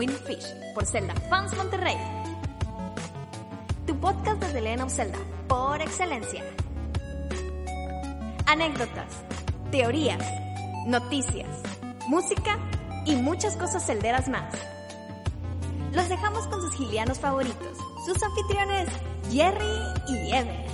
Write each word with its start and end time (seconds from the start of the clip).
The 0.00 0.06
Windfish 0.06 0.54
por 0.74 0.86
Zelda 0.86 1.14
Fans 1.28 1.54
Monterrey. 1.56 1.96
Tu 3.86 3.94
podcast 4.00 4.40
de 4.40 4.52
The 4.52 4.60
Legend 4.62 4.82
of 4.82 4.92
Zelda 4.92 5.18
por 5.46 5.82
excelencia. 5.82 6.42
Anécdotas, 8.46 9.12
teorías, 9.70 10.24
noticias, 10.86 11.48
música 12.08 12.58
y 13.04 13.16
muchas 13.16 13.56
cosas 13.56 13.84
celderas 13.84 14.26
más. 14.28 14.54
Los 15.92 16.08
dejamos 16.08 16.46
con 16.46 16.62
sus 16.62 16.72
gilianos 16.74 17.18
favoritos, 17.18 17.76
sus 18.06 18.22
anfitriones 18.22 18.88
Jerry 19.30 19.82
y 20.08 20.32
Ever. 20.32 20.69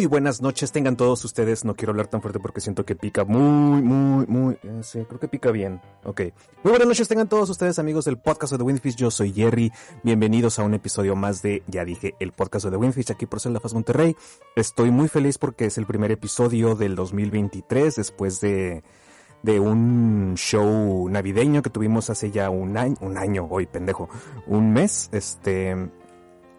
Muy 0.00 0.06
buenas 0.06 0.40
noches, 0.40 0.72
tengan 0.72 0.96
todos 0.96 1.22
ustedes. 1.26 1.66
No 1.66 1.76
quiero 1.76 1.90
hablar 1.90 2.06
tan 2.06 2.22
fuerte 2.22 2.40
porque 2.40 2.62
siento 2.62 2.86
que 2.86 2.96
pica 2.96 3.26
muy, 3.26 3.82
muy, 3.82 4.26
muy. 4.28 4.54
Eh, 4.62 4.80
sí, 4.80 5.04
creo 5.06 5.20
que 5.20 5.28
pica 5.28 5.50
bien. 5.50 5.82
Ok. 6.04 6.22
Muy 6.62 6.70
buenas 6.70 6.88
noches, 6.88 7.06
tengan 7.06 7.28
todos 7.28 7.50
ustedes, 7.50 7.78
amigos 7.78 8.06
del 8.06 8.16
podcast 8.16 8.52
de 8.52 8.56
The 8.56 8.64
Windfish. 8.64 8.96
Yo 8.96 9.10
soy 9.10 9.30
Jerry. 9.34 9.70
Bienvenidos 10.02 10.58
a 10.58 10.62
un 10.62 10.72
episodio 10.72 11.16
más 11.16 11.42
de, 11.42 11.62
ya 11.66 11.84
dije, 11.84 12.14
el 12.18 12.32
podcast 12.32 12.64
de 12.64 12.70
The 12.70 12.76
Windfish 12.78 13.12
aquí 13.12 13.26
por 13.26 13.40
Faz 13.42 13.74
Monterrey. 13.74 14.16
Estoy 14.56 14.90
muy 14.90 15.08
feliz 15.08 15.36
porque 15.36 15.66
es 15.66 15.76
el 15.76 15.84
primer 15.84 16.12
episodio 16.12 16.76
del 16.76 16.94
2023 16.94 17.96
después 17.96 18.40
de, 18.40 18.82
de 19.42 19.60
un 19.60 20.32
show 20.38 21.10
navideño 21.10 21.60
que 21.60 21.68
tuvimos 21.68 22.08
hace 22.08 22.30
ya 22.30 22.48
un 22.48 22.78
año, 22.78 22.96
un 23.02 23.18
año, 23.18 23.48
hoy 23.50 23.66
pendejo, 23.66 24.08
un 24.46 24.72
mes. 24.72 25.10
Este, 25.12 25.90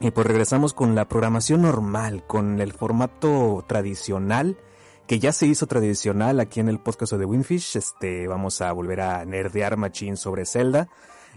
y 0.01 0.09
pues 0.09 0.25
regresamos 0.25 0.73
con 0.73 0.95
la 0.95 1.07
programación 1.07 1.62
normal, 1.62 2.25
con 2.25 2.59
el 2.59 2.73
formato 2.73 3.63
tradicional, 3.67 4.57
que 5.06 5.19
ya 5.19 5.31
se 5.31 5.45
hizo 5.45 5.67
tradicional 5.67 6.39
aquí 6.39 6.59
en 6.59 6.69
el 6.69 6.79
podcast 6.79 7.13
de 7.13 7.25
Winfish. 7.25 7.78
Este, 7.78 8.28
vamos 8.28 8.62
a 8.62 8.72
volver 8.72 9.01
a 9.01 9.23
nerdear 9.25 9.78
machín 9.78 10.17
sobre 10.17 10.45
Zelda. 10.47 10.89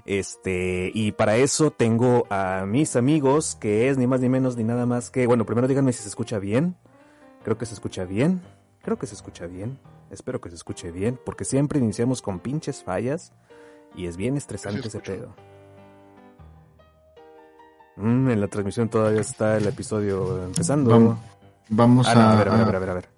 Este, 0.06 0.90
y 0.94 1.12
para 1.12 1.36
eso 1.36 1.72
tengo 1.72 2.26
a 2.30 2.64
mis 2.66 2.96
amigos, 2.96 3.54
que 3.54 3.90
es 3.90 3.98
ni 3.98 4.06
más 4.06 4.22
ni 4.22 4.30
menos 4.30 4.56
ni 4.56 4.64
nada 4.64 4.86
más 4.86 5.10
que, 5.10 5.26
bueno, 5.26 5.44
primero 5.44 5.68
díganme 5.68 5.92
si 5.92 6.02
se 6.02 6.08
escucha 6.08 6.38
bien. 6.38 6.76
Creo 7.42 7.58
que 7.58 7.66
se 7.66 7.74
escucha 7.74 8.04
bien. 8.04 8.40
Creo 8.82 8.98
que 8.98 9.06
se 9.06 9.14
escucha 9.14 9.46
bien. 9.46 9.78
Espero 10.10 10.40
que 10.40 10.48
se 10.48 10.56
escuche 10.56 10.90
bien, 10.90 11.18
porque 11.22 11.44
siempre 11.44 11.80
iniciamos 11.80 12.22
con 12.22 12.40
pinches 12.40 12.82
fallas 12.82 13.34
y 13.94 14.06
es 14.06 14.16
bien 14.16 14.38
estresante 14.38 14.88
ese 14.88 15.00
pedo. 15.00 15.34
Mm, 17.96 18.30
en 18.30 18.40
la 18.40 18.48
transmisión 18.48 18.88
todavía 18.88 19.20
está 19.20 19.56
el 19.56 19.66
episodio 19.66 20.42
empezando. 20.44 20.90
Vamos, 20.90 21.18
vamos 21.68 22.06
Ah, 22.08 22.14
no, 22.14 22.20
a, 22.22 22.32
a 22.32 22.36
ver, 22.36 22.48
a 22.48 22.52
ver, 22.56 22.60
a 22.60 22.64
ver, 22.64 22.74
a 22.76 22.78
ver, 22.80 22.88
a 22.90 22.94
ver. 22.94 23.08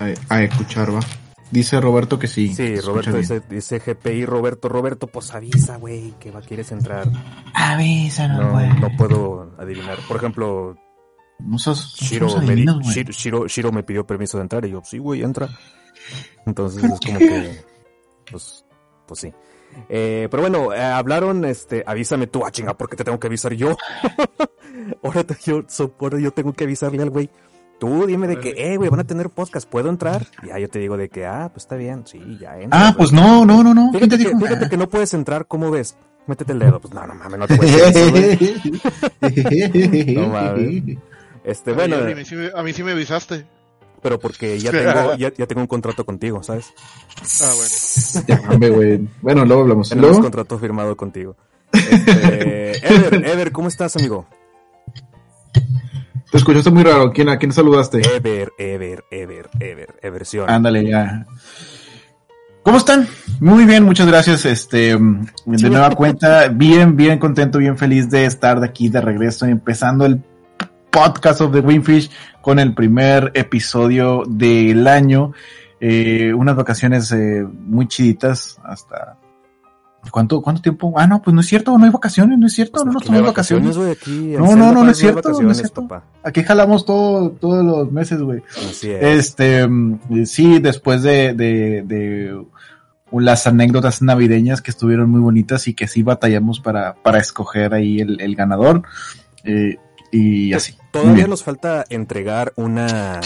a 0.00 0.04
ver, 0.04 0.18
a- 0.28 0.34
a 0.34 0.42
escuchar, 0.42 0.94
va. 0.94 1.00
Dice 1.50 1.80
Roberto 1.80 2.16
que 2.18 2.28
sí. 2.28 2.54
Sí, 2.54 2.76
Roberto 2.80 3.12
dice, 3.16 3.42
dice 3.50 3.80
GPI, 3.80 4.24
Roberto, 4.24 4.68
Roberto, 4.68 5.08
pues 5.08 5.34
avisa, 5.34 5.76
güey, 5.78 6.12
que 6.20 6.30
va, 6.30 6.40
quieres 6.42 6.70
entrar. 6.70 7.08
Avísanos, 7.54 8.40
No, 8.40 8.52
güey. 8.52 8.68
no 8.80 8.88
puedo 8.96 9.52
adivinar. 9.58 9.98
Por 10.06 10.16
ejemplo, 10.18 10.76
No 11.40 11.58
sos, 11.58 11.96
no 12.00 12.06
Shiro 12.06 12.40
me. 12.42 12.54
Shiro, 12.54 13.12
Shiro- 13.12 13.46
Shiro 13.48 13.72
me 13.72 13.82
pidió 13.82 14.06
permiso 14.06 14.36
de 14.38 14.42
entrar 14.42 14.64
y 14.64 14.70
yo, 14.70 14.82
sí, 14.84 14.98
güey, 14.98 15.22
entra. 15.22 15.48
Entonces 16.46 16.84
es 16.84 17.00
como 17.00 17.18
que, 17.18 17.64
pues, 18.30 18.64
pues 19.06 19.20
sí. 19.20 19.32
Eh, 19.88 20.28
pero 20.30 20.42
bueno, 20.42 20.72
eh, 20.72 20.80
hablaron, 20.80 21.44
este, 21.44 21.82
avísame 21.86 22.26
tú, 22.26 22.44
ah, 22.44 22.50
chinga, 22.50 22.74
¿por 22.74 22.88
qué 22.88 22.96
te 22.96 23.04
tengo 23.04 23.18
que 23.18 23.26
avisar 23.26 23.52
yo? 23.54 23.76
ahora, 25.02 25.24
te- 25.24 25.36
yo, 25.44 25.64
so- 25.68 25.94
ahora 26.00 26.18
yo 26.20 26.30
tengo 26.32 26.52
que 26.52 26.64
avisarle 26.64 27.02
al 27.02 27.10
güey. 27.10 27.30
Tú 27.78 28.04
dime 28.06 28.28
de 28.28 28.38
que, 28.38 28.50
eh, 28.58 28.76
güey, 28.76 28.90
van 28.90 29.00
a 29.00 29.04
tener 29.04 29.30
podcast, 29.30 29.66
¿puedo 29.66 29.88
entrar? 29.88 30.26
Y 30.42 30.48
ya 30.48 30.58
yo 30.58 30.68
te 30.68 30.78
digo 30.78 30.98
de 30.98 31.08
que, 31.08 31.24
ah, 31.24 31.48
pues 31.52 31.64
está 31.64 31.76
bien, 31.76 32.06
sí, 32.06 32.20
ya 32.38 32.58
entra. 32.60 32.88
Ah, 32.88 32.94
pues 32.94 33.10
no, 33.10 33.46
no, 33.46 33.62
no, 33.64 33.72
no. 33.72 33.88
¿Quién 33.90 34.02
Fíjate 34.04 34.18
te 34.18 34.22
que, 34.24 34.28
dijo? 34.28 34.40
fíjate 34.46 34.68
que 34.68 34.76
no 34.76 34.88
puedes 34.88 35.14
entrar, 35.14 35.46
¿cómo 35.46 35.70
ves? 35.70 35.96
Métete 36.26 36.52
el 36.52 36.58
dedo. 36.58 36.78
Pues 36.78 36.92
no, 36.92 37.06
no 37.06 37.14
mames, 37.14 37.38
no 37.38 37.46
te 37.46 37.56
puedes 37.56 37.74
eso, 37.74 38.10
güey. 38.10 38.38
No 40.14 40.28
mames. 40.28 40.98
Este, 41.42 41.72
bueno, 41.72 41.96
Ay, 41.96 42.12
a, 42.12 42.14
mí 42.14 42.22
a 42.54 42.62
mí 42.62 42.72
sí 42.74 42.82
me 42.82 42.92
avisaste. 42.92 43.46
Pero 44.02 44.18
porque 44.18 44.58
ya 44.60 44.70
tengo, 44.70 45.14
ya, 45.16 45.32
ya 45.32 45.46
tengo 45.46 45.60
un 45.62 45.66
contrato 45.66 46.04
contigo, 46.04 46.42
¿sabes? 46.42 46.72
Ah, 47.42 47.52
bueno. 47.56 48.26
Ya, 48.26 48.50
hombre, 48.50 48.70
güey. 48.70 49.08
Bueno, 49.22 49.44
luego 49.44 49.62
hablamos. 49.62 49.88
Tenemos 49.88 50.10
¿Luego? 50.10 50.22
contrato 50.22 50.58
firmado 50.58 50.96
contigo. 50.96 51.36
Este, 51.72 52.86
Ever, 52.94 53.26
Ever, 53.26 53.52
¿cómo 53.52 53.68
estás, 53.68 53.96
amigo? 53.96 54.26
Te 56.30 56.36
escuchaste 56.38 56.70
muy 56.70 56.84
raro. 56.84 57.12
¿Quién, 57.12 57.28
¿A 57.28 57.38
quién 57.38 57.52
saludaste? 57.52 58.02
Ever, 58.16 58.52
Ever, 58.56 59.04
Ever, 59.10 59.50
Ever, 59.58 59.98
Eversión. 60.02 60.48
Ándale, 60.48 60.88
ya. 60.88 61.26
¿Cómo 62.62 62.76
están? 62.76 63.08
Muy 63.40 63.64
bien, 63.64 63.84
muchas 63.84 64.06
gracias. 64.06 64.44
Este, 64.44 64.96
de 65.46 65.70
nueva 65.70 65.90
cuenta, 65.90 66.48
bien, 66.48 66.94
bien 66.94 67.18
contento, 67.18 67.58
bien 67.58 67.76
feliz 67.76 68.10
de 68.10 68.26
estar 68.26 68.60
de 68.60 68.66
aquí 68.66 68.88
de 68.88 69.00
regreso, 69.00 69.46
empezando 69.46 70.04
el 70.04 70.22
podcast 70.90 71.40
of 71.40 71.52
the 71.52 71.60
Winfish 71.60 72.10
con 72.42 72.58
el 72.58 72.74
primer 72.74 73.30
episodio 73.34 74.22
del 74.28 74.86
año. 74.86 75.32
Eh, 75.80 76.32
unas 76.34 76.56
vacaciones 76.56 77.10
eh, 77.12 77.44
muy 77.66 77.88
chiditas 77.88 78.58
hasta. 78.64 79.16
¿Cuánto, 80.10 80.40
¿Cuánto 80.40 80.62
tiempo? 80.62 80.94
Ah, 80.96 81.06
no, 81.06 81.20
pues 81.20 81.34
no 81.34 81.42
es 81.42 81.46
cierto, 81.46 81.76
no 81.76 81.84
hay 81.84 81.90
vacaciones, 81.90 82.38
no 82.38 82.46
es 82.46 82.54
cierto, 82.54 82.72
Pues 82.72 82.86
no 82.86 82.92
nos 82.92 83.04
tomamos 83.04 83.26
vacaciones. 83.26 83.76
güey, 83.76 83.90
aquí 83.90 84.34
en 84.34 84.40
No, 84.40 84.56
no, 84.56 84.72
no, 84.72 84.82
no 84.84 84.90
es 84.90 84.96
cierto, 84.96 85.30
no 85.42 85.50
es 85.50 85.58
cierto. 85.58 85.86
papá. 85.86 86.06
Aquí 86.22 86.42
jalamos 86.42 86.86
todo, 86.86 87.30
todos 87.32 87.62
los 87.62 87.92
meses, 87.92 88.20
güey. 88.22 88.42
Es. 88.62 88.82
Este, 88.84 89.68
mm, 89.68 90.24
sí, 90.24 90.58
después 90.58 91.02
de, 91.02 91.34
de, 91.34 91.82
de 91.82 92.42
las 93.12 93.46
anécdotas 93.46 94.00
navideñas 94.00 94.62
que 94.62 94.70
estuvieron 94.70 95.10
muy 95.10 95.20
bonitas 95.20 95.68
y 95.68 95.74
que 95.74 95.86
sí 95.86 96.02
batallamos 96.02 96.60
para, 96.60 96.94
para 96.94 97.18
escoger 97.18 97.74
ahí 97.74 98.00
el, 98.00 98.22
el 98.22 98.34
ganador. 98.36 98.82
eh, 99.44 99.76
y 100.12 100.52
así. 100.54 100.74
Todavía 100.90 101.26
nos 101.26 101.42
falta 101.44 101.84
entregar 101.88 102.52
una 102.56 103.20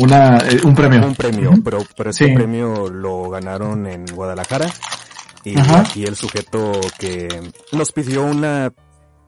Una, 0.00 0.38
eh, 0.38 0.58
un 0.64 0.74
premio. 0.74 1.06
un 1.06 1.14
premio, 1.14 1.52
pero, 1.62 1.78
pero 1.96 2.10
este 2.10 2.26
Sí. 2.28 2.34
premio 2.34 2.88
lo 2.88 3.28
ganaron 3.30 3.86
en 3.86 4.06
Guadalajara. 4.06 4.66
Y 5.44 5.58
Ajá. 5.58 5.80
aquí 5.80 6.04
el 6.04 6.16
sujeto 6.16 6.72
que 6.98 7.28
nos 7.72 7.92
pidió 7.92 8.24
una, 8.24 8.72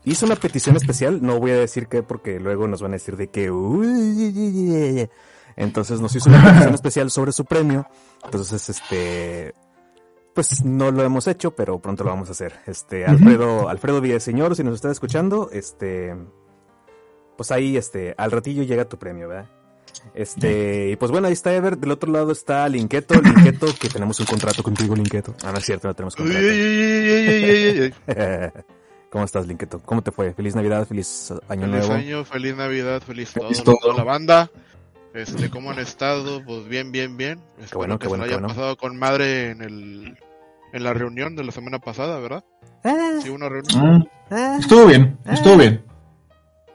hizo 0.05 0.25
una 0.27 0.37
petición 0.37 0.75
especial, 0.77 1.21
no 1.23 1.39
voy 1.39 1.51
a 1.51 1.57
decir 1.57 1.87
qué 1.89 2.03
porque 2.03 2.41
luego 2.41 2.67
nos 2.67 2.81
van 2.81 2.93
a 2.93 2.95
decir 2.95 3.17
de 3.17 3.29
que, 3.29 3.51
"Uy". 3.51 5.09
entonces 5.57 6.01
nos 6.01 6.15
hizo 6.17 6.29
una 6.31 6.43
petición 6.71 6.75
especial 6.75 7.11
sobre 7.11 7.33
su 7.33 7.45
premio. 7.45 7.87
Entonces, 8.25 8.69
este, 8.71 9.55
pues 10.35 10.65
no 10.65 10.91
lo 10.91 11.03
hemos 11.03 11.27
hecho, 11.27 11.55
pero 11.55 11.79
pronto 11.81 12.03
lo 12.05 12.11
vamos 12.11 12.29
a 12.29 12.33
hacer. 12.33 12.55
Este. 12.67 13.05
Alfredo, 13.07 13.69
Alfredo 13.69 14.01
Villaseñor, 14.01 14.57
si 14.57 14.65
nos 14.65 14.75
está 14.77 14.91
escuchando, 14.91 15.51
este, 15.53 16.15
pues 17.37 17.51
ahí, 17.53 17.77
este, 17.77 18.15
al 18.17 18.31
ratillo 18.31 18.63
llega 18.63 18.85
tu 18.87 18.99
premio, 18.99 19.29
¿verdad? 19.29 19.47
Este, 20.15 20.91
y 20.91 20.97
pues 20.97 21.11
bueno, 21.11 21.27
ahí 21.27 21.33
está 21.33 21.53
Ever, 21.55 21.79
del 21.79 21.91
otro 21.91 22.13
lado 22.13 22.31
está 22.33 22.69
Linketo, 22.69 23.15
Linketo, 23.21 23.67
que 23.81 23.89
tenemos 23.89 24.19
un 24.21 24.27
contrato 24.27 24.63
contigo, 24.63 24.95
Linketo. 24.95 25.35
Ah, 25.45 25.53
no 25.53 25.59
es 25.59 25.65
cierto, 25.65 25.89
no 25.89 25.95
tenemos 25.95 26.15
contrato. 26.15 26.39
uy, 26.41 26.47
uy, 26.47 26.53
uy, 26.53 27.29
uy, 27.29 27.81
uy, 27.81 27.81
uy. 27.83 27.95
¿Cómo 29.11 29.25
estás, 29.25 29.47
Linketo? 29.47 29.81
¿Cómo 29.85 30.03
te 30.03 30.11
fue? 30.13 30.33
Feliz 30.35 30.55
Navidad, 30.55 30.87
feliz 30.87 31.33
año 31.49 31.63
Feliz 31.67 31.77
nuevo. 31.89 31.93
año, 31.95 32.25
feliz 32.25 32.57
Navidad, 32.57 33.03
feliz 33.03 33.33
todo, 33.33 33.45
Feliz 33.49 33.63
todo. 33.65 33.77
toda 33.81 33.95
la 33.95 34.05
banda. 34.05 34.51
Este, 35.15 35.49
¿cómo 35.49 35.71
han 35.71 35.79
estado? 35.79 36.45
Pues 36.45 36.69
bien, 36.69 36.93
bien, 36.93 37.17
bien. 37.17 37.41
Espero 37.59 37.79
bueno, 37.79 37.99
que 37.99 38.03
qué 38.03 38.05
se 38.05 38.09
bueno, 38.11 38.25
lo 38.25 38.29
qué 38.29 38.35
hayan 38.35 38.43
bueno. 38.43 38.55
pasado 38.55 38.77
con 38.77 38.99
madre 38.99 39.51
en 39.51 39.63
el 39.63 40.19
en 40.73 40.85
la 40.85 40.93
reunión 40.93 41.35
de 41.37 41.45
la 41.45 41.53
semana 41.53 41.79
pasada, 41.79 42.19
¿verdad? 42.19 42.45
Ah, 42.85 43.19
Sí, 43.23 43.31
una 43.31 43.49
reunión. 43.49 43.99
Mm, 44.01 44.07
ah. 44.31 44.57
Estuvo 44.61 44.85
bien, 44.87 45.17
estuvo 45.25 45.57
bien. 45.57 45.83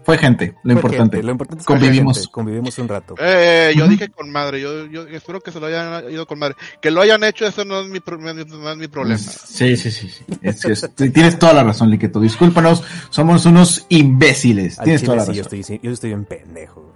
Fue 0.04 0.18
gente, 0.18 0.56
lo 0.64 0.74
Fue 0.74 0.74
importante. 0.74 1.18
gente, 1.18 1.24
lo 1.24 1.32
importante 1.32 1.62
es 1.62 1.66
Convivimos. 1.68 2.18
gente, 2.18 2.32
convivimos 2.32 2.78
un 2.80 2.88
rato. 2.88 3.16
Eh, 3.20 3.72
yo 3.78 3.84
Ujú. 3.84 3.92
dije 3.92 4.10
con 4.10 4.32
madre, 4.32 4.60
yo, 4.60 4.86
yo 4.88 5.08
espero 5.08 5.40
que 5.42 5.52
se 5.52 5.60
lo 5.60 5.68
hayan 5.68 6.12
ido 6.12 6.26
con 6.26 6.40
madre. 6.40 6.56
Que 6.82 6.90
lo 6.90 7.02
hayan 7.02 7.24
hecho, 7.24 7.46
eso 7.46 7.64
no 7.66 7.82
es 7.82 7.88
mi, 7.88 8.00
pro- 8.00 8.18
no 8.18 8.30
es 8.32 8.78
mi 8.78 8.88
problema. 8.88 9.18
Sí, 9.20 9.78
sí, 9.78 9.92
sí. 9.92 10.10
sí. 10.10 10.26
Es- 10.42 10.66
es- 10.66 10.90
tienes 10.96 11.38
toda 11.38 11.54
la 11.54 11.64
razón, 11.64 11.90
Liqueto. 11.92 12.20
Discúlpanos, 12.20 12.84
somos 13.12 13.46
unos 13.46 13.86
imbéciles. 13.90 14.80
Al 14.80 14.86
Tienes 14.86 15.02
chile 15.02 15.14
toda 15.14 15.18
la 15.18 15.26
sí, 15.26 15.34
yo 15.38 15.44
razón. 15.44 15.60
estoy, 15.60 15.80
yo 15.84 15.92
estoy 15.92 16.10
bien 16.10 16.26
pendejo. 16.26 16.94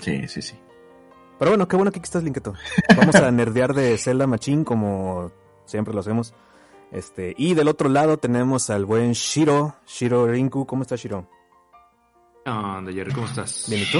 Sí, 0.00 0.28
sí, 0.28 0.40
sí. 0.42 0.54
Pero 1.38 1.50
bueno, 1.52 1.66
qué 1.68 1.76
bueno 1.76 1.90
que 1.92 1.98
aquí 1.98 2.06
estás, 2.06 2.22
Linketo. 2.22 2.54
Vamos 2.96 3.14
a 3.16 3.30
nerdear 3.30 3.74
de 3.74 3.96
Zelda 3.98 4.26
Machine 4.26 4.64
como 4.64 5.30
siempre 5.66 5.92
lo 5.94 6.00
hacemos. 6.00 6.34
Este, 6.92 7.34
y 7.36 7.54
del 7.54 7.68
otro 7.68 7.88
lado 7.88 8.16
tenemos 8.18 8.70
al 8.70 8.84
buen 8.84 9.12
Shiro, 9.12 9.74
Shiro 9.86 10.26
Rinku. 10.26 10.66
¿Cómo 10.66 10.82
está 10.82 10.96
Shiro? 10.96 11.28
¿Qué 12.48 12.54
onda, 12.54 12.92
Jerry? 12.92 13.12
¿Cómo 13.12 13.26
estás? 13.26 13.66
Bien, 13.68 13.82
¿y 13.82 13.92
tú? 13.92 13.98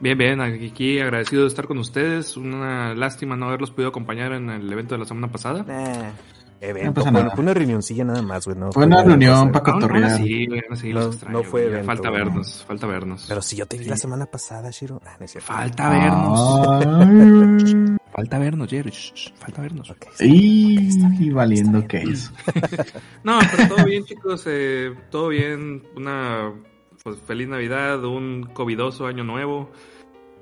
Bien, 0.00 0.18
bien, 0.18 0.40
aquí 0.40 0.98
agradecido 0.98 1.42
de 1.42 1.48
estar 1.48 1.68
con 1.68 1.78
ustedes. 1.78 2.36
Una 2.36 2.92
lástima 2.94 3.36
no 3.36 3.46
haberlos 3.46 3.70
podido 3.70 3.90
acompañar 3.90 4.32
en 4.32 4.50
el 4.50 4.72
evento 4.72 4.96
de 4.96 4.98
la 4.98 5.04
semana 5.04 5.30
pasada. 5.30 5.64
Eh, 5.68 6.12
No 6.60 6.66
evento, 6.66 7.04
pasa 7.04 7.30
fue, 7.30 7.42
una 7.44 7.54
reunioncilla 7.54 8.02
nada 8.04 8.20
más, 8.22 8.46
güey. 8.46 8.58
No 8.58 8.72
Fue 8.72 8.84
una 8.84 9.04
reunión 9.04 9.48
cosa. 9.48 9.52
pa' 9.52 9.58
Aún- 9.58 9.66
aún 9.70 9.80
cotorrear. 9.82 10.10
así, 10.10 10.46
güey, 10.46 10.60
aún 10.60 10.72
así 10.72 10.88
No- 10.92 11.00
los 11.00 11.14
extraño, 11.14 11.38
no 11.38 11.44
fue 11.44 11.64
evento, 11.66 11.86
Falta 11.86 12.10
vernos, 12.10 12.64
falta 12.66 12.86
vernos. 12.88 13.24
Pero 13.28 13.42
si 13.42 13.56
yo 13.56 13.66
te 13.66 13.78
vi 13.78 13.84
Sí. 13.84 13.90
la 13.90 13.96
semana 13.96 14.26
pasada, 14.26 14.70
Shiro. 14.72 15.00
Ah, 15.06 15.16
no 15.20 15.24
es 15.24 15.30
cierto. 15.30 15.46
Falta 15.52 15.88
vernos. 15.90 17.76
Falta 18.12 18.38
vernos, 18.40 18.68
Jerry. 18.68 18.92
falta 19.38 19.62
vernos. 19.62 19.88
Ok, 19.90 20.06
está 20.10 20.24
y, 20.24 20.66
bien, 20.76 20.86
está 20.88 21.08
bien, 21.10 21.22
y 21.22 21.30
valiendo 21.30 21.78
está 21.78 21.88
que 21.88 21.98
bien. 21.98 22.12
es. 22.12 22.32
No, 23.24 23.38
pero 23.56 23.74
todo 23.76 23.84
bien, 23.84 24.04
chicos. 24.04 24.42
eh, 24.46 24.92
todo 25.10 25.28
bien. 25.28 25.82
Una 25.96 26.52
pues, 27.02 27.18
feliz 27.20 27.48
Navidad, 27.48 28.04
un 28.04 28.48
covidoso 28.52 29.06
año 29.06 29.24
nuevo. 29.24 29.70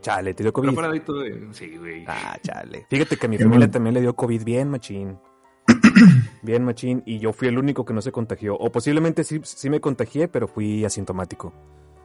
Chale, 0.01 0.33
te 0.35 0.43
dio 0.45 0.53
Pero 0.53 0.67
COVID. 0.69 0.75
fuera 0.75 0.93
de 0.93 1.01
todo, 1.01 1.23
sí, 1.53 1.77
güey. 1.77 2.05
Ah, 2.07 2.37
chale. 2.43 2.87
Fíjate 2.89 3.17
que 3.17 3.27
a 3.27 3.29
mi 3.29 3.37
Qué 3.37 3.45
familia 3.45 3.71
también 3.71 3.95
le 3.95 4.01
dio 4.01 4.15
COVID 4.15 4.45
bien, 4.45 4.71
machín. 4.71 5.19
bien, 6.43 6.65
machín. 6.65 7.03
Y 7.05 7.19
yo 7.19 7.33
fui 7.33 7.49
el 7.49 7.59
único 7.59 7.85
que 7.85 7.93
no 7.93 8.01
se 8.01 8.13
contagió. 8.13 8.57
O 8.57 8.71
posiblemente 8.71 9.25
sí, 9.25 9.41
sí 9.43 9.69
me 9.69 9.81
contagié, 9.81 10.29
pero 10.29 10.47
fui 10.47 10.85
asintomático. 10.85 11.53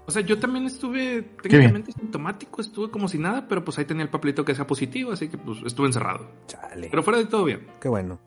O 0.06 0.12
sea, 0.12 0.22
yo 0.22 0.38
también 0.38 0.66
estuve 0.66 1.22
técnicamente 1.42 1.94
sintomático, 1.94 2.60
estuve 2.60 2.92
como 2.92 3.08
si 3.08 3.18
nada, 3.20 3.48
pero 3.48 3.64
pues 3.64 3.78
ahí 3.80 3.86
tenía 3.86 4.04
el 4.04 4.10
papelito 4.10 4.44
que 4.44 4.54
sea 4.54 4.68
positivo, 4.68 5.14
así 5.14 5.30
que 5.30 5.38
pues 5.38 5.60
estuve 5.66 5.88
encerrado. 5.88 6.28
Chale. 6.48 6.90
Pero 6.90 7.04
fuera 7.04 7.20
de 7.20 7.26
todo 7.26 7.46
bien. 7.46 7.68
Qué 7.80 7.88
bueno. 7.88 8.20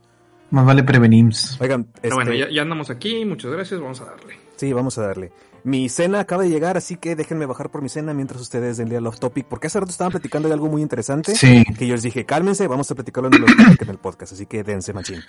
Más 0.50 0.64
vale 0.64 0.84
prevenims. 0.84 1.60
Oigan, 1.60 1.84
Pero 2.00 2.00
este, 2.02 2.14
bueno, 2.14 2.32
ya, 2.32 2.48
ya 2.50 2.62
andamos 2.62 2.88
aquí, 2.88 3.24
muchas 3.26 3.50
gracias, 3.52 3.78
vamos 3.80 4.00
a 4.00 4.04
darle. 4.06 4.36
sí, 4.54 4.72
vamos 4.72 4.96
a 4.96 5.02
darle. 5.08 5.32
Mi 5.66 5.88
cena 5.88 6.20
acaba 6.20 6.44
de 6.44 6.48
llegar, 6.48 6.76
así 6.76 6.94
que 6.96 7.16
déjenme 7.16 7.44
bajar 7.44 7.70
por 7.70 7.82
mi 7.82 7.88
cena 7.88 8.14
mientras 8.14 8.40
ustedes 8.40 8.76
den 8.76 8.88
día 8.88 9.00
off 9.00 9.18
topic, 9.18 9.46
porque 9.48 9.66
hace 9.66 9.80
rato 9.80 9.90
estaban 9.90 10.12
platicando 10.12 10.46
de 10.46 10.54
algo 10.54 10.68
muy 10.68 10.80
interesante. 10.80 11.34
Sí, 11.34 11.64
Que 11.76 11.88
yo 11.88 11.94
les 11.94 12.04
dije, 12.04 12.24
cálmense, 12.24 12.68
vamos 12.68 12.88
a 12.90 12.94
platicarlo 12.94 13.28
en 13.32 13.44
en 13.80 13.88
el 13.88 13.98
podcast, 13.98 14.32
así 14.34 14.46
que 14.46 14.62
dense, 14.62 14.92
machín. 14.92 15.20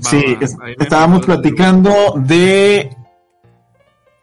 Sí. 0.00 0.22
es- 0.38 0.54
estábamos 0.78 1.24
platicando 1.24 1.92
de 2.16 2.94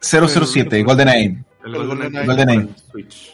007, 0.00 0.82
GoldenEye. 0.84 1.44
El 1.64 1.86
GoldenEye. 1.88 2.26
GoldenEye. 2.26 2.68
Switch. 2.90 3.32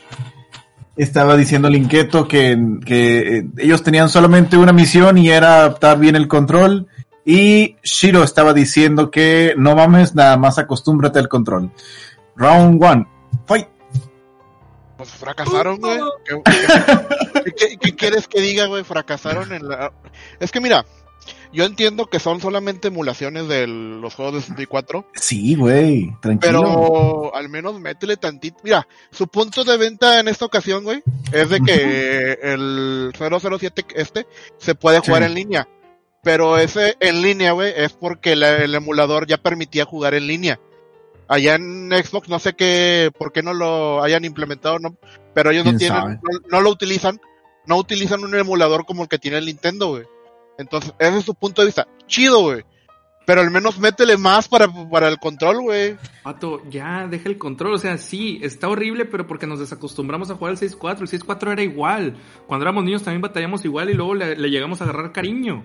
Estaba 0.97 1.37
diciendo 1.37 1.69
Linketo 1.71 2.27
que, 2.27 2.59
que 2.85 3.39
eh, 3.39 3.47
ellos 3.59 3.83
tenían 3.83 4.09
solamente 4.09 4.57
una 4.57 4.73
misión 4.73 5.17
y 5.19 5.29
era 5.31 5.59
adaptar 5.59 5.99
bien 5.99 6.17
el 6.17 6.27
control. 6.27 6.89
Y 7.31 7.77
Shiro 7.83 8.23
estaba 8.25 8.55
diciendo 8.55 9.11
que 9.11 9.53
no 9.59 9.77
mames, 9.77 10.15
nada 10.15 10.39
más 10.39 10.57
acostúmbrate 10.59 11.19
al 11.19 11.29
control. 11.29 11.71
Round 12.37 12.83
one. 12.83 13.07
Fight. 13.47 13.67
Pues 14.97 15.11
fracasaron, 15.11 15.77
güey. 15.79 15.99
¿Qué, 16.25 16.43
qué- 17.45 17.55
qué- 17.55 17.77
qué 17.77 17.95
quieres 17.95 18.29
que 18.29 18.41
diga, 18.41 18.65
güey? 18.65 18.83
Fracasaron 18.83 19.53
en 19.53 19.69
la... 19.69 19.93
Es 20.41 20.51
que 20.51 20.61
mira, 20.63 20.87
yo 21.53 21.65
entiendo 21.65 22.07
que 22.07 22.19
son 22.19 22.41
solamente 22.41 22.89
emulaciones 22.89 23.47
de 23.47 23.67
los 23.67 24.15
juegos 24.15 24.35
de 24.37 24.41
64, 24.41 25.05
Sí, 25.15 25.55
güey, 25.55 26.11
tranquilo. 26.23 26.63
pero 26.63 27.35
al 27.37 27.51
menos 27.51 27.79
métele 27.79 28.17
tantito. 28.17 28.57
Mira, 28.65 28.89
su 29.11 29.29
punto 29.29 29.65
de 29.65 29.77
venta 29.77 30.19
en 30.19 30.29
esta 30.29 30.47
ocasión, 30.47 30.83
güey, 30.83 31.03
es 31.31 31.51
de 31.51 31.61
que 31.61 32.39
el 32.43 33.13
007 33.15 33.85
este 33.97 34.27
se 34.57 34.75
puede 34.75 35.01
jugar 35.01 35.23
Sí. 35.23 35.27
en 35.29 35.35
línea. 35.35 35.69
Pero 36.23 36.59
ese 36.59 36.97
en 37.01 37.23
línea, 37.23 37.53
güey, 37.53 37.73
es 37.77 37.93
porque 37.93 38.37
la- 38.37 38.57
el 38.57 38.75
emulador 38.75 39.27
ya 39.27 39.39
permitía 39.39 39.85
jugar 39.85 40.15
en 40.15 40.27
línea. 40.27 40.59
Allá 41.29 41.55
en 41.57 41.91
Xbox 41.91 42.29
no 42.29 42.39
sé 42.39 42.55
qué, 42.55 43.11
por 43.17 43.33
qué 43.33 43.43
no 43.43 43.53
lo 43.53 44.03
hayan 44.03 44.25
implementado, 44.25 44.79
no, 44.79 44.97
pero 45.35 45.51
ellos 45.51 45.65
no 45.67 45.73
¿Quién 45.73 45.79
tienen, 45.79 46.21
no, 46.23 46.39
no 46.51 46.61
lo 46.63 46.71
utilizan, 46.71 47.21
no 47.67 47.77
utilizan 47.77 48.25
un 48.25 48.35
emulador 48.35 48.87
como 48.87 49.03
el 49.03 49.09
que 49.09 49.19
tiene 49.19 49.37
el 49.37 49.45
Nintendo, 49.47 49.89
güey. 49.89 50.05
Entonces, 50.57 50.93
ese 50.99 51.19
es 51.19 51.25
su 51.25 51.35
punto 51.35 51.63
de 51.63 51.67
vista. 51.67 51.87
Chido, 52.07 52.41
güey. 52.41 52.65
Pero 53.27 53.43
al 53.43 53.51
menos 53.51 53.79
métele 53.79 54.17
más 54.17 54.49
para, 54.49 54.69
para 54.91 55.09
el 55.09 55.19
control, 55.19 55.61
güey. 55.61 55.97
Pato, 56.23 56.63
ya 56.71 57.07
deja 57.07 57.29
el 57.29 57.37
control. 57.37 57.75
O 57.75 57.79
sea, 57.79 57.99
sí, 57.99 58.41
está 58.43 58.69
horrible, 58.69 59.05
pero 59.05 59.27
porque 59.27 59.47
nos 59.47 59.61
desacostumbramos 59.61 60.31
a 60.31 60.35
jugar 60.35 60.53
el 60.55 60.59
6-4. 60.59 61.03
El 61.03 61.09
6-4 61.09 61.53
era 61.53 61.63
igual. 61.63 62.17
Cuando 62.47 62.65
éramos 62.65 62.85
niños 62.85 63.03
también 63.03 63.21
batallamos 63.21 63.67
igual 63.67 63.91
y 63.91 63.95
luego 63.95 64.15
le, 64.15 64.35
le 64.35 64.49
llegamos 64.49 64.81
a 64.81 64.85
agarrar 64.85 65.13
cariño. 65.13 65.63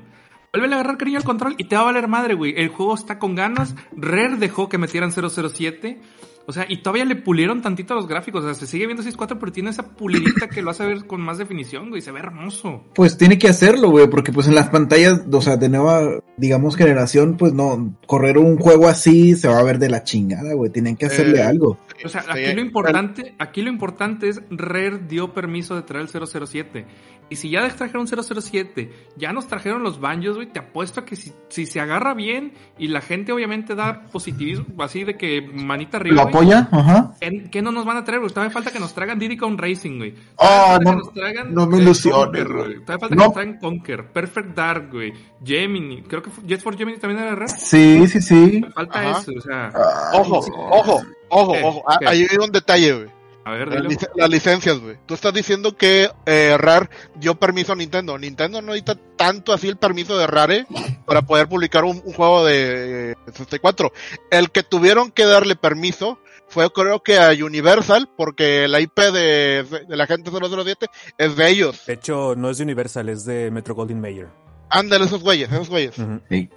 Vuelve 0.56 0.76
a 0.76 0.82
agarrar 0.82 1.00
cariño 1.00 1.18
al 1.18 1.24
control 1.24 1.56
y 1.58 1.64
te 1.64 1.76
va 1.76 1.82
a 1.82 1.86
valer 1.86 2.08
madre, 2.08 2.36
güey. 2.36 2.54
El 2.56 2.68
juego 2.68 2.94
está 2.94 3.18
con 3.18 3.34
ganas. 3.34 3.74
Rare 3.98 4.36
dejó 4.36 4.70
que 4.70 4.78
metieran 4.78 5.12
007. 5.12 6.00
O 6.46 6.52
sea, 6.52 6.66
y 6.68 6.78
todavía 6.78 7.06
le 7.06 7.16
pulieron 7.16 7.62
tantito 7.62 7.96
los 7.96 8.08
gráficos. 8.08 8.44
O 8.44 8.48
sea, 8.48 8.54
se 8.54 8.68
sigue 8.68 8.86
viendo 8.86 9.04
6-4, 9.04 9.38
pero 9.40 9.52
tiene 9.52 9.70
esa 9.70 9.96
pulidita 9.96 10.50
que 10.50 10.62
lo 10.62 10.72
hace 10.72 10.86
ver 10.86 11.06
con 11.08 11.22
más 11.22 11.38
definición, 11.38 11.90
güey. 11.90 12.02
Se 12.02 12.12
ve 12.12 12.20
hermoso. 12.20 12.84
Pues 12.96 13.18
tiene 13.18 13.38
que 13.38 13.48
hacerlo, 13.48 13.90
güey, 13.90 14.08
porque 14.10 14.34
pues 14.34 14.48
en 14.48 14.56
las 14.56 14.70
pantallas, 14.70 15.24
o 15.32 15.42
sea, 15.42 15.56
de 15.56 15.70
nueva, 15.70 16.02
digamos, 16.38 16.76
generación, 16.76 17.38
pues 17.38 17.54
no, 17.54 17.96
correr 18.08 18.38
un 18.38 18.58
juego 18.58 18.88
así 18.88 19.36
se 19.36 19.48
va 19.48 19.60
a 19.60 19.64
ver 19.64 19.80
de 19.80 19.90
la 19.90 20.04
chingada, 20.04 20.54
güey. 20.54 20.70
Tienen 20.72 20.98
que 20.98 21.06
hacerle 21.06 21.40
Eh, 21.40 21.44
algo. 21.44 21.78
O 22.04 22.10
sea, 22.10 22.26
aquí 22.30 22.54
lo 22.54 22.62
importante, 22.62 23.36
aquí 23.40 23.62
lo 23.62 23.70
importante 23.70 24.28
es 24.28 24.42
Rare 24.50 25.00
dio 25.08 25.34
permiso 25.34 25.76
de 25.76 25.84
traer 25.84 26.08
el 26.14 26.38
007. 26.38 26.86
Y 27.30 27.36
si 27.36 27.50
ya 27.50 27.68
trajeron 27.70 28.06
007, 28.06 28.92
ya 29.18 29.32
nos 29.32 29.48
trajeron 29.48 29.82
los 29.82 30.00
banjos, 30.00 30.36
güey, 30.36 30.52
te 30.52 30.60
apuesto 30.60 31.00
a 31.00 31.06
que 31.06 31.16
si, 31.16 31.32
si 31.48 31.66
se 31.66 31.80
agarra 31.80 32.14
bien 32.14 32.54
y 32.78 32.90
la 32.90 33.02
gente 33.02 33.32
obviamente 33.32 33.76
da 33.76 34.06
positivismo, 34.12 34.66
así 34.84 35.04
de 35.04 35.18
que 35.18 35.42
manita 35.42 35.98
arriba, 35.98 36.18
¿Lo 36.18 36.22
güey, 36.24 36.33
apoya? 36.38 36.68
Ajá. 36.72 37.14
¿qué, 37.20 37.50
qué 37.52 37.62
no 37.62 37.72
nos 37.72 37.86
van 37.86 37.98
a 37.98 38.04
traer? 38.04 38.22
Todavía 38.30 38.52
falta 38.52 38.72
que 38.72 38.80
nos 38.80 38.94
traigan 38.94 39.20
Diddy 39.20 39.38
Kong 39.38 39.60
Racing, 39.60 39.98
güey. 39.98 40.16
Falta 40.38 40.80
no- 40.80 40.90
que 40.92 40.96
nos 40.98 41.14
traigan, 41.14 41.54
no 41.54 41.68
me 41.68 41.78
ilusiones, 41.78 42.46
güey. 42.46 42.80
Todavía 42.86 43.00
falta 43.00 43.08
No. 43.08 43.10
que 43.10 43.16
nos 43.16 43.34
traigan 43.34 43.60
Conker, 43.60 44.12
Perfect 44.12 44.56
Dark, 44.56 44.90
güey, 44.92 45.14
Gemini, 45.44 46.02
creo 46.04 46.22
que 46.22 46.30
Jet 46.46 46.62
for 46.62 46.76
Gemini 46.78 46.98
también 46.98 47.22
era 47.22 47.36
Rare. 47.36 47.50
Sí, 47.58 48.08
sí, 48.08 48.22
sí. 48.22 48.66
Falta 48.74 49.00
Ajá. 49.10 49.20
eso, 49.22 49.32
o 49.38 49.42
sea... 49.42 49.72
Ah, 49.74 50.12
Ojo, 50.16 50.38
ojo, 50.40 51.02
ojo, 51.30 51.54
¿Qué? 51.54 51.62
ojo. 51.64 51.84
Ah, 51.88 51.98
¿Qué? 52.00 52.08
Ahí 52.08 52.28
hay 52.30 52.38
un 52.38 52.52
detalle, 52.52 52.94
güey. 52.94 53.24
A 53.46 53.52
ver, 53.52 53.68
Las, 53.68 53.78
dilo. 53.82 53.90
lic- 53.90 54.10
las 54.16 54.30
licencias, 54.30 54.80
güey. 54.80 54.96
Tú 55.06 55.16
estás 55.16 55.34
diciendo 55.34 55.76
que 55.76 56.10
eh, 56.26 56.56
RAR 56.58 56.90
dio 57.16 57.36
permiso 57.36 57.74
a 57.74 57.76
Nintendo. 57.76 58.18
Nintendo 58.18 58.62
no 58.62 58.68
necesita 58.68 58.96
tanto 59.18 59.52
así 59.52 59.68
el 59.68 59.76
permiso 59.76 60.18
de 60.18 60.28
Rare 60.28 60.66
para 61.06 61.24
poder 61.24 61.50
publicar 61.50 61.84
un, 61.84 62.02
un 62.06 62.14
juego 62.14 62.46
de 62.46 63.12
eh, 63.12 63.16
64. 63.26 63.92
El 64.32 64.50
que 64.50 64.64
tuvieron 64.64 65.12
que 65.12 65.26
darle 65.26 65.58
permiso 65.58 66.20
fue 66.54 66.72
creo 66.72 67.02
que 67.04 67.18
a 67.18 67.32
Universal, 67.32 68.10
porque 68.16 68.68
la 68.68 68.80
IP 68.80 68.98
de, 69.00 69.64
de 69.88 69.98
la 69.98 70.08
gente 70.08 70.32
007 70.32 70.88
es 71.18 71.36
de 71.36 71.50
ellos. 71.50 71.86
De 71.86 71.94
hecho, 71.94 72.36
no 72.36 72.50
es 72.50 72.58
de 72.60 72.64
Universal, 72.64 73.10
es 73.10 73.26
de 73.26 73.52
Metro 73.52 73.76
Goldwyn 73.76 74.00
Mayer. 74.00 74.30
Ándale 74.70 75.06
esos 75.06 75.22
güeyes, 75.22 75.52
esos 75.52 75.70
güeyes. 75.70 75.96
Sí. 76.30 76.50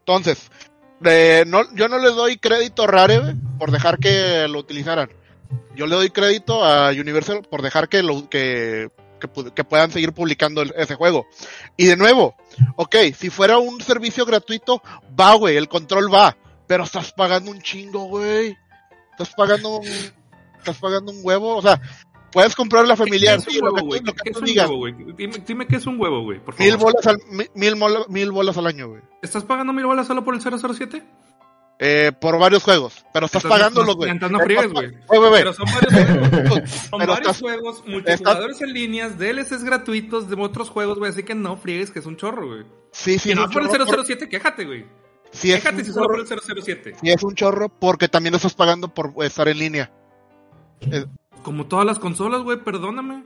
Entonces, 0.00 0.50
eh, 1.04 1.44
no, 1.46 1.62
yo 1.74 1.88
no 1.88 1.98
les 1.98 2.14
doy 2.14 2.36
crédito 2.38 2.84
a 2.84 2.86
Rare 2.86 3.34
por 3.58 3.70
dejar 3.70 3.98
que 3.98 4.46
lo 4.48 4.58
utilizaran. 4.58 5.10
Yo 5.74 5.86
le 5.86 5.96
doy 5.96 6.10
crédito 6.10 6.64
a 6.64 6.90
Universal 6.90 7.42
por 7.48 7.62
dejar 7.62 7.88
que 7.88 8.02
lo 8.02 8.28
que, 8.28 8.90
que, 9.20 9.28
que 9.54 9.64
puedan 9.64 9.90
seguir 9.90 10.12
publicando 10.12 10.62
el- 10.62 10.74
ese 10.76 10.94
juego. 10.94 11.26
Y 11.76 11.86
de 11.86 11.96
nuevo, 11.96 12.34
ok, 12.76 12.96
si 13.16 13.30
fuera 13.30 13.58
un 13.58 13.80
servicio 13.80 14.24
gratuito, 14.26 14.82
va, 15.18 15.34
güey, 15.34 15.56
el 15.56 15.68
control 15.68 16.12
va. 16.12 16.36
Pero 16.66 16.84
estás 16.84 17.12
pagando 17.12 17.50
un 17.50 17.60
chingo, 17.60 18.04
güey. 18.04 18.56
Estás 19.22 19.34
pagando 19.34 19.76
un, 19.78 19.86
estás 19.86 20.78
pagando 20.78 21.12
un 21.12 21.20
huevo, 21.22 21.56
o 21.56 21.62
sea, 21.62 21.80
puedes 22.32 22.54
comprar 22.54 22.86
la 22.86 22.94
¿Qué- 22.94 23.04
familiar, 23.04 23.36
qué 23.38 23.50
sí, 23.50 23.56
es 23.56 23.62
un 23.62 23.68
huevo, 23.68 23.86
güey? 23.86 24.00
tú- 24.00 24.06
lo 24.06 24.12
que 24.14 24.20
¿Qué 24.24 24.30
es 24.30 24.36
un 24.36 24.44
digas. 24.44 24.66
huevo, 24.68 24.78
güey? 24.78 24.94
Dime, 25.16 25.34
dime 25.46 25.66
qué 25.66 25.76
es 25.76 25.86
un 25.86 26.00
huevo, 26.00 26.22
güey, 26.22 26.38
por 26.42 26.54
favor. 26.54 26.66
Mil 26.66 26.76
bolas 26.76 27.06
al, 27.06 27.18
mi- 27.30 27.46
mil, 27.54 27.74
mil 28.08 28.30
bolas 28.32 28.56
al 28.56 28.66
año, 28.66 28.88
güey. 28.88 29.02
¿Estás 29.22 29.44
pagando 29.44 29.72
mil 29.72 29.84
bolas 29.86 30.06
solo 30.06 30.24
por 30.24 30.34
el 30.34 30.40
007? 30.40 31.02
Eh, 31.82 32.12
por 32.20 32.38
varios 32.38 32.62
juegos. 32.62 33.06
Pero 33.12 33.24
estás 33.24 33.42
Entonces, 33.42 33.58
pagándolos, 33.58 33.96
güey. 33.96 34.10
entonces 34.10 34.38
no 34.38 34.44
friegues, 34.44 34.70
güey. 34.70 34.90
Pero 35.08 35.52
son 35.54 35.64
varios 35.64 35.92
juegos. 35.94 36.70
Son 36.90 36.98
Pero 36.98 37.12
varios 37.12 37.18
estás- 37.20 37.40
juegos, 37.40 37.82
multijugadores 37.86 38.60
en 38.60 38.72
líneas, 38.74 39.18
DLCs 39.18 39.64
gratuitos 39.64 40.28
de 40.28 40.36
otros 40.42 40.68
juegos, 40.68 40.98
güey. 40.98 41.10
Así 41.10 41.22
que 41.22 41.34
no 41.34 41.56
friegues 41.56 41.90
que 41.90 42.00
es 42.00 42.06
un 42.06 42.18
chorro, 42.18 42.48
güey. 42.48 42.64
Sí, 42.92 43.14
sí, 43.14 43.18
Si 43.20 43.30
es 43.30 43.36
no 43.36 43.44
un 43.44 43.50
por 43.50 43.62
el 43.62 43.68
chorro 43.68 43.86
por- 43.86 44.04
007, 44.04 44.28
quéjate, 44.28 44.66
güey. 44.66 44.84
Sí 45.30 45.52
es 45.52 45.60
Quéjate 45.62 45.78
un 45.78 45.84
si 45.84 45.92
solo 45.92 46.06
por 46.06 46.20
el 46.20 46.26
007. 46.26 46.94
sí 47.00 47.10
es 47.10 47.22
un 47.22 47.34
chorro 47.34 47.68
porque 47.68 48.08
también 48.08 48.34
estás 48.34 48.54
pagando 48.54 48.92
por 48.92 49.12
estar 49.24 49.48
en 49.48 49.58
línea. 49.58 49.90
Como 51.42 51.66
todas 51.66 51.86
las 51.86 51.98
consolas, 51.98 52.42
güey, 52.42 52.58
perdóname. 52.62 53.24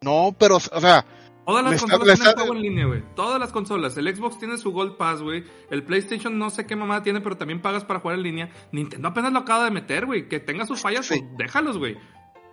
No, 0.00 0.34
pero, 0.38 0.56
o 0.56 0.60
sea, 0.80 1.04
Todas 1.44 1.64
las 1.64 1.74
está- 1.74 1.86
consolas 1.96 2.06
le 2.06 2.14
tienen 2.14 2.28
está- 2.28 2.40
juego 2.42 2.54
en 2.56 2.62
línea, 2.62 2.86
güey. 2.86 3.02
Todas 3.16 3.40
las 3.40 3.50
consolas. 3.50 3.96
El 3.96 4.14
Xbox 4.14 4.38
tiene 4.38 4.58
su 4.58 4.70
Gold 4.70 4.96
Pass, 4.96 5.22
güey. 5.22 5.44
El 5.70 5.82
PlayStation 5.82 6.38
no 6.38 6.50
sé 6.50 6.66
qué 6.66 6.76
mamada 6.76 7.02
tiene, 7.02 7.20
pero 7.22 7.36
también 7.38 7.62
pagas 7.62 7.84
para 7.84 8.00
jugar 8.00 8.16
en 8.18 8.22
línea. 8.22 8.50
Nintendo 8.70 9.08
apenas 9.08 9.32
lo 9.32 9.38
acaba 9.40 9.64
de 9.64 9.70
meter, 9.70 10.04
güey. 10.06 10.28
Que 10.28 10.40
tenga 10.40 10.66
sus 10.66 10.80
fallas, 10.80 11.06
Sí. 11.06 11.18
pues 11.20 11.36
déjalos, 11.38 11.78
güey. 11.78 11.96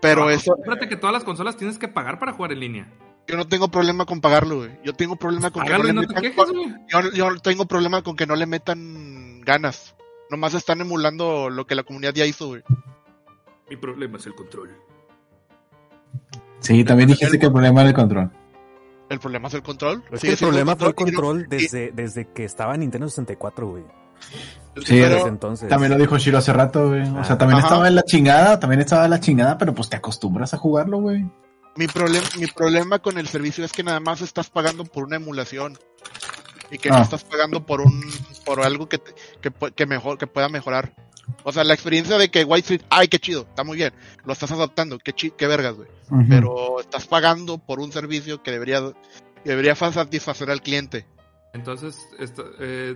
pero 0.02 0.28
Ah, 0.28 0.34
eso, 0.34 0.52
Acostúmbrate 0.54 0.88
que 0.88 0.96
todas 0.98 1.14
las 1.14 1.24
consolas 1.24 1.58
tienes 1.58 1.80
que 1.80 1.88
pagar 1.88 2.20
para 2.20 2.34
jugar 2.34 2.52
en 2.52 2.60
línea. 2.60 2.94
Yo 3.28 3.38
no 3.38 3.48
tengo 3.48 3.70
problema 3.70 4.06
con 4.06 4.22
pagarlo, 4.22 4.58
güey. 4.58 4.72
Yo 4.84 4.94
tengo 4.94 5.16
problema 5.16 5.52
con 5.52 5.64
que 5.66 5.72
no 5.72 5.84
le 5.84 5.94
no 5.94 6.02
te 6.02 6.08
metan, 6.08 6.22
quejes, 6.24 6.46
yo, 6.90 7.12
yo 7.14 7.30
no 7.32 7.40
tengo 7.40 7.66
problema 7.66 8.02
con 8.02 8.16
que 8.16 8.26
no 8.28 8.36
le 8.36 8.46
metan 8.46 9.42
ganas. 9.42 9.96
Nomás 10.30 10.54
están 10.54 10.82
emulando 10.82 11.50
lo 11.50 11.66
que 11.68 11.76
la 11.76 11.84
comunidad 11.84 12.14
ya 12.14 12.26
hizo, 12.26 12.48
güey. 12.48 12.64
Mi 13.70 13.78
problema 13.78 14.18
es 14.18 14.26
el 14.26 14.36
control. 14.36 14.76
Sí, 16.60 16.84
también 16.84 17.10
dijiste 17.10 17.38
que 17.40 17.46
el 17.48 17.52
problema 17.52 17.82
era 17.82 17.90
el 17.90 17.96
control. 17.96 18.32
El 19.10 19.20
problema 19.20 19.48
es 19.48 19.54
el 19.54 19.62
control. 19.64 20.04
Es 20.12 20.22
Sigue 20.22 20.36
que 20.36 20.46
el 20.46 20.50
problema 20.50 20.76
fue 20.76 20.88
el 20.90 20.96
control 20.96 21.42
y- 21.42 21.48
desde, 21.48 21.92
desde 21.92 22.28
que 22.32 22.44
estaba 22.44 22.76
Nintendo 22.76 23.08
64, 23.08 23.68
güey. 23.68 23.84
Sí, 24.84 24.96
Desde 24.98 25.16
pero 25.16 25.28
entonces. 25.28 25.70
También 25.70 25.92
lo 25.92 25.98
dijo 26.00 26.18
Shiro 26.18 26.38
hace 26.40 26.52
rato, 26.54 26.90
güey. 26.90 27.02
O 27.02 27.24
sea, 27.24 27.38
también 27.38 27.60
Ajá. 27.60 27.68
estaba 27.68 27.88
en 27.88 27.96
la 27.96 28.04
chingada, 28.04 28.60
también 28.60 28.82
estaba 28.82 29.06
en 29.06 29.12
la 29.12 29.20
chingada, 29.20 29.58
pero 29.58 29.74
pues 29.76 29.90
te 29.90 29.96
acostumbras 29.98 30.54
a 30.54 30.58
jugarlo, 30.58 31.00
güey. 31.00 31.26
Mi, 31.76 31.88
problema 31.88 32.28
mi 32.40 32.48
problema 32.48 33.00
con 33.00 33.18
el 33.18 33.28
servicio 33.28 33.66
es 33.66 33.72
que 33.72 33.84
nada 33.84 34.00
más 34.00 34.22
estás 34.22 34.50
pagando 34.50 34.86
por 34.86 35.04
una 35.06 35.18
emulación. 35.18 35.78
Y 36.72 36.78
que 36.78 36.90
Ah. 36.90 36.98
no 36.98 37.02
estás 37.04 37.24
pagando 37.24 37.66
por 37.66 37.82
un 37.82 38.02
por 38.46 38.62
algo 38.62 38.88
que, 38.90 38.98
te- 38.98 39.14
que, 39.42 39.52
que 39.72 39.86
mejor 39.86 40.18
que 40.18 40.28
pueda 40.28 40.50
mejorar. 40.50 40.94
O 41.44 41.52
sea, 41.52 41.64
la 41.64 41.74
experiencia 41.74 42.18
de 42.18 42.30
que 42.30 42.44
White 42.44 42.60
Street, 42.76 42.82
ay, 42.90 43.08
qué 43.08 43.20
chido, 43.20 43.42
está 43.42 43.64
muy 43.64 43.78
bien. 43.78 43.94
Lo 44.26 44.34
estás 44.34 44.52
adaptando, 44.52 44.98
qué 45.00 45.14
chi 45.14 45.32
qué 45.32 45.48
vergas, 45.48 45.76
güey. 45.76 45.90
Pero 46.30 46.80
estás 46.80 47.08
pagando 47.08 47.58
por 47.58 47.80
un 47.80 47.92
servicio 47.92 48.42
que 48.44 48.52
debería 48.52 48.82
que 49.44 49.50
debería 49.50 49.76
fa- 49.76 49.92
satisfacer 49.92 50.50
al 50.50 50.62
cliente. 50.62 51.06
Entonces, 51.54 52.08
esto, 52.20 52.46
eh, 52.60 52.96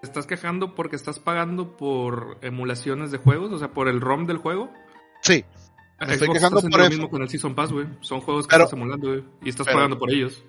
¿te 0.00 0.06
estás 0.06 0.26
quejando 0.26 0.74
porque 0.74 0.96
estás 0.96 1.18
pagando 1.18 1.76
por 1.76 2.38
emulaciones 2.42 3.10
de 3.10 3.18
juegos? 3.18 3.52
O 3.52 3.58
sea, 3.58 3.68
por 3.72 3.88
el 3.88 4.00
ROM 4.00 4.26
del 4.26 4.38
juego. 4.38 4.70
Sí, 5.22 5.44
Me 6.00 6.12
estoy 6.12 6.26
Xbox 6.26 6.38
quejando 6.38 6.58
está 6.58 6.68
haciendo 6.68 6.70
por 6.70 6.78
lo 6.80 6.84
eso. 6.84 6.90
mismo 6.90 7.10
con 7.10 7.22
el 7.22 7.28
Season 7.28 7.54
Pass, 7.54 7.72
güey. 7.72 7.86
Son 8.00 8.20
juegos 8.20 8.46
que 8.46 8.52
Pero- 8.52 8.64
estás 8.64 8.76
emulando, 8.78 9.08
güey. 9.08 9.24
Y 9.42 9.48
estás 9.48 9.66
pero- 9.66 9.76
pagando 9.78 9.98
por 9.98 10.10
ellos. 10.10 10.44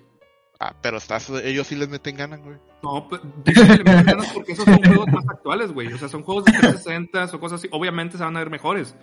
ah, 0.60 0.74
pero 0.82 0.96
estás 0.98 1.28
ellos 1.30 1.66
sí 1.66 1.76
les 1.76 1.88
meten 1.88 2.16
ganas, 2.16 2.40
güey. 2.42 2.56
No, 2.82 3.08
pe- 3.08 3.20
dicen 3.44 3.66
que 3.68 3.76
le 3.78 3.84
meten 3.84 4.04
ganas 4.06 4.32
porque 4.32 4.52
esos 4.52 4.64
son 4.64 4.78
juegos 4.82 5.06
más 5.08 5.24
actuales, 5.28 5.72
güey. 5.72 5.92
O 5.92 5.98
sea, 5.98 6.08
son 6.08 6.22
juegos 6.22 6.44
de 6.46 6.52
360 6.52 7.24
o 7.36 7.40
cosas 7.40 7.60
así. 7.60 7.68
Obviamente 7.72 8.18
se 8.18 8.24
van 8.24 8.36
a 8.36 8.40
ver 8.40 8.50
mejores. 8.50 8.94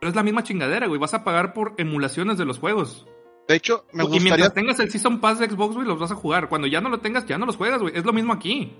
Pero 0.00 0.10
es 0.10 0.16
la 0.16 0.22
misma 0.22 0.42
chingadera, 0.42 0.86
güey. 0.86 0.98
Vas 1.00 1.14
a 1.14 1.24
pagar 1.24 1.52
por 1.54 1.74
emulaciones 1.78 2.36
de 2.38 2.44
los 2.44 2.58
juegos. 2.58 3.06
De 3.48 3.56
hecho, 3.56 3.84
me 3.92 4.04
y 4.04 4.06
gustaría 4.06 4.24
mientras 4.36 4.54
tengas 4.54 4.80
el 4.80 4.90
Season 4.90 5.20
Pass 5.20 5.38
de 5.38 5.48
Xbox, 5.50 5.74
güey, 5.74 5.86
los 5.86 5.98
vas 5.98 6.10
a 6.10 6.14
jugar. 6.14 6.48
Cuando 6.48 6.66
ya 6.66 6.80
no 6.80 6.88
lo 6.88 7.00
tengas, 7.00 7.26
ya 7.26 7.36
no 7.38 7.44
los 7.46 7.56
juegas, 7.56 7.80
güey. 7.82 7.96
Es 7.96 8.04
lo 8.04 8.12
mismo 8.14 8.32
aquí. 8.32 8.74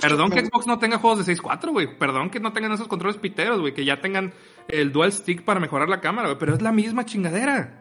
Perdón 0.00 0.30
que 0.30 0.44
Xbox 0.46 0.66
no 0.66 0.78
tenga 0.78 0.98
juegos 0.98 1.24
de 1.26 1.34
6.4, 1.36 1.70
güey. 1.70 1.98
Perdón 1.98 2.30
que 2.30 2.40
no 2.40 2.52
tengan 2.52 2.72
esos 2.72 2.88
controles 2.88 3.18
piteros, 3.18 3.60
güey. 3.60 3.74
Que 3.74 3.84
ya 3.84 4.00
tengan 4.00 4.32
el 4.68 4.90
Dual 4.92 5.12
Stick 5.12 5.44
para 5.44 5.60
mejorar 5.60 5.88
la 5.90 6.00
cámara, 6.00 6.28
güey. 6.28 6.38
Pero 6.38 6.54
es 6.54 6.62
la 6.62 6.72
misma 6.72 7.04
chingadera. 7.04 7.78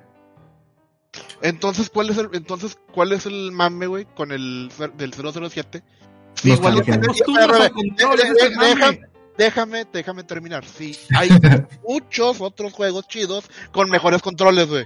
Entonces, 1.42 1.90
¿cuál 1.90 2.10
es 2.10 2.18
el 2.18 2.30
entonces 2.34 2.78
cuál 2.94 3.12
es 3.14 3.26
el 3.26 3.52
mame, 3.52 3.88
güey, 3.88 4.06
con 4.16 4.32
el 4.32 4.70
del 4.98 5.14
007? 5.14 5.84
Sí, 6.36 6.50
Los 6.50 6.60
igual 6.60 6.76
de- 6.76 6.98
mame. 6.98 7.08
déjame, 8.60 9.02
déjame, 9.38 9.86
déjame 9.92 10.24
terminar. 10.24 10.66
Sí, 10.66 10.98
hay 11.18 11.30
muchos 11.88 12.42
otros 12.42 12.74
juegos 12.74 13.08
chidos 13.08 13.50
con 13.72 13.90
mejores 13.90 14.22
controles, 14.22 14.68
güey. 14.70 14.86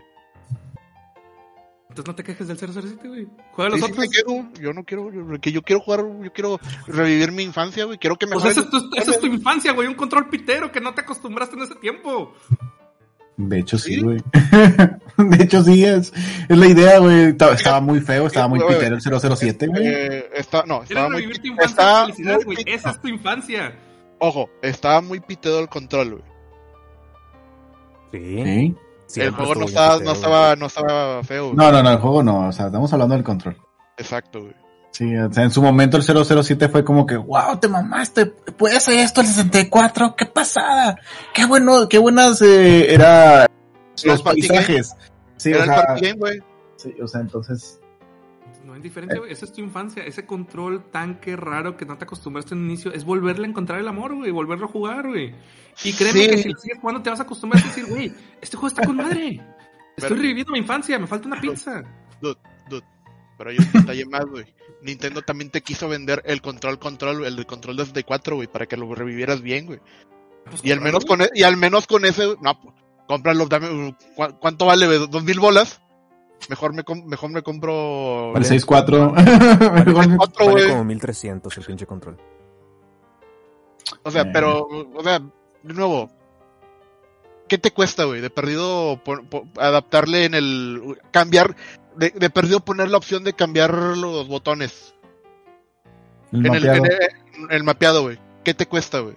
Entonces 1.95 2.09
no 2.09 2.15
te 2.15 2.23
quejes 2.25 2.47
del 2.49 2.57
007, 2.57 3.07
güey. 3.07 3.25
Juega 3.53 3.69
los 3.69 3.79
sí 3.79 3.85
otros. 3.89 4.07
quiero, 4.09 4.49
yo 4.59 4.73
no 4.73 4.83
quiero, 4.83 5.13
yo, 5.13 5.39
que 5.39 5.53
yo 5.53 5.61
quiero 5.61 5.79
jugar, 5.79 6.01
yo 6.21 6.33
quiero 6.33 6.59
revivir 6.87 7.31
mi 7.31 7.43
infancia, 7.43 7.85
güey. 7.85 7.97
Quiero 7.97 8.17
que 8.17 8.27
me 8.27 8.33
Pues 8.33 8.47
esa 8.47 8.59
es, 8.59 8.69
tu, 8.69 8.89
esa 8.97 9.11
es 9.11 9.19
tu 9.21 9.27
infancia, 9.27 9.71
güey. 9.71 9.87
Un 9.87 9.93
control 9.93 10.27
pitero 10.27 10.73
que 10.73 10.81
no 10.81 10.93
te 10.93 10.99
acostumbraste 10.99 11.55
en 11.55 11.61
ese 11.61 11.75
tiempo. 11.75 12.33
De 13.37 13.59
hecho, 13.59 13.77
sí, 13.77 13.93
¿Sí? 13.93 14.01
güey. 14.01 14.17
de 15.17 15.41
hecho, 15.41 15.63
sí, 15.63 15.85
es, 15.85 16.11
es 16.49 16.57
la 16.57 16.67
idea, 16.67 16.99
güey. 16.99 17.29
Estaba, 17.29 17.53
estaba 17.53 17.79
muy 17.79 18.01
feo, 18.01 18.27
estaba 18.27 18.49
muy 18.49 18.59
Güey, 18.59 18.75
pitero 18.75 18.95
el 18.97 19.01
007, 19.01 19.67
güey. 19.67 19.87
Eh, 19.87 20.29
no, 20.67 20.83
estaba 20.83 20.85
Quieres 20.85 21.03
muy, 21.05 21.15
revivir 21.15 21.39
tu 21.39 21.47
infancia 21.47 22.07
está 22.09 22.39
muy 22.45 22.57
Esa 22.65 22.89
es 22.89 22.99
tu 23.01 23.07
infancia. 23.07 23.73
ojo, 24.19 24.49
estaba 24.61 24.99
muy 24.99 25.21
piteado 25.21 25.61
el 25.61 25.69
control, 25.69 26.19
güey. 26.19 26.23
Sí. 28.11 28.43
Sí. 28.43 28.75
Siempre 29.15 29.43
el 29.43 29.47
juego 29.47 29.61
no 29.61 29.65
estaba, 29.67 29.99
no 29.99 30.11
estaba, 30.11 30.55
no 30.55 30.65
estaba 30.67 31.23
feo, 31.23 31.45
güey. 31.45 31.55
No, 31.55 31.71
no, 31.71 31.83
no, 31.83 31.91
el 31.91 31.97
juego 31.97 32.23
no. 32.23 32.47
O 32.47 32.51
sea, 32.51 32.67
estamos 32.67 32.91
hablando 32.93 33.15
del 33.15 33.23
control. 33.23 33.57
Exacto, 33.97 34.41
güey. 34.41 34.53
Sí, 34.91 35.13
o 35.17 35.31
sea, 35.33 35.43
en 35.43 35.51
su 35.51 35.61
momento 35.61 35.97
el 35.97 36.03
007 36.03 36.69
fue 36.69 36.85
como 36.85 37.05
que, 37.05 37.17
wow, 37.17 37.57
te 37.59 37.67
mamaste, 37.67 38.27
puedes 38.27 38.77
hacer 38.77 38.99
esto 38.99 39.19
el 39.19 39.27
64, 39.27 40.15
qué 40.15 40.25
pasada, 40.25 40.97
qué 41.33 41.45
bueno, 41.45 41.89
qué 41.89 41.97
buenas 41.97 42.41
eh, 42.41 42.93
era 42.93 43.45
los 44.05 44.21
paisajes. 44.21 44.95
Sí, 45.35 45.49
Era 45.49 45.59
o 45.59 45.63
el 45.63 45.69
sea, 45.69 45.83
party 45.85 46.01
game, 46.01 46.17
güey. 46.17 46.39
sí, 46.77 46.95
o 47.03 47.07
sea, 47.07 47.19
entonces, 47.19 47.81
No 48.65 48.73
hay 48.73 48.81
diferencia, 48.81 49.19
güey. 49.19 49.31
Esa 49.31 49.45
es 49.45 49.53
tu 49.53 49.61
infancia. 49.61 50.03
Ese 50.03 50.25
control 50.25 50.89
tanque 50.91 51.35
raro 51.35 51.77
que 51.77 51.85
no 51.85 51.97
te 51.97 52.05
acostumbraste 52.05 52.55
en 52.55 52.61
un 52.61 52.65
inicio 52.65 52.91
es 52.91 53.05
volverle 53.05 53.45
a 53.45 53.49
encontrar 53.49 53.79
el 53.79 53.87
amor, 53.87 54.15
güey. 54.15 54.31
Volverlo 54.31 54.65
a 54.65 54.69
jugar, 54.69 55.07
güey. 55.07 55.35
Y 55.83 55.93
créeme 55.93 56.19
Sí. 56.21 56.29
que 56.29 56.37
si 56.39 56.49
lo 56.49 56.57
sigues 56.59 56.79
jugando 56.79 57.03
te 57.03 57.09
vas 57.11 57.19
a 57.19 57.23
acostumbrar 57.23 57.63
a 57.63 57.67
decir, 57.67 57.85
güey, 57.85 58.11
este 58.41 58.57
juego 58.57 58.67
está 58.67 58.85
con 58.85 58.95
madre. 58.97 59.33
Estoy 59.97 60.09
Pero- 60.09 60.15
reviviendo 60.15 60.51
mi 60.53 60.59
infancia, 60.59 60.97
me 60.97 61.05
falta 61.07 61.27
una 61.27 61.39
pizza. 61.39 61.83
Dude, 62.21 62.37
dude. 62.69 62.83
Pero 63.37 63.49
hay 63.51 63.57
un 63.59 63.71
detalle 63.71 64.05
más, 64.05 64.25
güey. 64.25 64.45
Nintendo 64.81 65.21
también 65.21 65.51
te 65.51 65.61
quiso 65.61 65.87
vender 65.87 66.21
el 66.25 66.41
control 66.41 66.79
control, 66.79 67.23
el 67.25 67.35
de 67.35 67.45
control 67.45 67.75
de 67.77 67.83
64, 67.85 68.35
güey, 68.35 68.47
para 68.47 68.65
que 68.65 68.77
lo 68.77 68.93
revivieras 68.95 69.41
bien, 69.41 69.67
güey. 69.67 69.79
Pues, 70.49 70.63
Y 70.65 70.71
al 70.71 70.81
menos 70.81 71.05
con 71.05 71.21
e- 71.21 71.29
y 71.33 71.43
al 71.43 71.57
menos 71.57 71.85
con 71.87 72.03
ese, 72.05 72.35
no, 72.41 72.59
pues, 72.61 72.75
cómpralo, 73.07 73.45
dame 73.47 73.69
uh, 73.69 73.95
¿cu- 74.15 74.37
¿cuánto 74.39 74.65
vale? 74.65 74.85
¿Dos 75.07 75.23
mil 75.23 75.39
bolas? 75.39 75.81
Mejor 76.49 76.73
me 76.73 76.83
com- 76.83 77.05
mejor 77.05 77.29
me 77.31 77.41
compro 77.41 78.35
el 78.35 78.43
64. 78.45 79.13
el 79.17 79.93
4, 79.93 80.45
Vale 80.45 80.51
güey. 80.51 80.69
como 80.69 80.83
1300 80.83 81.57
el 81.57 81.63
pinche 81.65 81.85
control. 81.87 82.17
O 84.03 84.11
sea, 84.11 84.23
Eh. 84.23 84.29
pero 84.31 84.67
o 84.93 85.03
sea, 85.03 85.19
de 85.19 85.73
nuevo 85.73 86.09
¿Qué 87.47 87.59
te 87.59 87.69
cuesta, 87.71 88.05
güey? 88.05 88.21
De 88.21 88.31
perdido 88.31 88.99
adaptarle 89.59 90.25
en 90.25 90.33
el 90.33 90.97
cambiar 91.11 91.55
de, 91.95 92.09
de 92.09 92.29
perdido 92.31 92.59
poner 92.59 92.89
la 92.89 92.97
opción 92.97 93.23
de 93.23 93.33
cambiar 93.33 93.71
los 93.71 94.27
botones 94.27 94.95
El 96.31 96.43
en 96.47 96.55
el, 96.55 96.61
mapeado. 96.65 96.77
en 96.77 96.85
el, 96.91 96.99
en 97.43 97.51
el 97.51 97.63
mapeado, 97.63 98.01
güey. 98.01 98.17
¿Qué 98.43 98.55
te 98.55 98.65
cuesta, 98.67 98.99
güey? 99.01 99.15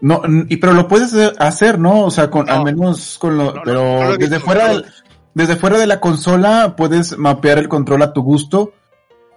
No, 0.00 0.22
y 0.48 0.56
pero 0.58 0.72
lo 0.72 0.86
puedes 0.86 1.12
hacer- 1.40 1.80
¿no? 1.80 2.04
O 2.04 2.10
sea, 2.12 2.30
con 2.30 2.46
No. 2.46 2.52
al 2.52 2.62
menos 2.64 3.18
con 3.18 3.36
lo, 3.36 3.52
No, 3.54 3.62
pero 3.64 3.82
no 3.82 4.04
lo 4.04 4.14
he 4.14 4.18
desde 4.18 4.38
fuera 4.38 4.80
desde 5.38 5.56
fuera 5.56 5.78
de 5.78 5.86
la 5.86 6.00
consola 6.00 6.74
puedes 6.76 7.16
mapear 7.16 7.58
el 7.58 7.68
control 7.68 8.02
a 8.02 8.12
tu 8.12 8.22
gusto. 8.22 8.72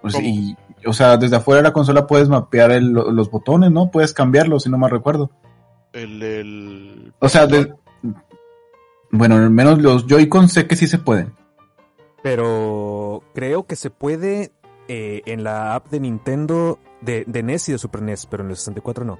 O 0.02 0.10
sea, 0.10 0.20
¿Cómo? 0.20 0.32
y- 0.34 0.56
o 0.84 0.92
sea, 0.92 1.16
desde 1.16 1.36
afuera 1.36 1.58
de 1.62 1.68
la 1.68 1.72
consola 1.72 2.08
puedes 2.08 2.28
mapear 2.28 2.72
el- 2.72 2.92
los 2.92 3.30
botones, 3.30 3.70
¿no? 3.70 3.90
Puedes 3.92 4.12
cambiarlos, 4.12 4.64
si 4.64 4.70
no 4.70 4.76
me 4.78 4.88
recuerdo. 4.88 5.30
El, 5.92 6.20
el... 6.22 7.12
O 7.20 7.28
sea, 7.28 7.46
de- 7.46 7.72
bueno, 9.12 9.36
al 9.36 9.50
menos 9.50 9.80
los 9.80 10.06
Joy-Con 10.08 10.48
sé 10.48 10.66
que 10.66 10.74
sí 10.74 10.88
se 10.88 10.98
pueden. 10.98 11.34
Pero 12.22 13.22
creo 13.34 13.64
que 13.66 13.76
se 13.76 13.90
puede 13.90 14.52
eh, 14.88 15.22
en 15.26 15.44
la 15.44 15.74
app 15.76 15.88
de 15.90 16.00
Nintendo 16.00 16.78
de, 17.00 17.24
de 17.28 17.42
NES 17.44 17.68
y 17.68 17.72
de 17.72 17.78
Super 17.78 18.02
NES, 18.02 18.26
pero 18.26 18.42
en 18.42 18.50
el 18.50 18.56
64 18.56 19.04
no. 19.04 19.18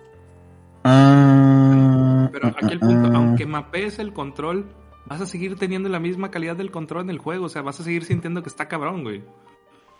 Ah, 0.84 2.28
Pero 2.32 2.48
ah, 2.48 2.54
aquí 2.56 2.72
el 2.72 2.78
ah, 2.82 2.86
punto, 2.86 3.08
ah. 3.12 3.16
aunque 3.16 3.46
mapees 3.46 3.98
el 4.00 4.12
control, 4.12 4.66
vas 5.06 5.20
a 5.20 5.26
seguir 5.26 5.56
teniendo 5.56 5.88
la 5.88 6.00
misma 6.00 6.30
calidad 6.30 6.56
del 6.56 6.70
control 6.70 7.02
en 7.04 7.10
el 7.10 7.18
juego. 7.18 7.46
O 7.46 7.48
sea, 7.48 7.62
vas 7.62 7.78
a 7.80 7.84
seguir 7.84 8.04
sintiendo 8.04 8.42
que 8.42 8.48
está 8.48 8.68
cabrón, 8.68 9.02
güey. 9.02 9.22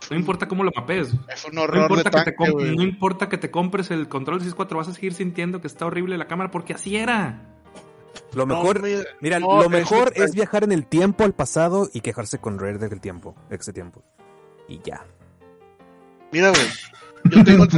No 0.09 0.17
importa 0.17 0.47
cómo 0.47 0.63
lo 0.63 0.71
mapees. 0.75 1.13
Es 1.33 1.45
un 1.45 1.55
No 1.55 1.61
horror 1.61 1.75
de 1.77 1.81
importa, 1.83 2.23
que 2.25 2.31
te 2.31 2.37
tanque, 2.37 2.75
no 2.75 2.83
importa 2.83 3.29
que 3.29 3.37
te 3.37 3.51
compres 3.51 3.89
el 3.91 4.09
control 4.09 4.39
de 4.39 4.45
64, 4.45 4.77
vas 4.77 4.87
a 4.89 4.93
seguir 4.93 5.13
sintiendo 5.13 5.61
que 5.61 5.67
está 5.67 5.85
horrible 5.85 6.17
la 6.17 6.27
cámara 6.27 6.51
porque 6.51 6.73
así 6.73 6.97
era. 6.97 7.49
Lo 8.33 8.45
No, 8.45 8.55
mejor, 8.57 8.81
me- 8.81 9.03
mira, 9.21 9.39
no, 9.39 9.57
lo 9.57 9.63
es 9.63 9.69
mejor 9.69 10.11
es 10.15 10.33
viajar 10.35 10.63
en 10.65 10.71
el 10.73 10.85
tiempo 10.85 11.23
al 11.23 11.33
pasado 11.33 11.89
y 11.93 12.01
quejarse 12.01 12.37
con 12.39 12.59
Rare 12.59 12.79
del 12.79 12.99
tiempo, 12.99 13.35
ese 13.49 13.71
tiempo. 13.71 14.03
Y 14.67 14.79
ya. 14.83 15.05
Mira, 16.31 16.49
güey. 16.49 16.61
Yo 17.31 17.43
tengo, 17.45 17.63
el, 17.63 17.69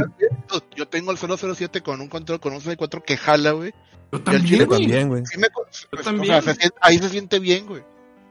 yo 0.74 0.88
tengo 0.88 1.12
el 1.12 1.18
007 1.18 1.80
con 1.82 2.00
un 2.00 2.08
control 2.08 2.40
con 2.40 2.52
un 2.52 2.58
64 2.58 3.02
que 3.04 3.16
jala, 3.16 3.52
güey. 3.52 3.72
Yo 4.12 4.20
al 4.26 4.44
chile 4.44 4.66
también, 4.66 4.66
güey. 4.66 4.78
También, 4.78 5.08
güey. 5.08 5.26
Sí 5.26 5.38
me, 5.38 5.50
pues, 5.50 5.88
o 5.92 5.96
también. 6.02 6.26
sea, 6.26 6.42
se 6.42 6.54
siente- 6.60 6.78
ahí 6.80 6.98
se 6.98 7.08
siente 7.08 7.38
bien, 7.38 7.66
güey. 7.66 7.82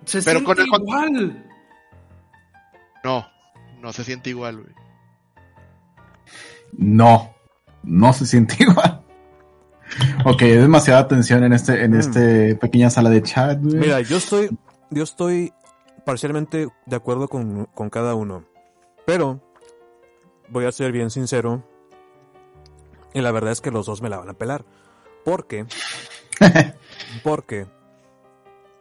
Se 0.05 0.21
Pero 0.21 0.39
siente 0.39 0.45
con 0.45 0.59
el 0.59 0.83
igual. 0.83 1.45
No, 3.03 3.27
no 3.81 3.93
se 3.93 4.03
siente 4.03 4.29
igual, 4.31 4.61
güey. 4.61 4.73
No, 6.77 7.33
no 7.83 8.13
se 8.13 8.25
siente 8.25 8.55
igual. 8.63 9.01
Ok, 10.25 10.41
es 10.41 10.61
demasiada 10.61 11.07
tensión 11.07 11.43
en 11.43 11.53
este, 11.53 11.83
en 11.83 11.91
Mm. 11.91 11.99
este 11.99 12.55
pequeña 12.55 12.89
sala 12.89 13.09
de 13.09 13.21
chat, 13.21 13.59
güey. 13.61 13.75
Mira, 13.75 14.01
yo 14.01 14.17
estoy, 14.17 14.49
yo 14.89 15.03
estoy 15.03 15.53
parcialmente 16.05 16.67
de 16.85 16.95
acuerdo 16.95 17.27
con, 17.27 17.65
con 17.65 17.89
cada 17.89 18.15
uno. 18.15 18.45
Pero 19.05 19.41
voy 20.49 20.65
a 20.65 20.71
ser 20.71 20.91
bien 20.91 21.09
sincero. 21.11 21.63
Y 23.13 23.21
la 23.21 23.31
verdad 23.31 23.51
es 23.51 23.61
que 23.61 23.71
los 23.71 23.85
dos 23.85 24.01
me 24.01 24.09
la 24.09 24.17
van 24.17 24.29
a 24.29 24.33
pelar. 24.33 24.65
Porque, 25.25 25.65
porque 27.23 27.65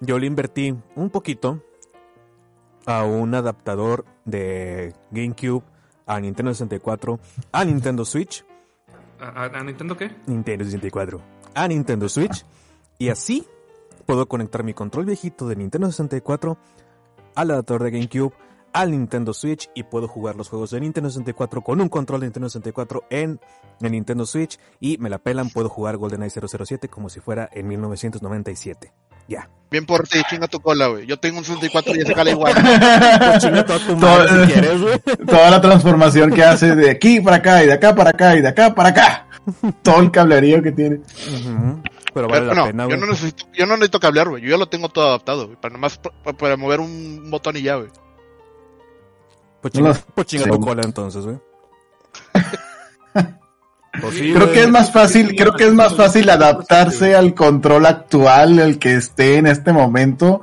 yo 0.00 0.18
le 0.18 0.26
invertí 0.26 0.76
un 0.94 1.10
poquito 1.10 1.60
a 2.86 3.04
un 3.04 3.34
adaptador 3.34 4.04
de 4.24 4.94
GameCube 5.10 5.62
a 6.06 6.20
Nintendo 6.20 6.52
64 6.52 7.18
a 7.52 7.64
Nintendo 7.64 8.04
Switch. 8.04 8.44
¿A, 9.20 9.44
a- 9.44 9.44
a 9.46 9.64
Nintendo 9.64 9.96
qué? 9.96 10.10
Nintendo 10.26 10.64
64 10.64 11.20
a 11.54 11.68
Nintendo 11.68 12.08
Switch. 12.08 12.44
Y 12.98 13.08
así 13.08 13.46
puedo 14.06 14.26
conectar 14.28 14.62
mi 14.64 14.74
control 14.74 15.06
viejito 15.06 15.48
de 15.48 15.56
Nintendo 15.56 15.86
64 15.90 16.58
al 17.34 17.50
adaptador 17.50 17.84
de 17.84 17.90
GameCube 17.92 18.32
al 18.74 18.90
Nintendo 18.90 19.32
Switch 19.32 19.70
y 19.74 19.84
puedo 19.84 20.06
jugar 20.08 20.36
los 20.36 20.50
juegos 20.50 20.70
de 20.72 20.80
Nintendo 20.80 21.08
64 21.08 21.62
con 21.62 21.80
un 21.80 21.88
control 21.88 22.20
de 22.20 22.26
Nintendo 22.26 22.48
64 22.50 23.04
en 23.08 23.40
el 23.80 23.92
Nintendo 23.92 24.26
Switch 24.26 24.58
y 24.80 24.98
me 24.98 25.08
la 25.08 25.18
pelan, 25.18 25.48
puedo 25.48 25.68
jugar 25.70 25.96
GoldenEye 25.96 26.30
007 26.30 26.88
como 26.88 27.08
si 27.08 27.20
fuera 27.20 27.48
en 27.52 27.66
1997. 27.68 28.92
Ya. 29.26 29.48
Bien 29.70 29.87
por 29.87 30.06
ti, 30.06 30.18
chinga 30.28 30.48
tu 30.48 30.60
cola, 30.60 30.88
güey. 30.88 31.06
Yo 31.06 31.18
tengo 31.18 31.38
un 31.38 31.44
64 31.44 31.94
y 31.96 32.00
ese 32.00 32.14
jala 32.14 32.30
igual. 32.30 32.52
Pues 33.18 33.38
chinga 33.42 33.64
toda 33.64 33.78
tu 33.78 33.96
madre 33.96 34.28
Todo- 34.28 34.44
si 34.46 34.52
quieres, 34.52 34.82
güey. 34.82 34.98
Toda 35.26 35.50
la 35.50 35.60
transformación 35.62 36.30
que 36.30 36.44
hace 36.44 36.74
de 36.76 36.90
aquí 36.90 37.20
para 37.20 37.37
acá 37.37 37.64
y 37.64 37.66
de 37.68 37.72
acá 37.72 37.94
para 37.94 38.10
acá 38.10 38.37
y 38.37 38.42
de 38.42 38.48
acá 38.48 38.74
para 38.74 38.88
acá. 38.90 39.26
Todo 39.82 40.00
el 40.00 40.10
cablerío 40.10 40.62
que 40.62 40.72
tiene. 40.72 41.00
Pero 42.12 42.28
vale 42.28 42.42
Pero 42.42 42.46
la 42.46 42.54
no, 42.54 42.66
pena, 42.66 42.88
yo 42.88 42.96
no 42.96 43.06
necesito, 43.06 43.46
yo 43.52 43.66
no 43.66 43.74
necesito 43.76 43.98
cablear, 44.00 44.28
güey. 44.28 44.42
Yo 44.42 44.50
ya 44.50 44.56
lo 44.56 44.68
tengo 44.68 44.88
todo 44.88 45.08
adaptado, 45.08 45.46
güey. 45.46 45.56
Para 45.60 45.72
nomás 45.74 45.98
pa- 45.98 46.32
para 46.32 46.56
mover 46.56 46.80
un 46.80 47.28
botón 47.30 47.56
y 47.56 47.62
ya, 47.62 47.76
güey. 47.76 47.88
Pues 49.64 49.72
chinga, 49.72 49.94
pues 50.14 50.27
tu 50.27 50.61
cola 50.61 50.83
entonces, 50.85 51.24
güey. 51.24 51.38
Pues 54.00 54.16
sí, 54.16 54.33
Creo 54.33 54.50
que 54.50 54.62
es 54.62 54.68
más 54.68 54.90
fácil, 54.90 55.37
creo 55.37 55.53
que 55.53 55.66
es 55.66 55.72
más 55.72 55.94
fácil 55.94 56.29
adaptarse 56.29 57.14
al 57.14 57.33
control 57.33 57.87
actual, 57.87 58.59
el 58.59 58.81
que 58.81 58.96
esté 58.96 59.37
en 59.37 59.46
este 59.46 59.72
momento, 59.72 60.42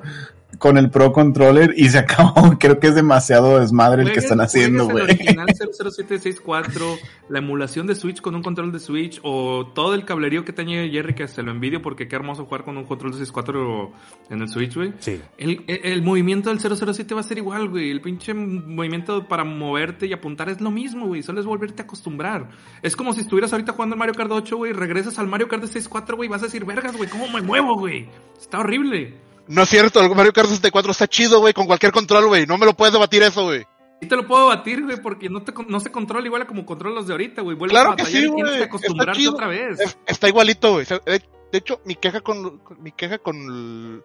con 0.62 0.78
el 0.78 0.91
Pro 0.91 1.12
Controller 1.12 1.74
y 1.76 1.89
se 1.89 1.97
acabó. 2.06 2.56
Creo 2.60 2.80
que 2.80 2.86
es 2.89 2.93
demasiado 2.95 3.60
desmadre 3.60 4.04
el 4.04 4.12
que 4.12 4.19
están 4.19 4.41
haciendo, 4.41 4.84
güey. 4.86 4.97
El 5.06 5.10
original 5.10 5.47
00764, 5.47 6.86
la 7.30 7.39
emulación 7.39 7.88
de 7.88 7.95
Switch 7.95 8.21
con 8.21 8.36
un 8.36 8.43
control 8.43 8.71
de 8.71 8.78
Switch 8.78 9.19
o 9.24 9.65
todo 9.74 9.95
el 9.95 10.06
cablerío 10.06 10.45
que 10.45 10.54
tenía 10.54 10.88
Jerry 10.88 11.15
que 11.15 11.28
se 11.28 11.41
lo 11.41 11.50
envidio 11.50 11.82
porque 11.82 12.08
qué 12.08 12.15
hermoso 12.15 12.45
jugar 12.45 12.63
con 12.63 12.78
un 12.78 12.84
control 12.84 13.12
de 13.13 13.17
64 13.17 13.91
en 14.30 14.41
el 14.41 14.50
Switch, 14.50 14.76
güey. 14.76 14.93
Sí. 15.00 15.19
El, 15.39 15.63
el- 15.65 15.80
el 15.84 16.04
movimiento 16.04 16.50
del 16.54 16.60
007 16.60 17.15
va 17.15 17.21
a 17.21 17.24
ser 17.24 17.39
igual, 17.39 17.67
güey. 17.67 17.89
El 17.89 18.00
pinche 18.02 18.36
movimiento 18.36 19.28
para 19.28 19.43
moverte 19.43 20.06
y 20.06 20.13
apuntar 20.13 20.47
es 20.50 20.62
lo 20.62 20.69
mismo, 20.69 21.08
güey. 21.08 21.24
Solo 21.24 21.39
es 21.39 21.47
volverte 21.47 21.82
a 21.82 21.86
acostumbrar. 21.86 22.50
Es 22.84 22.95
como 22.95 23.13
si 23.13 23.21
estuvieras 23.21 23.52
ahorita 23.52 23.71
jugando 23.74 23.95
al 23.95 24.00
Mario 24.00 24.13
Kart 24.13 24.30
8, 24.32 24.58
güey. 24.58 24.74
Regresas 24.74 25.17
al 25.17 25.28
Mario 25.28 25.47
Kart 25.47 25.63
de 25.63 25.67
64, 25.69 26.15
güey. 26.17 26.30
Vas 26.30 26.43
a 26.43 26.45
decir, 26.45 26.65
vergas, 26.65 26.95
güey, 26.95 27.10
¿cómo 27.10 27.28
me 27.30 27.41
muevo, 27.41 27.76
güey? 27.80 28.08
Está 28.39 28.60
horrible. 28.60 29.31
No 29.48 29.64
es 29.64 29.70
cierto, 29.70 30.02
el 30.02 30.10
Mario 30.16 30.34
Kart 30.34 30.48
64 30.48 30.92
está 30.92 31.08
chido, 31.08 31.40
güey, 31.40 31.54
con 31.54 31.66
cualquier 31.68 31.92
control, 31.92 32.28
güey. 32.28 32.46
No 32.46 32.58
me 32.58 32.66
lo 32.66 32.74
puedes 32.74 32.94
debatir 32.94 33.24
eso, 33.24 33.44
güey. 33.46 33.66
Y 34.02 34.08
te 34.08 34.16
lo 34.16 34.26
puedo 34.26 34.48
batir, 34.48 34.84
güey, 34.84 35.00
porque 35.02 35.30
no, 35.30 35.44
te, 35.44 35.54
con- 35.54 35.68
no 35.68 35.80
se 35.80 35.92
controla 35.92 36.26
igual 36.26 36.42
a 36.44 36.48
como 36.48 36.66
controlan 36.66 36.96
los 36.96 37.08
de 37.08 37.14
ahorita, 37.14 37.42
güey. 37.42 37.58
Claro 37.58 37.92
a 37.92 37.96
que 37.96 38.06
sí, 38.06 38.26
güey. 38.28 38.62
Está 38.64 39.12
chido. 39.12 39.34
otra 39.34 39.48
vez. 39.48 39.80
Es- 39.80 39.98
está 40.08 40.28
igualito, 40.28 40.74
güey. 40.74 40.86
De, 41.06 41.22
de 41.52 41.58
hecho, 41.58 41.82
mi 41.86 41.96
queja 41.96 42.22
con, 42.22 42.60
con- 42.60 42.82
mi 42.82 42.92
queja 42.92 43.18
con 43.20 43.36
el, 43.38 44.04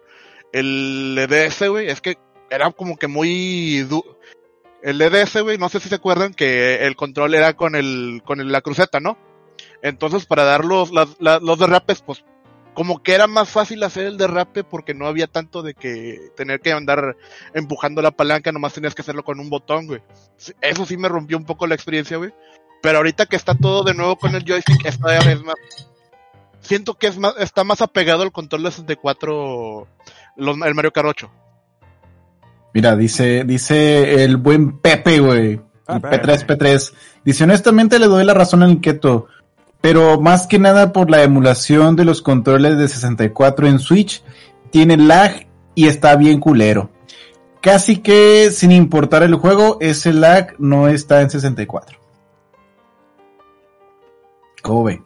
el 0.53 1.17
EDS, 1.17 1.67
güey, 1.69 1.87
es 1.89 2.01
que 2.01 2.17
era 2.49 2.71
como 2.71 2.97
que 2.97 3.07
muy 3.07 3.79
du- 3.83 4.05
el 4.83 5.01
EDS, 5.01 5.41
güey, 5.41 5.57
no 5.57 5.69
sé 5.69 5.79
si 5.79 5.89
se 5.89 5.95
acuerdan 5.95 6.33
que 6.33 6.85
el 6.85 6.95
control 6.95 7.33
era 7.33 7.55
con 7.55 7.75
el 7.75 8.21
con 8.25 8.39
el- 8.39 8.51
la 8.51 8.61
cruceta, 8.61 8.99
¿no? 8.99 9.17
Entonces, 9.81 10.25
para 10.25 10.43
dar 10.43 10.63
los 10.65 10.91
las- 10.91 11.17
los 11.19 11.57
derrapes, 11.59 12.01
pues 12.03 12.23
como 12.77 13.01
que 13.01 13.15
era 13.15 13.25
más 13.25 13.49
fácil 13.49 13.81
hacer 13.81 14.05
el 14.05 14.17
derrape 14.17 14.63
porque 14.63 14.93
no 14.93 15.07
había 15.07 15.25
tanto 15.25 15.63
de 15.63 15.73
que 15.73 16.29
tener 16.35 16.59
que 16.59 16.73
andar 16.73 17.17
empujando 17.55 18.03
la 18.03 18.11
palanca, 18.11 18.51
nomás 18.51 18.73
tenías 18.73 18.93
que 18.93 19.01
hacerlo 19.01 19.23
con 19.23 19.39
un 19.39 19.49
botón, 19.49 19.87
güey. 19.87 20.03
Eso 20.61 20.85
sí 20.85 20.95
me 20.95 21.09
rompió 21.09 21.39
un 21.39 21.43
poco 21.43 21.65
la 21.65 21.73
experiencia, 21.73 22.17
güey. 22.17 22.35
Pero 22.83 22.99
ahorita 22.99 23.25
que 23.25 23.35
está 23.35 23.55
todo 23.55 23.83
de 23.83 23.95
nuevo 23.95 24.15
con 24.17 24.35
el 24.35 24.43
joystick, 24.45 24.85
esta 24.85 25.07
vez 25.07 25.43
más. 25.43 25.55
Siento 26.59 26.93
que 26.93 27.07
es 27.07 27.17
más, 27.17 27.33
está 27.39 27.63
más 27.63 27.81
apegado 27.81 28.21
al 28.21 28.31
control 28.31 28.61
de 28.61 28.69
64, 28.69 29.87
los, 30.35 30.57
el 30.63 30.75
Mario 30.75 30.93
Kart 30.93 31.07
8. 31.07 31.31
Mira, 32.75 32.95
dice, 32.95 33.43
dice 33.43 34.23
el 34.23 34.37
buen 34.37 34.77
Pepe, 34.81 35.19
güey. 35.19 35.59
Ah, 35.87 35.95
El 35.95 36.01
Pepe. 36.01 36.21
P3, 36.21 36.45
P3. 36.45 36.93
Dice, 37.25 37.43
honestamente 37.43 37.97
le 37.97 38.05
doy 38.05 38.23
la 38.23 38.35
razón 38.35 38.61
al 38.61 38.79
Keto. 38.81 39.29
Pero 39.81 40.19
más 40.19 40.47
que 40.47 40.59
nada 40.59 40.91
por 40.91 41.09
la 41.09 41.23
emulación 41.23 41.95
de 41.95 42.05
los 42.05 42.21
controles 42.21 42.77
de 42.77 42.87
64 42.87 43.67
en 43.67 43.79
Switch, 43.79 44.23
tiene 44.71 44.97
lag 44.97 45.47
y 45.75 45.87
está 45.87 46.15
bien 46.15 46.39
culero. 46.39 46.89
Casi 47.61 47.97
que 47.97 48.49
sin 48.51 48.71
importar 48.71 49.23
el 49.23 49.35
juego, 49.35 49.77
ese 49.81 50.13
lag 50.13 50.55
no 50.57 50.87
está 50.87 51.21
en 51.21 51.29
64. 51.29 51.99
¿Cómo 54.61 54.83
ve? 54.83 55.01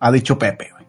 Ha 0.00 0.10
dicho 0.12 0.38
Pepe, 0.38 0.70
güey. 0.72 0.86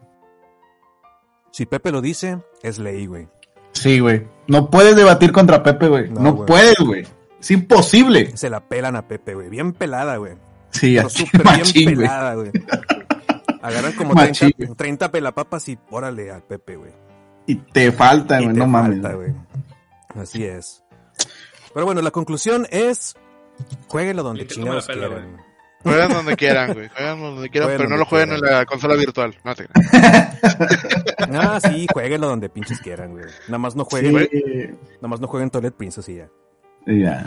Si 1.50 1.66
Pepe 1.66 1.92
lo 1.92 2.00
dice, 2.00 2.38
es 2.62 2.78
ley, 2.78 3.06
güey. 3.06 3.28
Sí, 3.72 4.00
güey. 4.00 4.26
No 4.46 4.70
puedes 4.70 4.96
debatir 4.96 5.32
contra 5.32 5.62
Pepe, 5.62 5.88
güey. 5.88 6.10
No, 6.10 6.20
No, 6.20 6.46
puedes, 6.46 6.78
güey. 6.78 7.06
Es 7.40 7.50
imposible. 7.50 8.36
Se 8.36 8.48
la 8.48 8.60
pelan 8.60 8.96
a 8.96 9.06
Pepe, 9.08 9.34
güey. 9.34 9.48
Bien 9.48 9.72
pelada, 9.72 10.16
güey. 10.16 10.34
Sí, 10.72 10.96
Pero 10.96 11.08
súper 11.08 11.42
bien 11.42 11.60
güey. 11.72 11.96
pelada, 11.96 12.34
güey. 12.34 12.50
Agarran 13.62 13.92
como 13.92 14.14
Machín, 14.14 14.52
30, 14.52 14.74
30 14.74 15.12
pelapapas 15.12 15.68
y 15.68 15.78
órale 15.90 16.30
al 16.32 16.42
Pepe, 16.42 16.76
güey. 16.76 16.90
Y 17.46 17.54
te 17.56 17.92
falta, 17.92 18.40
Y 18.40 18.44
güey. 18.44 18.56
No 18.56 18.66
mames. 18.66 19.00
falta, 19.00 19.14
güey. 19.16 19.32
Así 20.16 20.44
es. 20.44 20.82
Pero 21.72 21.86
bueno, 21.86 22.02
la 22.02 22.10
conclusión 22.10 22.66
es... 22.70 23.14
Jueguenlo 23.88 24.22
donde 24.22 24.42
Y 24.42 24.46
chingados 24.46 24.86
pela, 24.86 25.06
quieran. 25.08 25.36
Juegan 25.84 26.12
donde 26.12 26.36
quieran, 26.36 26.74
güey. 26.74 26.88
Juegan 26.88 27.20
donde 27.20 27.50
quieran, 27.50 27.68
Jueguen 27.68 27.78
pero 27.78 27.90
no 27.90 27.96
lo 27.96 28.04
jueguen 28.06 28.32
en 28.32 28.40
la 28.40 28.64
consola 28.66 28.94
virtual. 28.94 29.34
No 29.44 29.54
te 29.54 29.66
creas. 29.66 30.38
Ah, 31.34 31.58
sí, 31.60 31.86
jueguenlo 31.92 32.28
donde 32.28 32.48
pinches 32.48 32.78
quieran, 32.80 33.12
güey. 33.12 33.24
Nada 33.46 33.58
más 33.58 33.74
no 33.74 33.84
jueguen, 33.84 34.28
Sí, 34.30 34.42
nada 34.96 35.08
más 35.08 35.20
no 35.20 35.28
jueguen 35.28 35.50
Toilet 35.50 35.74
Princess 35.74 36.08
y 36.08 36.16
ya. 36.16 36.28
ya. 36.86 37.24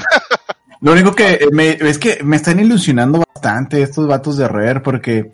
Lo 0.82 0.92
único 0.92 1.14
que 1.14 1.48
me, 1.52 1.72
es 1.72 1.98
que 1.98 2.20
me 2.24 2.36
están 2.36 2.60
ilusionando 2.60 3.24
bastante 3.34 3.82
estos 3.82 4.08
vatos 4.08 4.38
de 4.38 4.48
Rare 4.48 4.82
porque 4.82 5.32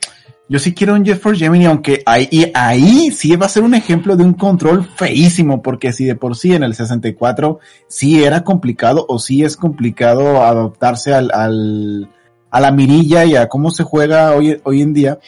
Yo 0.50 0.60
sí 0.60 0.74
quiero 0.74 0.96
un 0.96 1.06
Jet 1.06 1.20
Force 1.20 1.40
Gemini, 1.40 1.66
aunque 1.66 2.04
ahí, 2.06 2.52
ahí 2.54 3.10
sí 3.12 3.38
va 3.38 3.46
a 3.46 3.50
ser 3.50 3.64
un 3.64 3.74
ejemplo 3.74 4.18
de 4.18 4.26
un 4.26 4.34
control 4.34 4.84
feísimo, 4.84 5.62
porque 5.62 5.94
si 5.94 6.04
de 6.04 6.16
por 6.16 6.36
sí 6.36 6.54
en 6.54 6.64
el 6.64 6.76
64 6.76 7.60
sí 7.88 8.22
era 8.22 8.44
complicado 8.44 9.06
o 9.08 9.18
sí 9.18 9.44
es 9.46 9.56
complicado 9.56 10.44
adaptarse 10.44 11.14
al, 11.14 11.32
al, 11.34 12.10
a 12.50 12.60
la 12.60 12.72
mirilla 12.72 13.24
y 13.24 13.38
a 13.38 13.48
cómo 13.48 13.72
se 13.72 13.84
juega 13.84 14.34
hoy, 14.36 14.60
hoy 14.66 14.82
en 14.82 14.94
día, 14.94 15.20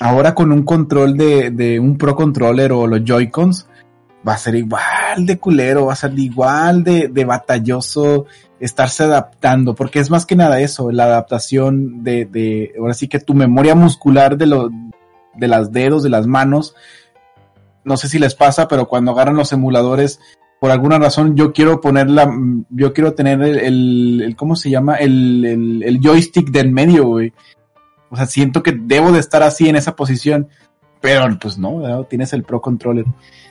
ahora 0.00 0.34
con 0.34 0.50
un 0.50 0.62
control 0.62 1.16
de, 1.18 1.50
de 1.50 1.78
un 1.78 1.98
Pro 1.98 2.16
Controller 2.16 2.72
o 2.72 2.86
los 2.86 3.04
Joy-Cons, 3.04 3.66
va 4.26 4.32
a 4.32 4.38
ser 4.38 4.54
igual 4.54 5.26
de 5.26 5.38
culero, 5.38 5.86
va 5.86 5.92
a 5.92 5.96
ser 5.96 6.18
igual 6.18 6.82
de, 6.82 7.08
de 7.08 7.24
batalloso 7.26 8.24
estarse 8.60 9.04
adaptando, 9.04 9.74
porque 9.74 9.98
es 9.98 10.10
más 10.10 10.26
que 10.26 10.36
nada 10.36 10.60
eso, 10.60 10.90
la 10.90 11.04
adaptación 11.04 12.02
de, 12.02 12.24
de 12.24 12.72
ahora 12.78 12.94
sí 12.94 13.08
que 13.08 13.20
tu 13.20 13.34
memoria 13.34 13.74
muscular 13.74 14.36
de 14.36 14.46
los, 14.46 14.70
de 15.34 15.48
las 15.48 15.72
dedos, 15.72 16.02
de 16.02 16.10
las 16.10 16.26
manos, 16.26 16.74
no 17.84 17.96
sé 17.96 18.08
si 18.08 18.18
les 18.18 18.34
pasa, 18.34 18.66
pero 18.66 18.88
cuando 18.88 19.12
agarran 19.12 19.36
los 19.36 19.52
emuladores, 19.52 20.20
por 20.60 20.70
alguna 20.70 20.98
razón 20.98 21.36
yo 21.36 21.52
quiero 21.52 21.80
ponerla, 21.80 22.32
yo 22.70 22.92
quiero 22.92 23.14
tener 23.14 23.42
el, 23.42 23.58
el, 23.58 24.22
el 24.22 24.36
¿cómo 24.36 24.56
se 24.56 24.70
llama? 24.70 24.96
El, 24.96 25.44
el, 25.44 25.82
el 25.82 26.00
joystick 26.00 26.50
del 26.50 26.72
medio, 26.72 27.06
güey. 27.06 27.32
O 28.10 28.16
sea, 28.16 28.26
siento 28.26 28.62
que 28.62 28.72
debo 28.72 29.12
de 29.12 29.20
estar 29.20 29.42
así 29.42 29.68
en 29.68 29.76
esa 29.76 29.96
posición, 29.96 30.48
pero 31.00 31.24
pues 31.40 31.58
no, 31.58 31.78
¿verdad? 31.78 32.06
tienes 32.08 32.32
el 32.32 32.42
Pro 32.42 32.60
Controller. 32.60 33.04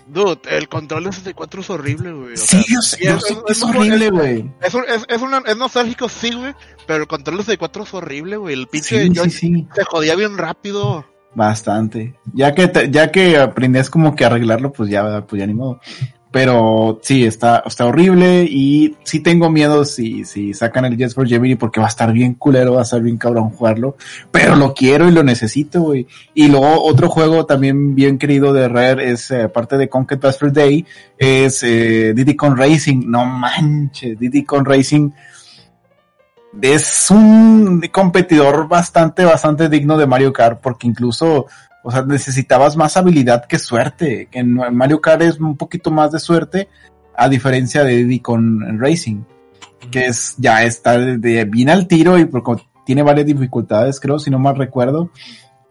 Dude, 0.07 0.39
el 0.51 0.69
control 0.69 1.05
de 1.05 1.11
64 1.13 1.61
es 1.61 1.69
horrible, 1.71 2.11
güey. 2.13 2.33
O 2.33 2.37
Sí, 2.37 2.61
sea, 2.61 2.61
yo 2.61 2.79
y 2.99 3.05
yo 3.05 3.19
sé 3.19 3.35
que 3.45 3.51
es 3.53 3.63
horrible, 3.63 4.09
güey. 4.11 4.51
Es, 4.61 4.75
es, 4.75 5.05
es, 5.09 5.21
una- 5.21 5.41
es 5.47 5.57
nostálgico, 5.57 6.07
sí, 6.09 6.31
güey, 6.31 6.53
pero 6.85 7.01
el 7.03 7.07
control 7.07 7.37
de 7.37 7.43
64 7.43 7.83
es 7.83 7.93
horrible, 7.95 8.37
güey. 8.37 8.53
El 8.53 8.67
pinche 8.67 9.01
Sí, 9.01 9.07
sí, 9.09 9.15
joystick 9.15 9.55
sí. 9.55 9.67
se 9.73 9.83
jodía 9.85 10.15
bien 10.15 10.37
rápido. 10.37 11.05
Bastante. 11.33 12.15
Ya 12.33 12.53
que, 12.55 12.67
te- 12.67 12.89
ya 12.91 13.11
que 13.11 13.37
aprendes 13.37 13.89
como 13.89 14.15
que 14.15 14.23
a 14.23 14.27
arreglarlo, 14.27 14.71
pues 14.71 14.89
ya, 14.89 15.25
pues 15.25 15.39
ya 15.39 15.47
ni 15.47 15.53
modo. 15.53 15.79
Pero 16.35 16.99
sí, 17.01 17.23
está, 17.23 17.63
está 17.65 17.85
horrible 17.85 18.43
y 18.43 18.97
sí 19.05 19.21
tengo 19.21 19.49
miedo 19.49 19.85
si, 19.85 20.25
si 20.25 20.53
sacan 20.53 20.83
el 20.83 20.97
Jets 20.97 21.15
for 21.15 21.25
Gemini 21.25 21.55
porque 21.55 21.79
va 21.79 21.85
a 21.85 21.87
estar 21.87 22.11
bien 22.11 22.33
culero, 22.33 22.73
va 22.73 22.81
a 22.81 22.83
estar 22.83 23.01
bien 23.01 23.15
cabrón 23.15 23.51
jugarlo. 23.51 23.95
Pero 24.31 24.57
lo 24.57 24.73
quiero 24.73 25.07
y 25.07 25.13
lo 25.13 25.23
necesito, 25.23 25.79
güey. 25.83 26.07
Y 26.33 26.49
luego 26.49 26.83
otro 26.83 27.07
juego 27.07 27.45
también 27.45 27.95
bien 27.95 28.17
querido 28.17 28.51
de 28.51 28.67
Rare 28.67 29.11
es, 29.11 29.31
eh, 29.31 29.43
aparte 29.43 29.77
de 29.77 29.87
Bad 29.87 30.35
Fur 30.37 30.51
Day, 30.51 30.85
es 31.17 31.63
eh, 31.63 32.11
Diddy 32.13 32.35
Con 32.35 32.57
Racing. 32.57 33.09
No 33.09 33.23
manches, 33.25 34.19
Diddy 34.19 34.43
Con 34.43 34.65
Racing 34.65 35.11
es 36.61 37.11
un 37.11 37.81
competidor 37.93 38.67
bastante, 38.67 39.23
bastante 39.23 39.69
digno 39.69 39.97
de 39.97 40.05
Mario 40.05 40.33
Kart, 40.33 40.59
porque 40.61 40.85
incluso, 40.85 41.47
o 41.85 41.91
sea, 41.91 42.01
necesitabas 42.01 42.75
más 42.75 42.97
habilidad 42.97 43.45
que 43.45 43.59
suerte. 43.59 44.27
En 44.31 44.53
Mario 44.53 44.99
Kart 44.99 45.21
es 45.21 45.39
un 45.39 45.55
poquito 45.55 45.91
más 45.91 46.11
de 46.11 46.19
suerte, 46.19 46.67
a 47.15 47.29
diferencia 47.29 47.83
de 47.83 47.97
Diddy 48.03 48.19
con 48.21 48.79
Racing, 48.79 49.21
que 49.91 50.07
es, 50.07 50.33
ya 50.39 50.63
está 50.63 50.97
de, 50.97 51.19
de 51.19 51.45
bien 51.45 51.69
al 51.69 51.87
tiro 51.87 52.17
y 52.17 52.25
porque 52.25 52.63
tiene 52.87 53.03
varias 53.03 53.27
dificultades, 53.27 53.99
creo, 53.99 54.17
si 54.17 54.31
no 54.31 54.39
mal 54.39 54.55
recuerdo. 54.55 55.11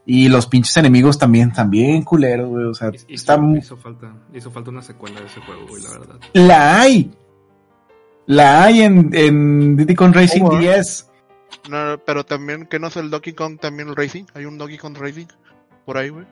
Y 0.07 0.29
los 0.29 0.47
pinches 0.47 0.77
enemigos 0.77 1.19
también, 1.19 1.53
también 1.53 2.05
culeros, 2.05 2.49
güey, 2.49 2.67
o 2.67 2.75
sea, 2.75 2.91
Hizo, 2.91 3.07
está 3.09 3.37
muy, 3.37 3.59
hizo 3.59 3.77
falta, 3.77 4.15
hizo 4.33 4.53
falta 4.53 4.71
una 4.71 4.83
secuela 4.83 5.19
de 5.19 5.27
ese 5.27 5.41
juego, 5.41 5.67
güey, 5.67 5.83
la 5.83 5.99
verdad. 5.99 6.21
la 6.33 6.81
hay. 6.81 7.11
La 8.27 8.63
hay 8.63 8.83
en, 8.83 9.11
en 9.13 9.77
Diddy 9.77 9.97
Con 9.97 10.13
Racing 10.13 10.43
Oh, 10.43 10.51
wow. 10.51 10.59
10. 10.59 11.11
No, 11.71 11.99
pero 12.07 12.25
también, 12.25 12.67
que 12.67 12.79
no 12.79 12.87
es 12.87 12.97
el 12.97 13.11
Donkey 13.11 13.33
Kong 13.33 13.59
también 13.59 13.89
el 13.89 13.97
Racing? 13.97 14.25
Hay 14.35 14.45
un 14.45 14.59
Donkey 14.59 14.79
Kong 14.79 14.97
Racing 14.97 15.27
por 15.85 15.99
ahí, 15.99 16.09
güey. 16.11 16.27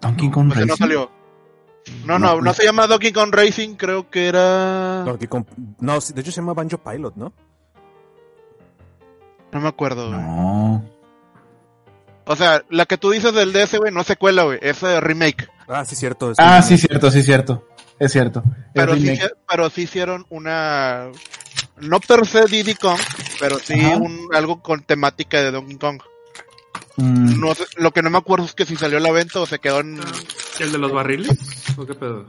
Donkey 0.00 0.30
Kong 0.30 0.50
Racing. 0.52 0.66
no 0.66 0.76
salió. 0.76 1.10
No, 2.04 2.18
No, 2.18 2.40
no, 2.40 2.52
se 2.54 2.64
llama 2.64 2.86
Donkey 2.86 3.12
Kong 3.12 3.32
Racing, 3.34 3.74
creo 3.76 4.10
que 4.10 4.28
era... 4.28 5.04
No, 5.06 5.18
que 5.18 5.26
con- 5.28 5.46
no, 5.80 6.00
sí, 6.00 6.12
de 6.12 6.20
hecho 6.20 6.30
se 6.32 6.40
llama 6.40 6.52
Banjo 6.54 6.78
Pilot, 6.78 7.16
¿no? 7.16 7.32
No 9.52 9.60
me 9.60 9.68
acuerdo, 9.68 10.08
güey. 10.08 10.20
No. 10.20 10.84
O 12.26 12.36
sea, 12.36 12.62
la 12.68 12.84
que 12.84 12.98
tú 12.98 13.10
dices 13.10 13.32
del 13.32 13.52
DS, 13.54 13.78
güey, 13.78 13.92
no 13.92 14.02
es 14.02 14.06
secuela, 14.06 14.42
güey, 14.42 14.58
es 14.60 14.82
eh, 14.82 15.00
remake. 15.00 15.48
Ah, 15.66 15.84
sí, 15.86 15.96
cierto. 15.96 16.30
es 16.30 16.38
Ah, 16.38 16.60
sí, 16.62 16.76
cierto, 16.76 17.10
sí, 17.10 17.22
cierto. 17.22 17.66
Es 17.98 18.12
cierto. 18.12 18.42
Es 18.46 18.54
Pero 18.74 18.94
sí, 18.94 19.00
remake. 19.04 19.22
hici- 19.24 19.32
pero 19.48 19.70
sí 19.70 19.82
hicieron 19.82 20.26
una... 20.28 21.08
No 21.80 22.00
per 22.00 22.26
se 22.26 22.44
Diddy 22.44 22.74
Kong, 22.74 22.98
pero 23.40 23.58
sí 23.58 23.74
un, 23.74 24.28
algo 24.34 24.60
con 24.62 24.82
temática 24.82 25.38
de 25.42 25.52
Donkey 25.52 25.76
Kong. 25.78 26.00
Mm, 26.98 27.40
No 27.40 27.54
sé, 27.54 27.64
lo 27.78 27.90
que 27.92 28.02
no 28.02 28.10
me 28.10 28.18
acuerdo 28.18 28.44
es 28.44 28.54
que 28.54 28.66
si 28.66 28.76
salió 28.76 28.98
a 28.98 29.00
la 29.00 29.10
venta 29.12 29.40
o 29.40 29.46
se 29.46 29.58
quedó 29.58 29.80
en... 29.80 29.98
¿El 30.60 30.72
de 30.72 30.78
los 30.78 30.92
barriles? 30.92 31.74
¿O 31.78 31.86
qué 31.86 31.94
pedo? 31.94 32.26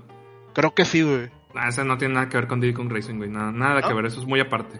Creo 0.53 0.73
que 0.73 0.85
sí, 0.85 1.01
güey. 1.01 1.29
Ah, 1.55 1.69
ese 1.69 1.83
no 1.83 1.97
tiene 1.97 2.13
nada 2.13 2.29
que 2.29 2.37
ver 2.37 2.47
con 2.47 2.61
Diddy 2.61 2.73
Kong 2.73 2.91
Racing, 2.91 3.15
güey. 3.17 3.29
Nada, 3.29 3.51
nada 3.51 3.81
que 3.81 3.89
¿No? 3.89 3.95
ver, 3.95 4.05
eso 4.05 4.19
es 4.21 4.27
muy 4.27 4.39
aparte. 4.39 4.79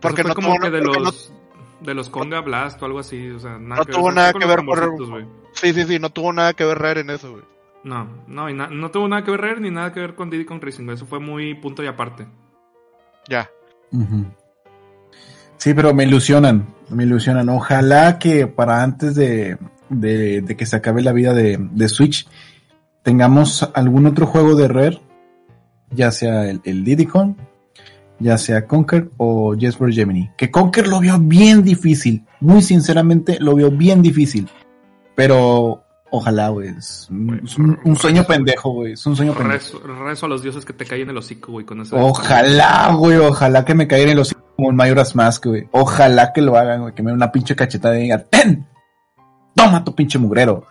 Porque 0.00 0.20
Eso 0.20 0.28
no 0.28 0.34
como 0.34 0.48
tuvo, 0.54 0.60
que 0.60 0.70
de 0.70 0.82
porque 0.82 0.98
no- 0.98 1.04
los, 1.06 1.32
de 1.80 1.94
los 1.94 2.08
Conga 2.10 2.40
Blast 2.40 2.80
o 2.82 2.86
algo 2.86 3.00
así, 3.00 3.30
o 3.30 3.38
sea, 3.40 3.58
nada 3.58 3.80
No 3.80 3.84
que 3.86 3.92
tuvo 3.92 4.06
ver. 4.06 4.14
nada 4.14 4.32
que 4.32 4.38
con 4.40 4.48
ver 4.48 4.64
los 4.64 5.08
por-. 5.08 5.26
Sí, 5.52 5.72
sí, 5.72 5.84
sí, 5.84 5.98
no 5.98 6.10
tuvo 6.10 6.32
nada 6.32 6.52
que 6.54 6.64
ver 6.64 6.78
Rare 6.78 7.00
en 7.00 7.10
eso, 7.10 7.32
güey. 7.32 7.42
No, 7.82 8.08
no, 8.28 8.48
y 8.48 8.54
na- 8.54 8.68
no 8.68 8.90
tuvo 8.90 9.08
nada 9.08 9.24
que 9.24 9.30
ver 9.32 9.40
Rare 9.40 9.60
ni 9.60 9.70
nada 9.70 9.92
que 9.92 10.00
ver 10.00 10.14
con 10.14 10.30
Diddy 10.30 10.44
Kong 10.44 10.62
Racing, 10.62 10.84
güey. 10.84 10.94
Eso 10.96 11.06
fue 11.06 11.18
muy 11.18 11.54
punto 11.54 11.82
y 11.82 11.86
aparte. 11.86 12.26
Ya. 13.28 13.50
ujú. 13.90 14.26
Sí, 15.56 15.72
pero 15.74 15.94
me 15.94 16.04
ilusionan, 16.04 16.66
me 16.90 17.04
ilusionan. 17.04 17.48
Ojalá 17.48 18.18
que 18.18 18.46
para 18.46 18.82
antes 18.82 19.14
de, 19.14 19.56
de, 19.88 20.42
de 20.42 20.56
que 20.56 20.66
se 20.66 20.76
acabe 20.76 21.02
la 21.02 21.12
vida 21.12 21.32
de, 21.32 21.56
de 21.58 21.88
Switch 21.88 22.26
tengamos 23.02 23.68
algún 23.74 24.06
otro 24.06 24.26
juego 24.26 24.54
de 24.54 24.68
Rare, 24.68 25.00
ya 25.90 26.10
sea 26.10 26.48
el, 26.50 26.60
el 26.64 26.84
Diddy 26.84 27.06
Kong, 27.06 27.34
ya 28.18 28.38
sea 28.38 28.66
Conker 28.66 29.10
o 29.16 29.54
Yes 29.54 29.76
for 29.76 29.92
Gemini. 29.92 30.30
Que 30.36 30.50
Conker 30.50 30.86
lo 30.86 31.00
vio 31.00 31.18
bien 31.18 31.62
difícil, 31.62 32.24
muy 32.40 32.62
sinceramente 32.62 33.38
lo 33.40 33.54
vio 33.54 33.70
bien 33.70 34.02
difícil. 34.02 34.48
Pero 35.14 35.82
ojalá, 36.10 36.48
güey. 36.48 36.68
Es, 36.76 37.08
un- 37.10 37.40
es 37.44 37.56
un, 37.58 37.78
un 37.84 37.96
sueño 37.96 38.24
pendejo, 38.24 38.70
güey. 38.70 38.92
Es 38.92 39.06
un 39.06 39.14
sueño 39.16 39.32
pendejo. 39.34 39.78
Rezo, 39.78 39.80
rezo 40.04 40.26
a 40.26 40.28
los 40.28 40.42
dioses 40.42 40.64
que 40.64 40.72
te 40.72 40.84
caen 40.84 41.02
en 41.02 41.10
el 41.10 41.16
hocico, 41.18 41.52
güey, 41.52 41.64
con 41.64 41.80
eso. 41.80 41.96
Ojalá, 41.96 42.92
güey, 42.94 43.16
ojalá 43.18 43.64
que 43.64 43.74
me 43.74 43.86
caigan 43.86 44.10
en 44.10 44.16
los 44.16 44.28
hocico 44.28 44.43
como 44.56 44.70
el 44.70 44.76
Mayoras 44.76 45.14
Mask, 45.14 45.46
güey. 45.46 45.68
Ojalá 45.72 46.32
que 46.32 46.40
lo 46.40 46.56
hagan, 46.56 46.82
güey, 46.82 46.94
que 46.94 47.02
me 47.02 47.10
den 47.10 47.16
una 47.16 47.32
pinche 47.32 47.56
cachetada 47.56 47.98
y 47.98 48.02
diga, 48.02 48.24
¡ten! 48.24 48.66
¡Toma 49.54 49.84
tu 49.84 49.94
pinche 49.94 50.18
mugrero! 50.18 50.66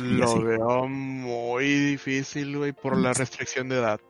Lo 0.00 0.42
veo 0.42 0.86
muy 0.88 1.64
difícil, 1.64 2.58
güey, 2.58 2.72
por 2.72 2.96
la 2.98 3.14
restricción 3.14 3.68
de 3.68 3.76
edad. 3.76 4.00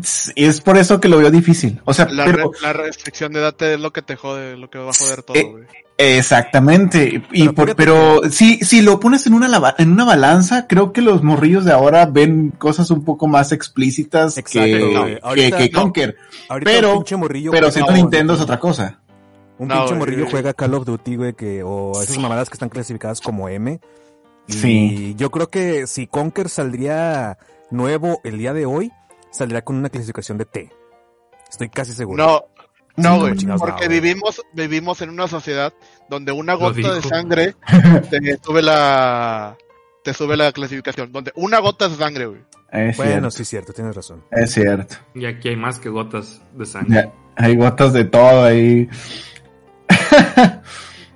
Es- 0.00 0.32
Es 0.36 0.60
por 0.60 0.76
eso 0.76 1.00
que 1.00 1.08
lo 1.08 1.18
veo 1.18 1.30
difícil. 1.30 1.80
O 1.84 1.94
sea, 1.94 2.06
La, 2.06 2.24
pero 2.26 2.50
re- 2.52 2.58
la 2.62 2.72
restricción 2.72 3.32
de 3.32 3.40
edad 3.40 3.60
es 3.62 3.80
lo 3.80 3.92
que 3.92 4.02
te 4.02 4.16
jode, 4.16 4.56
lo 4.56 4.68
que 4.68 4.78
va 4.78 4.90
a 4.90 4.94
joder 4.94 5.22
todo, 5.22 5.36
Eh, 5.36 5.44
güey. 5.44 5.64
exactamente. 5.96 7.22
Y 7.32 7.40
Pero 7.48 7.54
por, 7.54 7.76
pero 7.76 8.20
si, 8.30 8.58
si 8.58 8.82
lo 8.82 9.00
pones 9.00 9.26
en 9.26 9.34
una 9.34 9.48
lava- 9.48 9.74
en 9.78 9.92
una 9.92 10.04
balanza, 10.04 10.66
creo 10.66 10.92
que 10.92 11.00
los 11.00 11.22
morrillos 11.22 11.64
de 11.64 11.72
ahora 11.72 12.06
ven 12.06 12.50
cosas 12.58 12.90
un 12.90 13.04
poco 13.04 13.26
más 13.26 13.52
explícitas 13.52 14.36
Exacto, 14.36 14.60
que, 14.66 14.78
güey. 14.80 15.14
que, 15.14 15.20
Ahorita- 15.22 15.56
que 15.58 15.68
no. 15.70 15.80
Conker. 15.82 16.16
Ahorita 16.48 16.70
pero- 16.70 16.90
un 16.92 16.98
pinche 16.98 17.16
morrillo 17.16 17.50
Pero 17.52 17.70
siendo 17.70 17.92
Nintendo 17.92 18.34
es 18.34 18.40
otra 18.40 18.58
cosa. 18.58 19.00
Un 19.58 19.68
No, 19.68 19.76
pinche 19.76 19.94
morrillo 19.94 20.26
juega 20.30 20.52
Call 20.52 20.74
of 20.74 20.84
Duty, 20.84 21.16
güey, 21.16 21.32
que, 21.32 21.62
o 21.62 21.92
esas 22.02 22.18
mamadas 22.18 22.50
que 22.50 22.54
están 22.54 22.68
clasificadas 22.68 23.20
como 23.22 23.48
M. 23.48 23.80
Y 24.48 24.52
Sí. 24.52 25.14
yo 25.16 25.30
creo 25.30 25.48
que 25.48 25.86
si 25.86 26.06
Conker 26.06 26.48
saldría 26.50 27.38
nuevo 27.70 28.20
el 28.22 28.36
día 28.38 28.52
de 28.52 28.66
hoy, 28.66 28.92
saldría 29.36 29.62
con 29.62 29.76
una 29.76 29.88
clasificación 29.88 30.38
de 30.38 30.44
T. 30.46 30.70
Estoy 31.50 31.68
casi 31.68 31.92
seguro. 31.92 32.24
No, 32.24 32.44
no, 32.96 33.20
güey, 33.20 33.34
porque 33.58 33.88
vivimos, 33.88 34.40
vivimos 34.54 35.00
en 35.02 35.10
una 35.10 35.28
sociedad 35.28 35.72
donde 36.08 36.32
una 36.32 36.54
gota 36.54 36.94
de 36.94 37.02
sangre 37.02 37.54
te 38.10 38.38
sube 38.42 38.62
la, 38.62 39.56
te 40.02 40.14
sube 40.14 40.36
la 40.36 40.50
clasificación, 40.52 41.12
donde 41.12 41.30
una 41.36 41.58
gota 41.60 41.88
de 41.88 41.96
sangre, 41.96 42.26
güey. 42.26 42.40
Es 42.72 42.96
Bueno, 42.96 43.12
cierto. 43.12 43.30
sí 43.30 43.42
es 43.42 43.48
cierto, 43.48 43.72
tienes 43.72 43.94
razón. 43.94 44.24
Es 44.30 44.52
cierto. 44.52 44.96
Y 45.14 45.24
aquí 45.26 45.50
hay 45.50 45.56
más 45.56 45.78
que 45.78 45.88
gotas 45.88 46.40
de 46.54 46.66
sangre. 46.66 46.94
Ya, 46.94 47.12
hay 47.36 47.54
gotas 47.56 47.92
de 47.92 48.04
todo 48.06 48.44
ahí. 48.44 48.88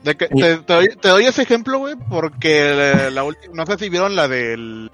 De 0.02 0.16
que, 0.16 0.28
Y- 0.30 0.40
te, 0.40 0.56
te 0.58 0.72
doy, 0.72 0.88
te 1.00 1.08
doy 1.08 1.24
ese 1.26 1.42
ejemplo, 1.42 1.78
güey, 1.78 1.94
porque 2.08 2.72
la, 2.74 3.10
la 3.10 3.24
última, 3.24 3.52
no 3.54 3.66
sé 3.66 3.76
si 3.78 3.88
vieron 3.90 4.16
la 4.16 4.28
del, 4.28 4.90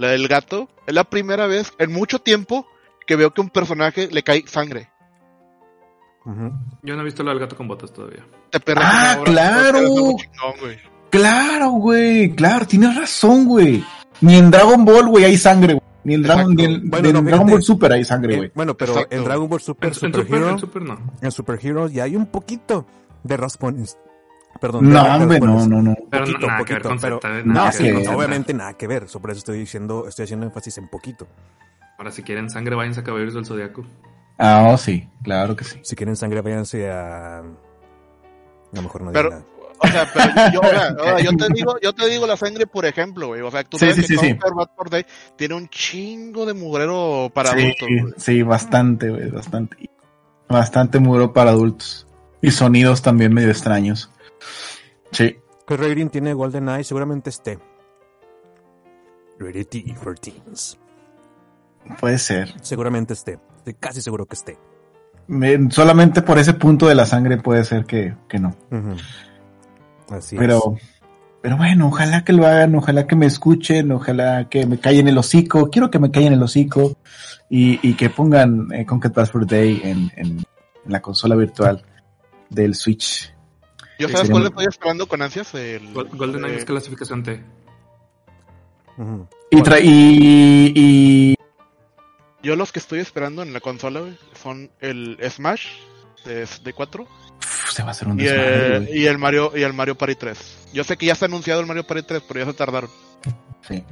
la 0.00 0.08
del 0.08 0.26
gato. 0.28 0.68
Es 0.86 0.94
la 0.94 1.04
primera 1.04 1.46
vez 1.46 1.72
en 1.78 1.92
mucho 1.92 2.18
tiempo 2.20 2.66
que 3.06 3.16
veo 3.16 3.32
que 3.32 3.40
a 3.40 3.44
un 3.44 3.50
personaje 3.50 4.08
le 4.10 4.22
cae 4.22 4.44
sangre. 4.46 4.90
Yo 6.82 6.94
no 6.96 7.00
he 7.00 7.04
visto 7.04 7.22
lo 7.22 7.30
del 7.30 7.40
gato 7.40 7.56
con 7.56 7.66
botas 7.68 7.92
todavía. 7.92 8.24
Te 8.50 8.60
Ah, 8.76 9.18
claro. 9.24 9.80
chingón, 9.80 10.60
güey. 10.60 10.78
Claro, 11.10 11.70
güey, 11.70 12.34
claro, 12.34 12.66
tienes 12.66 12.94
razón, 12.94 13.46
güey. 13.46 13.84
Ni 14.20 14.36
en 14.36 14.50
Dragon 14.50 14.84
Ball, 14.84 15.08
güey, 15.08 15.24
hay 15.24 15.36
sangre, 15.36 15.74
güey. 15.74 15.84
Ni 16.04 16.14
en 16.14 16.22
Dragon, 16.22 16.54
ni 16.54 16.64
en, 16.64 16.88
Bueno, 16.88 17.02
ni 17.02 17.08
en 17.08 17.14
no, 17.14 17.22
Dragon 17.22 17.46
fíjate. 17.46 17.52
Ball 17.52 17.62
Super 17.62 17.92
hay 17.92 18.04
sangre, 18.04 18.34
Eh, 18.34 18.36
güey. 18.36 18.52
bueno, 18.54 18.76
pero 18.76 18.92
Exacto. 18.92 19.16
en 19.16 19.24
Dragon 19.24 19.48
Ball 19.48 19.60
Super, 19.60 19.86
En, 19.88 19.90
en 19.92 19.94
Super, 19.98 20.26
Hero, 20.36 20.48
en 20.50 20.58
Super 20.58 20.82
no. 20.82 20.98
en 21.20 21.30
Super 21.32 21.58
Hero 21.62 21.88
ya 21.88 22.04
hay 22.04 22.16
un 22.16 22.26
poquito 22.26 22.86
de 23.24 23.36
Rasputin. 23.36 23.86
Perdón. 24.60 24.90
No, 24.90 25.02
hombre, 25.02 25.40
no, 25.40 25.66
no, 25.66 25.82
no. 25.82 25.96
Pero 26.10 26.24
Poquito, 26.24 26.46
nada 26.46 26.64
que 26.64 26.72
ver 26.74 26.82
con 26.82 26.98
pero- 26.98 27.20
Z, 27.22 27.28
No, 27.44 27.54
nada 27.54 27.70
que 27.70 27.76
sí, 27.76 27.90
ver 27.92 28.08
obviamente 28.08 28.52
nada 28.54 28.74
que 28.74 28.86
ver. 28.86 29.08
Sobre 29.08 29.32
eso 29.32 29.38
estoy 29.38 29.58
diciendo, 29.58 30.06
estoy 30.08 30.24
haciendo 30.24 30.46
énfasis 30.46 30.78
en 30.78 30.88
poquito. 30.88 31.26
Ahora, 31.98 32.10
si 32.10 32.22
quieren 32.22 32.50
sangre, 32.50 32.74
váyanse 32.74 33.00
a 33.00 33.04
Caballeros 33.04 33.34
del 33.34 33.44
Zodiaco. 33.46 33.84
Ah, 34.38 34.68
oh, 34.72 34.76
sí, 34.78 35.08
claro 35.22 35.54
que 35.56 35.64
sí. 35.64 35.78
Si 35.82 35.94
quieren 35.96 36.16
sangre, 36.16 36.40
váyanse 36.40 36.90
a. 36.90 37.38
A 37.38 37.42
lo 38.72 38.82
mejor 38.82 39.02
no 39.02 39.12
Pero, 39.12 39.30
nada. 39.30 39.42
o 39.78 39.86
sea, 39.86 40.08
pero 40.12 40.52
yo, 40.52 40.60
o 40.60 40.64
sea, 40.68 40.96
o 40.98 41.04
sea, 41.04 41.20
yo 41.20 41.30
te 41.36 41.52
digo, 41.52 41.78
yo 41.80 41.92
te 41.92 42.08
digo 42.08 42.26
la 42.26 42.36
sangre, 42.36 42.66
por 42.66 42.84
ejemplo, 42.86 43.28
güey. 43.28 43.40
O 43.42 43.50
sea, 43.50 43.64
tú 43.64 43.78
Sí, 43.78 43.90
sabes 43.90 43.96
sí, 43.96 44.00
que 44.02 44.06
sí, 44.08 44.16
sí. 44.18 44.30
Conquer 44.38 44.54
Bad 44.54 44.70
for 44.76 44.88
Day 44.90 45.04
tiene 45.36 45.54
un 45.54 45.68
chingo 45.68 46.46
de 46.46 46.54
mugrero 46.54 47.30
para 47.34 47.50
sí, 47.50 47.58
adultos, 47.58 47.88
güey. 47.88 48.14
sí, 48.16 48.42
bastante, 48.42 49.10
güey, 49.10 49.30
bastante. 49.30 49.90
Bastante 50.48 50.98
muro 51.00 51.32
para 51.32 51.50
adultos. 51.50 52.06
Y 52.42 52.50
sonidos 52.50 53.02
también 53.02 53.32
medio 53.34 53.50
extraños. 53.50 54.10
Sí. 55.12 55.36
¿Qué 55.66 55.76
rating 55.76 56.08
tiene 56.08 56.32
GoldenEye? 56.34 56.84
Seguramente 56.84 57.30
esté. 57.30 57.58
T 59.38 59.94
for 59.96 60.18
Teens. 60.18 60.78
Puede 61.98 62.18
ser. 62.18 62.52
Seguramente 62.62 63.14
esté. 63.14 63.38
Estoy 63.56 63.74
casi 63.74 64.02
seguro 64.02 64.26
que 64.26 64.34
esté. 64.36 64.58
Me- 65.28 65.70
solamente 65.70 66.22
por 66.22 66.38
ese 66.38 66.54
punto 66.54 66.86
de 66.88 66.94
la 66.94 67.06
sangre 67.06 67.38
puede 67.38 67.64
ser 67.64 67.84
que, 67.86 68.16
que 68.28 68.38
no. 68.38 68.54
Así 70.10 70.36
Pero, 70.36 70.76
pero 71.40 71.56
bueno, 71.56 71.86
ojalá 71.88 72.24
que 72.24 72.32
lo 72.32 72.46
hagan, 72.46 72.74
ojalá 72.74 73.06
que 73.06 73.16
me 73.16 73.26
escuchen, 73.26 73.92
ojalá 73.92 74.48
que 74.48 74.66
me 74.66 74.78
callen 74.78 75.08
el 75.08 75.16
hocico. 75.16 75.70
Quiero 75.70 75.90
que 75.90 75.98
me 76.00 76.10
callen 76.10 76.32
el 76.34 76.42
hocico 76.42 76.96
y, 77.48 77.78
y 77.88 77.94
que 77.94 78.10
pongan 78.10 78.68
eh, 78.74 78.84
Conquer 78.84 79.12
Bad 79.12 79.26
for 79.26 79.46
Day 79.46 79.80
en, 79.84 80.10
en, 80.16 80.38
en 80.38 80.92
la 80.92 81.00
consola 81.00 81.34
virtual 81.36 81.82
del 82.50 82.74
Switch. 82.74 83.32
Yo 84.00 84.08
Sí, 84.08 84.12
sabes 84.14 84.26
sería 84.28 84.32
cuál 84.32 84.46
estoy 84.46 84.64
esperando 84.66 85.06
con 85.06 85.22
ansias 85.22 85.54
el 85.54 85.92
Gol- 85.92 86.08
GoldenEye 86.12 86.54
eh, 86.54 86.58
es 86.58 86.64
clasificación 86.64 87.22
T. 87.22 87.42
Y, 89.50 89.56
tra- 89.62 89.80
y, 89.82 90.72
y 90.74 91.34
yo 92.42 92.56
los 92.56 92.72
que 92.72 92.78
estoy 92.78 92.98
esperando 93.00 93.42
en 93.42 93.52
la 93.52 93.60
consola 93.60 94.00
güey, 94.00 94.18
son 94.42 94.70
el 94.80 95.18
Smash 95.30 95.66
de, 96.24 96.46
de 96.64 96.72
4 96.72 97.02
uf, 97.04 97.70
se 97.72 97.82
va 97.82 97.88
a 97.88 97.90
hacer 97.92 98.08
un 98.08 98.20
y 98.20 98.26
el, 98.26 98.88
y 98.94 99.06
el 99.06 99.16
Mario 99.18 99.52
y 99.56 99.62
el 99.62 99.72
Mario 99.72 99.96
Party 99.96 100.14
3. 100.16 100.68
Yo 100.72 100.84
sé 100.84 100.96
que 100.96 101.06
ya 101.06 101.12
está 101.14 101.26
anunciado 101.26 101.60
el 101.60 101.66
Mario 101.66 101.84
Party 101.86 102.02
3, 102.06 102.22
pero 102.28 102.40
ya 102.40 102.46
se 102.46 102.52
tardaron. 102.54 102.90
Sí. 103.68 103.84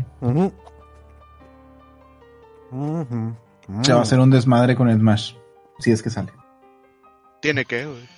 Se 3.83 3.93
va 3.93 3.99
a 3.99 4.03
hacer 4.03 4.19
un 4.21 4.31
desmadre 4.31 4.75
con 4.77 4.89
el 4.89 4.99
Smash. 4.99 5.35
Si 5.79 5.91
es 5.93 6.03
que 6.03 6.11
sale. 6.11 6.33
Tiene 7.41 7.65
que, 7.65 7.85
güey. 7.87 8.09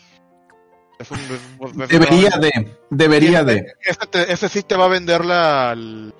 Es 1.00 1.10
un- 1.10 1.18
es- 1.18 1.88
Debería 1.88 2.30
de, 2.38 2.76
debería 2.90 3.42
de. 3.42 3.66
Ese, 3.84 4.06
te- 4.10 4.32
ese 4.32 4.48
sí 4.48 4.62
te 4.62 4.76
va 4.76 4.84
a 4.84 4.88
vender 4.88 5.24
la 5.24 5.70
al- 5.70 6.14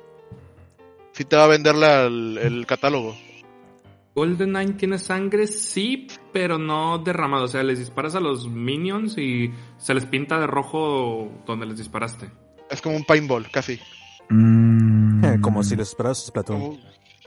sí 1.13 1.25
te 1.25 1.37
va 1.37 1.45
a 1.45 1.49
vender 1.49 1.75
la, 1.77 2.05
el, 2.07 2.39
el 2.39 2.67
catálogo. 2.67 3.15
GoldenEye 4.15 4.73
tiene 4.73 4.99
sangre, 4.99 5.47
sí, 5.47 6.09
pero 6.33 6.59
no 6.59 6.99
derramado. 6.99 7.45
O 7.45 7.49
sea, 7.49 7.63
les 7.63 7.79
disparas 7.79 8.15
a 8.17 8.21
los 8.21 8.49
minions 8.49 9.17
y 9.19 9.53
se 9.79 9.95
les 9.95 10.05
pinta 10.07 10.39
de 10.41 10.47
rojo 10.47 11.31
donde 11.47 11.67
les 11.67 11.79
disparaste. 11.79 12.29
Es 12.71 12.81
como 12.83 12.97
un 12.97 13.05
paintball, 13.05 13.51
casi. 13.51 13.79
Mm. 14.29 15.25
Eh, 15.25 15.39
Como 15.43 15.63
si 15.63 15.77
les 15.77 15.89
esperas 15.89 16.25
Splatoon. 16.27 16.61
Como- 16.61 16.79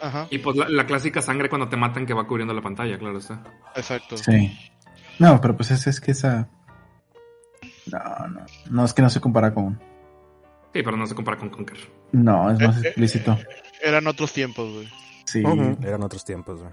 Ajá, 0.01 0.27
Y 0.31 0.39
pues 0.39 0.57
la, 0.57 0.67
la 0.67 0.85
clásica 0.85 1.21
sangre 1.21 1.47
cuando 1.47 1.69
te 1.69 1.77
matan 1.77 2.05
que 2.05 2.13
va 2.13 2.27
cubriendo 2.27 2.53
la 2.53 2.61
pantalla, 2.61 2.97
claro 2.97 3.19
está. 3.19 3.41
exacto. 3.75 4.17
Sí. 4.17 4.51
No, 5.17 5.39
pero 5.39 5.55
pues 5.55 5.71
es, 5.71 5.87
es 5.87 6.01
que 6.01 6.11
esa. 6.11 6.49
No, 7.91 8.27
no. 8.29 8.45
No, 8.69 8.85
es 8.85 8.93
que 8.93 9.01
no 9.01 9.09
se 9.09 9.19
compara 9.21 9.53
con. 9.53 9.79
Sí, 10.73 10.81
pero 10.83 10.97
no 10.97 11.05
se 11.05 11.13
compara 11.15 11.37
con 11.37 11.49
Conker. 11.49 11.77
No, 12.13 12.49
es 12.51 12.59
más 12.59 12.77
Eh, 12.77 12.81
eh, 12.83 12.87
explícito. 12.87 13.37
Eran 13.83 14.07
otros 14.07 14.31
tiempos, 14.33 14.71
güey. 14.73 14.87
Sí. 15.25 15.43
Eran 15.83 16.03
otros 16.03 16.23
tiempos, 16.25 16.61
güey. 16.61 16.71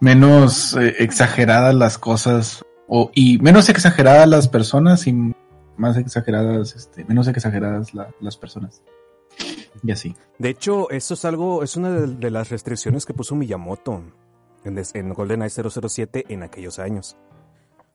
Menos 0.00 0.74
eh, 0.76 0.94
exageradas 0.98 1.74
las 1.74 1.98
cosas. 1.98 2.64
O, 2.86 3.10
y 3.14 3.38
menos 3.38 3.68
exageradas 3.68 4.26
las 4.28 4.48
personas 4.48 5.06
y 5.06 5.14
más 5.76 5.96
exageradas, 5.96 6.74
este, 6.74 7.04
menos 7.04 7.28
exageradas 7.28 7.92
la- 7.94 8.08
las 8.20 8.36
personas. 8.36 8.82
Y 9.82 9.92
así. 9.92 10.16
De 10.38 10.48
hecho, 10.48 10.90
eso 10.90 11.14
es 11.14 11.24
algo, 11.24 11.62
es 11.62 11.76
una 11.76 11.90
de, 11.90 12.06
de 12.06 12.30
las 12.30 12.48
restricciones 12.48 13.04
que 13.06 13.12
puso 13.14 13.34
Miyamoto 13.36 14.02
en, 14.64 14.82
en 14.94 15.12
GoldenEye 15.12 15.50
007 15.50 16.24
en 16.30 16.42
aquellos 16.42 16.78
años. 16.78 17.16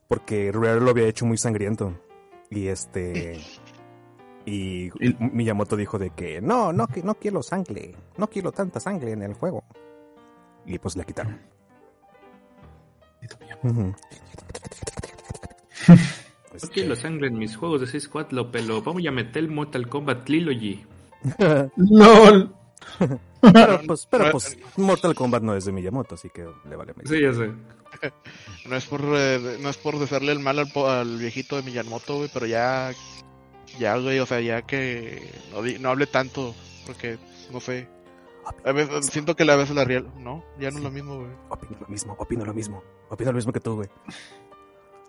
Porque 0.08 0.50
Rare 0.52 0.80
lo 0.80 0.90
había 0.90 1.06
hecho 1.06 1.26
muy 1.26 1.38
sangriento. 1.38 1.98
Y 2.50 2.68
este. 2.68 3.40
Y 4.46 4.90
Miyamoto 5.18 5.74
dijo 5.74 5.98
de 5.98 6.10
que 6.10 6.42
no, 6.42 6.70
no, 6.70 6.86
que 6.86 7.02
no 7.02 7.14
quiero 7.14 7.42
sangre. 7.42 7.96
No 8.18 8.28
quiero 8.28 8.52
tanta 8.52 8.78
sangre 8.78 9.12
en 9.12 9.22
el 9.22 9.32
juego. 9.32 9.64
Y 10.66 10.78
pues 10.78 10.96
la 10.96 11.04
quitaron. 11.04 11.40
No 13.62 13.94
quiero 16.72 16.94
sangre 16.94 17.28
en 17.28 17.38
mis 17.38 17.56
juegos 17.56 17.80
de 17.80 17.86
6 17.86 18.10
lo 18.30 18.50
pelo. 18.50 18.82
Vamos 18.82 19.06
a 19.06 19.10
meter 19.10 19.44
el 19.44 19.50
Mortal 19.50 19.88
Kombat 19.88 20.24
Trilogy. 20.24 20.84
LOL. 21.76 22.54
Pero 23.40 23.80
pues, 23.86 24.06
pero 24.10 24.30
pues 24.30 24.58
Mortal 24.76 25.14
Kombat 25.14 25.42
no 25.42 25.56
es 25.56 25.64
de 25.64 25.72
Miyamoto, 25.72 26.14
así 26.14 26.28
que 26.28 26.46
le 26.68 26.76
vale. 26.76 26.94
Sí, 27.04 27.20
ya 27.20 27.32
sé. 27.32 27.50
No 28.68 28.76
es 28.76 28.86
por 28.86 29.02
eh, 29.14 29.58
no 29.60 29.68
es 29.68 29.76
por 29.76 29.98
desearle 29.98 30.32
el 30.32 30.38
mal 30.38 30.58
al, 30.58 30.70
po- 30.72 30.88
al 30.88 31.18
viejito 31.18 31.56
de 31.56 31.62
Miyamoto, 31.62 32.16
güey, 32.16 32.30
pero 32.32 32.46
ya 32.46 32.92
ya, 33.78 33.96
güey, 33.98 34.18
o 34.20 34.26
sea, 34.26 34.40
ya 34.40 34.62
que 34.62 35.30
no, 35.80 35.88
hable 35.90 36.06
tanto 36.06 36.54
porque 36.86 37.18
no 37.52 37.60
sé. 37.60 37.88
A 38.64 38.72
veces 38.72 39.06
siento 39.06 39.36
que 39.36 39.42
a 39.50 39.56
veces 39.56 39.74
la 39.74 39.84
real, 39.84 40.06
no, 40.18 40.44
ya 40.58 40.70
no 40.70 40.78
es 40.78 40.84
lo 40.84 40.90
mismo, 40.90 41.16
güey. 41.16 41.30
Opino 41.50 41.76
lo 41.80 41.86
mismo, 41.88 42.14
opino 42.18 42.44
lo 42.44 42.54
mismo. 42.54 42.82
Opino 43.10 43.32
lo 43.32 43.36
mismo 43.36 43.52
que 43.52 43.60
tú, 43.60 43.74
güey. 43.76 43.88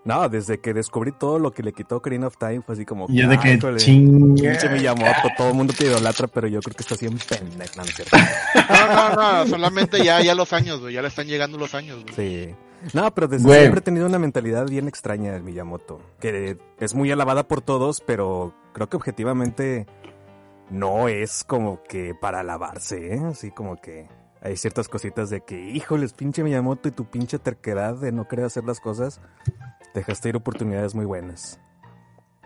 No, 0.04 0.30
desde 0.30 0.60
que 0.60 0.72
descubrí 0.74 1.12
todo 1.14 1.40
lo 1.40 1.52
que 1.52 1.64
le 1.64 1.74
quitó 1.74 1.96
Ocarina 1.98 2.28
of 2.28 2.38
Time 2.38 2.62
fue 2.62 2.76
así 2.76 2.86
como... 2.86 3.08
Y 3.10 3.22
es 3.22 3.28
de 3.30 3.36
"Ah, 3.36 3.42
que 3.42 3.58
chingue. 3.78 4.50
Pinche 4.52 4.70
Miyamoto, 4.70 5.30
todo 5.36 5.50
el 5.50 5.56
mundo 5.56 5.74
te 5.76 5.86
idolatra, 5.86 6.28
pero 6.28 6.48
yo 6.48 6.60
creo 6.62 6.76
que 6.76 6.84
estás 6.84 7.00
bien 7.00 7.18
pendejo, 7.18 7.74
no, 7.78 7.84
no 7.84 7.90
es 7.90 7.96
cierto. 7.96 8.16
No, 8.70 9.16
no, 9.16 9.44
no, 9.44 9.48
solamente 9.48 10.04
ya 10.04 10.22
ya 10.22 10.36
los 10.36 10.54
años, 10.54 10.80
güey, 10.80 10.94
ya 10.94 11.02
le 11.02 11.08
están 11.08 11.26
llegando 11.28 11.58
los 11.58 11.74
años, 11.74 12.04
güey. 12.04 12.16
Sí. 12.16 12.56
No, 12.94 13.14
pero 13.14 13.28
desde 13.28 13.48
siempre 13.62 13.80
he 13.80 13.84
tenido 13.84 14.06
una 14.06 14.20
mentalidad 14.20 14.68
bien 14.68 14.88
extraña 14.88 15.32
del 15.34 15.44
Miyamoto. 15.44 16.00
Que 16.20 16.58
es 16.80 16.94
muy 16.94 17.12
alabada 17.12 17.48
por 17.48 17.62
todos, 17.62 18.02
pero 18.02 18.54
creo 18.74 18.88
que 18.90 18.98
objetivamente 18.98 19.88
no 20.70 21.08
es 21.08 21.44
como 21.44 21.82
que 21.84 22.14
para 22.20 22.42
alabarse, 22.42 23.16
¿eh? 23.16 23.22
Así 23.26 23.52
como 23.52 23.76
que 23.78 24.08
hay 24.42 24.58
ciertas 24.58 24.88
cositas 24.90 25.30
de 25.30 25.42
que, 25.42 25.70
híjoles, 25.72 26.14
pinche 26.14 26.44
Miyamoto 26.44 26.88
y 26.90 26.92
tu 26.92 27.06
pinche 27.06 27.40
terquedad 27.40 27.96
de 27.96 28.12
no 28.12 28.28
querer 28.28 28.46
hacer 28.46 28.64
las 28.64 28.80
cosas, 28.80 29.22
dejaste 29.94 30.30
ir 30.30 30.36
oportunidades 30.36 30.94
muy 30.96 31.06
buenas. 31.06 31.60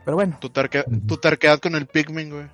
Pero 0.06 0.15
bueno, 0.15 0.38
Tu, 0.39 0.49
terque- 0.49 0.86
tu 1.08 1.17
terquedad 1.17 1.60
con 1.60 1.75
el 1.75 1.86
Pikmin, 1.88 2.30
güey. 2.30 2.47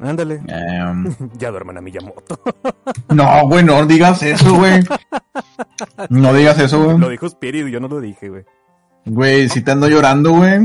Ándale. 0.00 0.40
Em, 0.48 1.14
Ya 1.38 1.50
duerman 1.50 1.78
a 1.78 1.80
Miyamoto. 1.80 2.40
no, 3.10 3.46
güey, 3.48 3.64
no 3.64 3.84
digas 3.86 4.22
eso, 4.22 4.54
güey. 4.54 4.82
No 6.08 6.32
digas 6.34 6.58
eso, 6.58 6.78
Lo 6.78 6.98
güey. 6.98 7.10
dijo 7.10 7.26
Spirit, 7.26 7.66
yo 7.68 7.80
no 7.80 7.88
lo 7.88 8.00
dije, 8.00 8.28
güey. 8.28 8.44
Güey, 9.04 9.48
si 9.48 9.62
te 9.62 9.72
ando 9.72 9.88
llorando, 9.88 10.30
güey. 10.32 10.60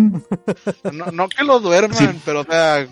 No, 0.93 1.05
no 1.11 1.27
que 1.27 1.43
lo 1.43 1.59
duerman, 1.59 1.97
Sí. 1.97 2.07
pero 2.23 2.41
o 2.41 2.43
sea 2.43 2.85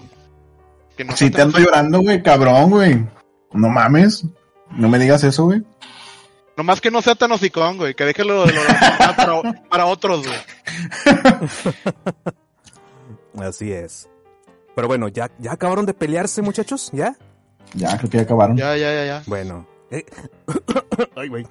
que 0.98 1.04
no 1.06 1.16
Si 1.16 1.30
te 1.30 1.42
ando 1.42 1.60
llorando, 1.60 2.00
güey, 2.02 2.24
cabrón, 2.24 2.70
güey. 2.72 3.06
No 3.54 3.70
mames. 3.70 4.26
No 4.72 4.90
me 4.90 4.98
digas 5.00 5.24
eso, 5.24 5.46
güey. 5.46 5.64
Nomás 6.58 6.80
que 6.82 6.90
no 6.90 7.02
sea 7.02 7.16
tan 7.16 7.32
hocicón, 7.32 7.78
güey, 7.78 7.94
que 7.96 8.06
déjelo 8.06 8.46
de 8.46 8.54
lo- 8.54 8.62
para, 9.16 9.42
para 9.70 9.86
otros, 9.86 10.26
güey. 10.26 10.38
Así 13.48 13.72
es. 13.72 14.10
Pero 14.76 14.88
bueno, 14.88 15.08
¿ya, 15.08 15.32
ya 15.40 15.54
acabaron 15.54 15.86
de 15.86 15.94
pelearse, 15.94 16.42
muchachos? 16.42 16.90
¿Ya? 16.94 17.16
Ya, 17.74 17.98
creo 17.98 18.10
que 18.10 18.18
ya 18.18 18.24
acabaron. 18.24 18.58
Ya, 18.58 18.76
ya, 18.78 18.94
ya, 18.94 19.06
ya. 19.06 19.24
Bueno. 19.28 19.66
Eh, 19.92 20.06
Ay, 21.16 21.30
güey. 21.30 21.46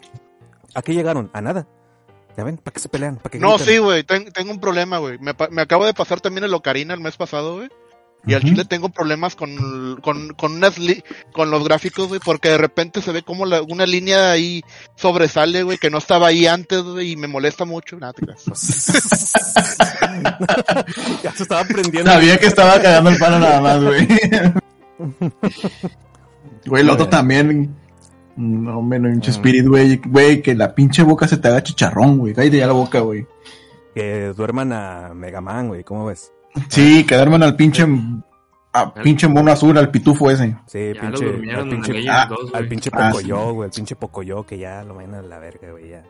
¿A 0.74 0.82
qué 0.82 0.94
llegaron? 0.94 1.30
A 1.32 1.40
nada. 1.40 1.66
¿Ya 2.36 2.44
ven? 2.44 2.56
¿Para 2.58 2.74
qué 2.74 2.80
se 2.80 2.88
pelean? 2.88 3.16
¿Para 3.16 3.30
qué 3.30 3.38
No, 3.38 3.50
gritan? 3.56 3.66
sí, 3.66 3.78
güey, 3.78 4.02
ten- 4.04 4.32
tengo 4.32 4.50
un 4.50 4.60
problema, 4.60 4.98
güey. 4.98 5.18
Me, 5.18 5.34
pa- 5.34 5.48
me 5.50 5.62
acabo 5.62 5.86
de 5.86 5.94
pasar 5.94 6.20
también 6.20 6.44
el 6.44 6.52
Ocarina 6.54 6.92
el 6.94 7.00
mes 7.00 7.16
pasado, 7.16 7.56
güey. 7.56 7.68
Y 8.26 8.34
al 8.34 8.42
chile 8.42 8.64
tengo 8.64 8.88
problemas 8.88 9.36
con, 9.36 10.00
con, 10.02 10.28
con 10.34 10.52
unas 10.54 10.78
li- 10.78 11.02
con 11.32 11.50
los 11.50 11.62
gráficos, 11.64 12.08
güey, 12.08 12.20
porque 12.24 12.48
de 12.48 12.58
repente 12.58 13.02
se 13.02 13.12
ve 13.12 13.22
como 13.22 13.44
la- 13.46 13.62
una 13.62 13.84
línea 13.86 14.30
ahí 14.30 14.62
sobresale, 14.96 15.62
güey, 15.62 15.76
que 15.78 15.90
no 15.90 15.98
estaba 15.98 16.28
ahí 16.28 16.46
antes, 16.46 16.82
güey, 16.82 17.12
y 17.12 17.16
me 17.16 17.28
molesta 17.28 17.64
mucho. 17.64 17.98
Nada, 17.98 18.14
ya 21.22 21.32
se 21.32 21.42
estaba 21.42 21.60
aprendiendo. 21.62 22.10
Sabía 22.10 22.38
que 22.38 22.46
estaba 22.46 22.80
cagando 22.80 23.10
el 23.10 23.18
palo 23.18 23.38
nada 23.38 23.60
más, 23.60 23.82
güey. 23.82 24.08
Güey, 26.66 26.82
el 26.82 26.88
otro 26.90 27.08
también. 27.08 27.74
No, 28.36 28.80
menos 28.80 29.10
pinche 29.12 29.30
Mm. 29.30 29.34
spirit, 29.34 29.66
güey. 29.66 29.96
Güey, 30.02 30.40
que 30.42 30.54
la 30.54 30.74
pinche 30.74 31.02
boca 31.02 31.28
se 31.28 31.36
te 31.36 31.48
haga 31.48 31.62
chicharrón, 31.62 32.16
güey. 32.18 32.32
Cállate 32.34 32.56
ya 32.58 32.66
la 32.66 32.72
boca, 32.72 33.00
güey. 33.00 33.26
Que 33.94 34.32
duerman 34.34 34.72
a 34.72 35.12
Mega 35.14 35.40
Man, 35.42 35.68
güey. 35.68 35.84
¿Cómo 35.84 36.06
ves? 36.06 36.32
Sí, 36.68 37.04
que 37.04 37.16
duerman 37.16 37.42
al 37.42 37.56
pinche, 37.56 37.84
a 38.72 38.94
pinche 38.94 39.28
mono 39.28 39.50
azul, 39.52 39.76
al 39.78 39.90
pitufo 39.90 40.30
ese. 40.30 40.56
Sí, 40.66 40.92
Ya 40.94 41.00
pinche, 41.00 41.26
al 41.26 41.60
en 41.60 41.68
pinche, 41.70 42.08
ah, 42.10 42.26
2, 42.28 42.38
güey. 42.50 42.62
al 42.62 42.68
pinche 42.68 42.90
Ah, 42.92 43.10
Pocoyo, 43.10 43.52
güey, 43.52 43.66
al 43.68 43.72
pinche 43.74 43.96
Pocoyo 43.96 44.46
que 44.46 44.58
ya 44.58 44.82
lo 44.84 44.94
vayan 44.94 45.14
a 45.14 45.22
la 45.22 45.38
verga, 45.38 45.70
güey, 45.72 45.90
ya. 45.90 46.02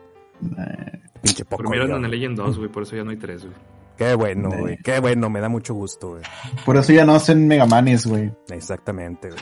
Pinche 1.21 1.45
Pocoyo. 1.45 1.95
en 1.95 2.05
el 2.05 2.11
Legend 2.11 2.37
2, 2.37 2.57
güey, 2.57 2.69
por 2.69 2.83
eso 2.83 2.95
ya 2.95 3.03
no 3.03 3.11
hay 3.11 3.17
3, 3.17 3.41
güey. 3.43 3.53
Qué 3.97 4.13
bueno, 4.13 4.49
güey, 4.51 4.77
qué 4.83 4.99
bueno, 4.99 5.29
me 5.29 5.39
da 5.39 5.47
mucho 5.49 5.73
gusto, 5.73 6.09
güey. 6.11 6.23
Por 6.65 6.75
eso 6.77 6.91
ya 6.91 7.05
no 7.05 7.15
hacen 7.15 7.47
Megamanes, 7.47 8.05
güey. 8.05 8.31
Exactamente, 8.49 9.29
güey. 9.29 9.41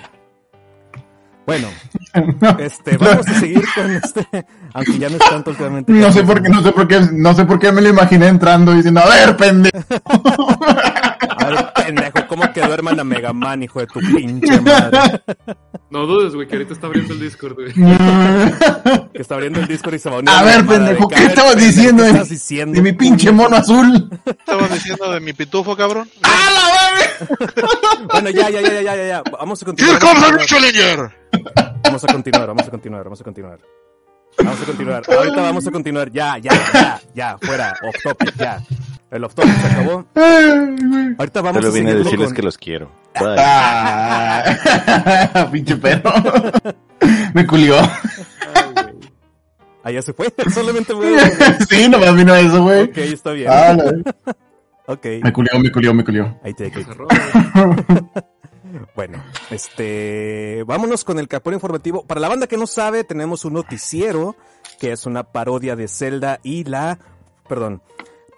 Bueno, 1.45 1.67
este, 2.60 2.97
vamos 2.97 3.27
a 3.27 3.39
seguir 3.39 3.63
con 3.75 3.91
este, 3.91 4.45
aunque 4.73 4.97
ya 4.97 5.10
no 5.10 5.17
es 5.17 5.29
tanto 5.29 5.51
últimamente. 5.51 5.91
No 5.91 6.12
sé 6.12 6.23
por 6.23 6.41
qué, 6.41 6.49
no 6.49 6.63
sé 6.63 6.71
por 6.71 6.88
qué, 6.88 7.01
no 7.12 7.34
sé 7.34 7.45
por 7.45 7.60
qué 7.60 7.71
me 7.71 7.82
lo 7.82 7.89
imaginé 7.89 8.27
entrando 8.27 8.73
diciendo, 8.73 9.01
a 9.01 9.08
ver, 9.08 9.36
pendejo. 9.36 9.77
A 11.38 11.45
ver, 11.45 11.73
pendejo, 11.73 12.27
¿cómo 12.27 12.51
que 12.53 12.62
duerman 12.62 12.99
a 12.99 13.03
Mega 13.03 13.33
Man, 13.33 13.63
hijo 13.63 13.79
de 13.79 13.88
tu 13.88 13.99
pinche 13.99 14.59
madre? 14.62 15.21
No 15.89 16.05
dudes, 16.07 16.33
güey, 16.33 16.47
que 16.47 16.55
ahorita 16.55 16.73
está 16.73 16.88
abriendo 16.88 17.13
el 17.13 17.19
Discord, 17.19 17.53
güey. 17.55 17.73
Que 19.13 19.21
está 19.21 19.36
abriendo 19.36 19.59
el 19.59 19.67
Discord 19.67 19.93
y 19.95 19.99
se 19.99 20.09
va 20.09 20.15
a 20.15 20.19
unir 20.19 20.29
A 20.31 20.38
la 20.38 20.43
ver, 20.43 20.65
pendejo, 20.65 21.07
¿qué 21.07 21.25
estabas 21.25 21.55
diciendo 21.55 22.03
¿Qué 22.03 22.13
de- 22.13 22.23
diciendo? 22.25 22.73
De 22.75 22.81
mi 22.81 22.93
pinche 22.93 23.31
mono 23.31 23.55
azul. 23.57 24.09
Estabas 24.25 24.71
diciendo 24.73 25.12
de 25.12 25.19
mi 25.19 25.33
pitufo, 25.33 25.75
cabrón. 25.77 26.09
Bueno, 28.12 28.29
ya, 28.31 28.49
ya, 28.49 28.62
ya, 28.62 28.81
ya, 28.81 28.81
ya, 28.95 29.07
ya. 29.07 29.23
Vamos 29.39 29.62
a 29.62 29.65
¡Here 29.65 29.99
continuar. 29.99 29.99
Vamos 31.83 32.03
a 32.03 32.07
continuar, 32.07 32.47
vamos 32.47 32.67
a 32.67 32.71
continuar, 32.71 33.03
vamos 33.03 33.21
a 33.21 33.23
continuar. 33.23 33.59
Vamos 34.38 34.62
a 34.62 34.65
continuar. 34.65 35.03
Ahorita 35.07 35.41
vamos 35.41 35.67
a 35.67 35.71
continuar. 35.71 36.12
Ya, 36.12 36.38
ya, 36.39 36.51
ya, 36.73 37.01
ya, 37.13 37.38
fuera. 37.39 37.73
Off 37.88 37.95
topic, 38.03 38.36
ya. 38.36 38.59
El 39.13 39.23
off 39.26 39.34
se 39.36 39.67
acabó. 39.67 40.06
Ahorita 41.19 41.41
vamos 41.41 41.62
Solo 41.62 41.67
a 41.67 41.71
vine 41.71 41.91
a 41.91 41.95
decirles 41.95 42.30
con... 42.30 42.36
que 42.36 42.41
los 42.41 42.58
quiero. 42.58 42.91
Ah, 43.15 44.43
pinche 45.52 45.78
perro. 45.78 46.12
Me 47.36 47.45
culió. 47.45 47.76
Ah, 49.84 49.91
ya 49.91 50.02
se 50.02 50.13
fue. 50.13 50.34
Solamente 50.52 50.93
fue. 50.95 51.15
Sí, 51.69 51.88
nomás 51.89 52.15
vino 52.15 52.34
eso, 52.34 52.63
güey. 52.63 52.86
Ok, 52.86 52.97
está 52.97 53.34
bien. 53.34 53.52
Ah, 53.52 53.78
Ok. 54.88 55.06
Me 55.21 55.32
culió, 55.32 55.60
me 55.60 55.71
culió, 55.71 55.93
me 55.93 56.04
culió. 56.04 56.39
Ahí 56.43 56.54
te 56.56 56.69
güey. 56.69 56.86
Bueno, 58.95 59.23
este, 59.52 60.63
vámonos 60.65 61.04
con 61.04 61.19
el 61.19 61.28
capón 61.28 61.54
informativo. 61.54 62.04
Para 62.06 62.19
la 62.19 62.30
banda 62.30 62.47
que 62.47 62.58
no 62.58 62.65
sabe, 62.65 63.04
tenemos 63.04 63.45
un 63.45 63.54
noticiero 63.54 64.36
que 64.80 64.91
es 64.91 65.06
una 65.06 65.23
parodia 65.23 65.76
de 65.76 65.88
Zelda 65.88 66.39
y 66.41 66.63
la, 66.63 66.97
perdón, 67.47 67.84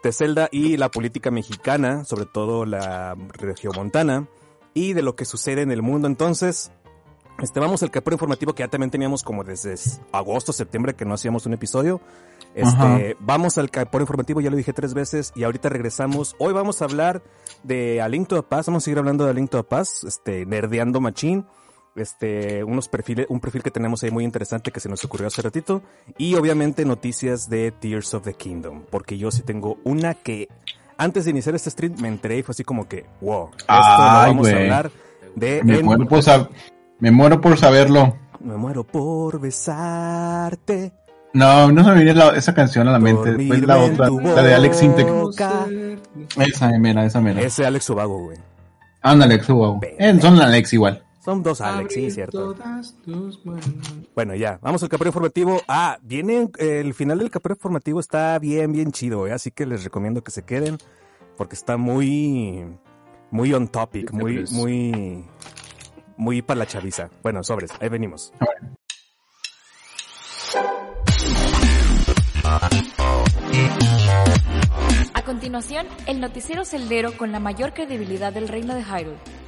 de 0.05 0.13
Zelda 0.13 0.49
y 0.51 0.77
la 0.77 0.89
política 0.89 1.31
mexicana, 1.31 2.05
sobre 2.05 2.25
todo 2.25 2.65
la 2.65 3.15
regiomontana 3.33 4.27
y 4.73 4.93
de 4.93 5.01
lo 5.01 5.15
que 5.15 5.25
sucede 5.25 5.61
en 5.61 5.71
el 5.71 5.81
mundo. 5.81 6.07
Entonces, 6.07 6.71
este, 7.39 7.59
vamos 7.59 7.83
al 7.83 7.91
capón 7.91 8.13
informativo 8.13 8.53
que 8.53 8.63
ya 8.63 8.67
también 8.67 8.91
teníamos 8.91 9.23
como 9.23 9.43
desde 9.43 9.75
agosto, 10.11 10.53
septiembre 10.53 10.93
que 10.93 11.05
no 11.05 11.15
hacíamos 11.15 11.45
un 11.45 11.53
episodio. 11.53 12.01
Ajá. 12.61 12.97
Este, 12.97 13.17
vamos 13.19 13.57
al 13.57 13.69
capón 13.71 14.01
informativo, 14.01 14.41
ya 14.41 14.49
lo 14.49 14.57
dije 14.57 14.73
tres 14.73 14.93
veces 14.93 15.33
y 15.35 15.43
ahorita 15.43 15.69
regresamos. 15.69 16.35
Hoy 16.39 16.53
vamos 16.53 16.81
a 16.81 16.85
hablar 16.85 17.23
de 17.63 18.01
A 18.01 18.07
Link 18.07 18.27
to 18.27 18.35
the 18.35 18.43
Past, 18.43 18.67
vamos 18.67 18.83
a 18.83 18.85
seguir 18.85 18.99
hablando 18.99 19.25
de 19.25 19.31
A 19.31 19.33
Link 19.33 19.49
to 19.49 19.57
the 19.57 19.67
Past, 19.67 20.03
este, 20.05 20.45
nerdeando 20.45 21.01
machín, 21.01 21.45
este, 21.95 22.63
unos 22.63 22.87
perfiles, 22.87 23.25
un 23.29 23.39
perfil 23.39 23.63
que 23.63 23.71
tenemos 23.71 24.03
ahí 24.03 24.11
muy 24.11 24.23
interesante 24.23 24.71
que 24.71 24.79
se 24.79 24.89
nos 24.89 25.03
ocurrió 25.05 25.27
hace 25.27 25.41
ratito, 25.41 25.81
y 26.17 26.35
obviamente 26.35 26.85
noticias 26.85 27.49
de 27.49 27.71
Tears 27.71 28.13
of 28.13 28.23
the 28.23 28.33
Kingdom, 28.33 28.83
porque 28.89 29.17
yo 29.17 29.31
sí 29.31 29.41
tengo 29.43 29.77
una 29.83 30.13
que, 30.13 30.49
antes 30.97 31.25
de 31.25 31.31
iniciar 31.31 31.55
este 31.55 31.69
stream, 31.69 31.95
me 32.01 32.07
enteré 32.07 32.37
y 32.39 32.43
fue 32.43 32.53
así 32.53 32.63
como 32.63 32.87
que, 32.87 33.05
wow, 33.21 33.49
esto 33.57 33.65
lo 33.67 33.75
vamos 33.77 34.47
a 34.47 34.51
hablar 34.57 34.91
de, 35.35 35.61
Me 35.63 35.79
en- 35.79 35.85
muero 35.85 36.07
por, 36.07 36.19
sab- 36.19 36.49
me 36.99 37.11
muero 37.11 37.41
por 37.41 37.57
saberlo. 37.57 38.15
me 38.39 38.55
muero 38.57 38.83
por 38.83 39.39
besarte. 39.39 40.93
No, 41.33 41.69
no 41.71 41.83
se 41.83 41.89
me 41.91 41.95
viene 42.03 42.13
la- 42.13 42.29
esa 42.37 42.53
canción 42.53 42.87
a 42.87 42.91
la 42.93 42.99
mente. 42.99 43.33
Después 43.33 43.61
la 43.63 43.77
otra, 43.79 44.09
la 44.09 44.41
de 44.41 44.53
Alex 44.53 44.81
Intec. 44.83 45.07
Esa 46.37 46.69
mera, 46.79 47.05
esa 47.05 47.19
mera. 47.21 47.41
Ese 47.41 47.65
Alex 47.65 47.89
Ubago, 47.89 48.19
güey. 48.23 48.37
Ándale, 49.01 49.33
Alex, 49.35 49.47
wow. 49.49 49.79
Eh, 49.83 50.17
son 50.21 50.39
Alex 50.41 50.73
igual. 50.73 51.03
Son 51.25 51.41
dos 51.41 51.59
Alex, 51.59 51.91
sí, 51.91 52.11
cierto. 52.11 52.53
todas 52.53 52.95
tus 53.01 53.43
manos. 53.43 53.65
Bueno, 54.13 54.35
ya, 54.35 54.59
vamos 54.61 54.83
al 54.83 54.89
capítulo 54.89 55.09
informativo. 55.09 55.59
Ah, 55.67 55.97
viene 56.03 56.51
eh, 56.59 56.81
el 56.81 56.93
final 56.93 57.17
del 57.17 57.31
capítulo 57.31 57.55
informativo 57.55 57.99
está 57.99 58.37
bien, 58.37 58.71
bien 58.71 58.91
chido, 58.91 59.25
¿eh? 59.25 59.31
así 59.31 59.49
que 59.49 59.65
les 59.65 59.83
recomiendo 59.83 60.23
que 60.23 60.29
se 60.29 60.43
queden 60.43 60.77
porque 61.35 61.55
está 61.55 61.77
muy, 61.77 62.63
muy 63.31 63.51
on 63.55 63.67
topic, 63.69 64.11
muy, 64.11 64.45
muy, 64.51 65.25
muy 66.15 66.43
para 66.43 66.59
la 66.59 66.67
chaviza. 66.67 67.09
Bueno, 67.23 67.43
sobres, 67.43 67.71
ahí 67.79 67.89
venimos. 67.89 68.31
A 75.15 75.23
continuación, 75.25 75.87
el 76.05 76.19
noticiero 76.19 76.65
celdero 76.65 77.17
con 77.17 77.31
la 77.31 77.39
mayor 77.39 77.73
credibilidad 77.73 78.31
del 78.31 78.47
reino 78.47 78.75
de 78.75 78.83
Hyrule. 78.83 79.44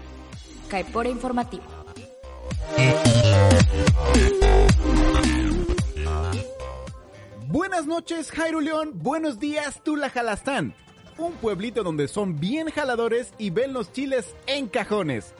Caipora 0.67 1.09
Informativo. 1.09 1.63
Buenas 7.47 7.85
noches, 7.85 8.31
Jairo 8.31 8.59
León. 8.59 8.91
Buenos 8.95 9.39
días, 9.39 9.81
Tula 9.83 10.09
Jalastán. 10.09 10.75
Un 11.17 11.33
pueblito 11.33 11.83
donde 11.83 12.07
son 12.07 12.39
bien 12.39 12.69
jaladores 12.69 13.33
y 13.37 13.49
ven 13.49 13.73
los 13.73 13.91
chiles 13.91 14.35
en 14.45 14.67
cajones. 14.67 15.33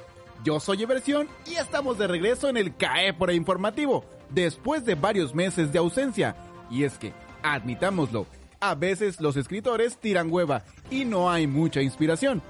Yo 0.44 0.60
soy 0.60 0.84
Eversión 0.84 1.28
y 1.46 1.56
estamos 1.56 1.98
de 1.98 2.08
regreso 2.08 2.48
en 2.48 2.58
el 2.58 2.76
Caépora 2.76 3.34
Informativo, 3.34 4.06
después 4.30 4.86
de 4.86 4.96
varios 4.96 5.36
meses 5.36 5.72
de 5.72 5.80
ausencia. 5.80 6.36
Y 6.72 6.84
es 6.84 6.98
que, 6.98 7.14
admitámoslo, 7.44 8.26
a 8.60 8.76
veces 8.76 9.20
los 9.20 9.36
escritores 9.36 9.98
tiran 9.98 10.32
hueva 10.32 10.64
y 10.90 11.06
no 11.06 11.30
hay 11.30 11.48
mucha 11.48 11.82
inspiración. 11.82 12.42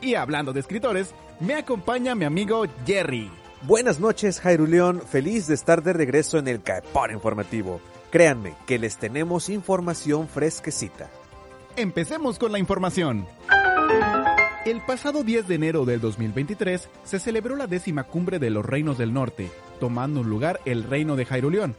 Y 0.00 0.14
hablando 0.14 0.52
de 0.52 0.60
escritores, 0.60 1.14
me 1.40 1.54
acompaña 1.54 2.14
mi 2.14 2.24
amigo 2.24 2.64
Jerry. 2.86 3.30
Buenas 3.62 3.98
noches, 3.98 4.40
Jairo 4.40 4.66
León. 4.66 5.00
Feliz 5.00 5.46
de 5.46 5.54
estar 5.54 5.82
de 5.82 5.92
regreso 5.92 6.38
en 6.38 6.48
el 6.48 6.62
Caepor 6.62 7.12
Informativo. 7.12 7.80
Créanme 8.10 8.54
que 8.66 8.78
les 8.78 8.98
tenemos 8.98 9.48
información 9.48 10.28
fresquecita. 10.28 11.10
Empecemos 11.76 12.38
con 12.38 12.52
la 12.52 12.58
información. 12.58 13.26
El 14.64 14.80
pasado 14.82 15.24
10 15.24 15.48
de 15.48 15.54
enero 15.56 15.84
del 15.84 16.00
2023 16.00 16.88
se 17.04 17.18
celebró 17.18 17.56
la 17.56 17.66
décima 17.66 18.04
cumbre 18.04 18.38
de 18.38 18.50
los 18.50 18.64
Reinos 18.64 18.96
del 18.96 19.12
Norte, 19.12 19.50
tomando 19.80 20.22
lugar 20.22 20.60
el 20.64 20.84
Reino 20.84 21.16
de 21.16 21.26
Hyrule. 21.26 21.74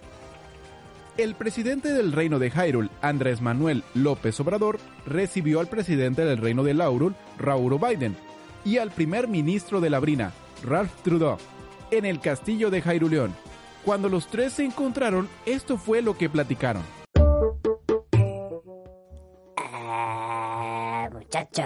El 1.18 1.36
presidente 1.36 1.94
del 1.94 2.12
Reino 2.12 2.39
de 2.39 2.52
Hyrule, 2.52 2.89
Andrés 3.02 3.41
Manuel 3.41 3.84
López 3.94 4.39
Obrador, 4.39 4.80
recibió 5.06 5.62
al 5.62 5.68
presidente 5.68 6.26
del 6.26 6.39
Reino 6.39 6.63
de 6.63 6.74
Laurul, 6.74 7.15
Rauro 7.39 7.80
Biden, 7.80 8.18
y 8.65 8.80
al 8.80 8.91
primer 8.91 9.28
ministro 9.28 9.80
de 9.80 9.89
la 9.91 9.99
Brina, 9.99 10.34
Ralph 10.63 10.91
Trudeau, 11.04 11.38
en 11.91 12.04
el 12.04 12.19
castillo 12.19 12.71
de 12.71 12.82
Hyrule. 12.82 13.32
Cuando 13.86 14.10
los 14.10 14.28
tres 14.28 14.54
se 14.54 14.65
encontraron, 14.65 15.30
esto 15.45 15.78
fue 15.78 16.01
lo 16.01 16.17
que 16.17 16.28
platicaron. 16.28 16.84
Ah, 19.56 21.08
muchacho, 21.13 21.63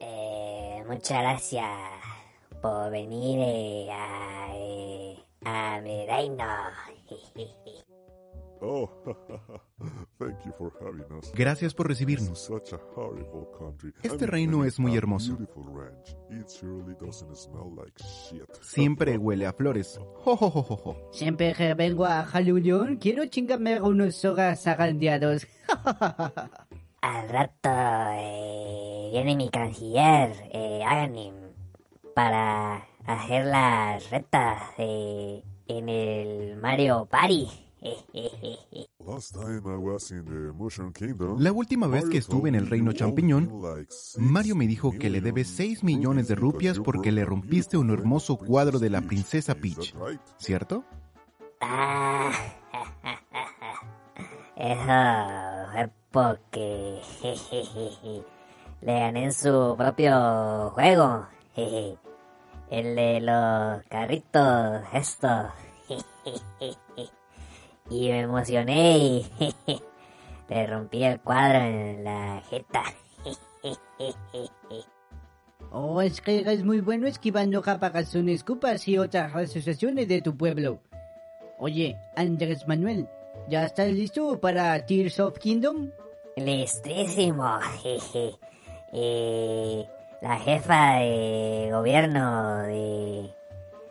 eh, 0.00 0.82
muchas 0.88 1.22
gracias 1.22 1.70
por 2.60 2.90
venir 2.90 3.38
eh, 3.40 3.88
a, 3.92 4.48
eh, 4.56 5.16
a 5.44 5.80
mi 5.80 6.04
reino. 6.06 6.44
Oh, 8.68 8.90
thank 10.18 10.44
you 10.44 10.52
for 10.58 10.72
having 10.80 11.06
us. 11.16 11.32
Gracias 11.32 11.72
por 11.72 11.86
recibirnos. 11.86 12.50
Este 14.02 14.26
reino 14.26 14.64
es 14.64 14.80
muy 14.80 14.96
hermoso. 14.96 15.38
Siempre 18.60 19.18
huele 19.18 19.46
a 19.46 19.52
flores. 19.52 20.00
Jo, 20.14 20.36
jo, 20.36 20.50
jo, 20.50 20.62
jo, 20.62 20.76
jo. 20.76 21.08
Siempre 21.12 21.54
que 21.54 21.74
vengo 21.74 22.06
a 22.06 22.24
Jalunión, 22.24 22.96
quiero 22.96 23.24
chingarme 23.26 23.80
unos 23.80 24.24
hogas 24.24 24.66
agandeados. 24.66 25.46
Al 27.02 27.28
rato 27.28 27.70
eh, 27.70 29.10
viene 29.12 29.36
mi 29.36 29.48
canciller, 29.48 30.32
eh, 30.52 30.82
Aganim, 30.84 31.34
para 32.16 32.84
hacer 33.06 33.44
las 33.44 34.10
retas 34.10 34.60
eh, 34.78 35.44
en 35.68 35.88
el 35.88 36.56
Mario 36.56 37.06
Party. 37.08 37.65
Last 39.06 39.34
time 39.34 39.62
I 39.66 39.76
was 39.76 40.10
in 40.10 40.24
the 40.24 40.52
Mushroom 40.52 40.92
Kingdom, 40.92 41.38
La 41.38 41.52
última 41.52 41.86
vez 41.86 42.08
que 42.08 42.18
Mario 42.18 42.18
estuve 42.18 42.48
en 42.48 42.56
el 42.56 42.62
told 42.62 42.70
reino 42.70 42.92
champiñón, 42.92 43.50
Mario 44.18 44.56
me 44.56 44.66
dijo 44.66 44.92
que 44.92 45.10
le 45.10 45.20
debe 45.20 45.44
million 45.44 45.46
6 45.46 45.84
millones 45.84 46.28
de 46.28 46.34
rupias 46.34 46.80
porque 46.80 47.12
le 47.12 47.24
rompiste 47.24 47.76
un 47.76 47.90
hermoso 47.90 48.36
cuadro 48.36 48.78
de 48.78 48.90
la 48.90 49.00
princesa 49.02 49.54
Peach. 49.54 49.94
¿Cierto? 50.38 50.84
Ah, 51.60 52.32
eso 54.56 55.90
porque 56.10 57.00
le 58.80 59.00
gané 59.00 59.24
en 59.24 59.32
su 59.32 59.74
propio 59.76 60.70
juego. 60.70 61.26
El 62.70 62.96
de 62.96 63.20
los 63.20 63.84
carritos, 63.84 64.82
esto. 64.92 65.28
Y 67.90 68.08
me 68.08 68.20
emocioné 68.20 68.98
y 68.98 69.26
le 70.48 70.66
rompí 70.66 71.04
el 71.04 71.20
cuadro 71.20 71.58
en 71.60 72.04
la 72.04 72.42
jeta. 72.48 72.82
Oh, 75.72 76.00
es 76.00 76.20
que 76.20 76.40
eres 76.40 76.64
muy 76.64 76.80
bueno 76.80 77.06
esquivando 77.06 77.60
capagazones, 77.60 78.44
cupas 78.44 78.86
y 78.88 78.98
otras 78.98 79.34
asociaciones 79.34 80.08
de 80.08 80.22
tu 80.22 80.36
pueblo. 80.36 80.80
Oye, 81.58 81.98
Andrés 82.16 82.66
Manuel, 82.66 83.08
¿ya 83.48 83.64
estás 83.64 83.88
listo 83.92 84.40
para 84.40 84.86
Tears 84.86 85.20
of 85.20 85.38
Kingdom? 85.38 85.90
Listísimo. 86.36 87.58
jeje. 87.82 88.32
Eh, 88.92 89.84
la 90.22 90.38
jefa 90.38 90.94
de 91.00 91.68
gobierno 91.72 92.62
de, 92.62 93.34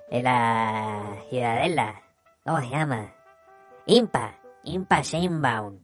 de 0.09 0.23
la 0.23 1.17
ciudadela, 1.29 2.01
¿cómo 2.43 2.61
se 2.61 2.69
llama? 2.69 3.14
Impa, 3.87 4.33
Impa 4.63 5.01
Sheinbaum. 5.03 5.77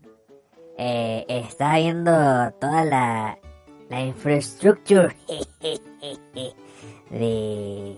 Eh, 0.75 1.23
está 1.27 1.75
viendo 1.75 2.11
toda 2.59 2.83
la, 2.83 3.37
la 3.89 4.01
infraestructura 4.01 5.13
de, 7.11 7.97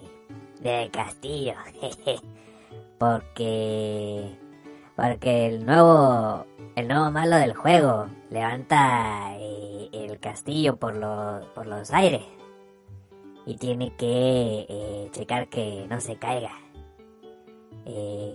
del 0.60 0.92
castillo. 0.92 1.54
porque 2.98 4.30
porque 4.98 5.48
el 5.48 5.66
nuevo 5.66 6.46
el 6.76 6.88
nuevo 6.90 7.10
malo 7.10 7.38
del 7.38 7.54
juego 7.54 8.08
levanta 8.30 9.38
eh, 9.38 9.90
el 9.94 10.20
castillo 10.20 10.76
por 10.76 10.98
los 10.98 11.46
por 11.48 11.66
los 11.66 11.92
aires 11.92 12.24
y 13.46 13.56
tiene 13.56 13.96
que 13.96 14.66
eh, 14.68 15.08
checar 15.12 15.48
que 15.48 15.88
no 15.90 16.02
se 16.02 16.18
caiga 16.18 16.52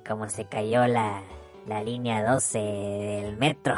como 0.06 0.28
se 0.28 0.44
cayó 0.46 0.86
la 0.86 1.22
la 1.68 1.82
línea 1.82 2.24
12 2.32 2.58
del 2.58 3.36
metro 3.36 3.74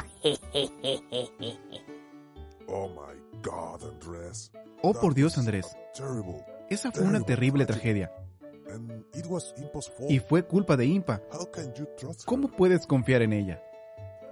Oh 2.68 2.88
my 2.88 3.41
god, 3.43 3.82
Andrés. 3.82 4.53
Oh, 4.82 4.95
por 4.95 5.14
Dios, 5.14 5.36
Andrés. 5.36 5.76
Terrible. 5.95 6.45
Esa 6.68 6.93
fue 6.93 7.03
una 7.03 7.20
terrible 7.20 7.66
tragedia. 7.66 8.12
Y 10.09 10.20
fue 10.20 10.45
culpa 10.45 10.76
de 10.76 10.86
Impa. 10.86 11.20
¿Cómo 12.24 12.49
puedes 12.49 12.86
confiar 12.86 13.22
en 13.22 13.32
ella? 13.32 13.62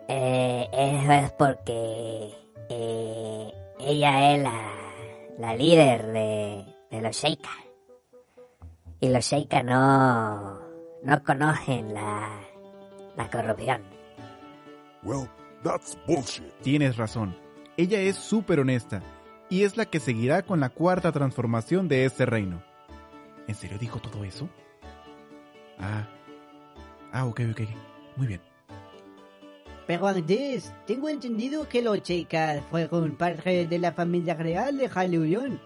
Eh, 0.07 0.69
eso 0.73 1.13
es 1.13 1.33
porque 1.33 2.33
eh, 2.69 3.53
ella 3.81 4.35
es 4.35 4.43
la, 4.43 4.73
la 5.39 5.57
líder 5.57 6.07
de, 6.13 6.65
de 6.91 7.01
los 7.03 7.17
Sheikah. 7.17 7.65
Y 9.01 9.09
los 9.09 9.25
Sheikah 9.25 9.65
no, 9.65 10.61
no 11.03 11.23
conocen 11.25 11.93
la, 11.93 12.41
la 13.19 13.29
corrupción. 13.31 13.83
Well, 15.03 15.29
that's 15.63 15.99
bullshit. 16.07 16.51
Tienes 16.63 16.97
razón. 16.97 17.37
Ella 17.77 18.01
es 18.01 18.17
súper 18.17 18.61
honesta. 18.61 19.03
Y 19.51 19.65
es 19.65 19.77
la 19.77 19.87
que 19.87 20.01
seguirá 20.01 20.43
con 20.43 20.61
la 20.61 20.69
cuarta 20.69 21.13
transformación 21.13 21.89
de 21.89 22.05
este 22.05 22.27
reino. 22.27 22.63
¿En 23.47 23.55
serio 23.55 23.79
dijo 23.79 23.99
todo 23.99 24.25
eso? 24.25 24.49
Ah. 25.79 26.07
Ah, 27.13 27.25
ok, 27.27 27.41
ok. 27.51 27.61
Muy 28.17 28.27
bien. 28.27 28.41
Pero 29.87 30.07
Andrés, 30.07 30.73
tengo 30.87 31.09
entendido 31.09 31.67
que 31.67 31.81
los 31.81 32.03
chicas 32.03 32.63
fueron 32.71 33.17
parte 33.17 33.67
de 33.67 33.79
la 33.79 33.93
familia 33.93 34.35
real 34.35 34.77
de 34.77 34.91
Haliulion. 34.95 35.59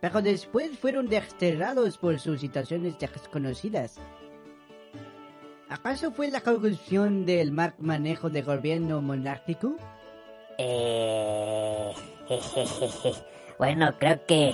Pero 0.00 0.20
después 0.20 0.76
fueron 0.76 1.06
desterrados 1.06 1.96
por 1.96 2.18
sus 2.18 2.40
situaciones 2.40 2.98
desconocidas. 2.98 4.00
¿Acaso 5.74 6.12
fue 6.12 6.30
la 6.30 6.40
corrupción 6.40 7.26
del 7.26 7.50
mal 7.50 7.74
manejo 7.78 8.30
de 8.30 8.42
gobierno 8.42 9.02
monárquico? 9.02 9.74
Eh, 10.56 11.92
bueno, 13.58 13.92
creo 13.98 14.24
que 14.24 14.52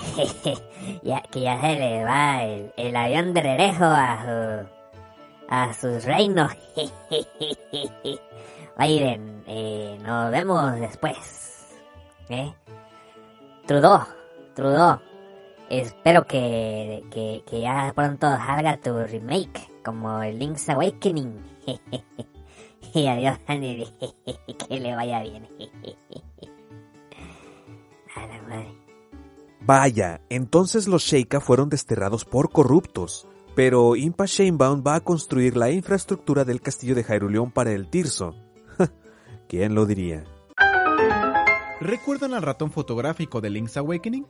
ya, 1.03 1.21
que 1.21 1.41
ya 1.41 1.61
se 1.61 1.75
le 1.75 2.03
va 2.03 2.43
el, 2.43 2.73
el 2.75 2.95
avión 2.95 3.35
de 3.35 3.41
regreso 3.43 3.85
a, 3.85 4.25
su, 4.25 4.67
a 5.47 5.71
sus 5.75 6.03
reinos. 6.05 6.51
Biden, 8.79 9.43
eh, 9.45 9.99
nos 10.01 10.31
vemos 10.31 10.73
después. 10.79 11.77
¿Eh? 12.29 12.51
Trudeau, 13.67 14.07
Trudeau, 14.55 14.99
espero 15.69 16.25
que, 16.25 17.03
que, 17.11 17.43
que 17.47 17.61
ya 17.61 17.93
pronto 17.95 18.27
salga 18.27 18.77
tu 18.77 18.97
remake, 19.03 19.70
como 19.83 20.21
el 20.21 20.39
Link's 20.39 20.69
Awakening. 20.69 21.33
y 22.93 23.07
adiós, 23.07 23.39
Andy, 23.47 23.87
que 24.69 24.79
le 24.79 24.95
vaya 24.95 25.21
bien. 25.21 25.47
A 28.15 28.27
la 28.27 28.41
madre. 28.41 28.75
Vaya, 29.61 30.21
entonces 30.29 30.87
los 30.87 31.03
Sheikah 31.03 31.39
fueron 31.39 31.69
desterrados 31.69 32.25
por 32.25 32.51
corruptos. 32.51 33.27
Pero 33.55 33.95
Impa 33.95 34.25
Sheinbaum 34.25 34.83
va 34.85 34.95
a 34.95 35.01
construir 35.01 35.57
la 35.57 35.71
infraestructura 35.71 36.45
del 36.45 36.61
castillo 36.61 36.95
de 36.95 37.03
Hyrule 37.03 37.51
para 37.53 37.71
el 37.71 37.89
Tirso. 37.89 38.33
¿Quién 39.47 39.75
lo 39.75 39.85
diría? 39.85 40.23
¿Recuerdan 41.81 42.33
al 42.33 42.41
ratón 42.41 42.71
fotográfico 42.71 43.41
de 43.41 43.49
Link's 43.49 43.75
Awakening? 43.75 44.25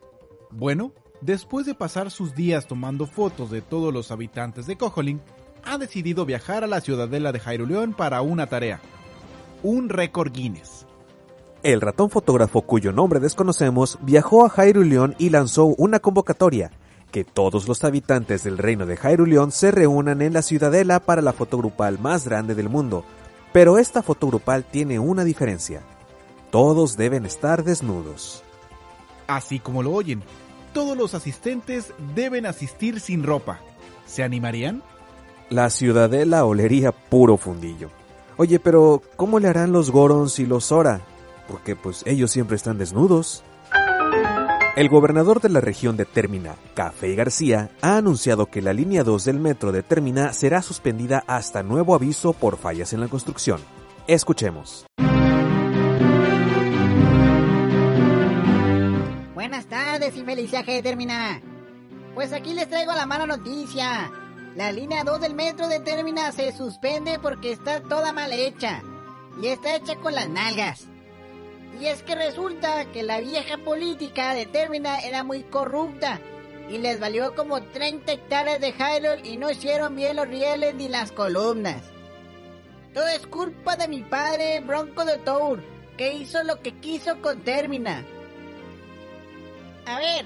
Bueno, 0.50 0.94
después 1.22 1.66
de 1.66 1.76
pasar 1.76 2.10
sus 2.10 2.34
días 2.34 2.66
tomando 2.66 3.06
fotos 3.06 3.52
de 3.52 3.62
todos 3.62 3.94
los 3.94 4.10
habitantes 4.12 4.66
de 4.66 4.78
Koholin, 4.78 5.22
ha 5.66 5.78
decidido 5.78 6.26
viajar 6.26 6.64
a 6.64 6.68
la 6.68 6.82
ciudadela 6.82 7.32
de 7.32 7.40
Hyrule 7.40 7.94
para 7.96 8.22
una 8.22 8.48
tarea. 8.48 8.80
Un 9.64 9.90
récord 9.90 10.32
Guinness. 10.32 10.86
El 11.64 11.82
ratón 11.82 12.10
fotógrafo 12.10 12.64
cuyo 12.64 12.92
nombre 12.92 13.20
desconocemos 13.20 14.00
viajó 14.02 14.46
a 14.46 14.50
Hyrule 14.50 15.16
y 15.20 15.30
lanzó 15.30 15.66
una 15.66 16.00
convocatoria 16.00 16.72
que 17.12 17.24
todos 17.24 17.68
los 17.68 17.84
habitantes 17.84 18.44
del 18.44 18.58
reino 18.58 18.86
de 18.86 18.98
Hyrule 18.98 19.52
se 19.52 19.70
reúnan 19.70 20.22
en 20.22 20.34
la 20.34 20.42
ciudadela 20.42 21.00
para 21.02 21.22
la 21.22 21.34
foto 21.34 21.58
grupal 21.58 22.00
más 22.00 22.26
grande 22.26 22.56
del 22.56 22.70
mundo. 22.70 23.04
Pero 23.54 23.78
esta 23.78 24.02
foto 24.02 24.28
grupal 24.28 24.64
tiene 24.64 24.98
una 24.98 25.24
diferencia. 25.24 25.82
Todos 26.52 26.98
deben 26.98 27.26
estar 27.26 27.64
desnudos. 27.64 28.44
Así 29.28 29.60
como 29.60 29.84
lo 29.84 29.92
oyen, 29.92 30.24
todos 30.74 30.98
los 30.98 31.14
asistentes 31.14 31.94
deben 32.16 32.46
asistir 32.46 33.00
sin 33.00 33.24
ropa. 33.24 33.60
¿Se 34.06 34.24
animarían? 34.24 34.82
La 35.52 35.70
ciudadela 35.70 36.46
olería 36.46 36.94
puro 36.94 37.36
fundillo. 37.36 37.90
Oye, 38.38 38.58
pero 38.58 39.02
¿cómo 39.18 39.38
le 39.38 39.50
harán 39.50 39.74
los 39.74 39.92
Gorons 39.92 40.40
y 40.40 40.46
los 40.46 40.68
Zora? 40.68 41.02
Porque 41.50 41.76
pues 41.76 42.04
ellos 42.06 42.32
siempre 42.32 42.56
están 42.56 42.78
desnudos. 42.78 43.44
El 44.78 44.88
gobernador 44.88 45.42
de 45.42 45.50
la 45.50 45.60
región 45.60 45.98
de 45.98 46.06
Termina, 46.06 46.56
Café 46.74 47.16
García, 47.16 47.70
ha 47.82 47.98
anunciado 47.98 48.46
que 48.46 48.62
la 48.62 48.72
línea 48.72 49.04
2 49.04 49.26
del 49.26 49.42
metro 49.42 49.74
de 49.74 49.84
Termina 49.84 50.32
será 50.32 50.62
suspendida 50.62 51.26
hasta 51.28 51.64
nuevo 51.64 51.96
aviso 51.96 52.32
por 52.32 52.56
fallas 52.56 52.94
en 52.94 53.02
la 53.02 53.10
construcción. 53.10 53.60
Escuchemos. 54.08 54.86
Buenas 59.34 59.66
tardes, 59.66 60.16
de 60.16 60.82
Termina. 60.82 61.42
Pues 62.16 62.32
aquí 62.32 62.54
les 62.54 62.70
traigo 62.70 62.94
la 62.94 63.06
mala 63.06 63.26
noticia. 63.26 64.10
La 64.56 64.70
línea 64.74 65.06
2 65.06 65.22
del 65.22 65.34
metro 65.34 65.70
de 65.70 65.80
Termina 65.80 66.32
se 66.34 66.52
suspende 66.52 67.20
porque 67.20 67.54
está 67.54 67.82
toda 67.82 68.12
mal 68.12 68.34
hecha. 68.34 68.84
Y 69.42 69.48
está 69.48 69.76
hecha 69.76 69.96
con 69.96 70.14
las 70.14 70.28
nalgas. 70.28 70.88
Y 71.80 71.86
es 71.86 72.04
que 72.04 72.16
resulta 72.16 72.86
que 72.92 73.02
la 73.02 73.22
vieja 73.22 73.58
política 73.58 74.34
de 74.34 74.46
Termina 74.46 75.00
era 75.00 75.24
muy 75.24 75.44
corrupta. 75.44 76.20
Y 76.70 76.80
les 76.80 77.00
valió 77.00 77.34
como 77.34 77.62
30 77.62 78.12
hectáreas 78.12 78.60
de 78.60 78.74
Hyrule 78.74 79.28
y 79.28 79.38
no 79.38 79.50
hicieron 79.50 79.96
bien 79.96 80.18
los 80.18 80.28
rieles 80.28 80.76
ni 80.76 80.90
las 80.90 81.14
columnas. 81.14 81.82
Todo 82.94 83.08
es 83.08 83.26
culpa 83.28 83.78
de 83.78 83.88
mi 83.88 84.04
padre, 84.04 84.60
Bronco 84.60 85.06
de 85.06 85.18
Tour, 85.20 85.64
que 85.98 86.14
hizo 86.14 86.44
lo 86.44 86.62
que 86.62 86.74
quiso 86.74 87.22
con 87.22 87.42
Termina. 87.42 88.06
A 89.86 89.98
ver, 89.98 90.26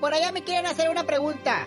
por 0.00 0.12
allá 0.12 0.32
me 0.32 0.44
quieren 0.44 0.66
hacer 0.66 0.90
una 0.90 1.04
pregunta. 1.04 1.66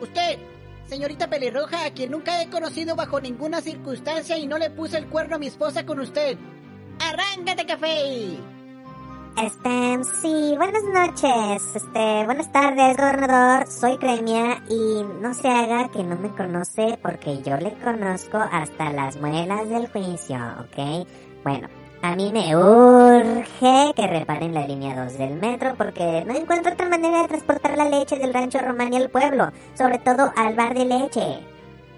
Usted, 0.00 0.38
señorita 0.86 1.28
pelirroja, 1.28 1.84
a 1.84 1.90
quien 1.90 2.10
nunca 2.10 2.42
he 2.42 2.48
conocido 2.48 2.96
bajo 2.96 3.20
ninguna 3.20 3.60
circunstancia 3.60 4.38
y 4.38 4.46
no 4.46 4.58
le 4.58 4.70
puse 4.70 4.98
el 4.98 5.06
cuerno 5.06 5.36
a 5.36 5.38
mi 5.38 5.46
esposa 5.46 5.84
con 5.84 6.00
usted. 6.00 6.38
¡Arráncate, 7.00 7.66
café! 7.66 8.38
Este, 9.36 10.04
sí, 10.22 10.54
buenas 10.56 10.82
noches, 10.84 11.62
este, 11.74 12.24
buenas 12.24 12.50
tardes, 12.52 12.96
gobernador, 12.96 13.66
soy 13.66 13.98
Cremia 13.98 14.62
y 14.70 15.04
no 15.20 15.34
se 15.34 15.48
haga 15.48 15.90
que 15.90 16.02
no 16.02 16.16
me 16.16 16.30
conoce 16.30 16.98
porque 17.02 17.42
yo 17.42 17.58
le 17.58 17.74
conozco 17.74 18.38
hasta 18.38 18.90
las 18.92 19.20
muelas 19.20 19.68
del 19.68 19.88
juicio, 19.88 20.38
¿ok? 20.60 21.06
Bueno, 21.44 21.68
A 22.06 22.14
mí 22.14 22.30
me 22.32 22.54
urge 22.54 23.92
que 23.96 24.06
reparen 24.06 24.54
la 24.54 24.64
línea 24.64 24.94
2 24.94 25.18
del 25.18 25.34
metro 25.34 25.74
porque 25.76 26.24
no 26.24 26.36
encuentro 26.36 26.72
otra 26.72 26.88
manera 26.88 27.22
de 27.22 27.26
transportar 27.26 27.76
la 27.76 27.88
leche 27.88 28.16
del 28.16 28.32
rancho 28.32 28.60
Romani 28.60 28.96
al 28.96 29.10
pueblo, 29.10 29.50
sobre 29.74 29.98
todo 29.98 30.32
al 30.36 30.54
bar 30.54 30.72
de 30.72 30.84
leche. 30.84 31.40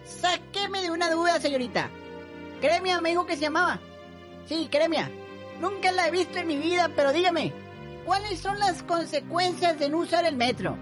Sáqueme 0.06 0.80
de 0.80 0.90
una 0.90 1.11
duda, 1.11 1.38
señorita. 1.38 1.90
Cremia 2.59 3.02
me 3.02 3.11
dijo 3.11 3.26
que 3.26 3.36
se 3.36 3.42
llamaba. 3.42 3.80
Sí, 4.46 4.70
Cremia. 4.72 5.11
Nunca 5.61 5.92
la 5.92 6.09
he 6.09 6.11
visto 6.11 6.38
en 6.38 6.46
mi 6.46 6.56
vida, 6.56 6.90
pero 6.96 7.12
dígame, 7.12 7.52
¿cuáles 8.06 8.40
son 8.40 8.59
las 8.59 8.82
consecuencias 8.84 9.78
de 9.78 9.90
no 9.90 9.98
usar 9.98 10.24
el 10.24 10.36
metro? 10.36 10.78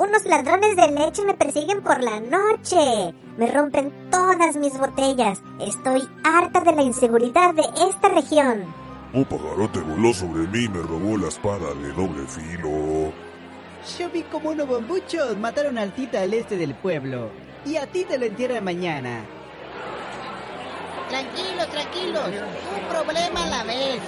Unos 0.00 0.24
ladrones 0.24 0.76
de 0.76 0.90
leche 0.92 1.22
me 1.26 1.34
persiguen 1.34 1.82
por 1.82 2.02
la 2.02 2.20
noche. 2.20 3.12
Me 3.36 3.46
rompen 3.48 3.92
todas 4.10 4.56
mis 4.56 4.72
botellas. 4.78 5.42
Estoy 5.60 6.08
harta 6.24 6.60
de 6.60 6.72
la 6.72 6.80
inseguridad 6.80 7.52
de 7.52 7.64
esta 7.86 8.08
región. 8.08 8.64
Un 9.12 9.26
pajarote 9.26 9.80
voló 9.80 10.14
sobre 10.14 10.46
mí 10.46 10.64
y 10.64 10.68
me 10.70 10.80
robó 10.80 11.18
la 11.18 11.28
espada 11.28 11.74
de 11.74 11.92
doble 11.92 12.26
filo. 12.26 13.12
Yo 13.98 14.08
vi 14.10 14.22
como 14.22 14.48
unos 14.48 14.68
bombuchos 14.68 15.36
mataron 15.36 15.76
al 15.76 15.92
Tita 15.92 16.22
al 16.22 16.32
este 16.32 16.56
del 16.56 16.74
pueblo. 16.74 17.28
Y 17.66 17.76
a 17.76 17.86
ti 17.86 18.06
te 18.06 18.16
lo 18.16 18.24
entierran 18.24 18.64
mañana. 18.64 19.26
Tranquilos, 21.10 21.68
tranquilos. 21.68 22.24
Un 22.26 22.88
problema 22.88 23.44
a 23.44 23.50
la 23.50 23.64
vez. 23.64 24.00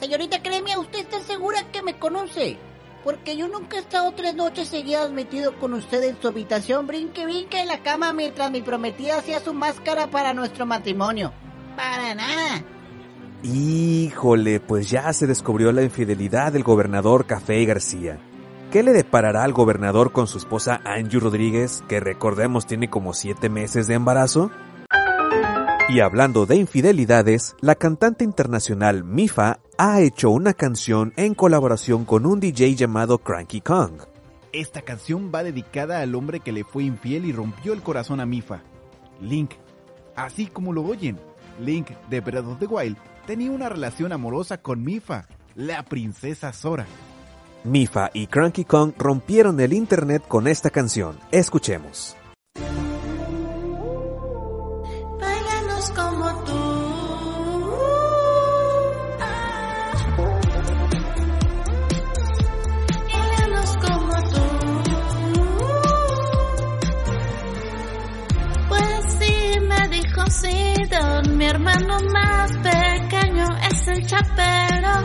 Señorita 0.00 0.42
Cremia, 0.42 0.78
¿usted 0.78 1.00
está 1.00 1.20
segura 1.20 1.70
que 1.70 1.82
me 1.82 1.98
conoce? 1.98 2.56
Porque 3.04 3.36
yo 3.36 3.48
nunca 3.48 3.76
he 3.76 3.80
estado 3.80 4.12
tres 4.12 4.34
noches 4.34 4.68
seguidas 4.68 5.10
metido 5.10 5.58
con 5.58 5.74
usted 5.74 6.02
en 6.04 6.20
su 6.20 6.28
habitación, 6.28 6.86
brinque, 6.86 7.24
brinque 7.24 7.60
en 7.60 7.68
la 7.68 7.82
cama 7.82 8.12
mientras 8.12 8.50
mi 8.50 8.62
prometida 8.62 9.18
hacía 9.18 9.40
su 9.40 9.52
máscara 9.52 10.08
para 10.08 10.34
nuestro 10.34 10.66
matrimonio. 10.66 11.32
Para 11.76 12.14
nada. 12.14 12.62
Híjole, 13.42 14.60
pues 14.60 14.88
ya 14.88 15.12
se 15.12 15.26
descubrió 15.26 15.72
la 15.72 15.82
infidelidad 15.82 16.52
del 16.52 16.62
gobernador 16.62 17.26
Café 17.26 17.64
García. 17.64 18.20
¿Qué 18.70 18.82
le 18.82 18.92
deparará 18.92 19.42
al 19.42 19.52
gobernador 19.52 20.12
con 20.12 20.26
su 20.28 20.38
esposa 20.38 20.80
Angie 20.84 21.18
Rodríguez, 21.18 21.82
que 21.88 22.00
recordemos 22.00 22.66
tiene 22.66 22.88
como 22.88 23.12
siete 23.14 23.48
meses 23.48 23.86
de 23.88 23.94
embarazo? 23.94 24.50
Y 25.88 26.00
hablando 26.00 26.46
de 26.46 26.56
infidelidades, 26.56 27.56
la 27.60 27.74
cantante 27.74 28.24
internacional 28.24 29.04
Mifa 29.04 29.58
ha 29.76 30.00
hecho 30.00 30.30
una 30.30 30.54
canción 30.54 31.12
en 31.16 31.34
colaboración 31.34 32.04
con 32.04 32.24
un 32.24 32.40
DJ 32.40 32.76
llamado 32.76 33.18
Cranky 33.18 33.60
Kong. 33.60 34.00
Esta 34.52 34.82
canción 34.82 35.30
va 35.34 35.42
dedicada 35.42 36.00
al 36.00 36.14
hombre 36.14 36.40
que 36.40 36.52
le 36.52 36.64
fue 36.64 36.84
infiel 36.84 37.24
y 37.26 37.32
rompió 37.32 37.72
el 37.72 37.82
corazón 37.82 38.20
a 38.20 38.26
Mifa. 38.26 38.62
Link, 39.20 39.52
así 40.14 40.46
como 40.46 40.72
lo 40.72 40.82
oyen, 40.82 41.18
Link 41.60 41.90
de 42.08 42.20
Breath 42.20 42.46
of 42.46 42.58
the 42.58 42.66
Wild 42.66 42.96
tenía 43.26 43.50
una 43.50 43.68
relación 43.68 44.12
amorosa 44.12 44.58
con 44.58 44.82
Mifa, 44.84 45.26
la 45.54 45.82
princesa 45.82 46.52
Sora. 46.52 46.86
Mifa 47.64 48.10
y 48.14 48.28
Cranky 48.28 48.64
Kong 48.64 48.92
rompieron 48.98 49.60
el 49.60 49.72
internet 49.72 50.22
con 50.26 50.48
esta 50.48 50.70
canción. 50.70 51.18
Escuchemos. 51.30 52.16
Como 55.90 56.30
tú. 56.44 56.52
Como 63.80 64.16
tú. 64.30 64.42
Pues 68.68 69.02
sí, 69.18 69.60
me 69.60 69.88
dijo 69.88 70.22
Sidon, 70.30 71.36
mi 71.36 71.46
hermano 71.46 71.98
más 72.12 72.50
pequeño 72.58 73.46
es 73.70 73.88
el 73.88 74.06
chaperón. 74.06 75.04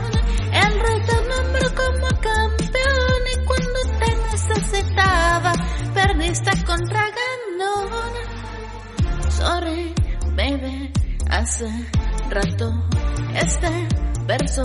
El 0.53 0.79
rey 0.79 1.01
te 1.05 1.15
nombró 1.27 1.67
como 1.75 2.07
campeón 2.21 3.21
y 3.33 3.35
cuando 3.45 3.79
te 3.99 4.09
necesitaba, 4.31 5.53
perdiste 5.93 6.51
contra 6.65 7.01
Ganon. 7.01 7.89
Sorry, 9.31 9.93
baby, 10.37 10.93
hace 11.31 11.67
rato 12.29 12.71
este 13.33 13.87
verso 14.27 14.63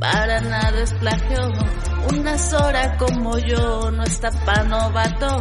para 0.00 0.40
nada 0.40 0.80
es 0.80 0.92
plagio. 0.94 1.48
Una 2.12 2.36
Sora 2.36 2.96
como 2.96 3.38
yo 3.38 3.90
no 3.92 4.02
está 4.02 4.30
pa' 4.30 4.64
novato. 4.64 5.36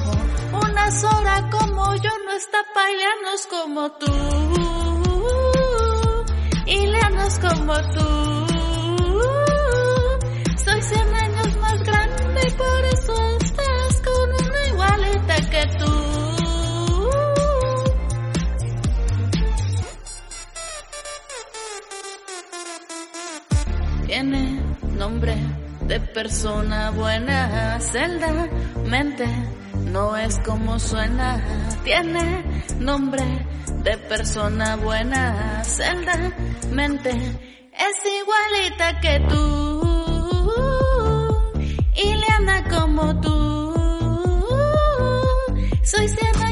Una 0.54 0.92
Sora 0.92 1.50
como 1.50 1.96
yo 1.96 2.12
no 2.26 2.32
está 2.34 2.60
pa' 2.76 2.92
ileanos 2.92 3.48
como 3.50 3.92
tú. 3.94 4.14
Ileanos 6.68 7.40
como 7.40 7.74
tú. 7.96 8.48
Soy 10.64 10.82
100 10.82 11.16
años 11.16 11.58
más 11.58 11.80
grande 11.80 12.48
y 12.48 12.52
por 12.52 12.86
eso 12.94 13.14
estás 13.42 14.02
con 14.06 14.48
una 14.48 14.68
igualita 14.68 15.36
que 15.50 15.66
tú. 15.80 16.11
Tiene 24.12 24.60
nombre 24.98 25.38
de 25.88 25.98
persona 26.02 26.92
buena, 26.92 27.80
Zelda, 27.80 28.50
mente, 28.86 29.26
no 29.86 30.18
es 30.18 30.38
como 30.40 30.78
suena. 30.80 31.42
Tiene 31.86 32.44
nombre 32.78 33.24
de 33.86 33.98
persona 34.10 34.76
buena, 34.76 35.64
Zelda, 35.64 36.34
mente, 36.74 37.12
es 37.12 37.96
igualita 38.22 39.00
que 39.00 39.22
tú. 39.30 39.82
Ileana 41.96 42.68
como 42.70 43.22
tú. 43.22 43.74
Soy 45.84 46.10
100 46.10 46.51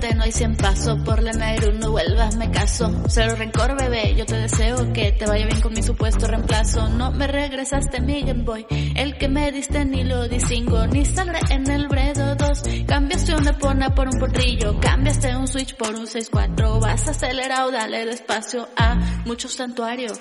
Tenno 0.00 0.26
y 0.26 0.32
100 0.32 0.56
pasos 0.56 1.00
por 1.04 1.22
la 1.22 1.32
Nairu, 1.32 1.72
no 1.72 1.90
vuelvas, 1.90 2.36
me 2.36 2.50
caso. 2.50 2.90
Cero 3.08 3.34
rencor, 3.36 3.76
bebé, 3.78 4.14
yo 4.14 4.26
te 4.26 4.36
deseo 4.36 4.92
que 4.92 5.12
te 5.12 5.26
vaya 5.26 5.46
bien 5.46 5.60
con 5.60 5.72
mi 5.72 5.82
supuesto 5.82 6.26
reemplazo. 6.26 6.88
No 6.90 7.12
me 7.12 7.26
regresaste 7.26 8.00
mi 8.00 8.22
Game 8.22 8.42
Boy, 8.42 8.66
el 8.94 9.16
que 9.16 9.28
me 9.28 9.50
diste 9.52 9.84
ni 9.84 10.04
lo 10.04 10.28
distingo, 10.28 10.86
ni 10.86 11.04
sangre 11.04 11.40
en 11.50 11.70
el 11.70 11.88
Bredo 11.88 12.34
2. 12.34 12.62
Cambiaste 12.86 13.34
una 13.34 13.56
pona 13.58 13.94
por 13.94 14.08
un 14.08 14.18
potrillo, 14.18 14.78
cambiaste 14.80 15.34
un 15.36 15.48
Switch 15.48 15.74
por 15.76 15.94
un 15.94 16.06
6-4. 16.06 16.80
Vas 16.80 17.08
acelerado, 17.08 17.70
dale 17.70 18.04
despacio 18.04 18.68
a 18.76 18.94
muchos 19.24 19.54
santuarios, 19.54 20.18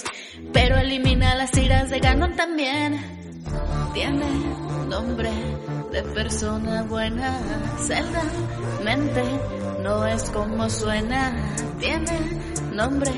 pero 0.53 0.77
elimina 0.77 1.35
las 1.35 1.55
iras 1.57 1.89
de 1.89 1.99
Ganon 1.99 2.35
también. 2.35 3.01
Tiene 3.93 4.25
nombre 4.89 5.29
de 5.91 6.03
persona 6.03 6.83
buena, 6.83 7.39
Zelda, 7.79 8.23
mente, 8.83 9.23
no 9.81 10.05
es 10.05 10.29
como 10.31 10.69
suena. 10.69 11.33
Tiene 11.79 12.19
nombre 12.71 13.11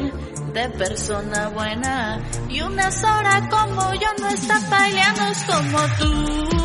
de 0.53 0.70
persona 0.70 1.49
buena 1.49 2.20
y 2.49 2.61
una 2.61 2.91
Sora 2.91 3.47
como 3.49 3.93
yo 3.93 4.07
no 4.20 4.30
está 4.30 4.59
paileanos 4.70 5.38
como 5.43 5.80
tú. 5.99 6.57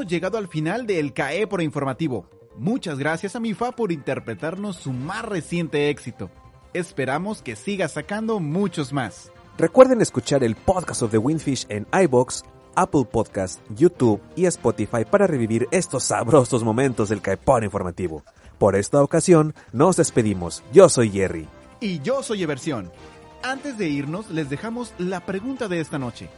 Hemos 0.00 0.10
llegado 0.10 0.38
al 0.38 0.48
final 0.48 0.86
del 0.86 1.12
CAE 1.12 1.46
por 1.46 1.60
informativo. 1.60 2.24
Muchas 2.56 2.98
gracias 2.98 3.36
a 3.36 3.40
Mifa 3.40 3.72
por 3.72 3.92
interpretarnos 3.92 4.76
su 4.76 4.94
más 4.94 5.22
reciente 5.26 5.90
éxito. 5.90 6.30
Esperamos 6.72 7.42
que 7.42 7.54
siga 7.54 7.86
sacando 7.86 8.40
muchos 8.40 8.94
más. 8.94 9.30
Recuerden 9.58 10.00
escuchar 10.00 10.42
el 10.42 10.56
podcast 10.56 11.02
of 11.02 11.10
the 11.10 11.18
Windfish 11.18 11.66
en 11.68 11.86
iBox, 11.92 12.44
Apple 12.76 13.04
Podcast, 13.12 13.60
YouTube 13.76 14.22
y 14.36 14.46
Spotify 14.46 15.04
para 15.04 15.26
revivir 15.26 15.68
estos 15.70 16.04
sabrosos 16.04 16.64
momentos 16.64 17.10
del 17.10 17.20
Caepón 17.20 17.64
informativo. 17.64 18.24
Por 18.58 18.76
esta 18.76 19.02
ocasión, 19.02 19.54
nos 19.74 19.98
despedimos. 19.98 20.62
Yo 20.72 20.88
soy 20.88 21.10
Jerry. 21.10 21.46
Y 21.78 22.00
yo 22.00 22.22
soy 22.22 22.42
Eversión. 22.42 22.90
Antes 23.42 23.76
de 23.76 23.90
irnos, 23.90 24.30
les 24.30 24.48
dejamos 24.48 24.94
la 24.96 25.20
pregunta 25.26 25.68
de 25.68 25.80
esta 25.80 25.98
noche. 25.98 26.30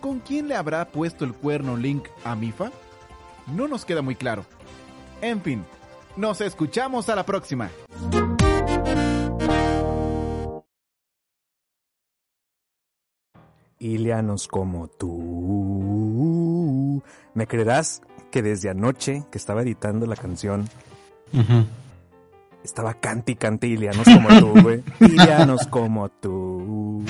¿Con 0.00 0.20
quién 0.20 0.48
le 0.48 0.54
habrá 0.54 0.84
puesto 0.86 1.24
el 1.24 1.32
cuerno 1.32 1.76
Link 1.76 2.08
a 2.24 2.34
Mifa? 2.36 2.70
No 3.46 3.68
nos 3.68 3.84
queda 3.84 4.02
muy 4.02 4.14
claro. 4.16 4.44
En 5.20 5.40
fin, 5.40 5.64
nos 6.16 6.40
escuchamos 6.40 7.08
a 7.08 7.14
la 7.14 7.24
próxima. 7.24 7.70
Ilianos 13.78 14.48
como 14.48 14.88
tú. 14.88 16.22
¿Me 17.34 17.46
creerás 17.46 18.02
que 18.30 18.42
desde 18.42 18.70
anoche 18.70 19.22
que 19.30 19.38
estaba 19.38 19.62
editando 19.62 20.06
la 20.06 20.16
canción 20.16 20.68
estaba 22.64 22.94
canti 22.94 23.36
canti 23.36 23.68
Ilianos 23.68 24.04
como 24.04 24.28
tú, 24.40 24.60
güey? 24.62 24.82
Ilianos 25.00 25.66
como 25.66 26.08
tú. 26.08 27.04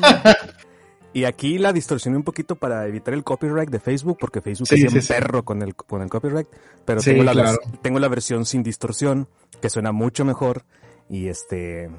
Y 1.12 1.24
aquí 1.24 1.58
la 1.58 1.72
distorsioné 1.72 2.16
un 2.16 2.22
poquito 2.22 2.56
para 2.56 2.86
evitar 2.86 3.14
el 3.14 3.24
copyright 3.24 3.70
de 3.70 3.80
Facebook, 3.80 4.18
porque 4.20 4.40
Facebook 4.40 4.68
Sí, 4.68 4.74
es 4.84 4.90
sí, 4.90 4.96
un 4.98 5.02
sí. 5.02 5.12
perro 5.12 5.44
con 5.44 5.62
el, 5.62 5.74
con 5.74 6.02
el 6.02 6.10
copyright. 6.10 6.48
Pero 6.84 7.00
tengo, 7.00 7.24
la 7.24 7.32
claro. 7.32 7.58
tengo 7.82 7.98
la 7.98 8.08
versión 8.08 8.44
sin 8.44 8.62
distorsión, 8.62 9.28
que 9.60 9.70
suena 9.70 9.92
mucho 9.92 10.24
mejor. 10.24 10.64
Y 11.08 11.28
este. 11.28 11.90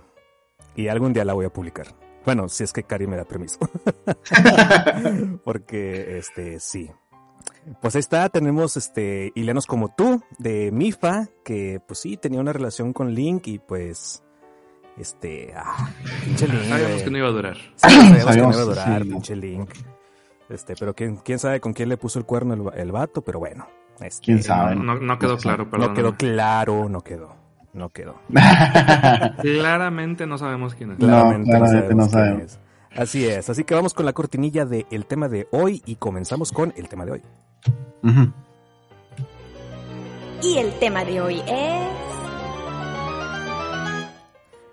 Y 0.75 0.87
algún 0.87 1.13
día 1.13 1.25
la 1.25 1.33
voy 1.33 1.45
a 1.45 1.49
publicar. 1.49 1.87
Bueno, 2.25 2.47
si 2.49 2.63
es 2.63 2.71
que 2.73 2.83
Cari 2.83 3.07
me 3.07 3.17
da 3.17 3.25
permiso. 3.25 3.57
porque, 5.43 6.17
este, 6.17 6.59
sí. 6.59 6.91
Pues 7.81 7.95
ahí 7.95 7.99
está, 7.99 8.29
tenemos 8.29 8.77
este 8.77 9.31
Ileanos 9.35 9.65
como 9.65 9.93
tú, 9.95 10.23
de 10.37 10.71
Mifa, 10.71 11.27
que 11.43 11.81
pues 11.85 11.99
sí, 11.99 12.17
tenía 12.17 12.39
una 12.39 12.53
relación 12.53 12.93
con 12.93 13.13
Link 13.13 13.47
y 13.47 13.59
pues. 13.59 14.23
Este. 14.99 15.53
Ah, 15.55 15.89
pinche 16.25 16.47
Link. 16.51 16.63
Sabíamos 16.65 17.01
que 17.03 17.09
no 17.09 17.17
iba 17.17 17.27
a 17.27 17.31
durar. 17.31 17.57
Sí, 17.75 17.89
sabíamos 18.19 18.35
que 18.35 18.41
no 18.41 18.51
iba 18.51 18.61
a 18.61 18.65
durar, 18.65 19.03
sí. 19.03 19.09
pinche 19.09 19.35
Link. 19.35 19.69
Este, 20.49 20.75
pero 20.79 20.93
quién, 20.95 21.17
quién 21.17 21.39
sabe 21.39 21.59
con 21.59 21.73
quién 21.73 21.89
le 21.89 21.97
puso 21.97 22.19
el 22.19 22.25
cuerno 22.25 22.53
el, 22.73 22.79
el 22.79 22.91
vato, 22.91 23.21
pero 23.21 23.39
bueno. 23.39 23.67
este, 24.01 24.25
¿Quién 24.25 24.43
sabe? 24.43 24.75
No, 24.75 24.95
no 24.95 25.19
quedó 25.19 25.37
claro, 25.37 25.65
No 25.65 25.69
perdón. 25.71 25.93
quedó 25.95 26.15
claro, 26.15 26.89
no 26.89 27.01
quedó. 27.01 27.35
No 27.71 27.89
quedó. 27.89 28.15
Claramente 29.41 30.25
no 30.25 30.37
sabemos 30.39 30.73
quién 30.75 30.91
es. 30.93 30.97
Claramente 30.97 31.51
No, 31.51 31.57
claramente 31.59 31.95
no 31.95 32.01
quién 32.07 32.09
sabemos. 32.09 32.43
es. 32.43 32.59
Así 32.95 33.27
es, 33.27 33.47
así 33.49 33.63
que 33.63 33.75
vamos 33.75 33.93
con 33.93 34.05
la 34.07 34.13
cortinilla 34.13 34.65
del 34.65 35.05
tema 35.05 35.29
de 35.29 35.47
hoy 35.51 35.83
y 35.85 35.95
comenzamos 35.97 36.51
con 36.51 36.73
el 36.75 36.89
tema 36.89 37.05
de 37.05 37.11
hoy. 37.11 37.21
Y 40.41 40.57
el 40.57 40.71
tema 40.79 41.05
de 41.05 41.21
hoy 41.21 41.41
es... 41.47 41.87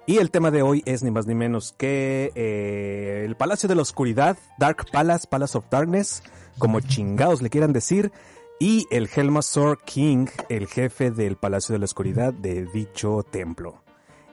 Y 0.06 0.18
el 0.18 0.30
tema 0.30 0.52
de 0.52 0.62
hoy 0.62 0.82
es 0.86 1.02
ni 1.02 1.10
más 1.10 1.26
ni 1.26 1.34
menos 1.34 1.74
que 1.76 2.30
eh, 2.36 3.24
el 3.26 3.34
Palacio 3.34 3.68
de 3.68 3.74
la 3.74 3.82
Oscuridad, 3.82 4.38
Dark 4.56 4.86
Palace, 4.92 5.26
Palace 5.28 5.58
of 5.58 5.64
Darkness, 5.68 6.22
como 6.58 6.78
chingados 6.80 7.42
le 7.42 7.50
quieran 7.50 7.72
decir, 7.72 8.12
y 8.60 8.86
el 8.92 9.08
Helmasaur 9.14 9.82
King, 9.84 10.26
el 10.48 10.68
jefe 10.68 11.10
del 11.10 11.36
Palacio 11.36 11.72
de 11.72 11.80
la 11.80 11.86
Oscuridad 11.86 12.32
de 12.32 12.66
dicho 12.66 13.24
templo. 13.28 13.82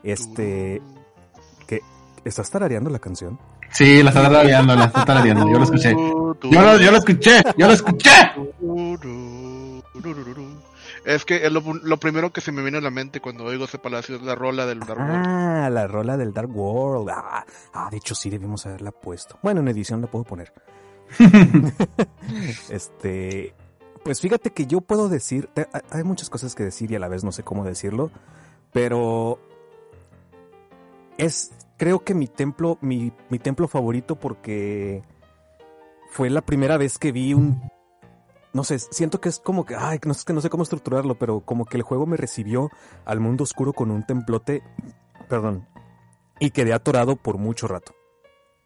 Este... 0.03 0.79
que 1.65 1.81
¿Estás 2.23 2.51
tarareando 2.51 2.91
la 2.91 2.99
canción? 2.99 3.39
Sí, 3.71 4.03
la 4.03 4.11
está 4.11 4.21
tarareando, 4.21 4.75
la 4.75 4.85
está 4.85 5.03
tarareando. 5.03 5.49
Yo 5.49 5.57
lo 5.57 5.63
escuché. 5.63 5.91
Yo 5.93 6.61
lo, 6.61 6.77
yo 6.79 6.91
lo 6.91 6.97
escuché, 6.97 7.41
yo 7.57 7.67
lo 7.67 7.73
escuché. 7.73 8.11
Es 11.05 11.25
que 11.25 11.45
es 11.45 11.51
lo, 11.51 11.61
lo 11.83 11.97
primero 11.97 12.31
que 12.31 12.39
se 12.41 12.51
me 12.53 12.61
viene 12.61 12.77
a 12.77 12.81
la 12.81 12.89
mente 12.89 13.19
cuando 13.19 13.43
oigo 13.43 13.65
ese 13.65 13.77
palacio 13.77 14.15
es 14.15 14.21
la 14.21 14.35
rola 14.35 14.65
del 14.65 14.79
Dark 14.79 14.99
World. 15.01 15.25
Ah, 15.27 15.69
la 15.69 15.85
rola 15.87 16.15
del 16.15 16.33
Dark 16.33 16.55
World. 16.55 17.09
Ah, 17.09 17.45
ah, 17.73 17.89
de 17.91 17.97
hecho 17.97 18.15
sí 18.15 18.29
debimos 18.29 18.65
haberla 18.65 18.91
puesto. 18.91 19.37
Bueno, 19.43 19.59
en 19.61 19.67
edición 19.67 19.99
la 20.01 20.07
puedo 20.07 20.23
poner. 20.23 20.53
este, 22.69 23.53
pues 24.03 24.21
fíjate 24.21 24.51
que 24.51 24.65
yo 24.65 24.81
puedo 24.81 25.09
decir, 25.09 25.49
te- 25.53 25.67
hay- 25.73 25.81
hay 25.91 26.03
muchas 26.03 26.29
cosas 26.29 26.55
que 26.55 26.63
decir 26.63 26.91
y 26.91 26.95
a 26.95 26.99
la 26.99 27.07
vez 27.07 27.23
no 27.23 27.31
sé 27.31 27.43
cómo 27.43 27.63
decirlo, 27.65 28.11
pero 28.71 29.39
es, 31.17 31.51
creo 31.77 32.03
que 32.03 32.13
mi 32.13 32.27
templo, 32.27 32.77
mi, 32.81 33.11
mi 33.29 33.39
templo 33.39 33.67
favorito 33.67 34.15
porque 34.15 35.03
fue 36.09 36.29
la 36.29 36.41
primera 36.41 36.77
vez 36.77 36.97
que 36.97 37.11
vi 37.11 37.33
un, 37.33 37.61
no 38.53 38.63
sé, 38.63 38.77
siento 38.77 39.19
que 39.19 39.29
es 39.29 39.39
como 39.39 39.65
que, 39.65 39.75
ay, 39.75 39.99
no, 40.05 40.11
es 40.11 40.23
que 40.23 40.33
no 40.33 40.39
sé 40.39 40.49
cómo 40.49 40.63
estructurarlo, 40.63 41.15
pero 41.15 41.41
como 41.41 41.65
que 41.65 41.77
el 41.77 41.83
juego 41.83 42.05
me 42.05 42.17
recibió 42.17 42.69
al 43.03 43.19
mundo 43.19 43.43
oscuro 43.43 43.73
con 43.73 43.89
un 43.89 44.05
templote, 44.05 44.61
perdón, 45.27 45.67
y 46.39 46.51
quedé 46.51 46.73
atorado 46.73 47.15
por 47.15 47.37
mucho 47.37 47.67
rato. 47.67 47.93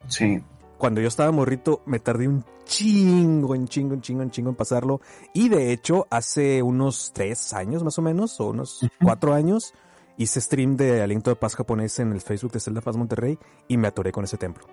Sí. 0.08 0.44
Cuando 0.78 1.02
yo 1.02 1.08
estaba 1.08 1.32
morrito, 1.32 1.82
me 1.86 2.00
tardé 2.00 2.28
un 2.28 2.46
chingo, 2.66 3.56
en 3.56 3.68
chingo, 3.68 3.94
en 3.94 4.02
chingo, 4.02 4.22
en 4.24 4.30
chingo 4.30 4.50
en 4.50 4.56
pasarlo. 4.56 5.02
Y 5.34 5.50
de 5.50 5.72
hecho, 5.72 6.06
hace 6.12 6.62
unos 6.62 7.12
tres 7.14 7.54
años 7.54 7.84
más 7.84 7.98
o 7.98 8.02
menos, 8.02 8.40
o 8.40 8.50
unos 8.50 8.82
cuatro 9.02 9.34
años, 9.34 9.74
hice 10.18 10.40
stream 10.42 10.76
de 10.76 11.02
Aliento 11.02 11.32
de 11.32 11.36
Paz 11.36 11.56
japonés 11.56 11.98
en 12.00 12.12
el 12.12 12.22
Facebook 12.22 12.52
de 12.52 12.60
Zelda 12.60 12.82
Paz 12.82 12.96
Monterrey 12.96 13.40
y 13.68 13.78
me 13.78 13.88
atoré 13.88 14.12
con 14.12 14.26
ese 14.26 14.38
templo. 14.38 14.66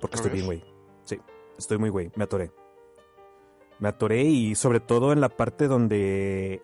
Porque 0.00 0.16
estoy 0.16 0.32
bien, 0.32 0.46
güey. 0.46 0.64
Sí, 1.04 1.20
estoy 1.58 1.78
muy 1.78 1.90
güey, 1.90 2.10
me 2.16 2.24
atoré. 2.24 2.50
Me 3.78 3.88
atoré 3.88 4.22
y 4.24 4.54
sobre 4.54 4.80
todo 4.80 5.12
en 5.12 5.20
la 5.20 5.28
parte 5.28 5.68
donde 5.68 6.62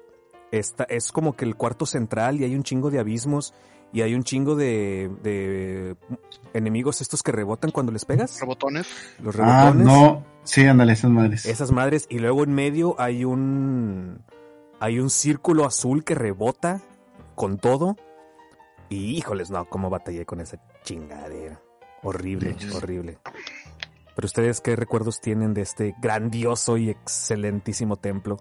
está, 0.50 0.84
es 0.84 1.12
como 1.12 1.34
que 1.34 1.44
el 1.44 1.56
cuarto 1.56 1.84
central 1.86 2.40
y 2.40 2.44
hay 2.44 2.54
un 2.54 2.62
chingo 2.62 2.90
de 2.90 2.98
abismos 3.00 3.52
y 3.92 4.00
hay 4.00 4.14
un 4.14 4.22
chingo 4.24 4.54
de, 4.56 5.10
de 5.22 5.96
enemigos 6.54 7.02
estos 7.02 7.22
que 7.22 7.30
rebotan 7.32 7.70
cuando 7.70 7.92
les 7.92 8.06
pegas. 8.06 8.40
Rebotones. 8.40 8.86
Los 9.22 9.36
Ah, 9.38 9.70
rebotones. 9.72 9.86
no. 9.86 10.24
Sí, 10.44 10.64
ándale, 10.66 10.94
esas 10.94 11.10
madres. 11.10 11.44
Esas 11.46 11.70
madres. 11.70 12.06
Y 12.08 12.18
luego 12.18 12.42
en 12.44 12.54
medio 12.54 12.98
hay 12.98 13.24
un. 13.24 14.24
Hay 14.80 14.98
un 14.98 15.10
círculo 15.10 15.64
azul 15.66 16.02
que 16.04 16.14
rebota 16.14 16.80
con 17.36 17.58
todo. 17.58 17.96
Y 18.88 19.16
híjoles, 19.16 19.50
no, 19.50 19.66
cómo 19.68 19.90
batallé 19.90 20.24
con 20.26 20.40
esa 20.40 20.58
chingadera. 20.82 21.60
Horrible, 22.02 22.56
horrible. 22.74 23.18
Pero 24.14 24.26
ustedes, 24.26 24.60
¿qué 24.60 24.76
recuerdos 24.76 25.20
tienen 25.20 25.54
de 25.54 25.62
este 25.62 25.94
grandioso 26.00 26.76
y 26.76 26.90
excelentísimo 26.90 27.96
templo? 27.96 28.38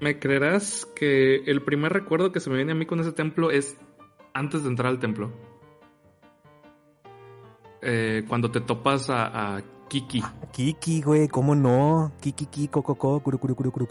¿Me 0.00 0.18
creerás 0.18 0.86
que 0.94 1.36
el 1.36 1.62
primer 1.62 1.92
recuerdo 1.92 2.30
que 2.30 2.40
se 2.40 2.50
me 2.50 2.56
viene 2.56 2.72
a 2.72 2.74
mí 2.74 2.86
con 2.86 3.00
ese 3.00 3.12
templo 3.12 3.50
es 3.50 3.76
antes 4.34 4.62
de 4.62 4.68
entrar 4.68 4.88
al 4.88 5.00
templo? 5.00 5.32
Eh, 7.82 8.24
cuando 8.28 8.50
te 8.50 8.60
topas 8.60 9.08
a, 9.10 9.56
a 9.56 9.62
Kiki. 9.88 10.22
Kiki, 10.52 11.02
güey, 11.02 11.28
¿cómo 11.28 11.54
no? 11.54 12.12
Kiki, 12.20 12.46
Kiki, 12.46 12.68
coco, 12.68 12.94
co, 12.96 13.20
curu, 13.20 13.38
curu, 13.38 13.54
curu. 13.56 13.88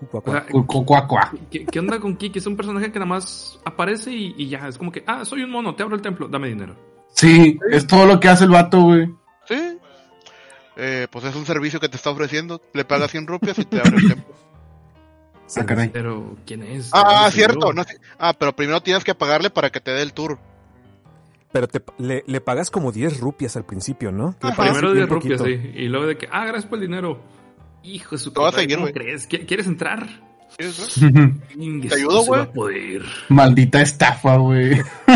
¿Qué, 1.49 1.65
qué 1.65 1.79
onda 1.79 1.99
con 1.99 2.15
Kiki? 2.15 2.39
Es 2.39 2.47
un 2.47 2.55
personaje 2.55 2.91
que 2.91 2.99
nada 2.99 3.09
más 3.09 3.59
aparece 3.65 4.11
y, 4.11 4.35
y 4.37 4.49
ya. 4.49 4.67
Es 4.67 4.77
como 4.77 4.91
que, 4.91 5.03
ah, 5.07 5.25
soy 5.25 5.43
un 5.43 5.49
mono, 5.49 5.75
te 5.75 5.83
abro 5.83 5.95
el 5.95 6.01
templo, 6.01 6.27
dame 6.27 6.49
dinero. 6.49 6.75
Sí, 7.09 7.59
es 7.71 7.87
todo 7.87 8.05
lo 8.05 8.19
que 8.19 8.29
hace 8.29 8.43
el 8.43 8.51
vato, 8.51 8.81
güey. 8.81 9.07
Sí. 9.45 9.76
Eh, 10.77 11.07
pues 11.11 11.25
es 11.25 11.35
un 11.35 11.45
servicio 11.45 11.79
que 11.79 11.89
te 11.89 11.97
está 11.97 12.11
ofreciendo. 12.11 12.61
Le 12.73 12.85
pagas 12.85 13.11
100 13.11 13.25
rupias 13.27 13.57
y 13.59 13.65
te 13.65 13.79
abre 13.79 13.97
el 13.97 14.07
templo. 14.09 14.35
Ah, 15.55 15.65
caray. 15.65 15.87
Pero, 15.87 16.35
¿quién 16.45 16.61
es? 16.61 16.89
Ah, 16.91 17.19
¿Dónde 17.21 17.31
cierto. 17.31 17.71
No, 17.71 17.85
sé. 17.85 17.97
ah, 18.19 18.33
pero 18.37 18.53
primero 18.53 18.81
tienes 18.81 19.05
que 19.05 19.15
pagarle 19.15 19.49
para 19.49 19.69
que 19.69 19.79
te 19.79 19.91
dé 19.91 20.01
el 20.01 20.11
tour. 20.11 20.37
Pero 21.53 21.69
te, 21.69 21.81
le, 21.99 22.21
le 22.27 22.41
pagas 22.41 22.69
como 22.69 22.91
10 22.91 23.21
rupias 23.21 23.55
al 23.55 23.63
principio, 23.65 24.11
¿no? 24.11 24.35
Primero 24.39 24.91
bien 24.91 25.07
10 25.07 25.09
rupias, 25.09 25.41
sí. 25.41 25.71
Y 25.73 25.87
luego 25.87 26.05
de 26.05 26.17
que, 26.17 26.27
ah, 26.33 26.43
gracias 26.45 26.65
por 26.65 26.79
el 26.79 26.87
dinero. 26.87 27.21
Hijo 27.81 28.17
de 28.17 28.17
su 28.17 28.33
puta, 28.33 28.51
seguir, 28.51 28.77
¿cómo 28.77 28.91
crees? 28.91 29.29
¿Qui- 29.29 29.45
¿Quieres 29.47 29.67
entrar? 29.67 30.05
¿Sí? 30.59 31.05
Ingue, 31.57 31.87
¿Te 31.87 31.95
ayudo, 31.95 32.25
güey? 32.53 32.99
Maldita 33.29 33.81
estafa, 33.81 34.35
güey. 34.35 34.81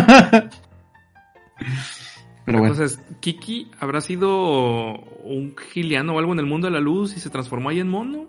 Pero 2.46 2.58
bueno. 2.60 2.74
Entonces, 2.74 3.00
¿Kiki 3.22 3.72
habrá 3.80 4.02
sido 4.02 5.00
un 5.24 5.56
giliano 5.72 6.16
o 6.16 6.20
algo 6.20 6.34
en 6.34 6.40
el 6.40 6.46
mundo 6.46 6.68
de 6.68 6.74
la 6.74 6.80
luz 6.80 7.16
y 7.16 7.20
se 7.20 7.30
transformó 7.30 7.70
ahí 7.70 7.80
en 7.80 7.90
mono? 7.90 8.28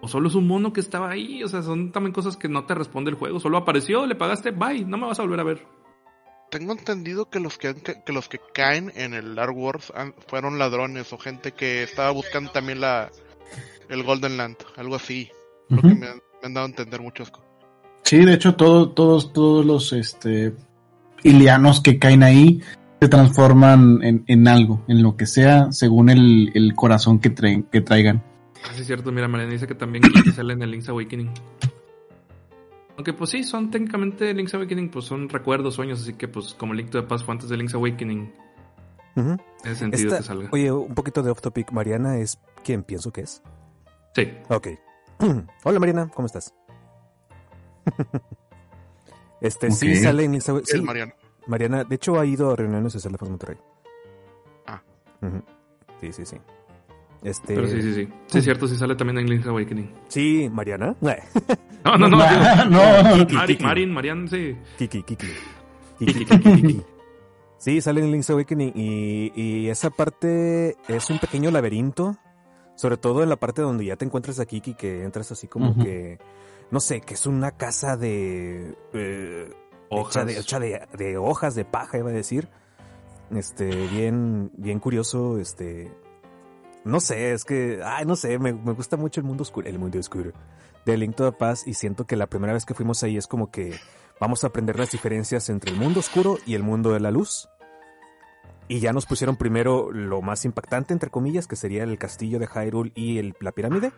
¿O 0.00 0.08
solo 0.08 0.28
es 0.28 0.34
un 0.34 0.46
mono 0.46 0.72
que 0.72 0.80
estaba 0.80 1.10
ahí? 1.10 1.42
O 1.42 1.48
sea, 1.48 1.62
son 1.62 1.90
también 1.90 2.12
cosas 2.12 2.36
que 2.36 2.48
no 2.48 2.64
te 2.64 2.74
responde 2.74 3.10
el 3.10 3.16
juego. 3.16 3.40
Solo 3.40 3.58
apareció, 3.58 4.06
le 4.06 4.14
pagaste, 4.14 4.52
bye, 4.52 4.84
no 4.84 4.96
me 4.96 5.06
vas 5.06 5.18
a 5.18 5.22
volver 5.22 5.40
a 5.40 5.44
ver. 5.44 5.66
Tengo 6.50 6.72
entendido 6.72 7.28
que 7.28 7.40
los 7.40 7.58
que, 7.58 7.74
que 7.74 8.12
los 8.12 8.28
que 8.28 8.40
caen 8.54 8.92
en 8.94 9.12
el 9.12 9.34
Dark 9.34 9.56
Wars 9.56 9.92
fueron 10.28 10.58
ladrones 10.58 11.12
o 11.12 11.18
gente 11.18 11.52
que 11.52 11.82
estaba 11.82 12.10
buscando 12.10 12.50
también 12.52 12.80
la 12.80 13.10
el 13.90 14.02
Golden 14.02 14.36
Land, 14.36 14.56
algo 14.76 14.94
así. 14.94 15.30
Lo 15.68 15.82
que 15.82 15.88
Ujú. 15.88 15.96
me 15.96 16.06
han, 16.06 16.22
me 16.40 16.46
han 16.46 16.54
dado 16.54 16.66
a 16.66 16.70
entender 16.70 17.02
muchas 17.02 17.30
cosas. 17.30 17.48
Sí, 18.04 18.24
de 18.24 18.34
hecho, 18.34 18.54
todo, 18.54 18.90
todos, 18.90 19.32
todos 19.32 19.66
los 19.66 19.92
este 19.92 20.54
ilianos 21.22 21.82
que 21.82 21.98
caen 21.98 22.22
ahí 22.22 22.62
se 23.00 23.08
transforman 23.08 24.02
en, 24.02 24.24
en 24.26 24.48
algo, 24.48 24.84
en 24.88 25.02
lo 25.02 25.16
que 25.16 25.26
sea, 25.26 25.70
según 25.72 26.08
el, 26.10 26.50
el 26.54 26.74
corazón 26.74 27.20
que, 27.20 27.30
traen, 27.30 27.62
que 27.64 27.80
traigan. 27.80 28.22
Ah, 28.64 28.70
sí, 28.74 28.80
es 28.80 28.86
cierto. 28.86 29.12
Mira, 29.12 29.28
Mariana 29.28 29.52
dice 29.52 29.66
que 29.66 29.74
también 29.74 30.02
sale 30.34 30.54
en 30.54 30.62
el 30.62 30.70
Link's 30.72 30.88
Awakening. 30.88 31.30
Aunque 32.96 33.12
pues 33.12 33.30
sí, 33.30 33.44
son 33.44 33.70
técnicamente 33.70 34.34
Link's 34.34 34.52
Awakening, 34.54 34.90
pues 34.90 35.04
son 35.04 35.28
recuerdos, 35.28 35.74
sueños, 35.74 36.00
así 36.02 36.14
que 36.14 36.26
pues 36.26 36.54
como 36.54 36.74
Link 36.74 36.90
to 36.90 37.00
the 37.00 37.06
Past 37.06 37.24
fue 37.24 37.32
antes 37.34 37.48
de 37.48 37.56
Link's 37.56 37.74
Awakening, 37.74 38.32
Ujú. 39.14 39.36
tiene 39.62 39.76
sentido 39.76 40.08
Esta- 40.08 40.16
que 40.18 40.22
salga. 40.24 40.48
Oye, 40.50 40.72
un 40.72 40.94
poquito 40.96 41.22
de 41.22 41.30
off 41.30 41.40
topic. 41.40 41.70
Mariana 41.70 42.18
es 42.18 42.40
quien 42.64 42.82
pienso 42.82 43.12
que 43.12 43.20
es. 43.20 43.40
Sí. 44.16 44.28
Ok. 44.48 44.68
Hola 45.64 45.78
Mariana, 45.78 46.10
¿cómo 46.12 46.26
estás? 46.26 46.52
este, 49.40 49.70
sí 49.70 49.94
sale 49.96 50.24
en 50.24 50.32
Link's 50.32 50.48
Awa- 50.48 50.60
Es 50.62 50.70
sí, 50.70 50.80
Mariana. 50.82 51.14
Mariana, 51.48 51.82
de 51.84 51.94
hecho 51.96 52.18
ha 52.20 52.24
ido 52.24 52.50
a 52.52 52.56
reuniones 52.56 52.92
de 52.92 53.00
Celefos 53.00 53.28
Monterrey. 53.28 53.56
Ah. 54.66 54.80
Ujú. 55.22 55.42
Sí, 56.00 56.12
sí, 56.12 56.24
sí. 56.26 56.36
Este... 57.24 57.54
Pero 57.56 57.66
sí, 57.66 57.82
sí, 57.82 57.94
sí. 57.94 58.08
Sí, 58.28 58.38
es 58.38 58.44
cierto, 58.44 58.68
sí 58.68 58.76
sale 58.76 58.94
también 58.94 59.18
en 59.18 59.28
Link's 59.28 59.46
Awakening. 59.48 59.92
Sí, 60.08 60.48
Mariana. 60.52 60.94
No, 61.84 61.96
no, 61.96 62.08
no. 62.08 62.18
No, 62.70 63.02
digo, 63.14 63.26
Kiki, 63.26 63.34
Mari- 63.34 63.46
Kiki. 63.54 63.64
Marin, 63.64 63.92
Marian, 63.92 64.28
sí. 64.28 64.56
Kiki, 64.78 65.02
Kiki. 65.02 65.26
Kiki, 65.98 66.24
Kiki, 66.24 66.38
Kiki. 66.62 66.82
Sí, 67.56 67.80
sale 67.80 68.00
en 68.02 68.10
Link's 68.12 68.30
Awakening 68.30 68.72
y, 68.76 69.32
y 69.34 69.68
esa 69.68 69.90
parte 69.90 70.76
es 70.86 71.10
un 71.10 71.18
pequeño 71.18 71.50
laberinto, 71.50 72.16
sobre 72.76 72.98
todo 72.98 73.22
en 73.24 73.28
la 73.30 73.36
parte 73.36 73.62
donde 73.62 73.84
ya 73.84 73.96
te 73.96 74.04
encuentras 74.04 74.38
a 74.38 74.46
Kiki, 74.46 74.74
que 74.74 75.02
entras 75.02 75.32
así 75.32 75.48
como 75.48 75.74
que, 75.82 76.18
no 76.70 76.78
sé, 76.78 77.00
que 77.00 77.14
es 77.14 77.26
una 77.26 77.52
casa 77.52 77.96
de... 77.96 78.76
eh, 78.92 79.50
Hojas. 79.90 80.16
Hecha, 80.16 80.24
de, 80.24 80.38
hecha 80.38 80.58
de, 80.60 80.86
de 80.96 81.16
hojas, 81.18 81.54
de 81.54 81.64
paja, 81.64 81.98
iba 81.98 82.10
a 82.10 82.12
decir. 82.12 82.48
Este, 83.34 83.66
bien, 83.88 84.50
bien 84.56 84.78
curioso, 84.80 85.38
este... 85.38 85.92
No 86.84 87.00
sé, 87.00 87.32
es 87.32 87.44
que, 87.44 87.80
ay, 87.84 88.06
no 88.06 88.16
sé, 88.16 88.38
me, 88.38 88.52
me 88.54 88.72
gusta 88.72 88.96
mucho 88.96 89.20
el 89.20 89.26
mundo 89.26 89.42
oscuro, 89.42 89.68
el 89.68 89.78
mundo 89.78 89.98
oscuro 89.98 90.32
de 90.86 90.96
Link 90.96 91.16
to 91.16 91.30
the 91.30 91.36
Past 91.36 91.68
y 91.68 91.74
siento 91.74 92.06
que 92.06 92.16
la 92.16 92.28
primera 92.28 92.54
vez 92.54 92.64
que 92.64 92.72
fuimos 92.72 93.02
ahí 93.02 93.18
es 93.18 93.26
como 93.26 93.50
que 93.50 93.74
vamos 94.20 94.42
a 94.42 94.46
aprender 94.46 94.78
las 94.78 94.90
diferencias 94.92 95.50
entre 95.50 95.72
el 95.72 95.76
mundo 95.78 96.00
oscuro 96.00 96.38
y 96.46 96.54
el 96.54 96.62
mundo 96.62 96.92
de 96.92 97.00
la 97.00 97.10
luz. 97.10 97.48
Y 98.68 98.80
ya 98.80 98.94
nos 98.94 99.04
pusieron 99.04 99.36
primero 99.36 99.90
lo 99.92 100.22
más 100.22 100.46
impactante, 100.46 100.94
entre 100.94 101.10
comillas, 101.10 101.46
que 101.46 101.56
sería 101.56 101.82
el 101.84 101.98
castillo 101.98 102.38
de 102.38 102.46
Hyrule 102.46 102.92
y 102.94 103.18
el- 103.18 103.34
la 103.40 103.52
pirámide. 103.52 103.92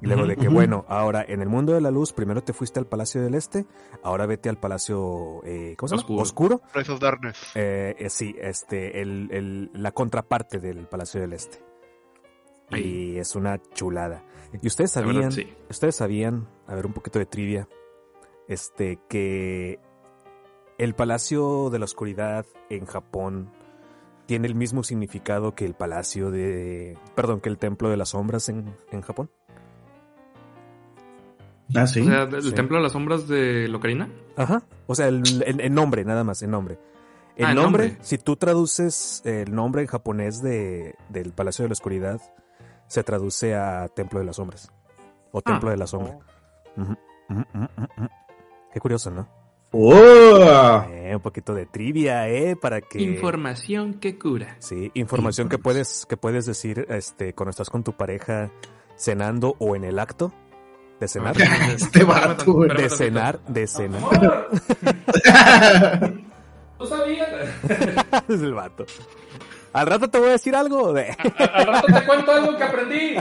Y 0.00 0.06
luego 0.06 0.26
de 0.26 0.36
que, 0.36 0.48
bueno, 0.48 0.84
ahora 0.88 1.24
en 1.26 1.40
el 1.40 1.48
mundo 1.48 1.72
de 1.72 1.80
la 1.80 1.90
luz, 1.90 2.12
primero 2.12 2.42
te 2.44 2.52
fuiste 2.52 2.78
al 2.78 2.86
Palacio 2.86 3.22
del 3.22 3.34
Este, 3.34 3.64
ahora 4.02 4.26
vete 4.26 4.48
al 4.50 4.58
Palacio, 4.58 5.40
eh, 5.44 5.74
¿cómo 5.78 5.88
se 5.88 5.94
llama? 5.94 6.02
Oscuro. 6.02 6.22
Oscuro. 6.22 6.60
Rise 6.74 6.92
of 6.92 7.00
Darkness. 7.00 7.52
Eh, 7.54 7.96
eh, 7.98 8.10
sí, 8.10 8.36
este, 8.38 9.00
el, 9.00 9.28
el- 9.32 9.70
la 9.72 9.92
contraparte 9.92 10.58
del 10.58 10.86
Palacio 10.86 11.20
del 11.20 11.32
Este. 11.32 11.62
Y 12.72 13.16
es 13.16 13.34
una 13.36 13.58
chulada. 13.74 14.24
Y 14.60 14.66
ustedes 14.66 14.90
sabían, 14.90 15.14
verdad, 15.16 15.30
sí. 15.30 15.46
ustedes 15.70 15.96
sabían, 15.96 16.48
a 16.66 16.74
ver 16.74 16.84
un 16.86 16.92
poquito 16.92 17.18
de 17.18 17.26
trivia, 17.26 17.68
este, 18.48 18.98
que 19.08 19.78
el 20.78 20.94
Palacio 20.94 21.70
de 21.70 21.78
la 21.78 21.84
Oscuridad 21.86 22.44
en 22.68 22.84
Japón 22.86 23.50
tiene 24.26 24.46
el 24.48 24.56
mismo 24.56 24.82
significado 24.82 25.54
que 25.54 25.64
el 25.64 25.74
Palacio 25.74 26.30
de, 26.30 26.98
perdón, 27.14 27.40
que 27.40 27.48
el 27.48 27.58
Templo 27.58 27.88
de 27.88 27.96
las 27.96 28.10
Sombras 28.10 28.48
en, 28.48 28.74
en 28.90 29.00
Japón. 29.00 29.30
Ah, 31.74 31.86
sí. 31.86 32.00
O 32.00 32.04
sea, 32.04 32.22
el 32.22 32.42
Sí. 32.42 32.52
Templo 32.52 32.76
de 32.76 32.82
las 32.84 32.92
Sombras 32.92 33.26
de 33.28 33.66
Locarina. 33.68 34.08
Ajá. 34.36 34.62
O 34.86 34.94
sea, 34.94 35.08
el, 35.08 35.22
el- 35.44 35.60
el 35.60 35.74
nombre, 35.74 36.04
nada 36.04 36.22
más, 36.24 36.40
el 36.42 36.50
nombre. 36.50 36.78
El 37.36 37.44
Ah, 37.46 37.50
el 37.50 37.56
nombre, 37.56 37.88
nombre. 37.88 38.04
si 38.04 38.18
tú 38.18 38.36
traduces 38.36 39.20
el 39.24 39.54
nombre 39.54 39.82
en 39.82 39.88
japonés 39.88 40.40
de, 40.42 40.94
del 41.08 41.32
Palacio 41.32 41.64
de 41.64 41.68
la 41.68 41.72
Oscuridad, 41.72 42.20
se 42.86 43.02
traduce 43.02 43.54
a 43.54 43.88
Templo 43.88 44.20
de 44.20 44.26
las 44.26 44.36
Sombras. 44.36 44.72
O 45.32 45.42
Templo 45.42 45.68
Ah. 45.68 45.72
de 45.72 45.76
la 45.78 45.86
Sombra. 45.86 46.18
Ujú. 46.76 46.96
Qué 48.72 48.80
curioso, 48.80 49.10
¿no? 49.10 49.28
¡Oh! 49.72 50.84
Eh, 50.90 51.12
un 51.14 51.20
poquito 51.20 51.52
de 51.54 51.66
trivia, 51.66 52.28
¿eh? 52.28 52.56
Para 52.56 52.80
que... 52.80 53.02
Información 53.02 53.94
que 53.94 54.18
cura. 54.18 54.56
Sí, 54.60 54.90
información 54.94 55.48
que 55.48 55.58
puedes, 55.58 56.06
que 56.06 56.16
puedes 56.16 56.46
decir 56.46 56.86
este, 56.88 57.34
cuando 57.34 57.50
estás 57.50 57.68
con 57.68 57.82
tu 57.82 57.92
pareja 57.92 58.50
cenando 58.96 59.56
o 59.58 59.76
en 59.76 59.84
el 59.84 59.98
acto 59.98 60.32
de 61.00 61.08
cenar. 61.08 61.34
Este 61.74 62.04
vato. 62.04 62.54
De 62.64 62.88
cenar, 62.88 63.38
de 63.48 63.66
cenar. 63.66 64.48
¿Tú 66.78 66.86
sabías? 66.86 67.28
es 68.28 68.40
el 68.42 68.54
vato. 68.54 68.86
Al 69.72 69.86
rato 69.86 70.08
te 70.08 70.18
voy 70.18 70.28
a 70.28 70.32
decir 70.32 70.56
algo. 70.56 70.94
De... 70.94 71.10
Al 71.52 71.66
rato 71.66 71.86
te 71.92 72.06
cuento 72.06 72.32
algo 72.32 72.56
que 72.56 72.64
aprendí. 72.64 73.14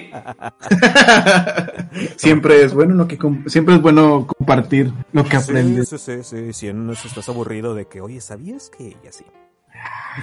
siempre 2.15 2.63
es 2.63 2.73
bueno 2.73 2.95
lo 2.95 3.07
que 3.07 3.17
siempre 3.47 3.75
es 3.75 3.81
bueno 3.81 4.25
compartir 4.25 4.93
lo 5.11 5.25
que 5.25 5.35
aprendes. 5.35 5.89
Sí, 5.89 5.97
sí, 5.97 6.23
sí, 6.23 6.53
sí. 6.53 6.53
Si 6.53 6.67
eso 6.67 7.07
estás 7.09 7.27
aburrido 7.27 7.75
de 7.75 7.87
que, 7.87 7.99
oye, 7.99 8.21
¿sabías 8.21 8.69
que 8.69 8.87
ella 8.87 9.11
sí? 9.11 9.25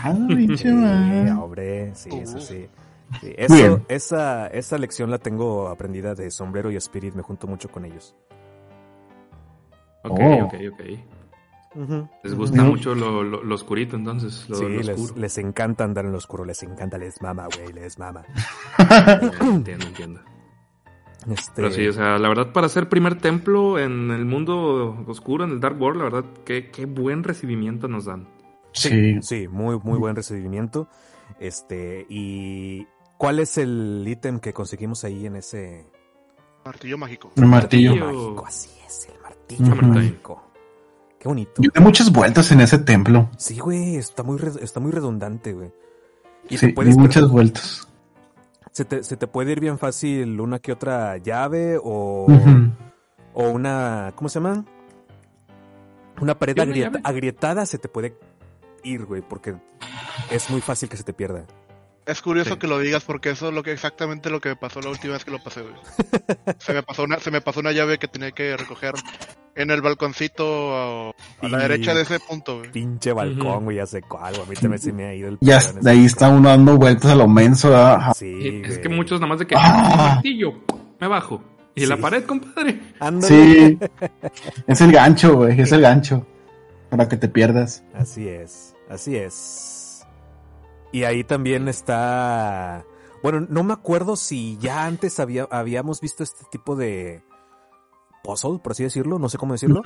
Ah, 0.03 0.14
pinche 0.26 0.68
Sí, 0.68 0.72
madre. 0.72 1.32
hombre, 1.32 1.92
sí, 1.94 2.09
eso 2.14 2.40
sí. 2.40 2.66
Sí, 3.20 3.34
eso, 3.36 3.82
esa, 3.88 4.46
esa 4.48 4.78
lección 4.78 5.10
la 5.10 5.18
tengo 5.18 5.68
aprendida 5.68 6.14
de 6.14 6.30
Sombrero 6.30 6.70
y 6.70 6.76
Spirit, 6.76 7.14
me 7.14 7.22
junto 7.22 7.46
mucho 7.46 7.68
con 7.70 7.84
ellos. 7.84 8.14
Ok, 10.04 10.18
Oh. 10.20 10.44
ok, 10.44 10.54
ok. 10.72 10.80
Les 12.22 12.34
gusta 12.34 12.62
mucho 12.62 12.94
lo, 12.94 13.22
lo, 13.22 13.42
lo 13.42 13.54
oscurito, 13.54 13.96
entonces. 13.96 14.46
Lo, 14.48 14.56
sí, 14.56 14.64
lo 14.64 14.82
les, 14.82 15.16
les 15.16 15.38
encanta 15.38 15.84
andar 15.84 16.04
en 16.04 16.12
lo 16.12 16.18
oscuro, 16.18 16.44
les 16.44 16.62
encanta, 16.62 16.98
les 16.98 17.22
mama, 17.22 17.46
güey, 17.56 17.72
les 17.72 17.98
mama. 17.98 18.24
entiendo, 19.40 19.86
entiendo. 19.86 20.20
Este, 21.30 21.52
Pero 21.54 21.70
sí, 21.70 21.86
o 21.86 21.92
sea, 21.92 22.18
la 22.18 22.28
verdad, 22.28 22.52
para 22.52 22.68
ser 22.68 22.88
primer 22.88 23.14
templo 23.20 23.78
en 23.78 24.10
el 24.10 24.24
mundo 24.24 25.04
oscuro, 25.06 25.44
en 25.44 25.52
el 25.52 25.60
Dark 25.60 25.80
World, 25.80 25.98
la 25.98 26.04
verdad, 26.04 26.24
qué, 26.44 26.70
qué 26.70 26.84
buen 26.84 27.22
recibimiento 27.24 27.88
nos 27.88 28.04
dan. 28.06 28.28
Sí. 28.72 29.18
Sí, 29.22 29.48
muy, 29.48 29.78
muy 29.82 29.98
buen 29.98 30.16
recibimiento. 30.16 30.88
Este, 31.38 32.04
y 32.08 32.86
¿cuál 33.22 33.38
es 33.38 33.56
el 33.56 34.04
ítem 34.04 34.40
que 34.40 34.52
conseguimos 34.52 35.04
ahí 35.04 35.26
en 35.26 35.36
ese 35.36 35.86
Martillo 36.64 36.98
mágico. 36.98 37.30
El 37.36 37.46
martillo. 37.46 37.94
mágico? 37.94 38.44
Así 38.44 38.68
es, 38.84 39.08
el 39.14 39.20
martillo 39.22 39.76
mágico. 39.76 40.42
Qué 41.20 41.28
bonito. 41.28 41.62
Yo 41.62 41.70
di 41.72 41.80
muchas 41.80 42.10
vueltas 42.10 42.50
en 42.50 42.60
ese 42.62 42.78
templo. 42.78 43.30
Sí, 43.36 43.60
güey, 43.60 43.94
está 43.94 44.24
muy, 44.24 44.38
re- 44.38 44.60
está 44.60 44.80
muy 44.80 44.90
redundante, 44.90 45.52
güey. 45.52 45.72
Y 46.50 46.58
Sí, 46.58 46.66
di 46.72 46.94
muchas 46.96 47.28
vueltas. 47.30 47.86
se, 48.72 48.84
te, 48.84 49.04
se 49.04 49.16
te 49.16 49.28
puede 49.28 49.52
ir 49.52 49.60
bien 49.60 49.78
fácil 49.78 50.40
una 50.40 50.58
que 50.58 50.72
otra 50.72 51.16
llave 51.18 51.78
o, 51.80 52.26
o 53.34 53.48
una, 53.50 54.12
¿cómo 54.16 54.28
se 54.28 54.40
llama? 54.40 54.64
Una 56.20 56.36
pared 56.38 56.58
agrieta- 56.58 57.00
agrietada 57.04 57.66
se 57.66 57.78
te 57.78 57.88
puede 57.88 58.16
ir, 58.82 59.04
güey, 59.04 59.22
porque 59.22 59.54
es 60.30 60.50
muy 60.50 60.60
fácil 60.60 60.88
que 60.88 60.96
se 60.96 61.04
te 61.04 61.12
pierda. 61.12 61.46
Es 62.05 62.20
curioso 62.20 62.55
Sí. 62.55 62.59
que 62.59 62.66
lo 62.66 62.78
digas 62.80 63.05
porque 63.05 63.30
eso 63.30 63.48
es 63.48 63.55
lo 63.55 63.62
que 63.62 63.72
exactamente 63.72 64.28
lo 64.28 64.40
que 64.40 64.50
me 64.50 64.57
pasó 64.57 64.80
la 64.80 64.90
última 64.90 65.12
vez 65.14 65.24
que 65.24 65.30
lo 65.30 65.42
pasé, 65.42 65.62
güey. 65.62 65.74
se 66.59 66.72
me 66.74 66.82
pasó 66.82 67.05
una, 67.05 67.18
se 67.20 67.30
me 67.30 67.40
pasó 67.40 67.61
una 67.61 67.70
llave 67.72 67.98
que 67.98 68.09
tenía 68.09 68.32
que 68.32 68.57
recoger 68.57 68.94
en 69.55 69.70
el 69.70 69.82
balconcito 69.82 70.74
a, 70.76 71.11
a 71.42 71.48
la 71.48 71.59
derecha 71.59 71.94
de 71.94 72.03
ese 72.03 72.18
punto, 72.18 72.59
güey. 72.59 72.70
Pinche 72.72 73.12
balcón, 73.12 73.64
güey, 73.64 73.76
ya 73.76 73.86
sé 73.86 74.03
cuál, 74.03 74.34
güey. 74.34 74.46
A 74.46 74.50
mí 74.50 74.57
también 74.57 74.80
se 74.80 74.92
me 74.92 75.05
ha 75.05 75.14
ido 75.14 75.28
el 75.28 75.38
Ya 75.40 75.61
de 75.80 75.90
ahí 75.90 76.05
está 76.07 76.28
uno 76.28 76.48
dando 76.48 76.76
vueltas 76.76 77.12
a 77.12 77.14
lo 77.14 77.28
menso. 77.28 77.70
¿verdad? 77.70 78.12
Sí, 78.16 78.26
Y 78.26 78.62
es 78.68 78.78
que 78.78 78.88
muchos 78.88 79.20
nada 79.20 79.28
más 79.28 79.38
de 79.38 79.46
que 79.46 79.55
Ah. 79.57 80.14
martillo, 80.14 80.55
me 81.00 81.07
bajo. 81.07 81.42
Y 81.74 81.86
la 81.86 81.96
pared, 81.96 82.24
compadre. 82.24 82.80
Ándale. 83.00 83.78
Sí. 83.78 83.78
Es 84.66 84.80
el 84.80 84.92
gancho, 84.92 85.36
güey. 85.36 85.59
Es 85.61 85.72
el 85.72 85.80
gancho. 85.82 86.26
Para 86.90 87.09
que 87.09 87.16
te 87.16 87.28
pierdas. 87.28 87.82
Así 87.94 88.28
es, 88.28 88.74
así 88.90 89.16
es. 89.16 89.78
Y 90.93 91.05
ahí 91.05 91.24
también 91.24 91.68
está... 91.68 92.84
Bueno, 93.22 93.47
no 93.49 93.62
me 93.62 93.72
acuerdo 93.72 94.16
si 94.16 94.59
ya 94.59 94.84
antes 94.84 95.18
había, 95.20 95.45
habíamos 95.51 96.01
visto 96.01 96.22
este 96.22 96.45
tipo 96.51 96.76
de 96.76 97.22
puzzle, 98.22 98.59
por 98.59 98.72
así 98.72 98.82
decirlo, 98.82 99.18
no 99.18 99.28
sé 99.28 99.38
cómo 99.38 99.55
decirlo. 99.55 99.82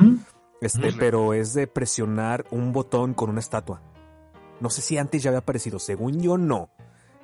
Este, 0.61 0.93
pero 0.95 1.35
es 1.35 1.53
de 1.55 1.67
presionar 1.67 2.47
un 2.51 2.73
botón 2.73 3.13
con 3.15 3.29
una 3.31 3.41
estatua. 3.41 3.83
No 4.61 4.71
sé 4.71 4.81
si 4.81 4.97
antes 4.97 5.23
ya 5.23 5.31
había 5.31 5.41
aparecido, 5.41 5.79
según 5.79 6.21
yo 6.23 6.39
no. 6.39 6.71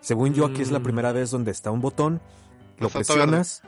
Según 0.00 0.34
yo 0.34 0.44
aquí 0.46 0.60
es 0.62 0.70
la 0.70 0.80
Mm. 0.80 0.82
primera 0.82 1.12
vez 1.12 1.30
donde 1.30 1.50
está 1.50 1.70
un 1.70 1.80
botón, 1.80 2.20
lo 2.78 2.88
presionas 2.90 3.62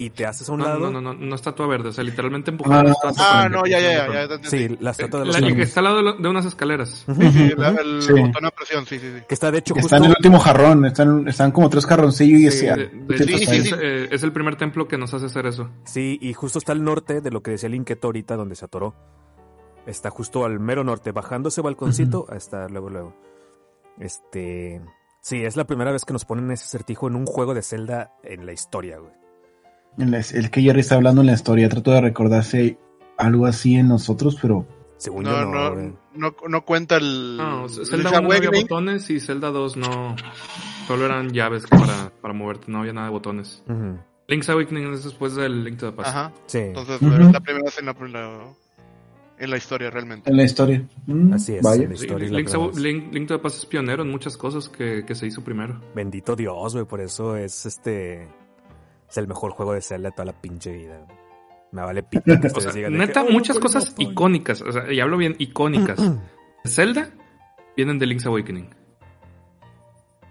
y 0.00 0.10
te 0.10 0.24
haces 0.26 0.48
a 0.48 0.52
un 0.52 0.60
No, 0.60 0.64
lado. 0.66 0.78
no, 0.78 1.00
no, 1.00 1.00
no, 1.00 1.14
no 1.14 1.34
estatua 1.34 1.66
verde, 1.66 1.88
o 1.88 1.92
sea, 1.92 2.04
literalmente 2.04 2.50
empujando 2.52 2.84
la 2.84 2.90
estatua. 2.92 3.16
Ah, 3.44 3.48
no, 3.48 3.66
ya, 3.66 3.80
ya, 3.80 4.06
ya, 4.06 4.28
ya. 4.28 4.48
Sí, 4.48 4.76
la 4.80 4.92
estatua 4.92 5.20
de 5.20 5.26
los 5.26 5.40
La 5.40 5.54
que 5.54 5.62
está 5.62 5.80
al 5.80 5.84
lado 5.84 6.02
de, 6.02 6.22
de 6.22 6.28
unas 6.28 6.44
escaleras. 6.46 7.04
Sí, 7.06 7.52
la- 7.56 7.70
el 7.70 8.00
Sí. 8.02 8.12
botón 8.12 8.44
a 8.46 8.50
presión, 8.52 8.86
sí, 8.86 8.98
sí, 9.00 9.10
sí. 9.16 9.22
Que 9.28 9.34
está 9.34 9.50
de 9.50 9.58
hecho 9.58 9.74
Que 9.74 9.80
justo... 9.82 9.96
está 9.96 10.04
en 10.06 10.10
el 10.12 10.16
último 10.16 10.38
jarrón. 10.38 10.84
Están, 10.86 11.26
están 11.26 11.50
como 11.50 11.68
tres 11.68 11.84
jarroncillos 11.86 12.54
y 12.54 12.58
Sí. 12.58 12.66
De, 12.66 12.76
de 12.76 13.06
¿qué 13.08 13.14
hecho, 13.24 13.24
Sí, 13.38 13.38
sí, 13.46 13.62
sí. 13.62 13.68
es, 13.68 13.72
eh, 13.80 14.08
es 14.12 14.22
el 14.22 14.32
primer 14.32 14.54
templo 14.56 14.86
que 14.86 14.96
nos 14.98 15.12
hace 15.14 15.26
hacer 15.26 15.46
eso. 15.46 15.68
Sí, 15.84 16.18
y 16.22 16.32
justo 16.32 16.58
está 16.60 16.72
al 16.72 16.84
norte 16.84 17.20
de 17.20 17.30
lo 17.30 17.42
que 17.42 17.50
decía 17.50 17.68
Linketo 17.68 18.06
ahorita, 18.08 18.36
donde 18.36 18.54
se 18.54 18.64
atoró. 18.64 18.94
Está 19.86 20.10
justo 20.10 20.44
al 20.44 20.60
mero 20.60 20.84
norte, 20.84 21.10
bajando 21.12 21.48
ese 21.48 21.60
balconcito, 21.62 22.26
hasta 22.28 22.68
luego, 22.68 22.90
luego. 22.90 23.14
Este. 23.98 24.80
Sí, 25.20 25.44
es 25.44 25.56
la 25.56 25.66
primera 25.66 25.90
vez 25.92 26.04
que 26.04 26.12
nos 26.12 26.24
ponen 26.24 26.50
ese 26.50 26.66
certijo 26.68 27.08
en 27.08 27.16
un 27.16 27.26
juego 27.26 27.52
de 27.54 27.62
Zelda 27.62 28.12
en 28.22 28.46
la 28.46 28.52
historia, 28.52 28.98
güey. 28.98 29.12
En 29.98 30.10
la- 30.10 30.18
el 30.20 30.50
que 30.50 30.62
Jerry 30.62 30.80
está 30.80 30.94
hablando 30.94 31.20
en 31.22 31.26
la 31.26 31.32
historia. 31.34 31.68
Trato 31.68 31.90
de 31.92 32.00
recordarse 32.00 32.78
algo 33.16 33.46
así 33.46 33.74
en 33.76 33.88
nosotros, 33.88 34.36
pero 34.40 34.66
Según 34.96 35.24
No, 35.24 35.30
yo 35.30 35.44
no. 35.44 35.74
no, 35.76 35.94
no, 36.14 36.34
no 36.48 36.64
cuenta 36.64 36.96
el. 36.96 37.36
No, 37.36 37.66
el 37.66 37.86
Zelda 37.86 38.10
1 38.18 38.20
no 38.22 38.32
había 38.34 38.50
botones 38.50 39.08
y 39.10 39.20
Zelda 39.20 39.50
2 39.50 39.76
no. 39.76 40.16
Solo 40.88 41.04
eran 41.06 41.30
llaves 41.32 41.66
para, 41.68 42.10
para 42.20 42.34
moverte, 42.34 42.64
no 42.68 42.80
había 42.80 42.92
nada 42.92 43.06
de 43.06 43.12
botones. 43.12 43.62
Link's 44.26 44.48
Awakening 44.50 44.92
es 44.92 45.04
después 45.04 45.36
del 45.36 45.62
Link 45.64 45.78
to 45.78 45.90
the 45.90 45.96
Past. 45.96 46.08
Ajá. 46.10 46.32
Sí, 46.46 46.58
Entonces, 46.58 46.96
es 47.00 47.32
la 47.32 47.40
primera 47.40 47.64
vez 47.64 47.78
en 47.78 47.86
la, 47.86 47.94
en 49.38 49.50
la, 49.50 49.56
historia, 49.56 49.88
realmente. 49.90 50.28
en 50.28 50.36
la 50.36 50.42
historia. 50.42 50.84
Mm, 51.06 51.32
Así 51.32 51.54
es, 51.54 51.62
Vaya. 51.62 51.84
en 51.84 51.88
la 51.90 51.94
historia. 51.94 52.28
Link, 52.74 53.12
Link 53.12 53.28
to 53.28 53.36
the 53.36 53.42
Past 53.42 53.58
es 53.58 53.66
pionero 53.66 54.02
en 54.02 54.10
muchas 54.10 54.36
cosas 54.36 54.68
que, 54.68 55.04
que 55.06 55.14
se 55.14 55.26
hizo 55.28 55.42
primero. 55.44 55.80
Bendito 55.94 56.34
Dios, 56.34 56.74
güey, 56.74 56.84
por 56.86 57.00
eso 57.00 57.36
es 57.36 57.66
este. 57.66 58.26
Es 59.08 59.16
el 59.18 59.26
mejor 59.28 59.52
juego 59.52 59.72
de 59.72 59.80
Zelda 59.80 60.10
de 60.10 60.12
toda 60.16 60.26
la 60.26 60.32
pinche 60.40 60.72
vida. 60.72 61.06
Me 61.72 61.82
vale 61.82 62.02
pita 62.02 62.40
que 62.40 62.46
O 62.48 62.50
ustedes 62.50 62.64
sea, 62.64 62.72
digan 62.72 62.92
de 62.92 62.98
neta, 62.98 63.22
que, 63.22 63.28
"Oh, 63.28 63.32
muchas 63.32 63.58
cosas 63.58 63.94
no, 63.98 64.04
no". 64.04 64.10
icónicas, 64.10 64.62
o 64.62 64.72
sea, 64.72 64.92
y 64.92 65.00
hablo 65.00 65.16
bien, 65.16 65.34
icónicas. 65.38 65.98
de 66.64 66.70
Zelda 66.70 67.10
vienen 67.76 67.98
de 67.98 68.06
Link's 68.06 68.26
Awakening. 68.26 68.68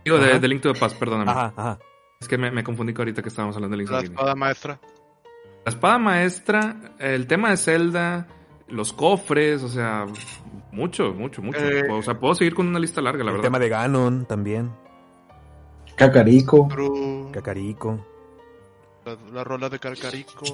Digo, 0.06 0.18
de, 0.20 0.40
de 0.40 0.48
Link 0.48 0.62
to 0.62 0.72
the 0.74 0.80
Past, 0.80 0.98
perdóname. 0.98 1.30
Ajá, 1.32 1.54
ajá. 1.56 1.80
Es 2.22 2.28
que 2.28 2.38
me, 2.38 2.50
me 2.50 2.64
confundí 2.64 2.94
que 2.94 3.02
ahorita 3.02 3.22
que 3.22 3.30
estábamos 3.30 3.56
hablando 3.56 3.74
de 3.76 3.78
Link's 3.80 3.92
La 3.92 3.98
Awakening. 3.98 4.18
espada 4.18 4.36
maestra. 4.36 4.80
La 5.66 5.70
espada 5.70 5.98
maestra, 6.00 6.76
el 7.00 7.28
tema 7.28 7.50
de 7.50 7.58
Zelda, 7.58 8.28
los 8.70 8.94
cofres, 8.94 9.62
o 9.64 9.68
sea, 9.68 10.06
mucho, 10.72 11.14
mucho, 11.14 11.42
mucho. 11.42 11.60
Eh, 11.60 11.90
o 11.92 12.02
sea, 12.02 12.18
puedo 12.18 12.36
seguir 12.36 12.56
con 12.56 12.68
una 12.68 12.80
lista 12.80 13.02
larga, 13.02 13.24
la 13.24 13.32
El 13.32 13.38
verdad. 13.38 13.48
tema 13.50 13.60
de 13.60 13.68
Ganon 13.70 14.26
también. 14.26 14.72
Cacarico, 15.98 16.68
Cacarico. 17.32 18.06
La, 19.08 19.18
la 19.34 19.44
rola 19.44 19.70
de 19.70 19.80
Carcarico. 19.80 20.46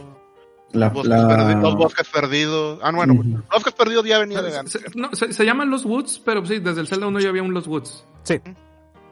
la, 0.71 0.89
Bosques 0.89 1.09
la- 1.09 1.27
perdi- 1.27 1.61
los 1.61 1.75
bosques 1.75 2.07
perdidos. 2.09 2.79
Ah, 2.81 2.91
bueno, 2.93 3.13
los 3.23 3.43
bosques 3.51 3.73
perdidos 3.73 4.05
ya 4.05 4.19
venía 4.19 4.41
de 4.41 4.51
Se, 4.51 4.57
antes. 4.57 4.71
se- 4.73 4.99
no, 4.99 5.09
se- 5.13 5.33
se 5.33 5.45
llaman 5.45 5.69
Los 5.69 5.85
Woods, 5.85 6.21
pero 6.23 6.45
sí, 6.45 6.59
desde 6.59 6.81
el 6.81 6.87
Zelda 6.87 7.07
1 7.07 7.19
ya 7.19 7.29
había 7.29 7.43
un 7.43 7.53
Los 7.53 7.67
Woods. 7.67 8.05
Sí. 8.23 8.39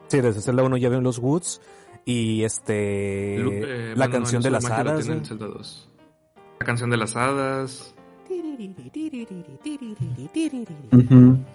Sí, 0.07 0.21
desde 0.21 0.41
Zelda 0.41 0.63
1 0.63 0.77
ya 0.77 0.89
ven 0.89 1.03
los 1.03 1.19
Woods. 1.19 1.61
Y 2.03 2.43
este. 2.43 3.37
Lu- 3.39 3.51
eh, 3.53 3.93
la 3.95 4.05
bueno, 4.07 4.11
canción 4.13 4.39
el 4.39 4.43
de 4.43 4.49
las 4.51 4.65
hadas. 4.65 4.95
tiene 4.97 5.03
güey. 5.03 5.19
el 5.19 5.25
Zelda 5.25 5.45
2. 5.47 5.89
La 6.59 6.65
canción 6.65 6.89
de 6.89 6.97
las 6.97 7.15
hadas, 7.15 7.93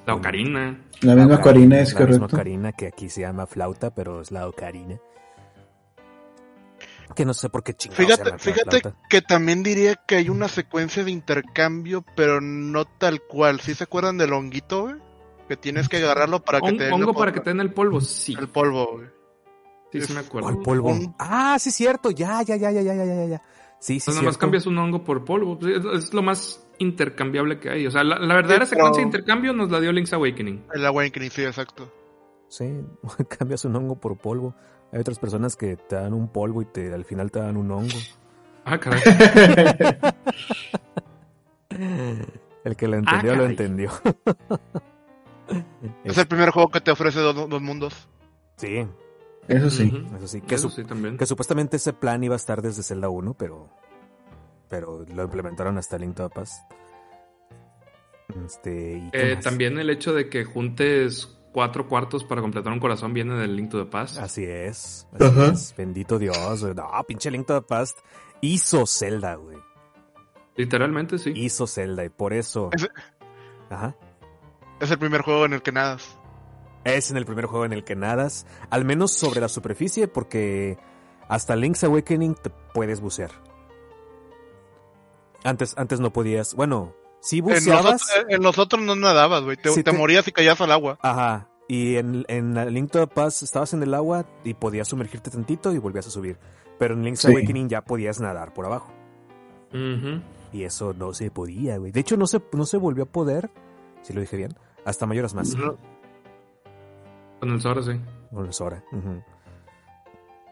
la 0.06 0.14
ocarina. 0.14 0.80
La 1.02 1.14
misma 1.14 1.40
Corina 1.40 1.80
es 1.80 1.92
la 1.94 2.00
misma 2.00 2.16
correcto. 2.18 2.36
ocarina 2.36 2.72
que 2.72 2.86
aquí 2.86 3.08
se 3.08 3.22
llama 3.22 3.46
flauta, 3.46 3.94
pero 3.94 4.20
es 4.20 4.30
la 4.30 4.48
ocarina. 4.48 4.98
Que 7.16 7.24
no 7.24 7.34
sé 7.34 7.48
por 7.48 7.64
qué 7.64 7.72
chingados 7.74 8.20
Fíjate, 8.38 8.82
que 9.08 9.22
también 9.22 9.62
diría 9.62 9.94
que 10.06 10.16
hay 10.16 10.28
una 10.28 10.48
secuencia 10.48 11.02
de 11.02 11.10
intercambio, 11.10 12.04
pero 12.14 12.40
no 12.40 12.84
tal 12.84 13.22
cual. 13.22 13.58
¿Sí 13.60 13.74
se 13.74 13.84
acuerdan 13.84 14.18
del 14.18 14.32
honguito, 14.34 14.82
güey? 14.82 14.94
Que 15.48 15.56
tienes 15.56 15.88
que 15.88 15.96
agarrarlo 15.96 16.44
para 16.44 16.60
que 16.60 16.66
Hon- 16.66 16.76
te 16.78 16.84
den 16.84 16.92
hongo 16.92 17.14
para 17.14 17.32
que 17.32 17.40
te 17.40 17.50
den 17.50 17.60
el 17.60 17.72
polvo, 17.72 18.00
sí. 18.00 18.36
el 18.38 18.48
polvo, 18.48 18.92
güey. 18.96 19.06
Sí, 19.92 20.00
sí 20.02 20.12
me 20.12 20.20
acuerdo. 20.20 20.48
¿Cuál 20.48 20.62
polvo? 20.62 20.90
Un- 20.90 21.14
Ah, 21.18 21.56
sí, 21.58 21.70
cierto. 21.70 22.10
Ya, 22.10 22.42
ya, 22.42 22.56
ya, 22.56 22.70
ya, 22.70 22.82
ya, 22.82 22.94
ya, 22.94 23.04
ya, 23.04 23.24
ya. 23.24 23.42
Sí, 23.78 23.94
sí, 24.00 24.10
Entonces, 24.10 24.14
nada 24.16 24.26
más 24.26 24.38
cambias 24.38 24.66
un 24.66 24.76
hongo 24.78 25.02
por 25.04 25.24
polvo. 25.24 25.58
pues, 25.58 25.80
Es, 25.94 26.12
lo 26.12 26.22
más 26.22 26.66
intercambiable 26.78 27.58
que 27.60 27.70
hay. 27.70 27.86
O 27.86 27.90
sea, 27.90 28.04
la, 28.04 28.18
la 28.18 28.34
verdadera 28.34 28.66
Sí, 28.66 28.70
pero- 28.74 28.86
secuencia 28.88 29.00
de 29.02 29.06
intercambio 29.06 29.52
nos 29.54 29.70
la 29.70 29.80
dio 29.80 29.92
Link's 29.92 30.12
Awakening. 30.12 30.66
El 30.74 30.84
Awakening, 30.84 31.30
sí, 31.30 31.44
exacto. 31.44 31.90
Sí, 32.48 32.68
cambias 33.28 33.64
un 33.64 33.74
hongo 33.76 33.98
por 33.98 34.18
polvo. 34.18 34.54
Hay 34.92 35.00
otras 35.00 35.18
personas 35.18 35.56
que 35.56 35.76
te 35.76 35.96
dan 35.96 36.14
un 36.14 36.28
polvo 36.28 36.62
y 36.62 36.64
te 36.66 36.92
al 36.94 37.04
final 37.04 37.30
te 37.30 37.38
dan 37.40 37.56
un 37.56 37.70
hongo. 37.70 37.98
Ah, 38.64 38.78
caray. 38.78 39.00
El 42.64 42.76
que 42.76 42.88
lo 42.88 42.96
entendió, 42.96 43.34
lo 43.36 43.44
entendió. 43.44 43.90
Es 46.02 46.18
el 46.18 46.26
primer 46.26 46.50
juego 46.50 46.70
que 46.72 46.80
te 46.80 46.90
ofrece 46.90 47.20
dos, 47.20 47.48
dos 47.48 47.62
mundos. 47.62 48.08
Sí, 48.56 48.84
Eso 49.46 49.70
sí. 49.70 49.92
Eso 50.16 50.26
sí. 50.26 50.40
Que, 50.40 50.56
Eso 50.56 50.68
su- 50.68 50.74
sí, 50.74 50.84
también. 50.84 51.16
que 51.16 51.24
supuestamente 51.26 51.76
ese 51.76 51.92
plan 51.92 52.24
iba 52.24 52.34
a 52.34 52.36
estar 52.36 52.60
desde 52.62 52.82
Zelda 52.82 53.08
1, 53.08 53.34
pero. 53.34 53.68
Pero 54.68 55.04
lo 55.14 55.22
implementaron 55.22 55.78
hasta 55.78 55.98
Link 55.98 56.16
to 56.16 56.28
the 56.28 56.34
Past. 56.34 56.68
Este. 58.44 58.98
¿y 58.98 59.10
qué 59.12 59.32
Eh, 59.32 59.36
también 59.36 59.78
el 59.78 59.88
hecho 59.88 60.12
de 60.12 60.28
que 60.28 60.42
juntes 60.44 61.35
cuatro 61.56 61.88
cuartos 61.88 62.22
para 62.22 62.42
completar 62.42 62.70
un 62.70 62.80
corazón 62.80 63.14
viene 63.14 63.34
del 63.34 63.56
Link 63.56 63.70
to 63.70 63.82
the 63.82 63.90
Past. 63.90 64.18
Así 64.18 64.44
es. 64.44 65.08
Así 65.14 65.40
es. 65.40 65.74
Bendito 65.74 66.18
Dios. 66.18 66.60
güey. 66.60 66.74
No, 66.74 66.86
pinche 67.08 67.30
Link 67.30 67.46
to 67.46 67.62
the 67.62 67.66
Past 67.66 67.98
hizo 68.42 68.86
Zelda, 68.86 69.36
güey. 69.36 69.56
Literalmente, 70.54 71.16
sí. 71.16 71.32
Hizo 71.34 71.66
Zelda 71.66 72.04
y 72.04 72.10
por 72.10 72.34
eso. 72.34 72.68
Ajá. 73.70 73.96
Es 74.80 74.90
el 74.90 74.98
primer 74.98 75.22
juego 75.22 75.46
en 75.46 75.54
el 75.54 75.62
que 75.62 75.72
nadas. 75.72 76.18
Es 76.84 77.10
en 77.10 77.16
el 77.16 77.24
primer 77.24 77.46
juego 77.46 77.64
en 77.64 77.72
el 77.72 77.84
que 77.84 77.96
nadas, 77.96 78.46
al 78.68 78.84
menos 78.84 79.12
sobre 79.12 79.40
la 79.40 79.48
superficie, 79.48 80.08
porque 80.08 80.76
hasta 81.26 81.56
Link's 81.56 81.82
Awakening 81.84 82.34
te 82.34 82.50
puedes 82.74 83.00
bucear. 83.00 83.30
Antes, 85.42 85.72
antes 85.78 86.00
no 86.00 86.12
podías, 86.12 86.54
bueno, 86.54 86.94
sí 87.26 87.38
En 87.38 87.44
buceabas, 87.44 87.84
nosotros, 87.92 88.26
en 88.28 88.42
nosotros 88.42 88.82
no 88.82 88.94
nadabas, 88.96 89.42
güey. 89.42 89.56
Te, 89.56 89.70
Sí 89.70 89.82
te 89.82 89.90
te- 89.90 89.96
morías 89.98 90.26
y 90.28 90.32
caías 90.32 90.60
al 90.60 90.72
agua. 90.72 90.98
ajá, 91.02 91.48
y 91.68 91.96
en, 91.96 92.24
en 92.28 92.54
Link 92.72 92.90
to 92.92 93.00
the 93.00 93.06
Past 93.12 93.42
estabas 93.42 93.72
en 93.74 93.82
el 93.82 93.92
agua 93.94 94.24
y 94.44 94.54
podías 94.54 94.86
sumergirte 94.88 95.30
tantito 95.30 95.72
y 95.72 95.78
volvías 95.78 96.06
a 96.06 96.10
subir. 96.10 96.38
Pero 96.78 96.94
en 96.94 97.02
Link's 97.04 97.20
Sí. 97.20 97.28
Awakening 97.32 97.68
ya 97.68 97.82
podías 97.82 98.20
nadar 98.20 98.52
por 98.54 98.66
abajo. 98.66 98.92
Ujú. 99.70 100.20
Y 100.52 100.62
eso 100.64 100.92
no 100.94 101.12
se 101.12 101.30
podía, 101.30 101.76
güey. 101.78 101.90
De 101.90 102.00
hecho, 102.00 102.16
no 102.16 102.26
se, 102.26 102.40
no 102.52 102.64
se 102.66 102.76
volvió 102.76 103.04
a 103.04 103.06
poder, 103.06 103.50
si 104.02 104.12
lo 104.12 104.20
dije 104.20 104.36
bien, 104.36 104.54
hasta 104.84 105.06
mayoras 105.06 105.34
más. 105.34 105.56
Con 107.40 107.50
el 107.50 107.60
Sora, 107.60 107.82
sí. 107.82 108.00
Con 108.32 108.46
el 108.46 108.52
Sora. 108.52 108.82
ujú. 108.92 109.22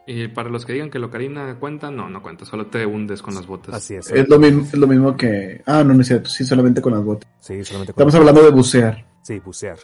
Y 0.07 0.27
para 0.27 0.49
los 0.49 0.65
que 0.65 0.73
digan 0.73 0.89
que 0.91 0.99
la 0.99 1.07
ocarina 1.07 1.57
cuenta, 1.59 1.89
no, 1.89 2.09
no 2.09 2.21
cuenta. 2.21 2.45
Solo 2.45 2.67
te 2.67 2.85
hundes 2.85 3.21
con 3.23 3.33
las 3.33 3.47
botas. 3.47 3.73
Así 3.73 3.95
es. 3.95 4.11
Es 4.11 4.29
lo, 4.29 4.37
mismo, 4.37 4.61
es 4.61 4.73
lo 4.75 4.85
mismo 4.87 5.17
que. 5.17 5.61
Ah, 5.65 5.83
no, 5.83 5.93
no 5.95 6.01
es 6.01 6.07
cierto. 6.07 6.29
Sí, 6.29 6.43
solamente 6.45 6.79
con 6.81 6.93
las 6.93 7.03
botas. 7.03 7.29
Sí, 7.39 7.63
solamente 7.63 7.93
con- 7.93 8.01
Estamos 8.07 8.15
hablando 8.15 8.43
de 8.43 8.51
bucear. 8.51 9.05
Sí, 9.23 9.39
bucear. 9.39 9.79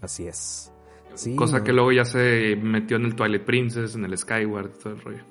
Así 0.00 0.26
es. 0.26 0.72
Sí, 1.14 1.36
Cosa 1.36 1.58
no. 1.58 1.64
que 1.64 1.72
luego 1.72 1.92
ya 1.92 2.04
se 2.04 2.56
metió 2.60 2.96
en 2.96 3.04
el 3.04 3.14
Twilight 3.14 3.44
Princess, 3.44 3.94
en 3.94 4.04
el 4.06 4.16
Skyward, 4.16 4.70
todo 4.82 4.94
el 4.94 5.00
rollo. 5.00 5.24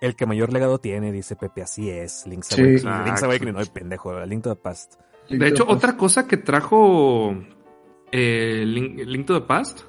El 0.00 0.16
que 0.16 0.26
mayor 0.26 0.52
legado 0.52 0.78
tiene, 0.78 1.12
dice 1.12 1.36
Pepe, 1.36 1.62
así 1.62 1.88
es. 1.90 2.26
Link's 2.26 2.48
Sí. 2.48 2.60
Awakening. 2.62 3.04
Link's 3.04 3.22
Awakening, 3.22 3.54
no 3.54 3.60
hay 3.60 3.66
pendejo. 3.66 4.26
Link 4.26 4.42
to 4.42 4.50
the 4.54 4.60
Past. 4.60 4.94
De 5.28 5.46
hecho, 5.46 5.64
otra 5.68 5.96
cosa 5.96 6.26
que 6.26 6.38
trajo 6.38 7.34
eh, 8.10 8.64
Link, 8.66 8.98
Link 9.06 9.26
to 9.26 9.40
the 9.40 9.46
Past, 9.46 9.82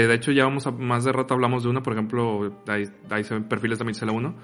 que 0.00 0.06
de 0.06 0.14
hecho 0.14 0.32
ya 0.32 0.44
vamos 0.44 0.66
a, 0.66 0.70
más 0.70 1.04
de 1.04 1.12
rato 1.12 1.34
hablamos 1.34 1.62
de 1.62 1.68
una, 1.70 1.82
por 1.82 1.92
ejemplo, 1.92 2.62
ahí, 2.68 2.84
ahí 3.10 3.24
se 3.24 3.34
ven 3.34 3.44
perfiles 3.44 3.78
de 3.78 3.94
Zelda 3.94 4.14
1. 4.14 4.34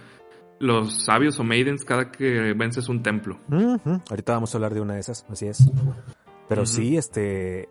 Los 0.59 1.05
sabios 1.05 1.39
o 1.39 1.45
maidens 1.45 1.85
cada 1.85 2.11
que 2.11 2.53
vences 2.55 2.89
un 2.89 3.03
templo. 3.03 3.39
Ahorita 4.11 4.33
vamos 4.35 4.55
a 4.55 4.59
hablar 4.59 4.75
de 4.75 4.81
una 4.81 4.95
de 4.95 5.01
esas, 5.01 5.27
así 5.29 5.47
es. 5.47 5.59
Pero 6.49 6.65
sí, 6.67 6.97
este. 6.97 7.69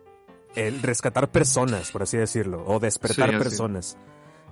El 0.54 0.80
rescatar 0.82 1.30
personas, 1.30 1.90
por 1.90 2.02
así 2.02 2.16
decirlo. 2.16 2.64
O 2.66 2.78
despertar 2.80 3.30
Sí, 3.30 3.36
personas. 3.36 3.98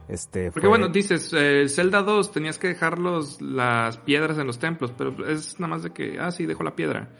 Este. 0.08 0.50
Porque 0.50 0.68
fue- 0.68 0.68
bueno, 0.68 0.88
dices, 0.88 1.32
eh, 1.32 1.66
Zelda 1.68 2.02
2 2.02 2.30
tenías 2.32 2.58
que 2.58 2.68
dejar 2.68 2.98
los, 2.98 3.40
las 3.40 3.96
piedras 3.98 4.36
en 4.38 4.46
los 4.46 4.58
templos, 4.58 4.92
pero 4.96 5.26
es 5.28 5.58
nada 5.60 5.70
más 5.74 5.82
de 5.82 5.90
que, 5.92 6.18
ah, 6.20 6.30
sí, 6.30 6.44
dejo 6.44 6.62
la 6.62 6.74
piedra. 6.76 7.10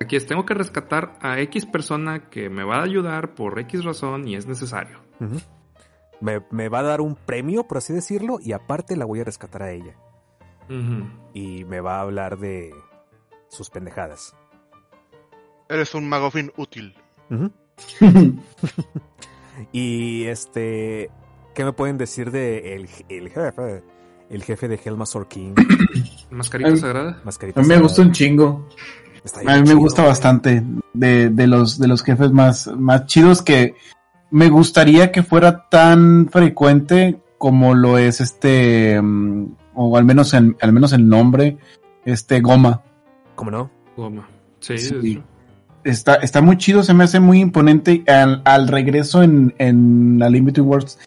Aquí 0.00 0.16
es, 0.16 0.26
tengo 0.26 0.44
que 0.44 0.54
rescatar 0.54 1.18
a 1.20 1.38
X 1.40 1.66
persona 1.66 2.28
que 2.30 2.48
me 2.50 2.64
va 2.64 2.78
a 2.78 2.82
ayudar 2.82 3.34
por 3.34 3.60
X 3.60 3.84
razón 3.84 4.26
y 4.26 4.34
es 4.34 4.46
necesario. 4.48 4.98
Ujú. 5.20 5.36
Me, 6.22 6.40
me 6.50 6.68
va 6.70 6.78
a 6.78 6.82
dar 6.84 7.00
un 7.02 7.14
premio, 7.16 7.64
por 7.64 7.78
así 7.78 7.92
decirlo, 7.92 8.38
y 8.40 8.52
aparte 8.52 8.96
la 8.96 9.04
voy 9.04 9.20
a 9.20 9.24
rescatar 9.24 9.62
a 9.62 9.72
ella. 9.72 9.96
Y 11.34 11.64
me 11.66 11.80
va 11.80 11.96
a 11.98 12.00
hablar 12.00 12.38
de 12.38 12.72
sus 13.48 13.68
pendejadas. 13.68 14.34
Eres 15.68 15.94
un 15.94 16.08
magofín 16.08 16.50
útil. 16.56 16.94
Y 19.72 20.24
este, 20.24 21.10
¿qué 21.54 21.64
me 21.64 21.72
pueden 21.72 21.98
decir 21.98 22.30
de 22.30 22.74
el, 22.74 22.88
el 23.08 23.28
jefe? 23.28 23.84
El 24.30 24.42
jefe 24.44 24.66
de 24.68 24.80
Helmasaur 24.82 25.28
King. 25.28 25.54
¿Mascarita 26.30 26.70
Ay, 26.70 26.78
sagrada? 26.78 27.20
Mascarita 27.24 27.60
A 27.60 27.62
mí 27.62 27.68
me 27.68 27.74
Sagrada. 27.74 27.82
gusta 27.82 28.02
un 28.02 28.12
chingo. 28.12 28.68
A 29.46 29.54
mí 29.56 29.62
me 29.68 29.74
chido. 29.74 29.78
gusta 29.78 30.02
bastante. 30.04 30.62
De, 30.94 31.28
de 31.30 31.46
los, 31.46 31.78
de 31.78 31.88
los 31.88 32.02
jefes 32.02 32.32
más, 32.32 32.66
más 32.68 33.06
chidos 33.06 33.42
que 33.42 33.74
me 34.32 34.48
gustaría 34.48 35.12
que 35.12 35.22
fuera 35.22 35.68
tan 35.68 36.28
frecuente 36.28 37.20
como 37.38 37.74
lo 37.74 37.98
es 37.98 38.20
este, 38.20 39.00
mm, 39.00 39.54
o 39.74 39.96
al 39.96 40.04
menos 40.04 40.34
en, 40.34 40.56
al 40.60 40.72
menos 40.72 40.92
el 40.92 41.08
nombre, 41.08 41.58
este 42.04 42.40
Goma. 42.40 42.82
¿Cómo 43.36 43.50
no? 43.50 43.70
Goma. 43.96 44.28
Sí, 44.58 44.78
Sí. 44.78 45.22
Está, 45.84 46.14
está 46.14 46.40
muy 46.40 46.56
chido, 46.58 46.84
se 46.84 46.94
me 46.94 47.02
hace 47.04 47.18
muy 47.18 47.40
imponente. 47.40 48.04
Al, 48.06 48.40
al 48.44 48.68
regreso 48.68 49.22
en, 49.24 49.52
en 49.58 50.16
la 50.18 50.30
Limited 50.30 50.62
Worlds 50.62 50.98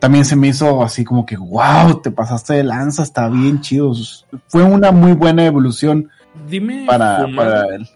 también 0.00 0.24
se 0.24 0.34
me 0.36 0.48
hizo 0.48 0.82
así 0.82 1.04
como 1.04 1.24
que, 1.24 1.36
wow, 1.36 2.00
te 2.02 2.10
pasaste 2.10 2.54
de 2.54 2.64
lanza, 2.64 3.04
está 3.04 3.28
bien 3.28 3.60
chido. 3.60 3.92
Fue 4.48 4.62
una 4.62 4.90
muy 4.90 5.12
buena 5.12 5.46
evolución 5.46 6.10
Dime 6.48 6.84
para, 6.86 7.26
para 7.34 7.74
él. 7.74 7.88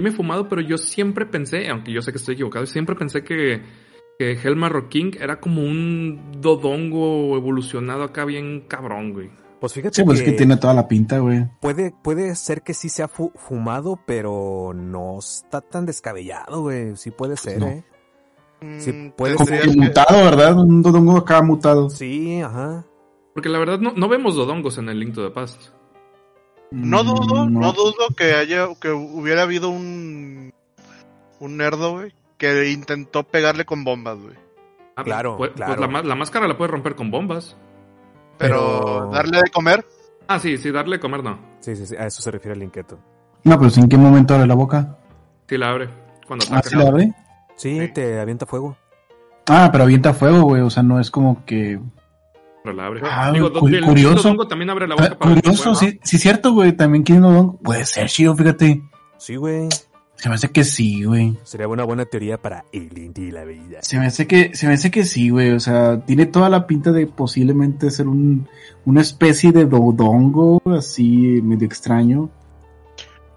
Ujú. 0.00 0.04
Dime 0.08 0.16
fumado, 0.16 0.48
pero 0.48 0.60
yo 0.62 0.78
siempre 0.78 1.26
pensé, 1.26 1.68
aunque 1.68 1.92
yo 1.92 2.00
sé 2.02 2.10
que 2.12 2.18
estoy 2.18 2.34
equivocado, 2.34 2.66
siempre 2.66 2.96
pensé 2.96 3.22
que, 3.22 3.62
que 4.18 4.32
Hellmarrock 4.32 4.88
King 4.88 5.12
era 5.20 5.40
como 5.40 5.62
un 5.62 6.32
dodongo 6.40 7.36
evolucionado 7.36 8.02
acá 8.04 8.24
bien 8.24 8.62
cabrón, 8.66 9.12
güey. 9.12 9.30
Pues 9.60 9.74
fíjate 9.74 9.94
Sí, 9.96 10.04
pues 10.04 10.20
es 10.20 10.24
que 10.24 10.30
que 10.30 10.36
tiene 10.38 10.56
toda 10.56 10.72
la 10.72 10.88
pinta, 10.88 11.18
güey. 11.18 11.46
puede, 11.60 11.92
puede 12.02 12.34
ser 12.34 12.62
que 12.62 12.72
sí 12.72 12.88
sea 12.88 13.08
fu- 13.08 13.32
fumado, 13.36 14.00
pero 14.06 14.72
no 14.74 15.18
está 15.18 15.60
tan 15.60 15.84
descabellado, 15.84 16.62
güey. 16.62 16.96
Sí 16.96 17.10
puede 17.10 17.36
ser, 17.36 17.58
No. 17.60 17.66
¿eh? 17.68 17.84
Mm, 18.62 18.78
Sí, 18.80 19.12
puede 19.16 19.34
Como 19.34 19.46
ser. 19.48 19.60
que 19.62 19.76
mutado, 19.76 20.24
¿verdad? 20.24 20.58
Un 20.58 20.80
dodongo 20.82 21.16
acá 21.18 21.42
mutado. 21.42 21.90
Sí, 21.90 22.40
ajá. 22.40 22.86
Porque 23.34 23.48
la 23.50 23.58
verdad 23.58 23.78
no, 23.78 23.92
no 23.92 24.08
vemos 24.08 24.34
dodongos 24.34 24.78
en 24.78 24.88
el 24.88 24.98
Link 24.98 25.14
to 25.14 25.22
the 25.28 25.30
Past. 25.34 25.60
No 26.70 27.02
dudo, 27.04 27.48
no. 27.48 27.72
dudo 27.72 27.94
que 28.16 28.34
haya, 28.34 28.68
que 28.80 28.90
hubiera 28.90 29.42
habido 29.42 29.70
un, 29.70 30.52
un 31.40 31.56
nerdo, 31.56 31.92
güey, 31.92 32.14
que 32.38 32.70
intentó 32.70 33.24
pegarle 33.24 33.64
con 33.64 33.82
bombas, 33.84 34.18
güey. 34.18 34.36
Ah, 34.96 35.02
Claro, 35.04 35.36
pues, 35.36 35.50
pues 35.56 35.64
claro. 35.66 36.02
la, 36.02 36.14
máscara 36.14 36.46
la 36.46 36.56
puede 36.56 36.70
romper 36.70 36.94
con 36.94 37.10
bombas. 37.10 37.56
Pero, 38.38 38.80
Pero- 38.84 39.10
darle 39.12 39.38
de 39.42 39.50
comer, 39.50 39.84
Ah, 40.28 40.38
sí, 40.38 40.56
sí, 40.58 40.70
darle 40.70 40.96
de 40.96 41.00
comer 41.00 41.24
no. 41.24 41.38
Sí, 41.58 41.74
sí, 41.74 41.86
sí. 41.86 41.96
A 41.96 42.06
eso 42.06 42.22
se 42.22 42.30
refiere 42.30 42.54
el 42.56 42.62
inquieto. 42.62 43.00
No, 43.42 43.58
pero 43.58 43.68
¿en 43.76 43.88
qué 43.88 43.96
momento 43.96 44.34
abre 44.34 44.46
la 44.46 44.54
boca? 44.54 44.96
Sí 45.48 45.58
la 45.58 45.70
abre. 45.70 45.88
Cuando 46.28 46.44
¿Ah, 46.50 46.58
ataca. 46.58 46.68
sí 46.70 46.76
la 46.76 46.86
abre? 46.88 47.12
Sí, 47.56 47.90
te 47.92 48.20
avienta 48.20 48.46
fuego. 48.46 48.76
Ah, 49.48 49.70
pero 49.72 49.82
avienta 49.82 50.14
fuego, 50.14 50.42
güey. 50.42 50.62
O 50.62 50.70
sea, 50.70 50.84
no 50.84 51.00
es 51.00 51.10
como 51.10 51.44
que. 51.44 51.80
Pero 52.62 52.76
la 52.76 52.86
abre. 52.86 53.00
Ah, 53.04 53.30
Digo, 53.32 53.52
cu- 53.52 53.68
el- 53.68 53.84
curioso. 53.84 54.22
dodongo 54.22 54.46
también 54.48 54.70
abre 54.70 54.86
la 54.86 54.94
boca 54.94 55.10
Ah, 55.12 55.18
para 55.18 55.34
curioso, 55.40 55.74
sí, 55.74 55.98
sí, 56.02 56.16
es 56.16 56.22
cierto, 56.22 56.52
güey. 56.52 56.72
También 56.72 57.02
quiere 57.04 57.20
un 57.22 57.32
dodongo. 57.32 57.58
Puede 57.58 57.86
ser, 57.86 58.08
chido, 58.08 58.36
fíjate. 58.36 58.82
Sí, 59.18 59.36
güey. 59.36 59.68
Se 60.16 60.28
me 60.28 60.34
hace 60.34 60.50
que 60.50 60.64
sí, 60.64 61.04
güey. 61.04 61.38
Sería 61.44 61.66
una 61.66 61.84
buena 61.84 62.04
teoría 62.04 62.36
para 62.36 62.66
el 62.72 62.96
Indy 62.98 63.28
y 63.28 63.30
la 63.30 63.44
vida. 63.44 63.78
Se 63.80 63.98
me 63.98 64.04
hace 64.06 64.26
que, 64.26 64.54
se 64.54 64.66
me 64.66 64.74
hace 64.74 64.90
que 64.90 65.04
sí, 65.04 65.30
güey. 65.30 65.52
O 65.52 65.60
sea, 65.60 66.04
tiene 66.04 66.26
toda 66.26 66.50
la 66.50 66.66
pinta 66.66 66.92
de 66.92 67.06
posiblemente 67.06 67.90
ser 67.90 68.06
un, 68.06 68.46
una 68.84 69.00
especie 69.00 69.50
de 69.52 69.64
dodongo 69.64 70.60
así 70.76 71.40
medio 71.42 71.66
extraño. 71.66 72.28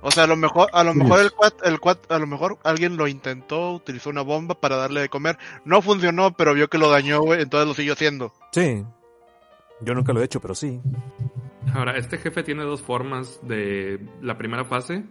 o 0.02 0.12
sea, 0.12 0.26
a 0.26 0.28
lo 0.28 0.36
mejor, 0.36 0.68
a 0.74 0.84
lo 0.84 0.94
mejor 0.94 1.22
el 1.22 1.32
cuat, 1.32 1.54
el 1.66 1.80
cuat, 1.80 2.12
a 2.12 2.20
lo 2.20 2.28
mejor 2.28 2.58
alguien 2.66 2.98
lo 2.98 3.08
intentó, 3.08 3.72
utilizó 3.72 4.10
una 4.10 4.22
bomba 4.22 4.56
para 4.60 4.76
darle 4.76 5.00
de 5.00 5.08
comer, 5.08 5.38
no 5.64 5.82
funcionó, 5.82 6.34
pero 6.36 6.54
vio 6.54 6.68
que 6.68 6.78
lo 6.78 6.90
dañó, 6.90 7.22
güey, 7.22 7.42
entonces 7.42 7.66
lo 7.70 7.74
siguió 7.74 7.94
haciendo. 7.94 8.34
Sí. 8.52 8.84
Yo 9.84 9.94
nunca 9.94 10.14
lo 10.14 10.22
he 10.22 10.26
hecho, 10.26 10.40
pero 10.42 10.56
sí. 10.56 10.80
Ahora, 11.74 11.98
este 11.98 12.18
jefe 12.18 12.44
tiene 12.44 12.64
dos 12.64 12.82
formas 12.82 13.40
de 13.48 14.00
la 14.22 14.38
primera 14.38 14.66
fase. 14.66 15.04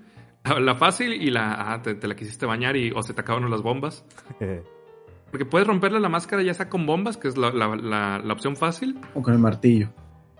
La 0.61 0.75
fácil 0.75 1.13
y 1.13 1.31
la... 1.31 1.73
Ah, 1.73 1.83
te, 1.83 1.95
te 1.95 2.09
la 2.09 2.17
quisiste 2.17 2.47
bañar 2.47 2.77
y 2.77 2.91
o 2.91 3.01
se 3.03 3.15
te 3.15 3.21
acabaron 3.21 3.49
las 3.51 3.63
bombas. 3.63 4.05
Porque 5.31 5.47
puedes 5.47 5.67
romperle 5.69 6.01
la 6.01 6.09
máscara 6.09 6.43
ya 6.43 6.53
sea 6.53 6.69
con 6.69 6.85
bombas, 6.85 7.17
que 7.17 7.29
es 7.29 7.37
la, 7.39 7.51
la- 7.53 7.77
la- 7.77 8.19
la 8.19 8.33
opción 8.33 8.57
fácil, 8.57 8.99
O 9.15 9.23
con 9.23 9.33
el 9.35 9.39
martillo. 9.39 9.91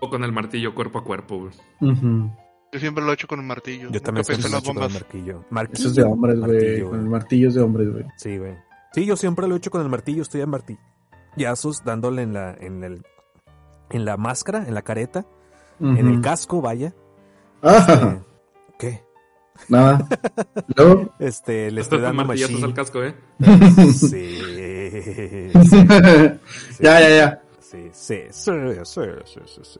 o 0.01 0.09
con 0.09 0.23
el 0.23 0.31
martillo 0.33 0.75
cuerpo 0.75 0.99
a 0.99 1.03
cuerpo, 1.03 1.39
güey. 1.39 1.53
Ujú. 1.79 2.29
Yo 2.73 2.79
siempre 2.79 3.03
lo 3.03 3.11
he 3.11 3.13
hecho 3.13 3.27
con 3.27 3.39
el 3.39 3.45
martillo. 3.45 3.89
Yo 3.91 4.01
también 4.01 4.25
pensé 4.25 4.41
siempre 4.41 4.47
en 4.47 4.51
lo 4.51 4.57
he 4.57 4.59
las 4.59 4.63
hecho 4.63 4.73
con 4.73 4.83
el 4.83 4.91
martillo. 4.93 5.45
Martillo. 5.49 5.79
Eso 5.79 5.87
es 5.89 5.95
de 5.95 6.03
hombres, 6.03 6.39
güey. 6.39 6.81
Con 6.81 6.99
el 6.99 7.05
martillo 7.09 7.47
es 7.47 7.53
de 7.55 7.61
hombres, 7.61 7.89
güey. 7.91 8.05
Sí, 8.17 8.37
güey. 8.37 8.55
Sí, 8.93 9.05
yo 9.05 9.15
siempre 9.15 9.47
lo 9.47 9.55
he 9.55 9.57
hecho 9.57 9.71
con 9.71 9.81
el 9.81 9.89
martillo. 9.89 10.21
Estoy 10.21 10.41
a 10.41 10.47
martillazos 10.47 11.83
dándole 11.85 12.23
en 12.23 12.33
la, 12.33 12.53
en 12.59 12.83
el, 12.83 13.05
en 13.93 14.03
la 14.05 14.17
máscara, 14.17 14.65
en 14.67 14.73
la 14.73 14.81
careta, 14.81 15.25
en 15.79 16.07
el 16.07 16.19
casco, 16.21 16.61
vaya. 16.61 16.93
Ah, 17.61 18.17
¿Qué? 18.77 19.01
nada. 19.69 20.05
Luego. 20.75 21.13
Este, 21.19 21.71
le 21.71 21.79
Esto 21.81 21.95
estoy 21.95 21.97
es 21.99 22.03
dando 22.03 22.25
martillazos 22.25 22.63
al 22.63 22.73
casco, 22.73 23.03
¿eh? 23.03 23.15
Sí. 23.93 24.39
ya, 26.79 26.99
ya, 26.99 27.09
ya. 27.09 27.41
Sí, 27.59 27.89
sí, 27.91 28.19
sí, 28.31 28.51
sí, 28.83 29.01
sí, 29.25 29.39
sí, 29.45 29.61
sí. 29.63 29.79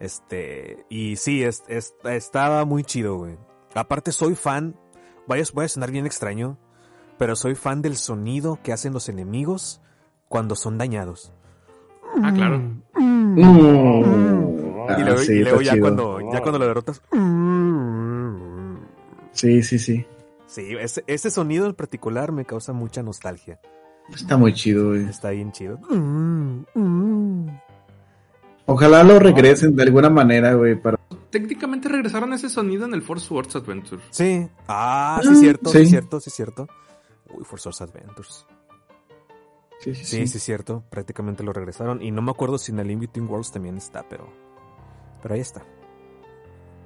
Este, 0.00 0.84
y 0.88 1.16
sí, 1.16 1.42
es, 1.42 1.64
es- 1.68 1.94
estaba 2.04 2.64
muy 2.64 2.84
chido, 2.84 3.16
güey. 3.16 3.36
Aparte 3.74 4.12
soy 4.12 4.34
fan, 4.34 4.76
vaya, 5.26 5.44
voy 5.52 5.64
a 5.64 5.68
sonar 5.68 5.90
bien 5.90 6.06
extraño, 6.06 6.58
pero 7.18 7.34
soy 7.36 7.54
fan 7.54 7.82
del 7.82 7.96
sonido 7.96 8.58
que 8.62 8.72
hacen 8.72 8.92
los 8.92 9.08
enemigos 9.08 9.80
cuando 10.28 10.54
son 10.54 10.78
dañados. 10.78 11.32
Ah, 12.22 12.32
claro. 12.34 12.62
Mm. 13.36 14.88
y 14.88 14.92
Ah, 14.92 14.96
luego, 15.00 15.18
sí, 15.18 15.32
y 15.32 15.42
luego 15.42 15.60
está 15.60 15.64
ya 15.64 15.72
chido. 15.72 15.82
cuando, 15.84 16.32
ya 16.32 16.40
cuando 16.40 16.58
lo 16.58 16.66
derrotas. 16.66 17.02
Sí, 19.32 19.62
sí, 19.62 19.78
sí. 19.78 20.06
Sí, 20.46 20.74
ese, 20.80 21.04
ese 21.06 21.30
sonido 21.30 21.66
en 21.66 21.74
particular 21.74 22.32
me 22.32 22.44
causa 22.44 22.72
mucha 22.72 23.02
nostalgia. 23.02 23.60
Está 24.14 24.36
muy 24.38 24.54
chido, 24.54 24.88
güey. 24.88 25.04
Está 25.04 25.30
bien 25.30 25.52
chido. 25.52 25.78
Ojalá 28.66 29.02
lo 29.02 29.18
regresen 29.18 29.76
de 29.76 29.82
alguna 29.82 30.10
manera, 30.10 30.54
güey, 30.54 30.80
para... 30.80 30.98
Técnicamente 31.30 31.88
regresaron 31.88 32.32
ese 32.32 32.48
sonido 32.48 32.86
en 32.86 32.94
el 32.94 33.02
Force 33.02 33.32
Wars 33.32 33.54
Adventure. 33.56 34.00
Sí. 34.10 34.48
Ah, 34.66 35.20
sí, 35.22 35.34
cierto, 35.36 35.70
sí, 35.70 35.78
sí. 35.80 35.86
cierto, 35.86 36.20
sí, 36.20 36.30
cierto. 36.30 36.66
Uy, 37.30 37.44
Forza 37.44 37.70
Adventures. 37.84 38.46
Sí, 39.80 39.94
sí, 39.94 40.04
Sí, 40.04 40.26
sí, 40.26 40.38
cierto. 40.40 40.82
Prácticamente 40.90 41.42
lo 41.44 41.52
regresaron. 41.52 42.02
Y 42.02 42.10
no 42.10 42.20
me 42.22 42.30
acuerdo 42.30 42.58
si 42.58 42.72
en 42.72 42.80
el 42.80 42.90
In 42.90 43.00
Between 43.00 43.28
Worlds 43.28 43.52
también 43.52 43.76
está, 43.76 44.02
pero. 44.08 44.28
Pero 45.22 45.34
ahí 45.34 45.40
está. 45.40 45.62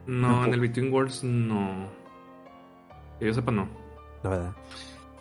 No, 0.07 0.45
en 0.45 0.53
el 0.55 0.61
Between 0.61 0.93
Worlds 0.93 1.25
no. 1.25 1.89
Que 3.19 3.27
yo 3.27 3.35
sepa, 3.35 3.53
no. 3.53 3.69
La 4.23 4.31
verdad. 4.31 4.53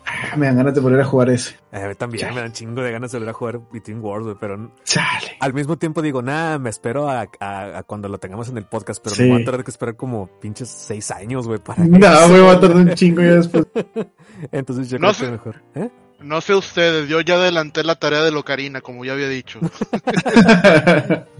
Ah, 0.04 0.36
Me 0.36 0.46
dan 0.46 0.56
ganas 0.56 0.74
de 0.74 0.80
volver 0.80 1.00
a 1.00 1.04
jugar 1.04 1.30
ese. 1.30 1.56
A 1.70 1.86
mí 1.88 1.94
también 1.94 2.20
Chale. 2.22 2.34
me 2.34 2.40
dan 2.42 2.52
chingo 2.52 2.82
de 2.82 2.90
ganas 2.92 3.12
de 3.12 3.18
volver 3.18 3.30
a 3.30 3.32
jugar 3.38 3.60
Between 3.72 4.00
Worlds, 4.00 4.24
güey, 4.26 4.36
pero 4.40 4.72
Chale. 4.84 5.36
al 5.40 5.54
mismo 5.54 5.78
tiempo 5.78 6.02
digo, 6.02 6.20
nada, 6.20 6.58
me 6.58 6.70
espero 6.70 7.08
a, 7.08 7.26
a- 7.40 7.78
a 7.78 7.82
cuando 7.84 8.08
lo 8.08 8.18
tengamos 8.18 8.48
en 8.48 8.58
el 8.58 8.66
podcast, 8.66 9.02
pero 9.02 9.14
Sí. 9.14 9.22
me 9.22 9.30
voy 9.34 9.42
a 9.42 9.44
tener 9.44 9.64
que 9.64 9.70
esperar 9.70 9.96
como 9.96 10.26
pinches 10.40 10.68
seis 10.68 11.10
años, 11.12 11.46
güey, 11.46 11.60
para 11.60 11.84
No, 11.84 12.28
güey, 12.28 12.40
va 12.42 12.52
a 12.52 12.60
tardar 12.60 12.76
un 12.78 12.94
chingo 12.94 13.22
ya 13.22 13.34
después. 13.36 13.64
Entonces 14.52 14.90
yo 14.90 14.98
No 14.98 15.08
creo 15.08 15.14
sé. 15.14 15.24
que 15.26 15.30
mejor. 15.30 15.62
¿Eh? 15.76 15.90
No 16.24 16.40
sé 16.40 16.54
ustedes, 16.54 17.08
yo 17.08 17.20
ya 17.20 17.34
adelanté 17.34 17.82
la 17.84 17.96
tarea 17.96 18.22
de 18.22 18.30
Locarina, 18.30 18.80
como 18.80 19.04
ya 19.04 19.12
había 19.12 19.28
dicho. 19.28 19.60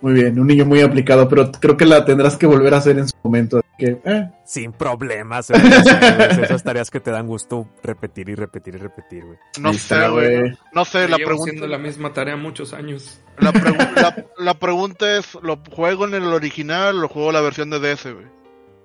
muy 0.00 0.14
bien, 0.14 0.38
un 0.40 0.46
niño 0.46 0.64
muy 0.64 0.80
aplicado, 0.80 1.28
pero 1.28 1.50
creo 1.52 1.76
que 1.76 1.84
la 1.84 2.04
tendrás 2.04 2.36
que 2.36 2.46
volver 2.46 2.72
a 2.74 2.78
hacer 2.78 2.98
en 2.98 3.06
su 3.08 3.14
momento. 3.22 3.60
que, 3.78 4.00
eh. 4.04 4.30
Sin 4.46 4.72
problemas. 4.72 5.46
Sí, 5.46 5.52
Esas 5.54 6.62
tareas 6.62 6.90
que 6.90 7.00
te 7.00 7.10
dan 7.10 7.26
gusto 7.26 7.68
repetir 7.82 8.28
y 8.30 8.34
repetir 8.34 8.76
y 8.76 8.78
repetir, 8.78 9.24
güey. 9.26 9.38
No 9.60 9.74
sé, 9.74 10.08
güey. 10.08 10.56
No 10.72 10.84
sé, 10.86 11.06
la 11.08 11.16
pregunta, 11.16 11.42
haciendo 11.50 11.66
la 11.66 11.78
misma 11.78 12.12
tarea 12.14 12.36
muchos 12.36 12.72
años. 12.72 13.20
la, 13.38 13.52
pregu- 13.52 13.94
la- 13.94 14.24
la 14.38 14.54
pregunta 14.54 15.18
es, 15.18 15.36
¿lo 15.42 15.58
juego 15.70 16.06
en 16.06 16.14
el 16.14 16.24
original 16.24 16.96
o 16.96 17.00
lo 17.02 17.08
juego 17.08 17.30
la 17.32 17.40
versión 17.42 17.68
de 17.70 17.78
DS, 17.80 18.04
güey? 18.14 18.26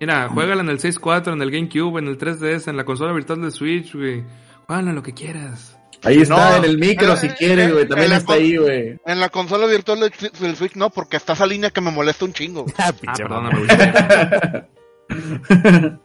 Mira, 0.01 0.27
juégala 0.27 0.61
en 0.61 0.67
el 0.69 0.79
6.4, 0.79 1.31
en 1.31 1.41
el 1.41 1.51
GameCube, 1.51 1.99
en 1.99 2.07
el 2.09 2.17
3DS, 2.17 2.67
en 2.67 2.75
la 2.75 2.83
consola 2.83 3.13
virtual 3.13 3.41
de 3.41 3.51
Switch, 3.51 3.95
güey. 3.95 4.25
En 4.69 4.95
lo 4.95 5.03
que 5.03 5.13
quieras. 5.13 5.77
Ahí 6.03 6.21
está, 6.21 6.51
No, 6.51 6.57
en 6.57 6.65
el 6.65 6.77
micro, 6.77 7.13
eh, 7.13 7.17
si 7.17 7.29
quieres, 7.29 7.69
eh, 7.69 7.71
güey. 7.71 7.87
También 7.87 8.11
está 8.11 8.33
ahí, 8.33 8.57
güey. 8.57 8.99
En 9.05 9.19
la 9.19 9.29
consola 9.29 9.65
virtual 9.65 9.99
del, 10.39 10.55
Switch 10.55 10.75
no, 10.75 10.89
porque 10.91 11.17
está 11.17 11.33
esa 11.33 11.45
línea 11.47 11.71
que 11.71 11.81
me 11.81 11.89
molesta 11.91 12.25
un 12.25 12.33
chingo. 12.33 12.65
Ah, 12.77 12.89
Ah, 12.89 12.93
pinche 12.93 13.23
güey. 13.23 13.67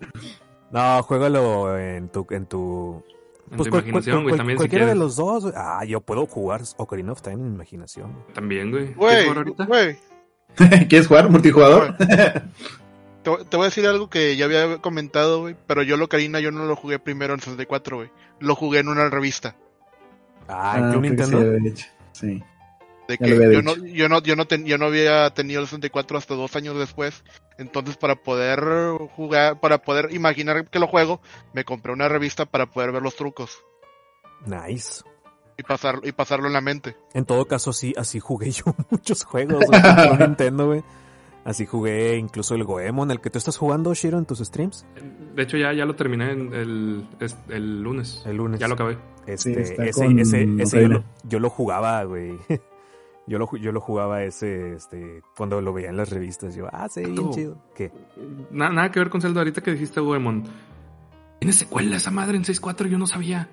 No, 0.71 1.03
juégalo 1.03 1.77
en 1.79 2.09
tu, 2.11 2.27
en 2.31 2.47
tu, 2.47 3.03
En 3.51 3.57
Pues 3.57 3.67
tu 3.67 3.71
cual- 3.71 3.83
imaginación, 3.83 4.23
güey, 4.23 4.37
también 4.37 4.57
si 4.57 4.61
cualquiera 4.61 4.87
de 4.87 4.93
quieres. 4.93 5.03
los 5.03 5.17
dos. 5.17 5.43
güey. 5.43 5.55
Ah, 5.57 5.85
yo 5.85 6.01
puedo 6.01 6.27
jugar 6.27 6.63
Ocarina 6.77 7.13
of 7.13 7.23
Time 7.23 7.35
en 7.37 7.49
mi 7.49 7.55
imaginación. 7.57 8.25
También, 8.35 8.71
güey. 8.71 8.95
¿Quieres 8.95 9.25
jugar 9.25 9.37
ahorita? 9.39 9.65
güey. 9.67 9.97
¿Quieres 10.89 11.07
jugar 11.09 11.29
multijugador? 11.31 11.97
Te, 13.23 13.31
te 13.45 13.57
voy 13.57 13.65
a 13.65 13.69
decir 13.69 13.87
algo 13.87 14.09
que 14.09 14.37
ya 14.37 14.47
había 14.47 14.79
comentado, 14.79 15.41
güey, 15.41 15.57
pero 15.67 15.83
yo 15.83 15.97
Locarina 15.97 16.41
yo 16.41 16.51
no 16.51 16.65
lo 16.65 16.75
jugué 16.77 16.99
primero 16.99 17.35
en 17.35 17.41
64, 17.41 17.97
güey. 17.99 18.11
Lo 18.39 18.55
jugué 18.55 18.79
en 18.81 18.89
una 18.89 19.09
revista. 19.11 19.57
Ah, 20.49 20.73
Ah, 20.75 20.79
¿en 20.79 20.93
sí 20.93 20.99
Nintendo? 21.01 21.41
lo. 21.43 21.59
Sí. 22.13 22.43
De 23.09 23.17
Ya 23.19 23.27
que 23.27 23.35
lo 23.35 23.53
yo 23.53 23.63
no, 23.63 23.77
yo 23.77 24.09
no, 24.09 24.23
yo 24.23 24.37
no, 24.37 24.47
ten- 24.47 24.65
yo 24.65 24.79
no 24.79 24.87
había 24.87 25.29
tenido 25.31 25.61
el 25.61 25.67
64 25.67 26.17
hasta 26.17 26.35
dos 26.35 26.55
años 26.57 26.79
después. 26.79 27.23
Entonces, 27.59 27.97
para 27.97 28.15
poder 28.17 28.61
jugar, 29.17 29.61
para 29.61 29.79
poder 29.83 30.15
imaginar 30.15 30.69
que 30.71 30.79
lo 30.79 30.87
juego, 30.87 31.21
me 31.53 31.65
compré 31.65 31.93
una 31.93 32.09
revista 32.09 32.47
para 32.47 32.67
poder 32.67 32.93
ver 32.93 33.03
los 33.03 33.17
trucos 33.17 33.59
Nice. 34.47 35.03
y 35.59 35.63
pasar, 35.63 36.01
y 36.05 36.13
pasarlo 36.13 36.47
en 36.47 36.55
la 36.55 36.61
mente. 36.63 36.97
En 37.13 37.27
todo 37.27 37.45
caso, 37.47 37.73
sí, 37.75 37.93
así 37.99 38.19
jugué 38.21 38.51
yo 38.51 38.65
muchos 38.91 39.25
juegos 39.25 39.65
Nintendo, 40.19 40.67
güey. 40.69 40.83
Así 41.45 41.65
jugué 41.67 42.17
incluso 42.17 42.55
el 42.55 42.65
Goemon, 42.65 43.11
el 43.11 43.21
que 43.21 43.31
tú 43.31 43.39
estás 43.39 43.57
jugando, 43.57 43.95
Shiro, 43.95 44.19
en 44.19 44.27
tus 44.27 44.41
streams. 44.41 44.85
De 45.35 45.43
hecho, 45.43 45.57
ya, 45.57 45.73
ya 45.73 45.87
lo 45.87 45.97
terminé 45.97 46.33
en 46.33 46.53
el, 46.53 47.07
el 47.49 47.83
lunes. 47.83 48.23
El 48.27 48.37
lunes. 48.37 48.61
Ya 48.61 48.69
lo 48.69 48.75
acabé. 48.75 48.99
Este, 49.27 49.65
Sí, 49.65 49.75
ese, 49.79 49.93
con 50.05 50.19
ese, 50.19 50.47
ese 50.59 50.83
yo, 50.83 50.89
lo, 50.89 51.05
yo 51.25 51.39
lo 51.41 51.51
jugaba, 51.51 52.05
güey. 52.05 52.39
Yo 53.27 53.39
lo, 53.39 53.49
yo 53.59 53.71
lo 53.71 53.81
jugaba 53.81 54.25
ese, 54.25 54.73
este, 54.73 55.23
cuando 55.37 55.61
lo 55.61 55.73
veía 55.73 55.91
en 55.91 55.97
las 55.97 56.11
revistas. 56.11 56.57
Yo, 56.57 56.67
ah, 56.73 56.89
sí, 56.89 57.03
bien 57.05 57.31
chido. 57.31 57.63
¿Qué? 57.77 57.93
Na- 58.51 58.71
nada 58.71 58.91
que 58.91 58.99
ver 58.99 59.09
con 59.09 59.21
Zelda. 59.21 59.43
Ahorita 59.43 59.61
que 59.61 59.71
dijiste 59.71 60.01
Goemon. 60.01 60.43
¿Tiene 61.39 61.53
secuela 61.53 61.97
esa 61.97 62.11
madre 62.11 62.37
en 62.39 62.43
6.4? 62.43 62.89
Yo 62.89 62.99
no 62.99 63.07
sabía. 63.07 63.49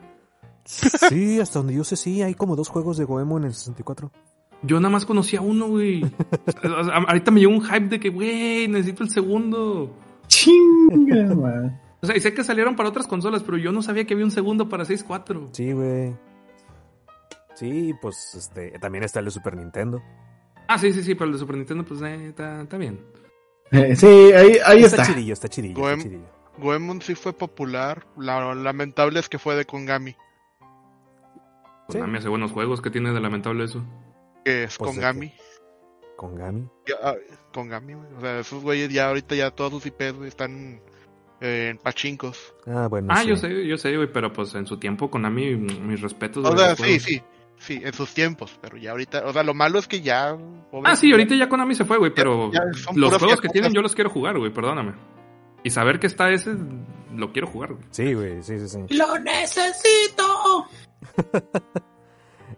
Sí, 0.65 1.39
hasta 1.39 1.59
donde 1.59 1.75
yo 1.75 1.83
sé, 1.83 1.95
sí, 1.95 2.23
hay 2.23 2.33
como 2.33 2.55
dos 2.55 2.69
juegos 2.69 2.97
de 2.97 3.03
Goemon 3.05 3.43
en 3.43 3.49
el 3.49 3.53
64. 3.53 4.11
Yo 4.63 4.79
nada 4.79 4.91
más 4.91 5.05
conocía 5.05 5.41
uno, 5.41 5.67
güey. 5.67 6.03
O 6.63 6.83
sea, 6.83 6.95
ahorita 6.95 7.31
me 7.31 7.39
llegó 7.39 7.51
un 7.53 7.61
hype 7.63 7.87
de 7.87 7.99
que, 7.99 8.09
güey, 8.09 8.67
necesito 8.67 9.03
el 9.03 9.09
segundo. 9.09 9.93
Chinga, 10.27 11.35
man. 11.35 11.81
O 12.01 12.05
sea, 12.07 12.15
y 12.15 12.19
sé 12.19 12.33
que 12.33 12.43
salieron 12.43 12.75
para 12.75 12.89
otras 12.89 13.07
consolas, 13.07 13.43
pero 13.43 13.57
yo 13.57 13.71
no 13.71 13.81
sabía 13.81 14.05
que 14.05 14.13
había 14.13 14.25
un 14.25 14.31
segundo 14.31 14.69
para 14.69 14.83
6.4. 14.85 15.49
Sí, 15.51 15.71
güey. 15.71 16.15
Sí, 17.55 17.93
pues, 18.01 18.35
este, 18.35 18.77
también 18.79 19.03
está 19.03 19.19
el 19.19 19.25
de 19.25 19.31
Super 19.31 19.55
Nintendo. 19.57 20.01
Ah, 20.67 20.77
sí, 20.77 20.93
sí, 20.93 21.01
sí, 21.01 21.15
pero 21.15 21.25
el 21.25 21.33
de 21.33 21.39
Super 21.39 21.55
Nintendo, 21.57 21.83
pues, 21.83 22.01
eh, 22.03 22.27
está, 22.27 22.61
está 22.61 22.77
bien. 22.77 22.99
Eh, 23.71 23.95
sí, 23.95 24.05
ahí, 24.07 24.57
ahí 24.65 24.83
está. 24.83 25.03
chidillo, 25.03 25.33
está 25.33 25.47
chidillo, 25.49 25.75
Goem- 25.79 25.97
está 25.97 26.03
chidillo. 26.09 26.25
Goemon 26.59 27.01
sí 27.01 27.15
fue 27.15 27.33
popular. 27.33 28.05
Lo 28.17 28.53
lamentable 28.55 29.19
es 29.19 29.27
que 29.29 29.37
fue 29.39 29.55
de 29.55 29.65
Kongami. 29.65 30.15
Konami 31.87 32.17
hace 32.17 32.29
buenos 32.29 32.51
juegos, 32.51 32.81
que 32.81 32.89
tiene 32.89 33.11
de 33.13 33.19
lamentable 33.19 33.63
eso? 33.63 33.83
Que 34.47 34.63
es 34.63 34.77
Pues, 34.77 34.95
¿de 34.95 35.01
Kongami. 35.01 35.33
¿Con 36.15 36.35
Gami? 36.35 36.69
Ya, 36.87 36.95
ah, 37.03 37.15
Kongami, 37.53 37.95
güey. 37.95 38.07
O 38.17 38.21
sea, 38.21 38.39
esos 38.39 38.63
güeyes 38.63 38.89
ya 38.89 39.09
ahorita 39.09 39.35
ya 39.35 39.51
todos 39.51 39.71
sus 39.73 39.85
IPs, 39.87 40.13
güey, 40.13 40.29
están 40.29 40.79
eh, 41.41 41.67
en 41.71 41.77
pachincos. 41.79 42.55
Ah, 42.65 42.87
bueno, 42.89 43.09
ah, 43.11 43.23
sí. 43.23 43.27
yo 43.27 43.35
sé, 43.35 43.67
yo 43.67 43.77
sé, 43.77 43.93
güey, 43.93 44.09
pero 44.09 44.31
pues 44.31 44.55
en 44.55 44.65
su 44.65 44.77
tiempo 44.79 45.11
Konami, 45.11 45.57
mis 45.57 45.99
respetos. 45.99 46.45
O 46.45 46.57
sea, 46.57 46.77
sí, 46.77 46.97
sí. 46.99 47.21
Sí, 47.57 47.81
en 47.83 47.91
sus 47.91 48.13
tiempos, 48.13 48.57
pero 48.61 48.77
ya 48.77 48.91
ahorita, 48.91 49.25
o 49.25 49.33
sea, 49.33 49.43
lo 49.43 49.53
malo 49.53 49.79
es 49.79 49.87
que 49.87 49.99
ya... 49.99 50.37
pobre- 50.71 50.89
Ah, 50.89 50.95
sí, 50.95 51.11
ahorita 51.11 51.35
ya 51.35 51.49
Konami 51.49 51.75
se 51.75 51.83
fue, 51.83 51.97
güey, 51.97 52.13
pero 52.13 52.51
ya 52.53 52.61
los 52.95 53.17
juegos 53.17 53.41
que 53.41 53.49
tienen 53.49 53.73
yo 53.73 53.81
los 53.81 53.95
quiero 53.95 54.09
jugar, 54.09 54.37
güey, 54.37 54.53
perdóname. 54.53 54.93
Y 55.63 55.71
saber 55.71 55.99
que 55.99 56.07
está 56.07 56.29
ese, 56.29 56.55
lo 57.13 57.33
quiero 57.33 57.47
jugar, 57.47 57.73
güey. 57.73 57.85
Sí, 57.91 58.13
güey, 58.13 58.41
sí, 58.43 58.59
sí, 58.59 58.69
sí. 58.69 58.95
¡Lo 58.95 59.19
necesito! 59.19 60.67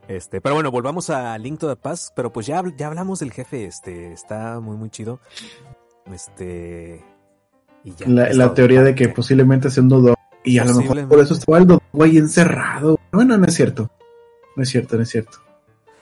Este, 0.10 0.42
pero 0.42 0.56
bueno, 0.56 0.72
volvamos 0.72 1.10
a 1.12 1.38
Link 1.38 1.60
to 1.60 1.70
the 1.70 1.76
Past, 1.76 2.14
pero 2.16 2.34
pues 2.34 2.48
ya, 2.48 2.64
ya 2.76 2.88
hablamos 2.88 3.20
del 3.20 3.32
jefe, 3.32 3.66
este, 3.66 4.12
está 4.12 4.60
muy, 4.60 4.76
muy 4.76 4.90
chido. 4.90 5.20
Este, 6.12 7.06
y 7.84 7.94
ya. 7.94 8.08
La, 8.08 8.34
la 8.34 8.54
teoría 8.54 8.82
de 8.82 8.96
que 8.96 9.10
posiblemente 9.10 9.70
sea 9.70 9.84
un 9.84 9.90
dodo. 9.90 10.16
Y 10.44 10.58
a 10.58 10.66
lo 10.66 10.74
mejor 10.74 11.08
por 11.08 11.20
eso 11.20 11.34
estaba 11.36 11.60
el 11.60 11.68
dodo 11.68 11.82
ahí 12.02 12.18
encerrado. 12.18 12.98
Bueno, 13.12 13.38
no 13.38 13.46
es 13.46 13.54
cierto. 13.54 13.90
No 14.56 14.64
es 14.64 14.70
cierto, 14.70 14.98
no 14.98 15.04
es 15.04 15.10
cierto. 15.10 15.38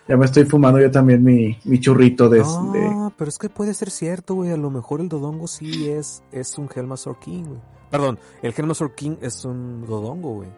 Ya 0.07 0.15
me 0.15 0.23
estoy 0.25 0.45
fumando 0.45 0.79
yo 0.79 0.89
también 0.89 1.21
mi, 1.21 1.59
mi 1.65 1.79
churrito 1.81 2.29
de, 2.29 2.37
de- 2.37 2.43
No, 2.45 3.11
pero 3.17 3.27
es 3.27 3.37
que 3.37 3.49
puede 3.49 3.73
ser 3.73 3.89
cierto, 3.91 4.35
güey. 4.35 4.51
A 4.51 4.57
lo 4.57 4.69
mejor 4.69 5.01
el 5.01 5.09
Dodongo 5.09 5.47
sí 5.47 5.89
es, 5.89 6.23
es 6.31 6.57
un 6.57 6.69
Helmasaur 6.73 7.19
King, 7.19 7.43
güey. 7.43 7.59
Perdón, 7.91 8.17
el 8.41 8.53
Helmasaur 8.57 8.95
King 8.95 9.17
es 9.21 9.43
un 9.43 9.85
Dodongo, 9.85 10.35
güey. 10.35 10.49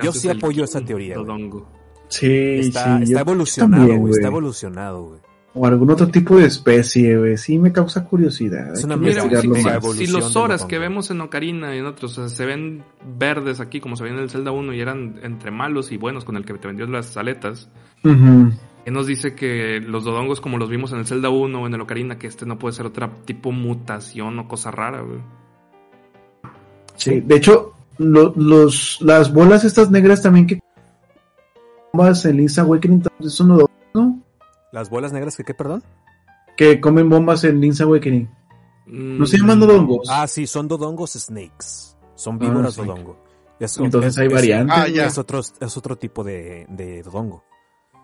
Yo 0.00 0.12
sí 0.12 0.28
apoyo 0.28 0.62
esa 0.62 0.80
teoría. 0.82 1.16
Dodongo. 1.16 1.66
Sí, 2.08 2.26
Está, 2.60 2.98
sí, 2.98 3.02
está 3.04 3.14
yo 3.14 3.18
evolucionado, 3.18 3.82
también, 3.82 4.00
güey. 4.00 4.12
Está 4.12 4.28
evolucionado, 4.28 5.02
güey. 5.04 5.20
O 5.58 5.64
algún 5.66 5.90
otro 5.90 6.08
tipo 6.08 6.36
de 6.36 6.44
especie, 6.46 7.16
güey. 7.16 7.38
Sí 7.38 7.58
me 7.58 7.72
causa 7.72 8.04
curiosidad. 8.04 8.74
Es 8.74 8.84
una 8.84 8.96
Mira, 8.96 9.22
si, 9.22 9.28
si- 9.40 9.48
más. 9.48 9.66
evolución 9.66 10.06
si 10.06 10.12
los 10.12 10.36
horas 10.36 10.66
que 10.66 10.78
vemos 10.78 11.10
en 11.10 11.20
Ocarina 11.22 11.74
y 11.74 11.78
en 11.78 11.86
otros 11.86 12.18
o 12.18 12.28
sea, 12.28 12.36
se 12.36 12.44
ven 12.44 12.84
verdes 13.18 13.58
aquí, 13.60 13.80
como 13.80 13.96
se 13.96 14.04
ven 14.04 14.14
en 14.14 14.18
el 14.20 14.28
Zelda 14.30 14.50
1 14.50 14.74
y 14.74 14.80
eran 14.80 15.18
entre 15.22 15.50
malos 15.50 15.92
y 15.92 15.96
buenos 15.96 16.24
con 16.26 16.36
el 16.36 16.44
que 16.44 16.52
te 16.54 16.68
vendió 16.68 16.86
las 16.86 17.16
aletas, 17.16 17.70
Ujú. 18.04 18.52
¿qué 18.84 18.90
nos 18.90 19.06
dice 19.06 19.34
que 19.34 19.80
los 19.80 20.04
dodongos 20.04 20.42
como 20.42 20.58
los 20.58 20.68
vimos 20.68 20.92
en 20.92 20.98
el 20.98 21.06
Zelda 21.06 21.30
1 21.30 21.62
o 21.62 21.66
en 21.66 21.72
el 21.72 21.80
Ocarina, 21.80 22.18
que 22.18 22.26
este 22.26 22.44
no 22.44 22.58
puede 22.58 22.74
ser 22.74 22.84
otra 22.84 23.10
tipo 23.24 23.50
mutación 23.50 24.38
o 24.38 24.46
cosa 24.48 24.70
rara, 24.70 25.00
güey? 25.00 25.20
Sí, 26.96 27.20
de 27.20 27.34
hecho, 27.36 27.72
lo- 27.98 28.34
los, 28.36 28.98
las 29.00 29.32
bolas 29.32 29.64
estas 29.64 29.90
negras 29.90 30.22
también 30.22 30.46
que 30.46 30.58
bombas 31.96 32.24
en 32.24 32.36
Link's 32.36 32.58
Awakening 32.58 33.02
también 33.02 33.30
son 33.30 33.48
dodongos, 33.48 33.70
¿no? 33.94 34.22
¿Las 34.72 34.90
bolas 34.90 35.12
negras 35.12 35.36
que 35.36 35.44
qué, 35.44 35.54
perdón? 35.54 35.82
Que 36.56 36.80
comen 36.80 37.08
bombas 37.08 37.44
en 37.44 37.60
Link's 37.60 37.80
Awakening. 37.80 38.30
No 38.86 39.26
se 39.26 39.38
llaman 39.38 39.58
Mm, 39.58 39.60
dodongos. 39.62 40.08
Ah, 40.10 40.26
sí, 40.28 40.46
son 40.46 40.68
Dodongos 40.68 41.12
Snakes. 41.12 41.96
Son 42.14 42.38
víboras 42.38 42.78
Ah, 42.78 42.82
sí. 42.82 42.86
Dodongo. 42.86 43.18
Es- 43.58 43.78
Entonces 43.78 44.12
es- 44.12 44.18
hay 44.18 44.26
es- 44.28 44.32
variantes. 44.32 44.76
Ah, 44.78 44.88
ya. 44.88 45.06
Es 45.06 45.18
otro, 45.18 45.40
es 45.40 45.76
otro 45.76 45.96
tipo 45.96 46.22
de, 46.22 46.66
de 46.68 47.02
Dodongo. 47.02 47.42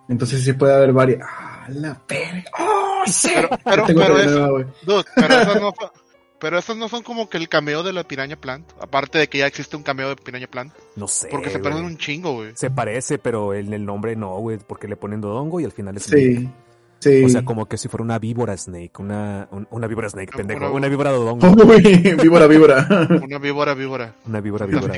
Entonces 0.09 0.43
sí 0.43 0.53
puede 0.55 0.75
haber 0.75 0.93
varias. 0.93 1.21
¡Ah, 1.23 1.67
la 1.69 2.03
verga! 2.09 2.45
¡Oh, 2.59 3.03
sí! 3.07 3.31
Pero, 3.35 3.49
pero, 3.65 3.85
Tengo 3.87 4.01
pero 4.01 4.19
eso- 4.19 4.49
dude, 4.85 5.05
pero 5.15 5.45
no 5.45 5.53
son- 5.53 5.73
pero 6.43 6.59
esos 6.59 6.77
no 6.77 6.89
son 6.91 7.03
como 7.05 7.31
que 7.31 7.39
el 7.39 7.49
cameo 7.49 7.83
de 7.85 7.93
la 7.95 8.03
Piraña 8.05 8.37
Plant. 8.37 8.69
Aparte 8.81 9.17
de 9.19 9.29
que 9.29 9.39
ya 9.39 9.47
existe 9.47 9.77
un 9.77 9.83
cameo 9.85 10.09
de 10.11 10.17
Piraña 10.17 10.49
Plant. 10.49 10.75
No 10.97 11.07
sé. 11.09 11.29
Porque 11.31 11.49
se 11.51 11.61
parecen 11.61 11.85
un 11.87 11.97
chingo, 11.97 12.35
güey. 12.35 12.51
Se 12.57 12.71
parece, 12.71 13.19
pero 13.19 13.55
en 13.55 13.73
el 13.73 13.87
nombre 13.87 14.17
no, 14.17 14.37
güey, 14.39 14.59
porque 14.59 14.89
le 14.89 14.97
ponen 14.97 15.21
Dodongo 15.21 15.61
y 15.61 15.65
al 15.65 15.73
final 15.73 15.97
es 15.97 16.03
Snake. 16.05 16.37
Sí. 16.41 16.51
Sí. 16.99 17.25
O 17.25 17.29
sea, 17.29 17.45
como 17.45 17.67
que 17.67 17.79
si 17.79 17.89
fuera 17.89 18.05
una 18.05 18.19
víbora 18.19 18.57
Snake, 18.57 18.93
una, 18.99 19.49
un- 19.51 19.67
una 19.71 19.87
víbora 19.87 20.09
Snake, 20.09 20.33
pendejo. 20.37 20.71
una- 20.73 20.89
víbora 20.89 21.11
Dodongo. 21.13 21.49
Víbora, 22.23 22.47
víbora. 22.47 22.87
Una 23.25 23.39
víbora, 23.39 23.75
víbora. 23.75 24.15
Una 24.27 24.41
víbora, 24.41 24.67
víbora. 24.67 24.95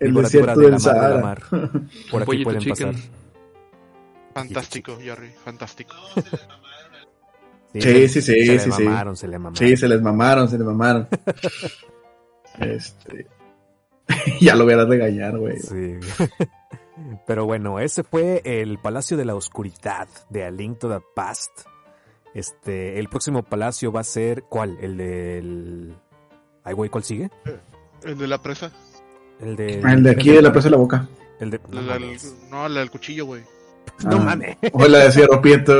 El 0.00 0.08
Víbora, 0.08 0.24
desierto 0.28 0.58
víbora 0.60 0.76
de 0.78 0.80
del 0.80 0.82
la 0.82 0.92
mar, 0.94 1.08
de 1.08 1.14
la 1.14 1.20
mar. 1.20 1.80
Por 2.10 2.22
aquí 2.22 2.42
pueden 2.44 2.60
chicken. 2.60 2.92
pasar. 2.92 3.10
Fantástico, 4.34 4.98
Jerry, 5.00 5.30
fantástico. 5.44 5.94
Sí, 7.80 8.08
se- 8.08 8.08
sí, 8.08 8.22
sí, 8.22 8.46
Se 8.46 8.52
le 8.52 8.58
sí, 8.60 8.70
sí. 8.72 8.82
mamaron, 8.84 9.16
se 9.16 9.28
le 9.28 9.38
mamaron. 9.38 9.56
Sí, 9.68 9.76
se 9.76 9.88
les 9.88 10.00
mamaron, 10.02 10.48
se 10.48 10.56
les 10.58 10.66
mamaron. 10.66 11.08
este. 12.60 13.26
ya 14.40 14.54
lo 14.54 14.64
voy 14.64 14.74
a 14.74 14.84
regañar, 14.84 15.36
güey. 15.38 15.58
Sí. 15.58 15.96
Pero 17.26 17.44
bueno, 17.46 17.80
ese 17.80 18.02
fue 18.04 18.40
el 18.44 18.78
Palacio 18.78 19.16
de 19.16 19.24
la 19.24 19.34
Oscuridad 19.34 20.06
de 20.30 20.44
A 20.44 20.50
Link 20.50 20.78
to 20.78 20.88
the 20.88 21.04
Past. 21.14 21.50
Este, 22.34 22.98
el 22.98 23.08
próximo 23.08 23.42
palacio 23.44 23.92
va 23.92 24.00
a 24.00 24.04
ser, 24.04 24.42
¿cuál? 24.44 24.76
El 24.80 24.96
del... 24.96 25.96
Ay, 26.64 26.74
güey, 26.74 26.90
¿cuál 26.90 27.04
sigue? 27.04 27.30
El 28.04 28.18
de 28.18 28.26
la 28.28 28.40
presa. 28.42 28.72
El 29.40 29.54
de... 29.56 29.80
El 29.80 30.02
de 30.02 30.10
aquí 30.10 30.30
de 30.30 30.42
la 30.42 30.50
presa 30.52 30.66
de 30.66 30.72
la 30.72 30.76
boca. 30.78 31.08
El 31.40 31.50
de... 31.50 31.60
No, 31.68 31.80
La- 31.82 31.98
no, 32.50 32.68
del 32.74 32.90
cuchillo, 32.90 33.26
güey. 33.26 33.42
No 34.04 34.16
Ah. 34.16 34.24
mames. 34.24 34.56
O 34.72 34.86
la 34.88 34.98
de 35.04 35.12
Cierro 35.12 35.40
Prieto, 35.40 35.72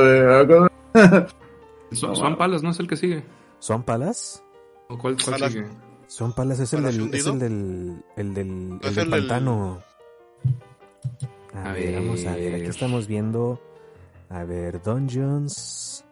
güey. 1.90 2.00
Swan 2.00 2.16
Swan 2.16 2.36
Palace, 2.38 2.64
¿no 2.64 2.70
es 2.70 2.78
el 2.80 2.88
que 2.88 2.96
sigue? 2.96 3.24
¿Son 3.58 3.82
Palace? 3.82 4.40
¿O 4.88 4.98
cuál, 4.98 5.16
cuál 5.22 5.36
Palace. 5.40 5.52
sigue? 5.64 5.66
Son 6.06 6.32
Palace 6.34 6.62
es 6.64 6.72
el 6.74 6.80
¿Palacio 6.82 7.04
del... 7.06 7.14
Es 7.14 7.26
el 7.26 7.38
del... 7.38 8.04
El 8.16 8.34
del... 8.34 8.68
¿No 8.70 8.80
El 8.82 8.88
es 8.88 8.94
del 8.94 9.04
el 9.04 9.10
del- 9.10 9.20
pantano. 9.28 9.82
A, 11.54 11.70
A 11.70 11.72
ver, 11.72 11.94
vamos 11.94 12.24
a 12.26 12.34
ver. 12.34 12.54
Aquí 12.56 12.64
estamos 12.66 13.06
viendo... 13.06 13.60
A 14.30 14.44
ver, 14.44 14.82
Dungeons... 14.82 16.04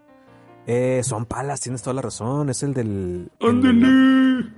Eh, 0.67 1.01
son 1.03 1.27
Palace, 1.27 1.65
tienes 1.65 1.83
toda 1.83 1.95
la 1.95 2.03
razón. 2.03 2.49
Es 2.49 2.63
el 2.63 2.73
del... 2.73 3.31
el- 3.41 3.49
¡Ándale! 3.49 4.53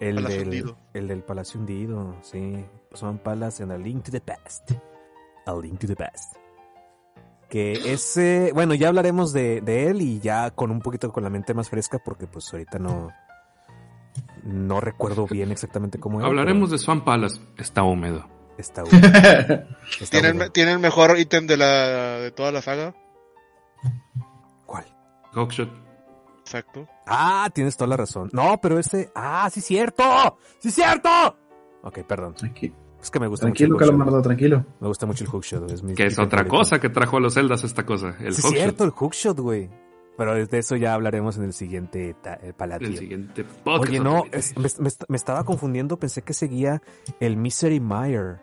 El 0.00 0.16
Palacio 0.16 0.38
del, 0.38 0.46
hundido. 0.48 0.78
el 0.94 1.08
del 1.08 1.22
Palacio 1.22 1.60
Hundido, 1.60 2.16
sí. 2.22 2.64
Son 2.92 3.18
Palace 3.18 3.62
en 3.62 3.70
A 3.70 3.78
Link 3.78 4.04
to 4.04 4.10
the 4.10 4.20
Past. 4.20 4.72
A 5.46 5.54
Link 5.54 5.78
to 5.78 5.86
the 5.86 5.94
Past. 5.96 6.34
Que 7.52 7.72
ese, 7.92 8.50
bueno, 8.54 8.72
ya 8.72 8.88
hablaremos 8.88 9.34
de, 9.34 9.60
de 9.60 9.88
él 9.88 10.00
y 10.00 10.20
ya 10.20 10.52
con 10.52 10.70
un 10.70 10.80
poquito 10.80 11.12
con 11.12 11.22
la 11.22 11.28
mente 11.28 11.52
más 11.52 11.68
fresca 11.68 11.98
porque 12.02 12.26
pues 12.26 12.50
ahorita 12.50 12.78
no, 12.78 13.10
no 14.42 14.80
recuerdo 14.80 15.26
bien 15.26 15.52
exactamente 15.52 15.98
cómo 16.00 16.18
era. 16.20 16.28
Hablaremos 16.28 16.70
de 16.70 16.78
Swan 16.78 17.04
Palace. 17.04 17.38
Está 17.58 17.82
húmedo. 17.82 18.26
Está. 18.56 18.84
Está 18.90 19.66
¿Tiene 20.10 20.28
el, 20.28 20.50
tiene 20.50 20.78
mejor 20.78 21.18
ítem 21.18 21.46
de 21.46 21.58
la 21.58 21.66
de 22.20 22.30
toda 22.30 22.52
la 22.52 22.62
saga. 22.62 22.94
¿Cuál? 24.64 24.86
Hawkshot. 25.34 25.68
Exacto. 26.40 26.88
Ah, 27.06 27.50
tienes 27.52 27.76
toda 27.76 27.88
la 27.88 27.98
razón. 27.98 28.30
No, 28.32 28.58
pero 28.62 28.78
este, 28.78 29.10
ah, 29.14 29.50
sí 29.52 29.60
cierto, 29.60 30.38
sí 30.58 30.70
cierto. 30.70 31.10
Ok, 31.82 31.98
perdón. 32.08 32.34
Tranqui- 32.34 32.72
Es 33.02 33.10
que 33.10 33.18
me 33.18 33.26
gusta 33.26 33.46
Tranquilo, 33.46 33.70
mucho 33.74 33.84
el. 33.84 33.90
Calamardo, 33.90 34.22
tranquilo. 34.22 34.64
Me 34.80 34.86
gusta 34.86 35.06
mucho 35.06 35.24
el 35.24 35.30
hookshot. 35.30 35.70
Es 35.72 35.82
mi 35.82 35.94
Que 35.94 36.06
es 36.06 36.18
otra 36.18 36.38
favorito. 36.38 36.56
cosa 36.56 36.78
que 36.80 36.88
trajo 36.88 37.16
a 37.16 37.20
los 37.20 37.34
Zeldas 37.34 37.64
esta 37.64 37.84
cosa. 37.84 38.14
El 38.20 38.32
Sí, 38.32 38.42
es 38.46 38.52
cierto, 38.54 38.84
el 38.84 38.90
hookshot, 38.90 39.38
güey. 39.40 39.68
Pero 40.16 40.34
de 40.46 40.58
eso 40.58 40.76
ya 40.76 40.94
hablaremos 40.94 41.36
en 41.38 41.44
el 41.44 41.52
siguiente 41.52 42.10
eh, 42.10 42.38
El 42.42 42.54
palacio. 42.54 42.96
siguiente 42.96 43.44
podcast. 43.44 43.88
Oye, 43.90 43.98
no, 44.00 44.22
es- 44.30 44.56
me, 44.56 44.68
me 44.78 44.88
est- 44.88 45.04
me 45.08 45.16
estaba 45.16 45.42
confundiendo, 45.44 45.96
pensé 45.98 46.22
que 46.22 46.32
seguía 46.34 46.80
el 47.18 47.36
Misery 47.36 47.80
Mire. 47.80 48.36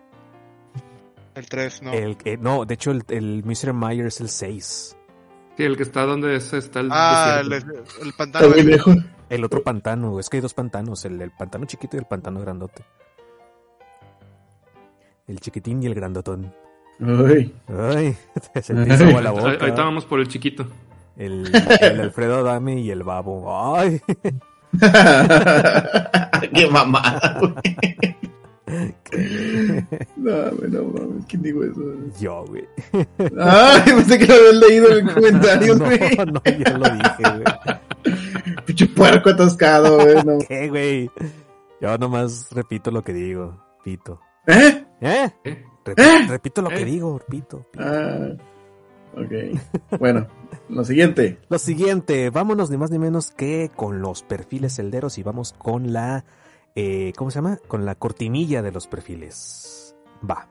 El 1.36 1.48
3, 1.48 1.84
no. 1.84 1.94
El, 1.94 2.18
eh, 2.26 2.38
no, 2.38 2.66
de 2.66 2.74
hecho 2.74 2.92
el, 2.92 3.04
el 3.10 3.44
Misery 3.46 3.72
Mire 3.74 4.08
es 4.08 4.20
el 4.20 4.30
6. 4.30 4.98
Sí, 5.56 5.64
el 5.64 5.78
que 5.78 5.84
está 5.84 6.06
donde 6.06 6.36
es- 6.36 6.52
está 6.54 6.80
el 6.82 6.90
ah, 6.92 7.40
el, 7.42 7.54
el 7.54 8.14
pantano. 8.18 8.48
Lejos. 8.56 8.96
El 9.30 9.44
otro 9.46 9.62
pantano, 9.64 10.20
es 10.20 10.28
que 10.30 10.38
hay 10.38 10.42
dos 10.42 10.54
pantanos, 10.56 11.06
el, 11.06 11.22
el 11.22 11.32
pantano 11.32 11.66
chiquito 11.66 11.96
y 11.96 12.00
el 12.00 12.06
pantano 12.06 12.42
grandote. 12.42 12.84
El 15.30 15.40
chiquitín 15.40 15.82
y 15.84 15.86
el 15.86 15.94
grandotón. 15.96 16.52
Uy. 17.00 17.54
Ay, 17.68 18.14
te 18.66 18.74
agua 19.06 19.22
la 19.22 19.32
boca. 19.32 19.50
Ahí- 19.52 19.58
Ahorita 19.62 19.84
vamos 19.84 20.04
por 20.06 20.20
el 20.20 20.28
chiquito. 20.28 20.66
El, 21.16 21.50
el 21.82 22.02
Alfredo 22.02 22.40
Adame 22.40 22.80
y 22.82 22.92
el 22.92 23.04
babo. 23.04 23.46
Ay. 23.76 24.02
Qué 26.54 26.68
mamada, 26.70 27.38
güey. 27.40 27.54
No, 30.18 30.52
güey, 30.52 30.70
no 30.72 30.84
mames, 30.84 31.26
¿quién 31.28 31.42
dijo 31.42 31.64
eso? 31.64 31.82
Yo, 32.20 32.46
güey. 32.46 32.66
Ay, 33.40 33.82
pensé 33.86 34.18
que 34.20 34.26
lo 34.28 34.34
habías 34.36 34.56
leído 34.56 34.98
en 34.98 35.08
comentarios, 35.08 35.80
no, 35.80 35.86
güey. 35.86 36.00
no, 36.18 36.42
yo 36.46 36.78
lo 36.78 36.90
dije, 36.90 37.24
güey. 37.24 37.46
Pinche 38.66 38.88
puerco 38.88 39.30
atascado, 39.32 39.98
güey. 39.98 40.24
No. 40.24 40.38
¿Qué, 40.48 40.70
güey? 40.70 41.12
Yo 41.82 41.98
nomás 41.98 42.50
repito 42.52 42.92
lo 42.92 43.04
que 43.04 43.14
digo. 43.14 43.58
Pito. 43.84 44.20
¿Eh? 44.48 44.86
¿Eh? 45.02 45.30
¿Eh? 45.44 45.64
¿Eh? 45.98 46.26
Repito 46.28 46.62
lo 46.62 46.70
que 46.70 46.82
¿Eh? 46.82 46.86
digo, 46.86 47.20
pito. 47.30 47.66
pito. 47.72 47.84
Ah, 47.84 48.34
ok. 49.16 49.60
Bueno, 50.00 50.28
lo 50.70 50.84
siguiente. 50.84 51.40
Lo 51.50 51.58
siguiente, 51.58 52.30
vámonos 52.30 52.70
ni 52.70 52.78
más 52.78 52.92
ni 52.92 53.00
menos 53.00 53.32
que 53.32 53.72
con 53.76 54.02
los 54.02 54.24
perfiles 54.24 54.76
celderos 54.76 55.18
y 55.18 55.24
vamos 55.24 55.54
con 55.58 55.94
la, 55.94 56.26
eh, 56.76 57.14
¿cómo 57.18 57.32
se 57.32 57.36
llama? 57.36 57.58
Con 57.68 57.86
la 57.86 57.96
cortinilla 57.96 58.62
de 58.62 58.72
los 58.72 58.88
perfiles. 58.88 59.96
Va. 60.30 60.48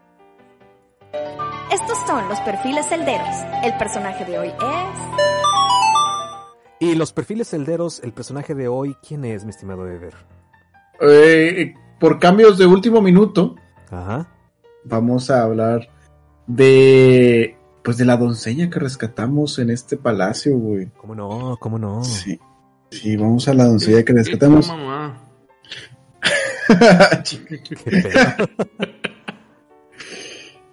Estos 1.72 1.98
son 2.06 2.28
los 2.28 2.40
perfiles 2.40 2.86
celderos. 2.86 3.36
El 3.62 3.76
personaje 3.76 4.24
de 4.24 4.38
hoy 4.38 4.48
es... 4.48 5.00
Y 6.80 6.94
los 6.94 7.12
perfiles 7.12 7.48
celderos, 7.50 8.00
el 8.04 8.12
personaje 8.12 8.54
de 8.54 8.68
hoy, 8.68 8.96
¿quién 9.06 9.24
es, 9.24 9.44
mi 9.44 9.50
estimado 9.50 9.86
Ever? 9.88 10.14
Eh, 11.00 11.74
por 11.98 12.18
cambios 12.18 12.56
de 12.56 12.66
último 12.66 13.00
minuto, 13.02 13.56
Ajá. 13.90 14.28
Vamos 14.84 15.30
a 15.30 15.42
hablar 15.42 15.88
de. 16.46 17.54
Pues 17.82 17.96
de 17.96 18.04
la 18.04 18.16
doncella 18.16 18.68
que 18.68 18.78
rescatamos 18.80 19.58
en 19.58 19.70
este 19.70 19.96
palacio, 19.96 20.56
güey. 20.58 20.88
¿Cómo 20.98 21.14
no? 21.14 21.56
¿Cómo 21.60 21.78
no? 21.78 22.04
Sí. 22.04 22.38
Sí, 22.90 23.16
vamos 23.16 23.48
a 23.48 23.54
la 23.54 23.64
doncella 23.64 23.98
que 24.04 24.12
¿Qué 24.12 24.18
rescatamos. 24.18 24.70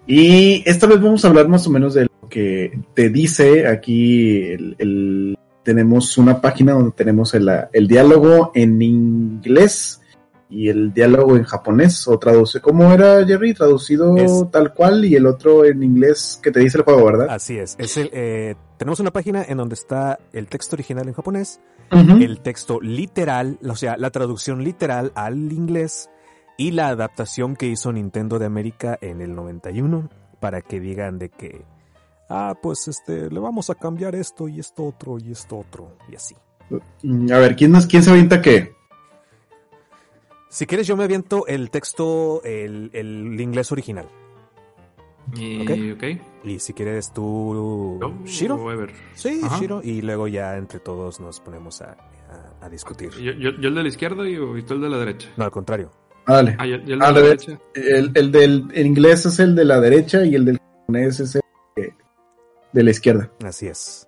Y 0.07 0.63
esta 0.69 0.87
vez 0.87 1.01
vamos 1.01 1.25
a 1.25 1.29
hablar 1.29 1.47
más 1.47 1.65
o 1.67 1.69
menos 1.71 1.93
de 1.93 2.03
lo 2.21 2.29
que 2.29 2.79
te 2.93 3.09
dice 3.09 3.67
aquí. 3.67 4.41
El, 4.43 4.75
el- 4.79 5.37
tenemos 5.63 6.15
una 6.19 6.41
página 6.41 6.73
donde 6.73 6.91
tenemos 6.91 7.33
el, 7.33 7.49
el 7.73 7.87
diálogo 7.87 8.51
en 8.53 8.79
inglés 8.83 9.99
y 10.49 10.69
el 10.69 10.93
diálogo 10.93 11.35
en 11.35 11.43
japonés 11.43 12.07
o 12.07 12.19
traduce. 12.19 12.61
¿Cómo 12.61 12.91
era, 12.93 13.25
Jerry? 13.25 13.53
Traducido 13.53 14.15
Es- 14.17 14.45
tal 14.51 14.73
cual 14.73 15.03
y 15.05 15.15
el 15.15 15.25
otro 15.25 15.65
en 15.65 15.81
inglés 15.83 16.39
que 16.41 16.51
te 16.51 16.59
dice 16.59 16.77
el 16.77 16.83
juego, 16.83 17.05
¿verdad? 17.05 17.27
Así 17.29 17.57
es. 17.57 17.75
es 17.79 17.97
el, 17.97 18.09
eh, 18.13 18.55
tenemos 18.77 18.99
una 18.99 19.11
página 19.11 19.43
en 19.47 19.57
donde 19.57 19.73
está 19.75 20.19
el 20.33 20.47
texto 20.47 20.75
original 20.75 21.07
en 21.07 21.13
japonés, 21.13 21.59
el 21.91 22.39
texto 22.41 22.79
literal, 22.81 23.57
o 23.67 23.75
sea, 23.75 23.95
la 23.97 24.09
traducción 24.09 24.63
literal 24.63 25.11
al 25.15 25.51
inglés 25.51 26.09
y 26.57 26.71
la 26.71 26.87
adaptación 26.89 27.55
que 27.55 27.67
hizo 27.67 27.91
Nintendo 27.91 28.37
de 28.39 28.45
América 28.45 28.97
en 29.01 29.21
el 29.21 29.35
91 29.35 30.09
para 30.39 30.61
que 30.61 30.79
digan 30.79 31.17
de 31.19 31.29
que, 31.29 31.63
ah, 32.29 32.53
pues 32.61 32.87
este, 32.87 33.29
le 33.31 33.39
vamos 33.39 33.69
a 33.69 33.75
cambiar 33.75 34.13
esto 34.15 34.47
y 34.47 34.59
esto 34.59 34.83
otro 34.85 35.17
y 35.19 35.31
esto 35.31 35.57
otro 35.57 35.95
y 36.11 36.15
así. 36.15 36.35
Mm, 37.03 37.31
A 37.31 37.37
ver, 37.39 37.55
¿quién, 37.55 37.71
nos, 37.71 37.85
quién 37.87 38.03
se 38.03 38.11
avienta 38.11 38.41
qué? 38.41 38.74
Si 40.55 40.65
quieres 40.67 40.87
yo 40.87 40.95
me 40.95 41.03
aviento 41.03 41.45
el 41.47 41.69
texto, 41.69 42.41
el, 42.45 42.89
el 42.93 43.41
inglés 43.41 43.73
original. 43.73 44.07
Y, 45.35 45.91
ok. 45.91 46.03
Y 46.45 46.59
si 46.59 46.73
quieres 46.73 47.11
tú, 47.11 47.99
Shiro. 48.23 48.57
Sí, 49.15 49.41
Ajá. 49.43 49.59
Shiro. 49.59 49.81
Y 49.83 50.01
luego 50.01 50.29
ya 50.29 50.55
entre 50.55 50.79
todos 50.79 51.19
nos 51.19 51.41
ponemos 51.41 51.81
a, 51.81 51.97
a- 52.61 52.65
a 52.65 52.69
discutir. 52.69 53.09
Yo, 53.15 53.33
yo, 53.33 53.49
yo 53.59 53.67
el 53.67 53.75
de 53.75 53.83
la 53.83 53.89
izquierda 53.89 54.29
y, 54.29 54.35
y 54.35 54.61
tú 54.61 54.75
el 54.75 54.81
de 54.81 54.89
la 54.89 54.97
derecha. 54.97 55.27
No, 55.35 55.43
al 55.43 55.51
contrario. 55.51 55.91
Ah, 56.25 56.35
Dale. 56.35 56.55
Ah, 56.57 56.65
yo, 56.65 56.77
yo 56.77 56.93
el 56.93 56.99
de 56.99 57.05
Al 57.05 57.13
la 57.15 57.21
derecha. 57.21 57.59
El, 57.73 58.11
el 58.15 58.31
del 58.31 58.71
inglés 58.77 59.25
es 59.25 59.39
el 59.39 59.55
de 59.55 59.65
la 59.65 59.81
derecha 59.81 60.23
y 60.23 60.35
el 60.35 60.45
del 60.45 60.57
japonés 60.59 61.19
es 61.19 61.35
el 61.35 61.41
de, 61.75 61.93
de 62.71 62.83
la 62.83 62.91
izquierda. 62.91 63.29
Así 63.43 63.67
es. 63.67 64.07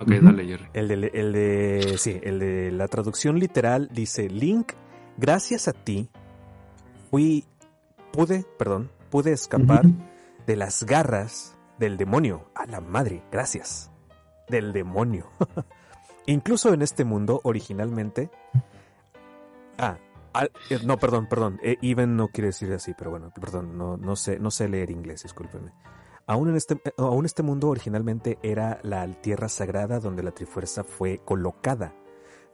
Ok, 0.00 0.10
Ujú. 0.12 0.26
dale, 0.26 0.44
Jerry. 0.46 0.64
El 0.74 0.86
de, 0.88 1.10
el 1.12 1.32
de, 1.32 1.94
sí, 1.98 2.20
el 2.22 2.38
de 2.38 2.70
la 2.70 2.86
traducción 2.86 3.38
literal 3.40 3.88
dice, 3.92 4.28
Link, 4.28 4.72
gracias 5.16 5.68
a 5.68 5.72
ti, 5.72 6.10
fui, 7.10 7.44
pude, 8.12 8.44
perdón, 8.58 8.90
pude 9.10 9.32
escapar 9.32 9.84
de 10.46 10.56
las 10.56 10.84
garras 10.84 11.56
del 11.78 11.96
demonio. 11.96 12.50
A 12.54 12.66
la 12.66 12.80
madre, 12.80 13.22
gracias. 13.30 13.90
Del 14.48 14.72
demonio. 14.72 15.26
Incluso 16.26 16.72
en 16.72 16.82
este 16.82 17.04
mundo, 17.04 17.40
originalmente... 17.44 18.30
Ah, 19.78 19.96
al- 20.32 20.52
eh, 20.70 20.78
no, 20.84 20.98
perdón, 20.98 21.28
perdón. 21.28 21.58
eh, 21.62 21.76
even 21.82 22.16
no 22.16 22.28
quiere 22.28 22.48
decir 22.48 22.72
así, 22.72 22.94
pero 22.96 23.10
bueno, 23.10 23.30
perdón, 23.34 23.76
no, 23.76 23.96
no 23.96 24.16
sé, 24.16 24.38
no 24.38 24.50
sé 24.50 24.68
leer 24.68 24.90
inglés, 24.90 25.22
discúlpeme. 25.24 25.72
Aún 26.26 26.48
en 26.50 26.56
este, 26.56 26.74
eh, 26.84 26.92
aún 26.98 27.24
este 27.26 27.42
mundo 27.42 27.68
originalmente 27.68 28.38
era 28.42 28.78
la 28.82 29.06
tierra 29.20 29.48
sagrada 29.48 29.98
donde 29.98 30.22
la 30.22 30.30
Trifuerza 30.30 30.84
fue 30.84 31.18
colocada. 31.24 31.94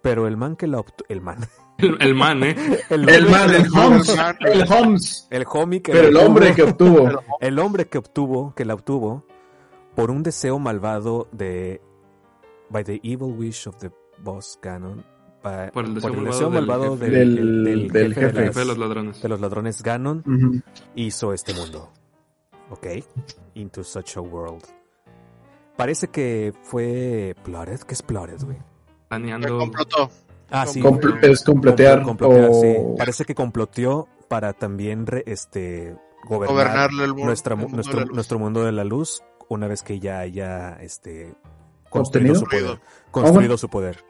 Pero 0.01 0.27
el 0.27 0.37
man 0.37 0.57
que 0.57 0.67
la 0.67 0.83
el 1.09 1.21
man, 1.21 1.39
El, 1.79 1.97
el 2.01 2.15
man, 2.15 2.43
¿eh? 2.43 2.57
el, 2.91 3.29
man, 3.31 3.55
el 3.55 3.67
Holmes. 3.73 4.17
El 4.41 4.65
Holmes. 4.73 5.29
el 5.31 5.45
homie 5.49 5.81
que 5.81 5.93
Pero 5.93 6.09
el 6.09 6.17
hombre 6.17 6.53
que 6.55 6.65
obtuvo- 6.65 7.23
el 7.41 7.59
hombre 7.61 7.87
que 7.87 7.99
obtuvo, 7.99 8.53
que 8.55 8.65
la 8.65 8.75
obtuvo 8.75 9.25
por 9.95 10.11
un 10.11 10.23
deseo 10.25 10.59
malvado 10.59 11.29
de 11.31 11.81
by 12.71 12.83
the 12.85 13.01
evil 13.05 13.33
wish 13.39 13.69
of 13.69 13.77
the 13.79 13.91
boss 14.23 14.59
Ganon 14.61 15.05
pa- 15.41 15.71
Por 15.71 15.85
el 15.85 15.95
deseo 15.95 16.11
por 16.11 16.19
el 16.19 16.25
malvado 16.25 16.33
deseo 16.33 16.51
del 16.51 16.67
malvado 16.67 16.97
jefe. 16.99 17.11
del, 17.11 17.37
Del- 17.37 17.65
del 17.65 17.89
del 17.93 18.15
jefe, 18.15 18.27
jefe. 18.27 18.41
de, 18.41 18.47
Jefe 18.49 18.59
de 18.61 18.65
las- 18.67 18.67
los 18.67 18.79
ladrones. 18.79 19.23
de 19.23 19.29
los 19.29 19.41
ladrones 19.41 19.83
Ganon 19.83 20.63
hizo 20.97 21.33
este 21.33 21.55
mundo. 21.55 21.93
¿Ok? 22.71 22.87
Into 23.55 23.85
such 23.85 24.17
a 24.17 24.21
world. 24.21 24.65
Parece 25.77 26.09
que 26.09 26.53
fue 26.63 27.37
Plotted. 27.45 27.81
¿Qué 27.83 27.95
es 27.95 28.03
Plotted, 28.03 28.43
güey? 28.45 28.57
Me 28.59 28.65
Planeando. 29.09 29.59
complotó. 29.59 30.11
Ah, 30.51 30.67
sí. 30.67 30.83
Es 31.23 31.43
completear. 31.45 32.03
Complotear, 32.03 32.53
sí. 32.55 32.77
Parece 32.97 33.25
que 33.25 33.35
comploteó 33.35 34.09
para 34.29 34.53
también 34.53 35.07
re- 35.07 35.25
este 35.27 35.97
gobernar 36.27 36.55
Gobernarle 36.91 37.05
el 37.05 37.15
mu- 37.15 37.25
nuestra 37.25 37.55
el 37.55 37.61
mu- 37.61 37.69
mundo 37.69 37.83
nuestro, 38.13 38.39
mundo 38.39 38.65
de 38.65 38.73
la 38.73 38.85
luz 38.85 39.23
una 39.49 39.67
vez 39.67 39.83
que 39.83 39.99
ya 40.01 40.19
haya 40.21 40.77
este 40.81 41.35
construido 41.91 42.35
su 42.35 42.45
poder. 42.45 42.81
Construido. 43.11 43.41
Bueno. 43.49 43.57
su 43.59 43.69
poder. 43.69 44.05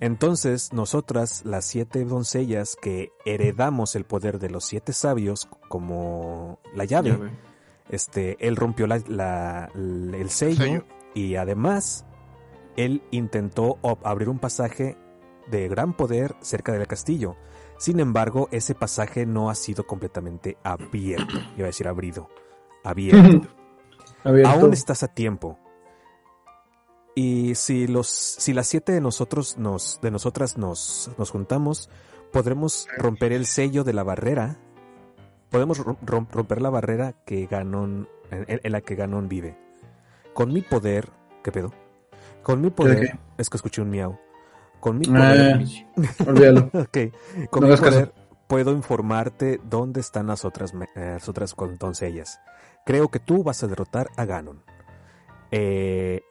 Entonces, 0.00 0.72
nosotras, 0.72 1.42
las 1.44 1.66
siete 1.66 2.04
doncellas 2.04 2.76
que 2.80 3.10
heredamos 3.26 3.96
el 3.96 4.04
poder 4.04 4.38
de 4.38 4.48
los 4.48 4.64
siete 4.64 4.92
sabios 4.94 5.46
como 5.68 6.58
la 6.74 6.84
llave, 6.86 7.18
este, 7.90 8.36
él 8.46 8.56
rompió 8.56 8.86
la- 8.86 9.02
la- 9.08 9.70
el 9.74 10.30
sello, 10.30 10.56
sello. 10.56 10.84
y 11.14 11.36
además 11.36 12.06
él 12.76 13.02
intentó 13.10 13.78
abrir 14.04 14.30
un 14.30 14.38
pasaje 14.38 14.96
de 15.50 15.68
gran 15.68 15.94
poder 15.96 16.34
cerca 16.40 16.72
del 16.72 16.86
castillo. 16.86 17.36
Sin 17.78 18.00
embargo, 18.00 18.48
ese 18.50 18.74
pasaje 18.74 19.24
no 19.26 19.50
ha 19.50 19.54
sido 19.54 19.86
completamente 19.86 20.56
abierto. 20.64 21.34
Iba 21.56 21.64
a 21.64 21.66
decir 21.66 21.86
abrido. 21.88 22.28
Abierto. 22.84 23.48
Abierto. 24.24 24.50
Aún 24.50 24.72
estás 24.72 25.02
a 25.04 25.08
tiempo. 25.08 25.58
Y 27.14 27.54
si 27.54 27.86
los, 27.86 28.08
si 28.08 28.52
las 28.52 28.66
siete 28.66 28.92
de 28.92 29.00
nosotros 29.00 29.58
nos, 29.58 30.00
de 30.02 30.10
nosotras 30.10 30.56
nos, 30.58 31.10
nos 31.18 31.30
juntamos, 31.30 31.88
podremos 32.32 32.88
romper 32.96 33.32
el 33.32 33.46
sello 33.46 33.84
de 33.84 33.92
la 33.92 34.04
barrera. 34.04 34.58
Podemos 35.50 35.78
rom- 35.84 35.98
rom- 36.04 36.28
romper 36.30 36.60
la 36.62 36.70
barrera 36.70 37.14
que 37.24 37.46
Ganon, 37.46 38.08
en, 38.30 38.60
en 38.62 38.72
la 38.72 38.80
que 38.80 38.94
Ganon 38.94 39.28
vive. 39.28 39.56
Con 40.34 40.52
mi 40.52 40.62
poder, 40.62 41.10
¿qué 41.42 41.50
pedo? 41.50 41.72
Con 42.42 42.60
mi 42.60 42.70
poder, 42.70 43.18
es 43.36 43.50
que 43.50 43.56
escuché 43.56 43.82
un 43.82 43.90
miau. 43.90 44.18
Con 44.80 44.98
mi 44.98 45.06
Ah, 45.08 45.10
poder, 45.10 45.64
olvídalo. 46.28 46.60
ok, 46.72 47.48
con 47.50 47.62
No 47.62 47.68
mi 47.68 47.76
poder 47.76 48.12
puedo 48.48 48.72
informarte 48.72 49.60
dónde 49.62 50.00
están 50.00 50.26
las 50.26 50.44
otras, 50.44 50.72
eh, 50.74 51.12
las 51.14 51.28
otras 51.28 51.54
doncellas. 51.78 52.40
Creo 52.84 53.08
que 53.08 53.20
tú 53.20 53.44
vas 53.44 53.62
a 53.62 53.68
derrotar 53.68 54.08
a 54.16 54.24
Ganon. 54.24 54.62
Eh, 55.50 56.22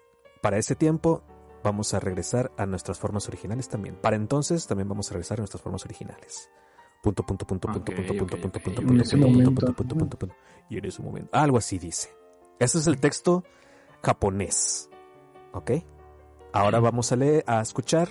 para 0.41 0.57
ese 0.57 0.75
tiempo 0.75 1.23
vamos 1.63 1.93
a 1.93 1.99
regresar 1.99 2.51
a 2.57 2.65
nuestras 2.65 2.99
formas 2.99 3.27
originales 3.27 3.69
también. 3.69 3.95
Para 3.95 4.15
entonces 4.15 4.65
también 4.67 4.89
vamos 4.89 5.09
a 5.09 5.13
regresar 5.13 5.37
a 5.39 5.41
nuestras 5.41 5.61
formas 5.61 5.85
originales. 5.85 6.49
Punto, 7.03 7.23
punto, 7.23 7.45
punto, 7.45 7.67
punto, 7.67 7.91
punto, 7.93 8.13
punto, 8.15 8.37
punto, 8.37 8.59
punto, 8.59 8.59
punto, 8.59 9.73
punto, 9.75 9.95
punto, 9.95 10.17
punto. 10.17 10.35
Y 10.69 10.77
en 10.79 10.85
ese 10.85 11.01
momento. 11.01 11.29
Algo 11.31 11.57
así 11.57 11.77
dice. 11.77 12.09
Ese 12.59 12.79
es 12.79 12.87
el 12.87 12.99
texto 12.99 13.43
japonés. 14.01 14.89
¿Ok? 15.53 15.71
Ahora 16.51 16.79
vamos 16.79 17.11
a 17.11 17.15
leer, 17.15 17.43
a 17.45 17.61
escuchar 17.61 18.09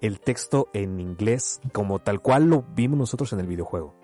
el 0.00 0.20
texto 0.20 0.68
en 0.72 1.00
inglés 1.00 1.60
como 1.72 1.98
tal 1.98 2.20
cual 2.20 2.48
lo 2.48 2.62
vimos 2.74 2.98
nosotros 2.98 3.32
en 3.32 3.40
el 3.40 3.46
videojuego. 3.46 3.94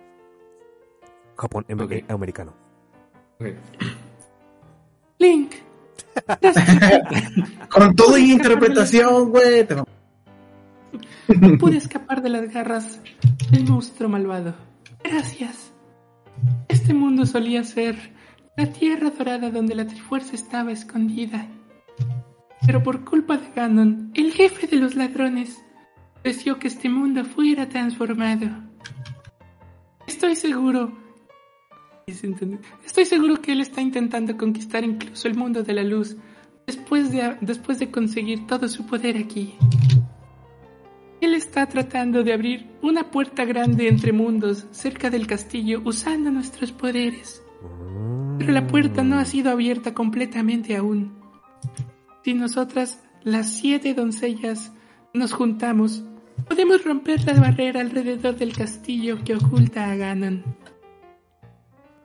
Japón, 1.37 1.65
em- 1.69 1.81
Ok. 1.81 1.93
eh, 1.93 2.05
americano. 2.09 2.55
Link. 5.19 5.53
Con 7.71 7.95
todo 7.97 8.19
y 8.19 8.33
interpretación, 8.33 9.31
güey. 9.31 9.66
te- 9.66 9.77
Pude 11.59 11.77
escapar 11.79 12.23
de 12.23 12.29
las 12.29 12.53
garras 12.53 13.01
del 13.51 13.65
monstruo 13.69 14.09
malvado. 14.09 14.55
Gracias. 15.03 15.73
Este 16.69 16.95
mundo 16.95 17.27
solía 17.27 17.65
ser 17.65 17.97
la 18.57 18.66
tierra 18.66 19.11
dorada 19.11 19.51
donde 19.51 19.75
la 19.75 19.87
Trifuerza 19.87 20.35
estaba 20.35 20.71
escondida. 20.73 21.49
Pero 22.66 22.83
por 22.83 23.05
culpa 23.05 23.37
de 23.39 23.51
Ganon, 23.55 24.11
el 24.15 24.33
jefe 24.33 24.66
de 24.66 24.77
los 24.77 24.95
ladrones, 24.95 25.64
deseó 26.24 26.59
que 26.59 26.68
este 26.68 26.88
mundo 26.88 27.24
fuera 27.24 27.68
transformado. 27.68 28.48
Estoy 30.06 30.34
seguro. 30.34 30.92
Estoy 32.84 33.05
seguro 33.05 33.40
que 33.40 33.52
él 33.52 33.60
está 33.60 33.80
intentando 33.80 34.36
conquistar 34.36 34.84
incluso 34.84 35.28
el 35.28 35.34
mundo 35.34 35.62
de 35.62 35.74
la 35.74 35.82
luz 35.82 36.16
después 36.66 37.10
de, 37.12 37.36
después 37.40 37.78
de 37.78 37.90
conseguir 37.90 38.46
todo 38.46 38.68
su 38.68 38.86
poder 38.86 39.16
aquí. 39.16 39.55
Él 41.20 41.34
está 41.34 41.66
tratando 41.66 42.22
de 42.22 42.34
abrir 42.34 42.68
una 42.82 43.10
puerta 43.10 43.44
grande 43.44 43.88
entre 43.88 44.12
mundos 44.12 44.66
cerca 44.70 45.10
del 45.10 45.26
castillo 45.26 45.80
usando 45.84 46.30
nuestros 46.30 46.72
poderes. 46.72 47.42
Pero 48.38 48.52
la 48.52 48.66
puerta 48.66 49.02
no 49.02 49.18
ha 49.18 49.24
sido 49.24 49.51
abierta 49.51 49.94
completamente 49.94 50.76
aún. 50.76 51.14
Si 52.24 52.34
nosotras, 52.34 53.02
las 53.22 53.48
siete 53.55 53.94
doncellas, 53.94 54.72
nos 55.14 55.32
juntamos, 55.32 56.05
podemos 56.48 56.85
romper 56.85 57.24
la 57.24 57.35
barrera 57.35 57.81
alrededor 57.81 58.36
del 58.36 58.56
castillo 58.56 59.23
que 59.24 59.35
oculta 59.35 59.90
a 59.90 59.97
Ganon. 59.97 60.43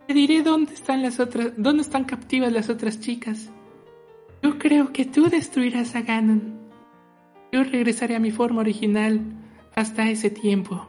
Te 0.07 0.13
diré 0.13 0.41
dónde 0.41 0.73
están 0.73 1.01
las 1.01 1.19
otras, 1.19 1.53
dónde 1.57 1.81
están 1.83 2.05
captivas 2.05 2.51
las 2.51 2.69
otras 2.69 2.99
chicas. 2.99 3.51
Yo 4.41 4.57
creo 4.57 4.91
que 4.91 5.05
tú 5.05 5.29
destruirás 5.29 5.95
a 5.95 6.01
Ganon. 6.01 6.57
Yo 7.51 7.63
regresaré 7.63 8.15
a 8.15 8.19
mi 8.19 8.31
forma 8.31 8.61
original 8.61 9.21
hasta 9.75 10.09
ese 10.09 10.29
tiempo. 10.29 10.87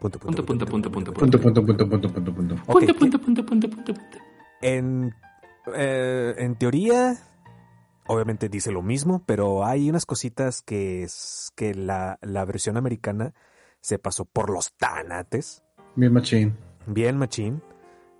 Punto, 0.00 0.18
punto, 0.18 0.44
punto, 0.44 0.66
punto, 0.66 0.90
punto, 0.90 1.12
Punto, 1.12 1.40
punto, 1.40 1.64
punto, 1.64 1.88
punto, 1.88 2.12
punto, 2.12 2.34
punto. 2.34 2.54
Ok, 2.66 2.78
Punto, 2.78 2.94
punto, 2.94 3.18
punto, 3.20 3.46
punto, 3.46 3.70
punto, 3.70 3.94
punto. 3.94 4.18
En, 4.60 5.14
eh, 5.74 6.34
en 6.38 6.56
teoría, 6.56 7.16
obviamente 8.06 8.48
dice 8.48 8.72
lo 8.72 8.82
mismo, 8.82 9.22
pero 9.26 9.64
hay 9.64 9.88
unas 9.88 10.06
cositas 10.06 10.62
que 10.62 11.02
es 11.02 11.52
que 11.54 11.74
la, 11.74 12.18
la 12.22 12.44
versión 12.44 12.76
americana 12.76 13.34
se 13.80 13.98
pasó 13.98 14.24
por 14.24 14.50
los 14.50 14.74
tanates. 14.74 15.62
Bien 15.96 16.12
machín. 16.12 16.56
Bien, 16.86 17.16
machín. 17.16 17.62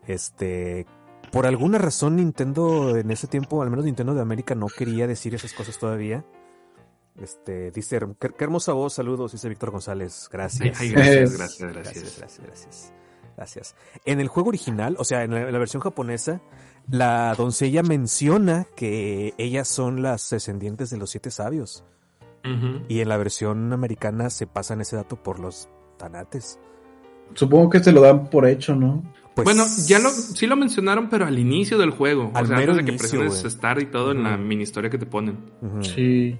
Este, 0.06 0.86
por 1.30 1.46
alguna 1.46 1.78
razón 1.78 2.16
Nintendo 2.16 2.96
en 2.96 3.10
ese 3.10 3.26
tiempo, 3.26 3.62
al 3.62 3.70
menos 3.70 3.84
Nintendo 3.84 4.14
de 4.14 4.20
América, 4.20 4.54
no 4.54 4.66
quería 4.66 5.06
decir 5.06 5.34
esas 5.34 5.52
cosas 5.52 5.78
todavía. 5.78 6.24
Este, 7.20 7.70
dice, 7.70 8.00
qué, 8.18 8.30
qué 8.30 8.44
hermosa 8.44 8.72
voz, 8.72 8.94
saludos, 8.94 9.32
dice 9.32 9.48
Víctor 9.48 9.70
González. 9.70 10.28
Gracias. 10.30 10.80
Ay, 10.80 10.90
gracias, 10.90 11.38
gracias, 11.38 11.72
gracias. 11.72 11.72
Gracias, 11.72 12.18
gracias, 12.18 12.46
gracias. 12.46 12.92
Gracias. 13.36 13.74
En 14.04 14.20
el 14.20 14.28
juego 14.28 14.50
original, 14.50 14.96
o 14.98 15.04
sea, 15.04 15.24
en 15.24 15.32
la, 15.32 15.40
en 15.42 15.52
la 15.52 15.58
versión 15.58 15.82
japonesa, 15.82 16.40
la 16.90 17.34
doncella 17.36 17.82
menciona 17.82 18.66
que 18.76 19.34
ellas 19.38 19.68
son 19.68 20.02
las 20.02 20.28
descendientes 20.30 20.90
de 20.90 20.96
los 20.98 21.10
siete 21.10 21.30
sabios. 21.30 21.84
Y 22.88 22.98
en 22.98 23.08
la 23.08 23.16
versión 23.16 23.72
americana 23.72 24.28
se 24.28 24.48
pasan 24.48 24.80
ese 24.80 24.96
dato 24.96 25.14
por 25.14 25.38
los 25.38 25.68
tanates. 25.96 26.58
Supongo 27.34 27.70
que 27.70 27.78
se 27.78 27.92
lo 27.92 28.00
dan 28.00 28.28
por 28.30 28.48
hecho, 28.48 28.74
¿no? 28.74 29.02
Pues, 29.34 29.44
bueno, 29.44 29.64
ya 29.86 30.00
lo, 30.00 30.10
sí 30.10 30.46
lo 30.46 30.56
mencionaron, 30.56 31.08
pero 31.08 31.24
al 31.24 31.38
inicio 31.38 31.78
del 31.78 31.90
juego. 31.90 32.32
Al 32.34 32.44
o 32.44 32.46
sea, 32.48 32.56
mero 32.56 32.72
antes 32.72 32.84
de 32.84 32.90
que 32.90 32.96
inicio, 32.96 33.20
presiones 33.20 33.40
güey. 33.40 33.52
Start 33.52 33.80
y 33.82 33.86
todo 33.86 34.10
en 34.10 34.24
la 34.24 34.36
mini 34.36 34.64
historia 34.64 34.90
que 34.90 34.98
te 34.98 35.06
ponen. 35.06 35.38
Sí. 35.80 36.38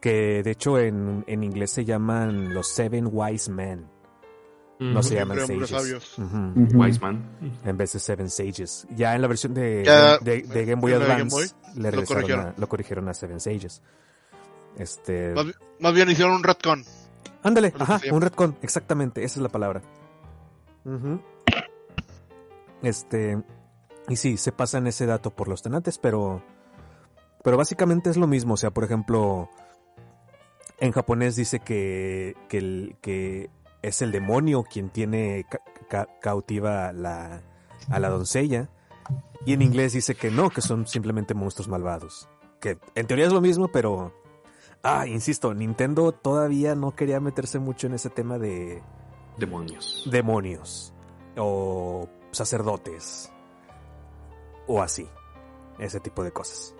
Que 0.00 0.42
de 0.42 0.50
hecho 0.50 0.78
en, 0.78 1.24
en 1.26 1.44
inglés 1.44 1.70
se 1.70 1.84
llaman 1.84 2.52
los 2.52 2.66
Seven 2.68 3.08
Wise 3.10 3.50
Men. 3.50 3.86
No 4.80 5.02
se 5.02 5.14
llaman 5.14 5.38
Sages. 5.46 5.68
sabios. 5.68 6.14
Wise 6.74 7.00
Man. 7.00 7.22
En 7.64 7.76
vez 7.76 7.92
de 7.92 7.98
Seven 7.98 8.30
Sages. 8.30 8.86
Ya 8.96 9.14
en 9.14 9.20
la 9.22 9.28
versión 9.28 9.52
de, 9.52 9.84
Ya, 9.84 10.16
de, 10.18 10.40
de 10.42 10.64
Game 10.64 10.80
Boy 10.80 10.94
Advance 10.94 11.18
Game 11.18 11.30
Boy, 11.30 11.46
le 11.76 11.92
lo 11.92 12.04
corrigieron. 12.04 12.46
a, 12.46 12.54
lo 12.56 12.68
corrigieron 12.68 13.08
a 13.08 13.14
Seven 13.14 13.40
Sages. 13.40 13.82
Este. 14.78 15.32
Más, 15.34 15.46
bi- 15.46 15.54
más 15.80 15.92
bien 15.94 16.10
hicieron 16.10 16.34
un 16.34 16.42
retcon. 16.42 16.82
Ándale, 17.42 17.72
ajá, 17.78 18.00
un 18.10 18.20
retcon, 18.22 18.56
exactamente, 18.62 19.22
esa 19.24 19.38
es 19.38 19.42
la 19.42 19.48
palabra. 19.50 19.82
Este, 22.82 23.42
y 24.08 24.16
sí, 24.16 24.36
se 24.36 24.52
pasan 24.52 24.86
ese 24.86 25.06
dato 25.06 25.30
por 25.30 25.48
los 25.48 25.62
tenantes, 25.62 25.98
pero, 25.98 26.42
pero 27.44 27.56
básicamente 27.56 28.10
es 28.10 28.16
lo 28.16 28.26
mismo. 28.26 28.54
O 28.54 28.56
sea, 28.56 28.70
por 28.70 28.84
ejemplo, 28.84 29.50
en 30.78 30.92
japonés 30.92 31.36
dice 31.36 31.60
que, 31.60 32.34
que, 32.48 32.58
el- 32.58 32.96
que 33.02 33.50
es 33.82 34.02
el 34.02 34.12
demonio 34.12 34.62
quien 34.64 34.90
tiene 34.90 35.46
ca- 35.50 35.60
ca- 35.88 36.08
cautiva 36.20 36.92
la, 36.92 37.42
a 37.88 37.98
la 37.98 38.08
doncella. 38.08 38.68
Y 39.46 39.54
en 39.54 39.62
inglés 39.62 39.92
dice 39.94 40.14
que 40.14 40.30
no, 40.30 40.50
que 40.50 40.60
son 40.60 40.86
simplemente 40.86 41.34
monstruos 41.34 41.68
malvados. 41.68 42.28
Que 42.60 42.78
en 42.94 43.06
teoría 43.06 43.26
es 43.26 43.32
lo 43.32 43.40
mismo, 43.40 43.68
pero 43.68 44.14
Ah, 44.82 45.06
insisto, 45.06 45.52
Nintendo 45.52 46.10
todavía 46.12 46.74
no 46.74 46.94
quería 46.96 47.20
meterse 47.20 47.58
mucho 47.58 47.86
en 47.86 47.92
ese 47.94 48.08
tema 48.08 48.38
de 48.38 48.82
Demonios. 49.36 50.08
demonios 50.10 50.94
o 51.36 52.08
sacerdotes 52.30 53.30
o 54.66 54.80
así, 54.82 55.06
ese 55.78 56.00
tipo 56.00 56.24
de 56.24 56.32
cosas. 56.32 56.74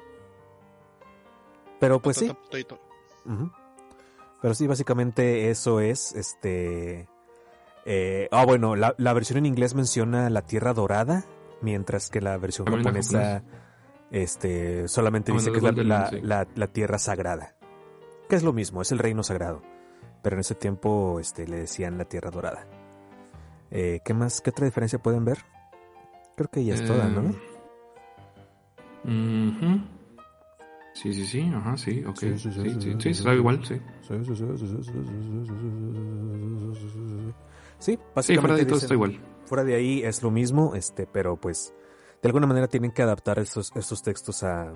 Pero 1.78 2.01
pues 2.01 2.16
sí, 2.18 2.28
Potato. 2.28 2.78
Ujú. 3.27 3.51
Pero 4.42 4.54
sí, 4.54 4.66
básicamente 4.66 5.50
eso 5.50 5.80
es, 5.80 6.14
este... 6.14 7.08
eh, 7.84 8.28
ah, 8.32 8.44
bueno, 8.46 8.74
la, 8.76 8.94
la 8.96 9.12
versión 9.12 9.38
en 9.38 9.46
inglés 9.46 9.74
menciona 9.74 10.30
la 10.30 10.42
Tierra 10.42 10.72
Dorada, 10.72 11.24
mientras 11.60 12.08
que 12.08 12.20
la 12.20 12.36
versión 12.38 12.66
japonesa 12.66 13.42
este, 14.10 14.88
solamente 14.88 15.30
Ah, 15.32 15.34
dice 15.34 15.52
que 15.52 15.58
es 15.58 15.62
la, 16.22 16.46
la- 16.54 16.66
Tierra 16.68 16.98
Sagrada. 16.98 17.54
Que 18.28 18.36
es 18.36 18.42
lo 18.42 18.52
mismo, 18.52 18.80
es 18.80 18.92
el 18.92 18.98
reino 18.98 19.22
sagrado. 19.22 19.60
Pero 20.22 20.36
en 20.36 20.40
ese 20.40 20.54
tiempo 20.54 21.18
este, 21.20 21.46
le 21.46 21.58
decían 21.60 21.98
la 21.98 22.04
Tierra 22.06 22.30
Dorada. 22.30 22.66
Eh, 23.70 24.00
¿Qué 24.04 24.14
más? 24.14 24.40
¿Qué 24.40 24.50
otra 24.50 24.64
diferencia 24.66 24.98
pueden 24.98 25.24
ver? 25.24 25.38
Creo 26.36 26.48
que 26.48 26.64
ya 26.64 26.74
es 26.74 26.84
toda, 26.84 27.08
¿no? 27.08 27.30
Eh. 27.30 27.34
Sí, 30.92 31.14
sí, 31.14 31.24
sí, 31.24 31.52
ajá, 31.54 31.76
sí, 31.76 32.04
ok. 32.04 32.18
Sí, 32.18 32.38
Sí, 32.38 32.38
sí, 32.38 32.52
sí, 32.52 32.62
sí, 32.62 32.80
sí, 32.80 32.96
sí, 32.98 33.14
sí, 33.14 33.22
sabe 33.22 33.36
sí. 33.36 33.38
igual, 33.40 33.64
sí. 33.64 33.80
Sí, 34.02 34.14
Sí, 37.78 37.98
básicamente 38.14 38.66
todo 38.66 38.78
está 38.78 38.94
igual. 38.94 39.20
Fuera 39.46 39.64
de 39.64 39.74
ahí 39.74 40.02
es 40.02 40.22
lo 40.22 40.30
mismo, 40.30 40.74
este, 40.74 41.06
pero 41.06 41.36
pues 41.36 41.74
de 42.22 42.28
alguna 42.28 42.46
manera 42.46 42.68
tienen 42.68 42.92
que 42.92 43.02
adaptar 43.02 43.38
estos, 43.38 43.72
estos 43.74 44.02
textos 44.02 44.42
a, 44.42 44.74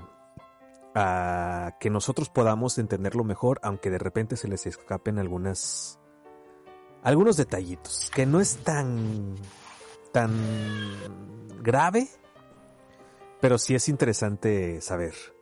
a 0.94 1.76
que 1.78 1.90
nosotros 1.90 2.30
podamos 2.30 2.78
entenderlo 2.78 3.24
mejor, 3.24 3.60
aunque 3.62 3.90
de 3.90 3.98
repente 3.98 4.36
se 4.36 4.48
les 4.48 4.66
escapen 4.66 5.18
algunas 5.18 6.00
algunos 7.02 7.36
detallitos 7.36 8.10
que 8.14 8.24
no 8.24 8.40
es 8.40 8.56
tan 8.64 9.34
tan 10.12 10.32
grave, 11.62 12.08
pero 13.40 13.58
sí 13.58 13.74
es 13.74 13.88
interesante 13.90 14.80
saber. 14.80 15.33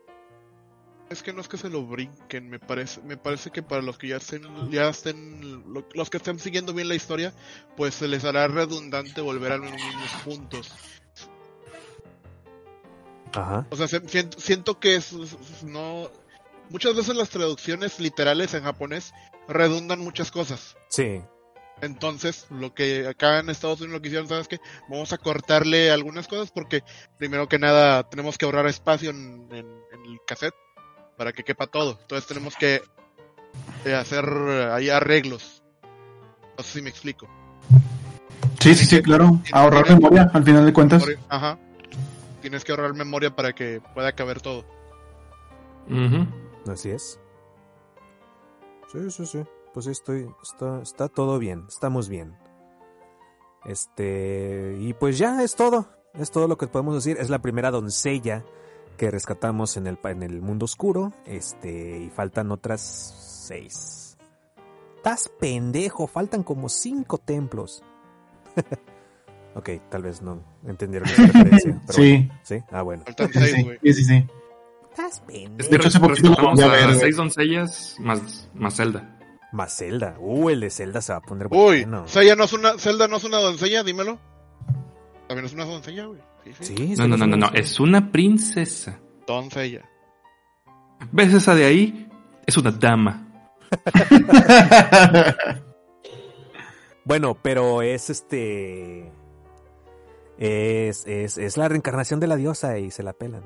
Es 1.12 1.22
que 1.22 1.32
no 1.32 1.40
es 1.42 1.48
que 1.48 1.58
se 1.58 1.68
lo 1.68 1.84
brinquen, 1.86 2.48
me 2.48 2.58
parece, 2.58 3.00
me 3.02 3.16
parece 3.16 3.50
que 3.50 3.62
para 3.62 3.82
los 3.82 3.98
que 3.98 4.08
ya 4.08 4.16
estén, 4.16 4.42
ya 4.70 4.88
estén, 4.88 5.62
lo- 5.72 5.86
los 5.92 6.08
que 6.10 6.16
estén 6.16 6.38
siguiendo 6.38 6.72
bien 6.72 6.88
la 6.88 6.94
historia, 6.94 7.32
pues 7.76 7.94
se 7.94 8.08
les 8.08 8.24
hará 8.24 8.48
redundante 8.48 9.20
volver 9.20 9.52
a 9.52 9.56
los 9.58 9.70
mismos 9.70 10.10
puntos. 10.24 10.72
Ajá. 13.34 13.66
O 13.70 13.76
sea, 13.76 13.88
se- 13.88 14.08
siento, 14.08 14.40
siento 14.40 14.78
que 14.80 14.94
es, 14.96 15.12
no, 15.64 16.10
muchas 16.70 16.94
veces 16.94 17.14
las 17.16 17.30
traducciones 17.30 17.98
literales 18.00 18.54
en 18.54 18.64
japonés 18.64 19.12
redundan 19.48 20.00
muchas 20.00 20.30
cosas. 20.30 20.76
Sí. 20.88 21.22
Entonces, 21.80 22.46
lo 22.50 22.74
que 22.74 23.08
acá 23.08 23.40
en 23.40 23.50
Estados 23.50 23.80
Unidos 23.80 23.94
lo 23.96 24.02
que 24.02 24.08
hicieron, 24.08 24.28
¿sabes 24.28 24.46
qué? 24.48 24.60
Vamos 24.88 25.12
a 25.12 25.18
cortarle 25.18 25.90
algunas 25.90 26.28
cosas 26.28 26.50
porque, 26.52 26.84
primero 27.18 27.48
que 27.48 27.58
nada, 27.58 28.08
tenemos 28.08 28.38
que 28.38 28.44
ahorrar 28.44 28.66
espacio 28.66 29.10
en, 29.10 29.48
en- 29.50 29.82
en 29.92 30.04
el 30.10 30.18
cassette 30.26 30.54
para 31.22 31.32
que 31.32 31.44
quepa 31.44 31.68
todo. 31.68 31.98
Entonces, 32.00 32.26
tenemos 32.26 32.56
que 32.56 32.82
eh, 33.84 33.94
hacer 33.94 34.24
eh, 34.24 34.70
ahí 34.72 34.90
arreglos. 34.90 35.62
No 36.58 36.64
sé 36.64 36.72
si 36.80 36.82
me 36.82 36.90
explico. 36.90 37.28
Sí, 38.58 38.74
sí, 38.74 38.86
sí, 38.86 39.00
claro. 39.02 39.38
Ahorrar 39.52 39.88
memoria, 39.88 40.28
al 40.34 40.42
final 40.42 40.66
de 40.66 40.72
cuentas. 40.72 41.06
Memoria- 41.06 41.24
Ajá. 41.28 41.58
Tienes 42.40 42.64
que 42.64 42.72
ahorrar 42.72 42.94
memoria 42.94 43.36
para 43.36 43.52
que 43.52 43.80
pueda 43.94 44.10
caber 44.10 44.40
todo. 44.40 44.64
Así 46.68 46.90
es. 46.90 47.20
Sí, 48.90 49.08
sí, 49.12 49.24
sí. 49.26 49.44
Pues 49.72 49.86
sí, 49.86 49.92
estoy, 49.92 50.28
está, 50.42 50.82
está 50.82 51.06
todo 51.08 51.38
bien, 51.38 51.66
estamos 51.68 52.08
bien. 52.08 52.36
Este, 53.64 54.76
y 54.80 54.92
pues 54.94 55.18
ya 55.18 55.40
es 55.44 55.54
todo. 55.54 55.86
Es 56.14 56.32
todo 56.32 56.48
lo 56.48 56.58
que 56.58 56.66
podemos 56.66 56.96
decir. 56.96 57.16
Es 57.20 57.30
la 57.30 57.40
primera 57.40 57.70
doncella 57.70 58.44
que 58.96 59.10
rescatamos 59.10 59.76
en 59.76 59.86
el, 59.86 59.96
pa- 59.96 60.10
en 60.12 60.22
el 60.22 60.40
mundo 60.42 60.64
oscuro. 60.64 61.12
Este, 61.26 61.98
y 61.98 62.10
faltan 62.10 62.50
otras 62.52 62.80
seis. 63.46 64.16
Estás 64.96 65.30
pendejo, 65.40 66.06
faltan 66.06 66.42
como 66.44 66.68
cinco 66.68 67.18
templos. 67.18 67.82
ok, 69.54 69.70
tal 69.90 70.02
vez 70.02 70.22
no 70.22 70.42
entendieron 70.66 71.08
esa 71.08 71.22
referencia. 71.26 71.80
pero 71.86 71.92
Sí. 71.92 72.16
bueno. 72.28 72.40
¿Sí? 72.42 72.56
Ah, 72.70 72.82
bueno. 72.82 73.02
Faltan 73.04 73.30
seis, 73.32 73.52
sí, 73.54 73.62
güey. 73.64 73.78
sí, 73.82 73.94
sí, 73.94 74.04
sí. 74.04 74.26
Estás 74.90 75.20
pendejo. 75.20 75.70
De 75.70 75.76
hecho, 75.76 75.88
hace 75.88 76.00
poquito 76.00 76.34
volví 76.40 76.62
a 76.62 76.66
ver, 76.68 76.94
seis 76.96 77.16
doncellas 77.16 77.96
más, 77.98 78.48
más 78.54 78.76
Zelda. 78.76 79.18
Más 79.50 79.74
Zelda. 79.76 80.16
Uh, 80.18 80.50
el 80.50 80.60
de 80.60 80.70
Zelda 80.70 81.00
se 81.02 81.12
va 81.12 81.18
a 81.18 81.22
poner 81.22 81.46
Uy, 81.50 81.84
bueno. 81.84 82.06
Zelda 82.06 82.36
no 82.36 82.44
es 82.44 82.52
una, 82.52 82.78
Zelda 82.78 83.08
no 83.08 83.16
es 83.16 83.24
una 83.24 83.38
doncella, 83.38 83.82
dímelo. 83.82 84.18
También 85.28 85.46
es 85.46 85.52
una 85.54 85.64
doncella, 85.64 86.04
güey. 86.06 86.20
Sí, 86.60 86.94
no, 86.96 87.08
no, 87.08 87.16
no, 87.16 87.26
no, 87.26 87.36
no, 87.36 87.50
es 87.52 87.78
una 87.80 88.10
princesa. 88.10 88.98
Doncella. 89.26 89.88
¿Ves 91.10 91.34
esa 91.34 91.54
de 91.54 91.64
ahí? 91.64 92.08
Es 92.46 92.56
una 92.56 92.70
dama. 92.70 93.28
bueno, 97.04 97.36
pero 97.40 97.82
es 97.82 98.10
este. 98.10 99.12
Es, 100.38 101.06
es, 101.06 101.38
es 101.38 101.56
la 101.56 101.68
reencarnación 101.68 102.20
de 102.20 102.26
la 102.26 102.36
diosa 102.36 102.78
y 102.78 102.90
se 102.90 103.02
la 103.02 103.12
pelan. 103.12 103.42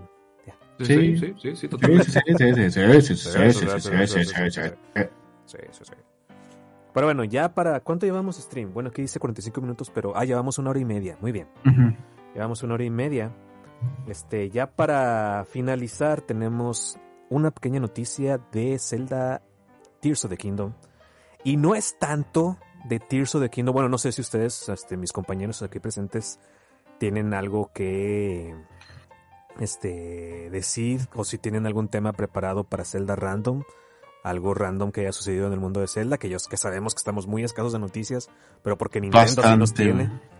Sí, 0.78 1.16
sí, 1.16 1.34
sí, 1.40 1.56
sí, 1.56 1.68
totalmente. 1.68 2.10
Sí, 2.10 2.20
sí, 2.20 3.16
sí, 3.16 3.16
sí, 5.72 5.92
Pero 6.92 7.06
bueno, 7.06 7.24
ya 7.24 7.54
para. 7.54 7.80
¿Cuánto 7.80 8.04
llevamos 8.04 8.36
stream? 8.36 8.74
Bueno, 8.74 8.90
aquí 8.90 9.02
dice 9.02 9.18
45 9.18 9.60
minutos, 9.60 9.90
pero. 9.94 10.14
Ah, 10.16 10.24
llevamos 10.24 10.58
una 10.58 10.70
hora 10.70 10.80
y 10.80 10.84
media. 10.84 11.16
Muy 11.20 11.32
bien. 11.32 11.46
Llevamos 12.36 12.62
una 12.62 12.74
hora 12.74 12.84
y 12.84 12.90
media. 12.90 13.34
Este, 14.06 14.50
ya 14.50 14.66
para 14.70 15.46
finalizar, 15.46 16.20
tenemos 16.20 16.98
una 17.30 17.50
pequeña 17.50 17.80
noticia 17.80 18.38
de 18.52 18.78
Zelda 18.78 19.40
Tears 20.02 20.26
of 20.26 20.30
the 20.30 20.36
Kingdom. 20.36 20.74
Y 21.44 21.56
no 21.56 21.74
es 21.74 21.98
tanto 21.98 22.58
de 22.84 23.00
Tears 23.00 23.34
of 23.36 23.42
the 23.42 23.48
Kingdom. 23.48 23.72
Bueno, 23.72 23.88
no 23.88 23.96
sé 23.96 24.12
si 24.12 24.20
ustedes, 24.20 24.68
este, 24.68 24.98
mis 24.98 25.14
compañeros 25.14 25.62
aquí 25.62 25.78
presentes, 25.78 26.38
tienen 26.98 27.32
algo 27.32 27.70
que 27.72 28.54
este, 29.58 30.50
decir 30.50 31.08
o 31.14 31.24
si 31.24 31.38
tienen 31.38 31.64
algún 31.64 31.88
tema 31.88 32.12
preparado 32.12 32.64
para 32.64 32.84
Zelda 32.84 33.16
Random. 33.16 33.62
Algo 34.24 34.52
random 34.52 34.92
que 34.92 35.00
haya 35.00 35.12
sucedido 35.12 35.46
en 35.46 35.54
el 35.54 35.60
mundo 35.60 35.80
de 35.80 35.88
Zelda, 35.88 36.18
que 36.18 36.26
ellos 36.26 36.48
que 36.48 36.58
sabemos 36.58 36.94
que 36.94 36.98
estamos 36.98 37.26
muy 37.26 37.44
escasos 37.44 37.72
de 37.72 37.78
noticias, 37.78 38.28
pero 38.62 38.76
porque 38.76 39.00
Nintendo 39.00 39.26
sí 39.26 39.36
nos 39.36 39.70
Bastante, 39.70 39.84
tiene. 39.84 40.35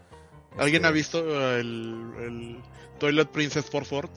¿Alguien 0.59 0.77
Este, 0.77 0.87
ha 0.89 0.91
visto 0.91 1.57
el, 1.57 2.12
el 2.19 2.59
Toilet 2.99 3.28
Princess 3.28 3.69
for 3.70 3.85
Ford? 3.85 4.09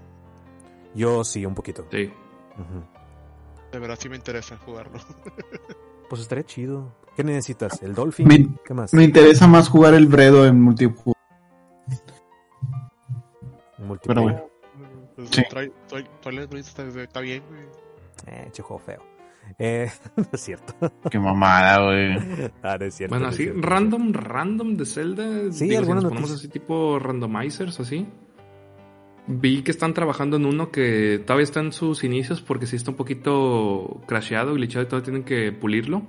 Yo 0.96 1.24
sí, 1.24 1.46
un 1.46 1.54
poquito. 1.56 1.86
Sí. 1.92 2.12
De 3.72 3.80
verdad 3.80 3.98
sí 4.00 4.10
me 4.10 4.16
interesa 4.16 4.58
jugarlo. 4.58 5.00
Pues 6.10 6.22
estaría 6.22 6.44
chido. 6.46 6.92
¿Qué 7.16 7.24
necesitas? 7.24 7.82
¿El 7.84 7.94
Dolphin? 7.94 8.28
Me- 8.28 8.48
¿Qué 8.66 8.74
más? 8.74 8.94
Me 8.94 9.04
interesa 9.04 9.48
más 9.48 9.70
jugar 9.70 9.94
el 9.94 10.08
Bredo 10.08 10.46
en 10.48 10.60
multijugador. 10.62 11.16
Multiplayer. 13.78 14.00
Pero 14.08 14.22
bueno. 14.22 14.46
Pues, 15.16 15.30
Sí. 15.32 15.44
Toilet 16.22 16.50
Princess 16.50 16.80
está, 16.80 17.02
está 17.02 17.20
bien, 17.20 17.44
güey. 17.50 17.62
Eh, 18.28 18.50
che 18.52 18.62
juego 18.64 18.80
feo. 18.80 19.02
Eh, 19.58 19.90
no 20.16 20.26
es 20.32 20.42
cierto. 20.42 20.74
Qué 21.10 21.20
mamada, 21.20 21.86
güey. 21.86 22.52
Ah, 22.62 22.78
no 22.80 22.86
es 22.86 22.96
cierto. 22.96 23.14
Bueno, 23.14 23.26
no 23.26 23.30
así, 23.30 23.44
cierto. 23.44 23.62
random, 23.62 24.14
random 24.14 24.78
de 24.78 24.86
Zelda. 24.86 25.52
Sí, 25.52 25.70
digo, 25.70 25.84
si 25.86 25.92
nos 25.92 26.06
ponemos 26.06 26.32
así 26.32 26.48
tipo 26.48 27.00
randomizers, 27.00 27.80
así. 27.80 28.08
Vi 29.28 29.62
que 29.62 29.72
están 29.72 29.94
trabajando 29.94 30.38
en 30.38 30.46
uno 30.46 30.72
que 30.72 31.22
todavía 31.26 31.44
está 31.44 31.60
en 31.60 31.72
sus 31.72 32.04
inicios 32.04 32.42
porque 32.42 32.66
sí 32.66 32.76
está 32.76 32.92
un 32.92 32.98
poquito 32.98 34.02
crasheado, 34.08 34.56
glitchado 34.56 34.84
y 34.84 34.88
todavía 34.88 35.06
tienen 35.06 35.24
que 35.24 35.52
pulirlo. 35.52 36.02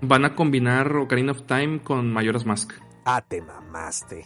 Van 0.00 0.24
a 0.24 0.34
combinar 0.34 0.96
Ocarina 0.96 1.32
of 1.32 1.42
Time 1.42 1.80
con 1.80 2.10
Majora's 2.12 2.46
Mask. 2.46 2.72
Ah, 3.04 3.22
te 3.26 3.42
mamaste. 3.42 4.24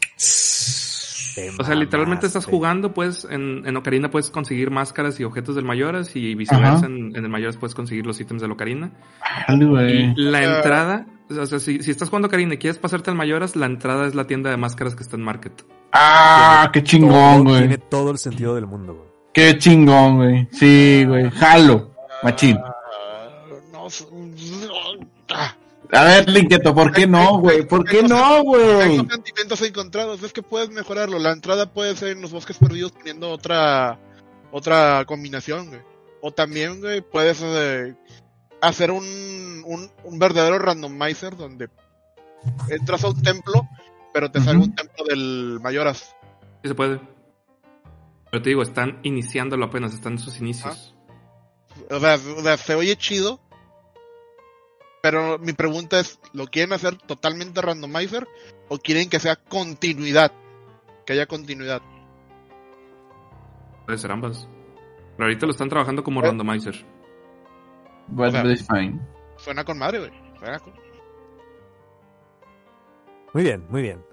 Te 1.35 1.51
O 1.59 1.65
sea, 1.65 1.74
literalmente 1.74 2.27
estás 2.27 2.44
jugando, 2.47 2.93
pues, 2.94 3.27
en, 3.31 3.62
en 3.66 3.77
Ocarina 3.77 4.11
puedes 4.11 4.31
conseguir 4.31 4.70
máscaras 4.70 5.19
y 5.20 5.24
objetos 5.24 5.55
del 5.57 5.65
Mayoras 5.65 6.15
y 6.16 6.35
viceversa, 6.35 6.86
en, 6.86 7.15
en 7.16 7.24
el 7.24 7.28
Mayoras 7.28 7.57
puedes 7.57 7.74
conseguir 7.74 8.07
los 8.07 8.20
ítems 8.20 8.43
del 8.43 8.52
Ocarina. 8.52 8.93
Güey. 9.48 10.12
Y 10.12 10.15
la 10.16 10.39
Ah. 10.39 10.57
entrada, 10.57 11.07
o 11.31 11.47
sea, 11.47 11.59
si, 11.61 11.82
si 11.82 11.90
estás 11.90 12.09
jugando 12.09 12.28
Ocarina 12.28 12.55
y 12.55 12.59
quieres 12.59 12.78
pasarte 12.78 13.11
al 13.11 13.16
Mayoras, 13.16 13.55
la 13.57 13.66
entrada 13.66 14.07
es 14.07 14.15
la 14.15 14.27
tienda 14.27 14.51
de 14.51 14.57
máscaras 14.57 14.94
que 14.97 15.02
está 15.02 15.16
en 15.16 15.23
Market. 15.23 15.65
Ah, 15.93 16.70
qué 16.73 16.82
chingón, 16.82 17.44
Todo- 17.44 17.57
Tiene 17.59 17.77
güey. 17.77 17.89
todo 17.90 18.11
el 18.12 18.19
sentido 18.19 18.55
del 18.55 18.66
mundo, 18.66 18.94
güey. 18.94 19.09
Qué 19.32 19.59
chingón, 19.59 20.16
güey. 20.16 20.48
Sí, 20.52 21.05
güey. 21.07 21.31
Jalo. 21.31 21.90
Machín. 22.23 22.59
Ah, 22.62 22.74
no, 23.73 23.86
ah, 25.31 25.57
A 25.92 26.04
ver, 26.04 26.28
Linketo, 26.28 26.74
¿por 26.74 26.92
qué 26.92 27.06
no, 27.06 27.38
güey? 27.38 27.66
¿Por 27.66 27.84
qué 27.84 28.02
no, 28.02 28.42
güey? 28.44 28.96
Tengo 28.96 29.10
sentimientos 29.10 29.62
encontrados. 29.62 30.22
Es 30.22 30.32
que 30.32 30.42
puedes 30.42 30.70
mejorarlo. 30.70 31.18
La 31.18 31.32
entrada 31.32 31.72
puede 31.72 31.96
ser 31.96 32.10
en 32.10 32.22
los 32.22 32.30
bosques 32.30 32.58
perdidos 32.58 32.92
poniendo 32.92 33.30
otra 33.30 33.98
otra 34.52 35.04
combinación, 35.06 35.68
güey. 35.68 35.80
O 36.20 36.32
también, 36.32 36.80
güey, 36.80 37.00
puedes 37.00 37.40
eh, 37.42 37.94
hacer 38.60 38.90
un, 38.90 39.62
un, 39.66 39.90
un 40.04 40.18
verdadero 40.18 40.58
randomizer 40.58 41.36
donde 41.36 41.68
entras 42.68 43.04
a 43.04 43.08
un 43.08 43.22
templo, 43.22 43.68
pero 44.12 44.30
te 44.30 44.40
sale 44.40 44.58
Ujú. 44.58 44.66
un 44.66 44.74
templo 44.74 45.04
del 45.06 45.58
Mayoras. 45.60 46.14
Sí 46.62 46.68
se 46.68 46.74
puede. 46.74 47.00
Pero 48.30 48.42
te 48.42 48.50
digo, 48.50 48.62
están 48.62 49.00
iniciándolo 49.02 49.64
apenas, 49.64 49.92
están 49.92 50.12
en 50.12 50.18
sus 50.20 50.38
inicios. 50.38 50.94
O 51.90 51.98
sea, 51.98 52.14
o 52.14 52.42
sea, 52.42 52.56
se 52.56 52.74
oye 52.76 52.96
chido. 52.96 53.40
Pero 55.02 55.39
mi 55.39 55.52
pregunta 55.55 55.98
es, 56.01 56.20
¿lo 56.32 56.47
quieren 56.47 56.72
hacer 56.74 56.97
totalmente 56.97 57.62
randomizer 57.62 58.28
o 58.68 58.78
quieren 58.78 59.09
que 59.09 59.18
sea 59.20 59.36
continuidad? 59.36 60.32
Que 61.06 61.14
haya 61.14 61.27
continuidad. 61.27 61.81
Puede 63.86 63.98
ser 63.98 64.12
ambas. 64.12 64.47
Pero 65.16 65.24
ahorita 65.28 65.47
lo 65.47 65.52
están 65.52 65.68
trabajando 65.68 66.05
como 66.05 66.20
Eh. 66.20 66.27
randomizer. 66.27 66.85
But 68.09 68.28
O 68.28 68.31
sea, 68.32 68.44
it's 68.52 68.66
fine. 68.66 69.01
Suena 69.36 69.64
con 69.64 69.78
madre, 69.78 69.98
güey. 70.01 70.10
Suena 70.39 70.59
con... 70.59 70.74
Muy 73.32 73.43
bien, 73.44 73.64
muy 73.70 73.82
bien. 73.82 74.05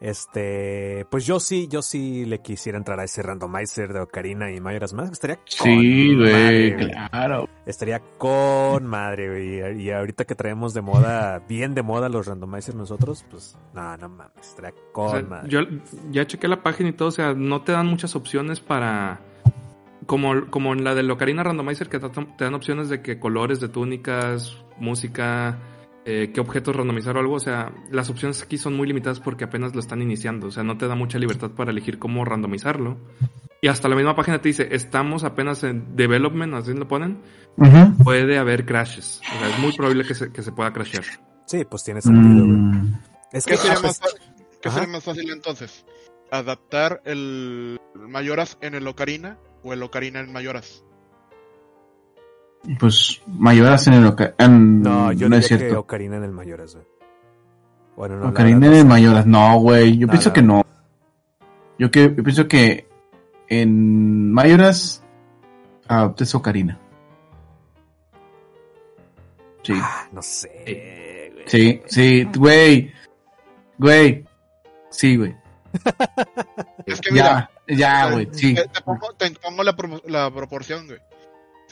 Este, 0.00 1.06
pues 1.10 1.24
yo 1.24 1.40
sí, 1.40 1.66
yo 1.68 1.80
sí 1.80 2.26
le 2.26 2.40
quisiera 2.40 2.76
entrar 2.76 3.00
a 3.00 3.04
ese 3.04 3.22
randomizer 3.22 3.92
de 3.92 4.00
Ocarina 4.00 4.50
y 4.52 4.60
Majora's 4.60 4.92
Mask. 4.92 5.12
Estaría 5.12 5.36
con 5.36 5.44
Sí, 5.46 6.14
madre, 6.16 6.74
güey. 6.74 6.90
Claro. 6.90 7.48
Estaría 7.64 8.00
con 8.18 8.86
madre, 8.86 9.28
güey. 9.28 9.82
Y 9.82 9.90
ahorita 9.90 10.24
que 10.24 10.34
traemos 10.34 10.74
de 10.74 10.82
moda, 10.82 11.38
bien 11.48 11.74
de 11.74 11.82
moda 11.82 12.08
los 12.08 12.26
randomizers 12.26 12.76
nosotros, 12.76 13.24
pues, 13.30 13.56
no, 13.72 13.96
no 13.96 14.08
mames, 14.08 14.32
estaría 14.40 14.74
con 14.92 15.06
O 15.06 15.10
sea, 15.10 15.22
madre. 15.22 15.48
yo 15.48 15.60
ya 16.10 16.26
chequé 16.26 16.48
la 16.48 16.62
página 16.62 16.90
y 16.90 16.92
todo, 16.92 17.08
o 17.08 17.12
sea, 17.12 17.32
no 17.34 17.62
te 17.62 17.72
dan 17.72 17.86
muchas 17.86 18.14
opciones 18.16 18.60
para... 18.60 19.20
Como, 20.06 20.50
como 20.50 20.74
en 20.74 20.84
la 20.84 20.94
del 20.94 21.10
Ocarina 21.10 21.42
Randomizer, 21.42 21.88
que 21.88 21.98
te 21.98 22.44
dan 22.44 22.52
opciones 22.54 22.90
de 22.90 23.00
que 23.00 23.18
colores 23.18 23.58
de 23.60 23.70
túnicas, 23.70 24.58
música, 24.78 25.58
eh, 26.04 26.32
qué 26.34 26.40
objetos 26.40 26.76
randomizar 26.76 27.16
o 27.16 27.20
algo. 27.20 27.34
O 27.34 27.40
sea, 27.40 27.72
las 27.90 28.10
opciones 28.10 28.42
aquí 28.42 28.58
son 28.58 28.76
muy 28.76 28.86
limitadas 28.86 29.20
porque 29.20 29.44
apenas 29.44 29.74
lo 29.74 29.80
están 29.80 30.02
iniciando. 30.02 30.48
O 30.48 30.50
sea, 30.50 30.62
no 30.62 30.76
te 30.76 30.86
da 30.86 30.94
mucha 30.94 31.18
libertad 31.18 31.50
para 31.50 31.70
elegir 31.70 31.98
cómo 31.98 32.24
randomizarlo. 32.24 32.98
Y 33.60 33.68
hasta 33.68 33.88
la 33.88 33.96
misma 33.96 34.14
página 34.14 34.42
te 34.42 34.48
dice, 34.48 34.68
estamos 34.72 35.24
apenas 35.24 35.64
en 35.64 35.96
development, 35.96 36.52
así 36.54 36.74
lo 36.74 36.86
ponen. 36.86 37.22
Puede 38.02 38.36
haber 38.36 38.66
crashes. 38.66 39.22
O 39.34 39.38
sea, 39.38 39.48
es 39.48 39.58
muy 39.58 39.72
probable 39.72 40.04
que 40.04 40.14
se, 40.14 40.30
que 40.30 40.42
se 40.42 40.52
pueda 40.52 40.72
crashear. 40.72 41.04
Sí, 41.46 41.64
pues 41.64 41.82
tiene 41.84 42.02
sentido, 42.02 42.44
güey. 42.44 42.56
Mm. 42.56 43.00
Es 43.32 43.46
¿Qué 43.46 43.52
que 43.52 43.56
sería, 43.56 43.78
ah, 43.78 43.82
más, 43.82 44.00
pues, 44.00 44.16
qué 44.60 44.68
Ajá. 44.68 44.78
sería 44.80 44.92
más 44.92 45.04
fácil 45.04 45.30
entonces? 45.30 45.86
¿Adaptar 46.30 47.00
el 47.04 47.80
Mayoras 47.94 48.58
en 48.60 48.74
el 48.74 48.86
Ocarina 48.86 49.38
o 49.62 49.72
el 49.72 49.82
Ocarina 49.82 50.20
en 50.20 50.32
Mayoras? 50.32 50.84
Pues 52.78 53.20
mayoras 53.26 53.86
en 53.88 53.94
el 53.94 54.06
Oca- 54.06 54.34
en- 54.38 54.80
no, 54.82 55.12
yo 55.12 55.28
no 55.28 55.36
diría 55.36 55.38
es 55.40 55.48
que 55.48 55.58
cierto. 55.58 55.80
Ocarina 55.80 56.16
en 56.16 56.24
el 56.24 56.30
Mayoras, 56.30 56.74
güey. 56.74 56.86
Bueno, 57.96 58.16
no, 58.18 58.28
Ocarina 58.30 58.66
en 58.66 58.72
no 58.72 58.78
el 58.78 58.84
mayoras. 58.86 59.26
No, 59.26 59.58
güey. 59.60 59.96
Yo 59.98 60.06
No, 60.06 60.10
pienso 60.12 60.30
no. 60.30 60.32
que 60.34 60.42
no. 60.42 60.62
Yo, 61.78 61.90
que, 61.90 62.14
yo 62.16 62.22
pienso 62.24 62.48
que 62.48 62.88
en 63.48 64.32
mayoras 64.32 65.02
adoptes 65.86 66.34
Ocarina. 66.34 66.78
Sí. 69.62 69.72
Ah, 69.76 70.08
no 70.12 70.22
sé, 70.22 71.30
güey. 71.34 71.44
Sí, 71.48 71.82
sí, 71.86 72.24
güey. 72.36 72.92
Güey. 73.78 74.24
Sí, 74.90 75.16
güey. 75.16 75.34
Es 76.86 77.00
que 77.00 77.10
mira, 77.12 77.50
Ya, 77.66 77.76
ya, 77.76 78.10
güey. 78.12 78.28
Sí. 78.32 78.54
te, 78.54 78.68
te 78.68 78.80
pongo, 78.82 79.12
te 79.16 79.30
pongo 79.32 79.62
la, 79.62 79.74
pro- 79.74 80.02
la 80.06 80.30
proporción, 80.30 80.86
güey. 80.86 80.98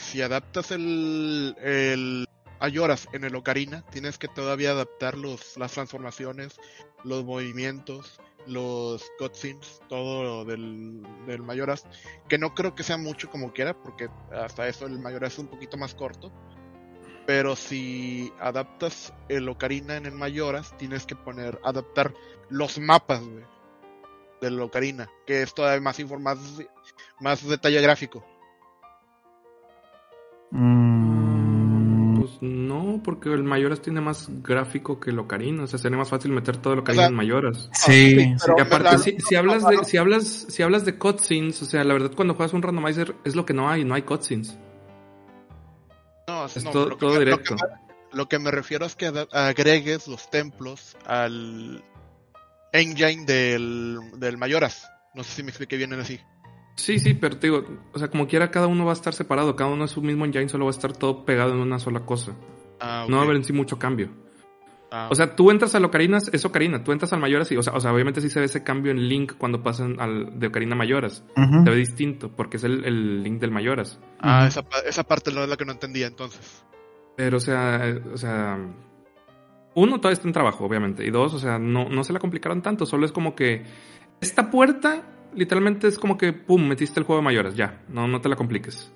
Si 0.02 0.20
adaptas 0.20 0.70
el, 0.70 1.56
el 1.62 2.28
Mayoras 2.60 3.08
en 3.12 3.24
el 3.24 3.34
Ocarina, 3.34 3.82
tienes 3.90 4.18
que 4.18 4.28
todavía 4.28 4.70
adaptar 4.70 5.16
los, 5.16 5.56
las 5.56 5.72
transformaciones, 5.72 6.60
los 7.02 7.24
movimientos, 7.24 8.20
los 8.46 9.10
cutscenes, 9.18 9.80
todo 9.88 10.44
del, 10.44 11.02
del 11.26 11.42
Mayoras, 11.42 11.86
que 12.28 12.38
no 12.38 12.54
creo 12.54 12.74
que 12.74 12.82
sea 12.82 12.98
mucho 12.98 13.30
como 13.30 13.52
quiera, 13.52 13.74
porque 13.74 14.08
hasta 14.32 14.68
eso 14.68 14.86
el 14.86 14.98
Mayoras 14.98 15.34
es 15.34 15.38
un 15.38 15.48
poquito 15.48 15.76
más 15.76 15.94
corto. 15.94 16.32
Pero 17.26 17.54
si 17.56 18.32
adaptas 18.40 19.14
el 19.28 19.48
Ocarina 19.48 19.96
en 19.96 20.06
el 20.06 20.12
Mayoras, 20.12 20.76
tienes 20.76 21.06
que 21.06 21.16
poner, 21.16 21.60
adaptar 21.64 22.12
los 22.50 22.78
mapas, 22.78 23.22
del 24.42 24.60
Ocarina, 24.60 25.08
que 25.24 25.42
es 25.42 25.54
todavía 25.54 25.80
más 25.80 25.98
más, 26.20 26.38
más 27.20 27.48
detalle 27.48 27.80
gráfico. 27.80 28.24
Mm, 30.52 32.20
Pues 32.20 32.38
no, 32.40 33.00
porque 33.02 33.30
el 33.32 33.42
Mayoras 33.42 33.80
tiene 33.82 34.00
más 34.00 34.28
gráfico 34.42 35.00
que 35.00 35.10
el 35.10 35.18
Ocarina. 35.18 35.64
O 35.64 35.66
sea, 35.66 35.78
sería 35.78 35.96
más 35.98 36.08
fácil 36.08 36.30
meter 36.32 36.56
todo 36.58 36.74
el 36.74 36.78
O 36.80 36.82
Ocarina 36.82 37.02
sea, 37.04 37.08
en 37.10 37.14
Mayoras. 37.16 37.68
sí, 37.72 38.10
sí. 38.20 38.34
pero- 38.40 38.54
Y 38.58 38.60
aparte, 38.60 38.84
la- 38.92 38.98
si, 38.98 39.16
si 39.18 39.34
hablas 39.34 39.66
de, 39.66 39.84
si 39.84 39.96
hablas, 39.96 40.24
si 40.26 40.62
hablas 40.62 40.84
de 40.84 40.98
cutscenes, 40.98 41.60
o 41.62 41.64
sea, 41.64 41.82
la 41.84 41.94
verdad 41.94 42.12
cuando 42.14 42.34
juegas 42.34 42.52
un 42.52 42.62
randomizer 42.62 43.14
es 43.24 43.34
lo 43.34 43.44
que 43.44 43.54
no 43.54 43.68
hay, 43.68 43.84
no 43.84 43.94
hay 43.94 44.02
cutscenes. 44.02 44.56
No, 46.28 46.44
Es 46.46 46.62
no, 46.64 46.70
todo- 46.70 46.88
lo 46.90 46.96
que 46.96 47.00
todo 47.00 47.12
me- 47.14 47.18
directo. 47.20 47.54
Lo 47.54 47.58
que, 47.58 47.64
me, 47.66 48.16
lo 48.18 48.28
que 48.28 48.38
me 48.38 48.50
refiero 48.50 48.86
es 48.86 48.94
que 48.94 49.10
agregues 49.32 50.06
los 50.06 50.30
templos 50.30 50.96
al 51.06 51.82
engine 52.72 53.24
del, 53.24 53.98
del 54.18 54.36
Mayoras. 54.38 54.88
No 55.14 55.24
sé 55.24 55.32
si 55.32 55.42
me 55.42 55.48
expliqué 55.50 55.76
bien 55.76 55.92
en 55.92 56.00
así. 56.00 56.20
Sí, 56.74 56.98
sí, 56.98 57.14
pero 57.14 57.38
te 57.38 57.48
digo, 57.48 57.64
o 57.92 57.98
sea, 57.98 58.08
como 58.08 58.26
quiera 58.26 58.50
cada 58.50 58.66
uno 58.66 58.84
va 58.84 58.92
a 58.92 58.94
estar 58.94 59.12
separado, 59.14 59.56
cada 59.56 59.70
uno 59.70 59.84
es 59.84 59.90
su 59.90 60.00
mismo 60.02 60.24
engine, 60.24 60.48
solo 60.48 60.64
va 60.64 60.70
a 60.70 60.74
estar 60.74 60.92
todo 60.96 61.24
pegado 61.24 61.52
en 61.52 61.58
una 61.60 61.78
sola 61.78 62.00
cosa. 62.06 62.34
Ah, 62.80 63.06
No 63.08 63.16
va 63.16 63.22
a 63.22 63.24
haber 63.26 63.36
en 63.36 63.44
sí 63.44 63.52
mucho 63.52 63.78
cambio. 63.78 64.10
Ah, 64.90 65.08
O 65.10 65.14
sea, 65.14 65.34
tú 65.36 65.50
entras 65.50 65.74
al 65.74 65.84
Ocarina, 65.84 66.18
es 66.18 66.44
Ocarina, 66.44 66.84
tú 66.84 66.92
entras 66.92 67.12
al 67.12 67.20
Mayoras 67.20 67.50
y, 67.52 67.56
o 67.56 67.62
sea, 67.62 67.72
o 67.74 67.80
sea, 67.80 67.92
obviamente 67.92 68.20
sí 68.20 68.28
se 68.28 68.40
ve 68.40 68.46
ese 68.46 68.62
cambio 68.62 68.90
en 68.92 69.08
Link 69.08 69.34
cuando 69.38 69.62
pasan 69.62 69.98
al, 70.00 70.38
de 70.38 70.46
Ocarina 70.48 70.74
a 70.74 70.78
Mayoras. 70.78 71.24
Se 71.34 71.70
ve 71.70 71.76
distinto, 71.76 72.30
porque 72.34 72.56
es 72.58 72.64
el, 72.64 72.84
el 72.84 73.22
Link 73.22 73.40
del 73.40 73.50
Mayoras. 73.52 73.98
ah, 74.20 74.46
esa, 74.46 74.64
esa 74.86 75.04
parte 75.04 75.32
no 75.32 75.42
es 75.42 75.48
la 75.48 75.56
que 75.56 75.64
no 75.64 75.72
entendía 75.72 76.06
entonces. 76.06 76.64
Pero, 77.16 77.36
o 77.36 77.40
sea, 77.40 77.94
o 78.12 78.16
sea, 78.18 78.58
uno, 79.74 79.96
todavía 79.98 80.14
está 80.14 80.26
en 80.28 80.34
trabajo, 80.34 80.64
obviamente. 80.64 81.06
Y 81.06 81.10
dos, 81.10 81.32
o 81.34 81.38
sea, 81.38 81.58
no, 81.58 81.88
no 81.88 82.04
se 82.04 82.12
la 82.12 82.18
complicaron 82.18 82.60
tanto. 82.60 82.84
Solo 82.84 83.06
es 83.06 83.12
como 83.12 83.34
que 83.34 83.64
esta 84.20 84.50
puerta, 84.50 85.02
literalmente 85.34 85.88
es 85.88 85.98
como 85.98 86.16
que, 86.16 86.32
pum, 86.32 86.66
metiste 86.66 87.00
el 87.00 87.06
juego 87.06 87.20
de 87.20 87.24
mayores, 87.24 87.54
ya. 87.54 87.82
No, 87.88 88.06
no 88.08 88.20
te 88.20 88.28
la 88.28 88.36
compliques. 88.36 88.92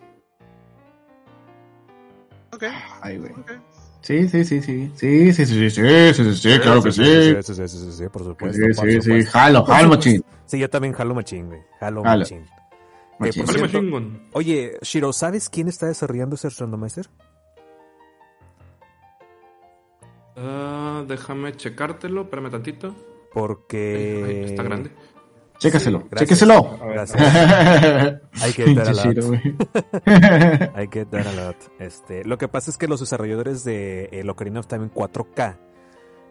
Ok. 2.52 2.64
Ay, 3.02 3.18
güey. 3.18 3.32
ok. 3.32 3.52
Sí, 4.00 4.28
sí, 4.28 4.44
sí, 4.44 4.62
sí. 4.62 4.92
Sí, 4.94 5.32
sí, 5.32 5.46
sí, 5.46 5.54
sí, 5.54 5.70
sí, 5.70 6.14
sí, 6.14 6.24
sí, 6.24 6.34
sí, 6.36 6.58
claro 6.60 6.82
que 6.82 6.92
sí. 6.92 7.04
Sí, 7.04 7.42
sí, 7.42 7.54
sí, 7.54 7.68
sí, 7.68 7.92
sí, 7.92 8.08
por 8.08 8.22
supuesto. 8.22 8.56
Sí, 8.56 9.00
sí, 9.00 9.02
sí. 9.02 9.22
Jalo, 9.26 9.64
jalo, 9.64 9.88
machín. 9.88 10.24
Sí, 10.44 10.58
yo 10.58 10.70
también 10.70 10.94
jalo 10.94 11.14
machín, 11.14 11.48
güey. 11.48 11.60
Jalo 11.80 12.04
machín. 12.04 12.46
Eh. 13.20 14.28
Oye, 14.32 14.78
Shiro, 14.82 15.12
¿sabes 15.12 15.48
quién 15.48 15.68
está 15.68 15.86
desarrollando 15.86 16.36
ese 16.36 16.50
randomizer? 16.50 17.08
Ah, 20.36 21.02
déjame 21.08 21.56
checártelo, 21.56 22.22
espérame 22.22 22.50
tantito. 22.50 22.94
Porque... 23.32 24.22
Ay, 24.26 24.50
está 24.50 24.62
grande. 24.62 24.90
Chécaselo, 25.58 26.00
Sí, 26.00 26.06
gracias. 26.10 26.28
chéqueselo. 26.28 26.78
Gracias. 26.86 28.20
Hay 28.42 28.52
que 28.52 28.74
dar 28.74 28.88
a 28.88 28.92
lot. 28.92 29.16
Hay 30.74 30.88
que 30.88 31.04
dar 31.04 31.28
a 31.28 31.32
lot. 31.32 31.56
Este, 31.78 32.24
lo 32.24 32.38
que 32.38 32.48
pasa 32.48 32.70
es 32.70 32.78
que 32.78 32.88
los 32.88 33.00
desarrolladores 33.00 33.64
de 33.64 34.08
el 34.12 34.28
Ocarina 34.30 34.60
of 34.60 34.66
Time 34.66 34.84
en 34.84 34.90
4K, 34.92 35.58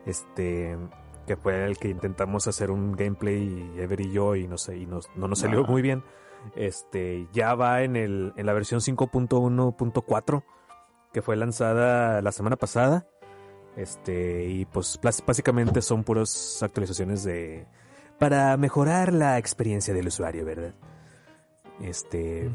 este, 0.05 0.77
que 1.25 1.35
fue 1.35 1.65
el 1.65 1.77
que 1.77 1.89
intentamos 1.89 2.47
hacer 2.47 2.69
un 2.71 2.93
gameplay 2.93 3.71
Ever 3.77 3.99
y 4.01 4.11
yo 4.11 4.35
y 4.35 4.47
no 4.47 4.57
sé, 4.57 4.77
y 4.77 4.85
nos- 4.85 5.09
no 5.15 5.27
nos 5.27 5.39
salió 5.39 5.61
Ah. 5.65 5.69
muy 5.71 5.81
bien. 5.81 6.03
Este, 6.55 7.27
ya 7.33 7.55
va 7.55 7.81
en 7.81 7.95
el 7.95 8.31
en 8.37 8.45
la 8.45 8.53
versión 8.53 8.79
5.1.4 8.81 10.43
que 11.11 11.21
fue 11.23 11.35
lanzada 11.35 12.21
la 12.21 12.31
semana 12.31 12.55
pasada. 12.57 13.07
Este, 13.75 14.45
y 14.45 14.65
pues 14.65 14.99
básicamente 15.25 15.81
son 15.81 16.03
puras 16.03 16.61
actualizaciones 16.61 17.23
de 17.23 17.67
para 18.19 18.55
mejorar 18.57 19.13
la 19.13 19.37
experiencia 19.37 19.93
del 19.93 20.07
usuario, 20.07 20.45
¿verdad? 20.45 20.73
Este, 21.81 22.49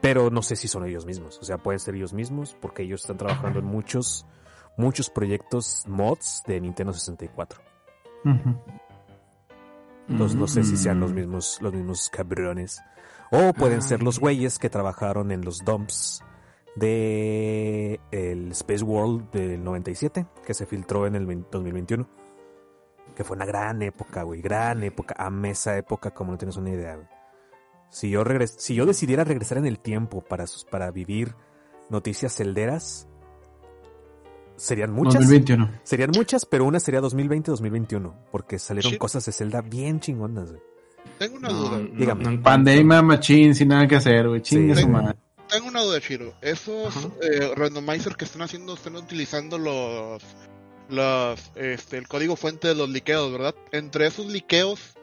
pero 0.00 0.30
no 0.30 0.42
sé 0.42 0.56
si 0.56 0.68
son 0.68 0.84
ellos 0.86 1.06
mismos. 1.06 1.38
O 1.40 1.44
sea, 1.44 1.58
pueden 1.58 1.78
ser 1.80 1.94
ellos 1.94 2.12
mismos 2.12 2.56
porque 2.60 2.82
ellos 2.82 3.00
están 3.02 3.16
trabajando 3.16 3.58
en 3.60 3.64
muchos, 3.64 4.26
muchos 4.76 5.08
proyectos 5.10 5.84
mods 5.86 6.42
de 6.46 6.60
Nintendo 6.60 6.92
64. 6.92 7.60
Ujú. 8.24 8.56
Entonces 10.08 10.36
no 10.38 10.46
sé 10.46 10.64
si 10.64 10.76
sean 10.76 10.98
Mm. 10.98 11.00
los 11.00 11.12
mismos, 11.14 11.58
los 11.62 11.72
mismos 11.72 12.10
cabrones. 12.10 12.82
O 13.30 13.52
pueden 13.54 13.80
ser 13.80 14.02
los 14.02 14.20
güeyes 14.20 14.58
que 14.58 14.68
trabajaron 14.68 15.32
en 15.32 15.42
los 15.44 15.64
dumps 15.64 16.22
de 16.76 18.00
el 18.10 18.52
Space 18.52 18.84
World 18.84 19.30
del 19.30 19.64
97, 19.64 20.26
que 20.44 20.52
se 20.54 20.66
filtró 20.66 21.06
en 21.06 21.14
el 21.14 21.26
20- 21.26 21.46
2021. 21.50 22.06
Que 23.14 23.22
fue 23.24 23.36
una 23.36 23.46
gran 23.46 23.80
época, 23.82 24.22
güey, 24.24 24.40
gran 24.40 24.82
época. 24.82 25.14
Amé 25.18 25.50
esa 25.50 25.76
época 25.76 26.10
como 26.12 26.32
no 26.32 26.38
tienes 26.38 26.56
una 26.56 26.70
idea, 26.70 26.96
güey. 26.96 27.06
Si 27.90 28.10
yo, 28.10 28.24
regres 28.24 28.56
si 28.58 28.74
yo 28.74 28.86
decidiera 28.86 29.22
regresar 29.22 29.58
en 29.58 29.66
el 29.66 29.78
tiempo 29.78 30.20
para, 30.20 30.46
sus- 30.48 30.64
para 30.64 30.90
vivir 30.90 31.36
noticias 31.90 32.34
celderas, 32.34 33.06
serían 34.56 34.92
muchas. 34.92 35.14
2021. 35.14 35.70
Serían 35.82 36.10
muchas, 36.14 36.44
pero 36.44 36.64
una 36.64 36.80
sería 36.80 37.00
2020-2021, 37.00 38.12
porque 38.30 38.58
salieron 38.58 38.96
cosas 38.96 39.24
de 39.26 39.32
Zelda 39.32 39.60
bien 39.62 40.00
chingonas, 40.00 40.50
güey. 40.50 40.62
Tengo 41.18 41.36
una 41.36 41.48
No, 41.48 41.54
duda. 41.54 41.78
no, 41.78 41.98
Dígame. 41.98 42.24
no. 42.36 42.42
Pandemia, 42.42 43.02
machín, 43.02 43.54
sin 43.54 43.68
nada 43.68 43.86
que 43.86 43.96
hacer, 43.96 44.26
güey. 44.28 44.40
Chingue 44.42 44.74
Sí. 44.74 44.82
su 44.82 44.88
madre. 44.88 45.16
Tengo 45.48 45.68
una 45.68 45.82
duda, 45.82 46.00
Chiro. 46.00 46.32
Esos 46.40 47.08
eh, 47.22 47.52
randomizers 47.54 48.16
que 48.16 48.24
están 48.24 48.42
haciendo, 48.42 48.74
están 48.74 48.96
utilizando 48.96 49.58
los, 49.58 50.22
este, 51.56 51.98
el 51.98 52.08
código 52.08 52.36
fuente 52.36 52.68
de 52.68 52.74
los 52.74 52.88
liqueos, 52.88 53.32
¿verdad? 53.32 53.54
Entre 53.72 54.06
esos 54.06 54.26
liqueos, 54.26 54.94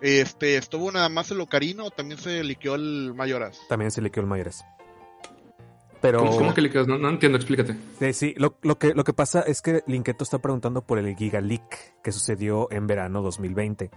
este, 0.00 0.56
estuvo 0.56 0.90
nada 0.92 1.08
más 1.08 1.30
el 1.30 1.40
Ocarina 1.40 1.84
o 1.84 1.90
también 1.90 2.20
se 2.20 2.42
liqueó 2.44 2.74
el 2.74 3.14
Mayoras. 3.14 3.60
También 3.68 3.90
se 3.90 4.02
le 4.02 4.10
quedó 4.10 4.22
el 4.22 4.28
Mayores. 4.28 4.64
Pero... 6.00 6.20
¿Cómo, 6.20 6.36
cómo 6.36 6.54
que 6.54 6.62
le 6.62 6.70
quedas? 6.70 6.86
No, 6.86 6.98
no 6.98 7.10
entiendo, 7.10 7.36
explícate. 7.36 7.76
Sí, 7.98 8.12
sí, 8.12 8.34
lo, 8.36 8.56
lo 8.62 8.78
que, 8.78 8.94
lo 8.94 9.04
que 9.04 9.12
pasa 9.12 9.40
es 9.40 9.60
que 9.60 9.82
Linketo 9.86 10.24
está 10.24 10.38
preguntando 10.38 10.82
por 10.82 10.98
el 10.98 11.14
Giga 11.14 11.40
Leak 11.40 12.00
que 12.02 12.12
sucedió 12.12 12.68
en 12.70 12.86
verano 12.86 13.22
2020. 13.22 13.90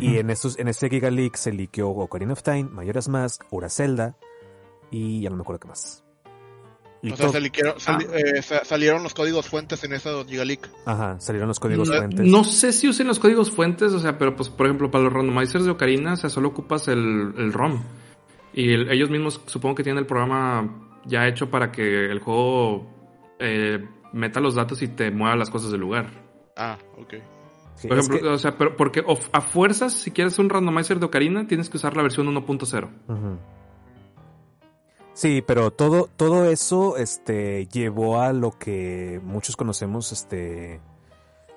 Y 0.00 0.18
en, 0.18 0.30
esos, 0.30 0.58
en 0.58 0.66
ese 0.66 0.88
Giga 0.88 1.10
Leak 1.10 1.36
se 1.36 1.52
liqueó 1.52 1.90
Ocarina 1.90 2.32
of 2.32 2.42
Time, 2.42 2.64
Majora's 2.64 3.08
Mask, 3.08 3.44
Ura 3.52 3.70
Zelda 3.70 4.16
y 4.90 5.20
ya 5.20 5.30
no 5.30 5.36
me 5.36 5.42
acuerdo 5.42 5.60
qué 5.60 5.68
más. 5.68 6.05
Y 7.02 7.12
O 7.12 7.16
sea, 7.16 7.28
se 7.28 7.40
liquearon- 7.40 7.78
sali- 7.78 8.06
eh, 8.12 8.42
sa- 8.42 8.64
salieron 8.64 9.02
los 9.02 9.14
códigos 9.14 9.46
fuentes 9.48 9.84
en 9.84 9.92
esa 9.92 10.10
Gigaleak. 10.24 10.68
Ajá, 10.86 11.20
salieron 11.20 11.48
los 11.48 11.60
códigos 11.60 11.88
No- 11.90 11.96
fuentes. 11.96 12.26
No 12.26 12.42
sé 12.44 12.72
si 12.72 12.88
usen 12.88 13.06
los 13.06 13.18
códigos 13.18 13.50
fuentes, 13.50 13.92
o 13.92 13.98
sea, 13.98 14.18
pero 14.18 14.34
pues 14.34 14.48
por 14.48 14.66
ejemplo 14.66 14.90
para 14.90 15.04
los 15.04 15.12
randomizers 15.12 15.64
de 15.64 15.70
Ocarina, 15.70 16.14
o 16.14 16.16
sea, 16.16 16.30
solo 16.30 16.48
ocupas 16.48 16.88
el, 16.88 17.34
el 17.36 17.52
ROM. 17.52 17.82
Y 18.54 18.72
el- 18.72 18.90
ellos 18.90 19.10
mismos 19.10 19.40
supongo 19.46 19.74
que 19.76 19.82
tienen 19.82 19.98
el 20.00 20.06
programa 20.06 20.88
ya 21.04 21.28
hecho 21.28 21.50
para 21.50 21.70
que 21.70 22.06
el 22.06 22.18
juego 22.20 22.90
eh, 23.38 23.86
meta 24.14 24.40
los 24.40 24.54
datos 24.54 24.80
y 24.80 24.88
te 24.88 25.10
mueva 25.10 25.36
las 25.36 25.50
cosas 25.50 25.70
del 25.70 25.80
lugar. 25.82 26.06
Ah, 26.56 26.78
ok. 26.98 27.14
Sí, 27.74 27.86
Por 27.88 27.98
es 27.98 28.06
ejemplo, 28.08 28.28
que- 28.30 28.34
o 28.34 28.38
sea, 28.38 28.56
pero 28.56 28.74
porque 28.74 29.02
of- 29.06 29.28
a 29.32 29.42
fuerzas, 29.42 29.92
si 29.92 30.10
quieres 30.10 30.38
un 30.38 30.48
randomizer 30.48 30.98
de 30.98 31.04
Ocarina, 31.04 31.46
tienes 31.46 31.68
que 31.68 31.76
usar 31.76 31.94
la 31.94 32.02
versión 32.02 32.26
1.0. 32.26 32.88
Ujú. 33.08 33.38
Sí, 35.16 35.40
pero 35.40 35.70
todo, 35.70 36.10
todo 36.14 36.44
eso 36.44 36.98
este, 36.98 37.66
llevó 37.68 38.20
a 38.20 38.34
lo 38.34 38.50
que 38.58 39.18
muchos 39.24 39.56
conocemos 39.56 40.12
este, 40.12 40.82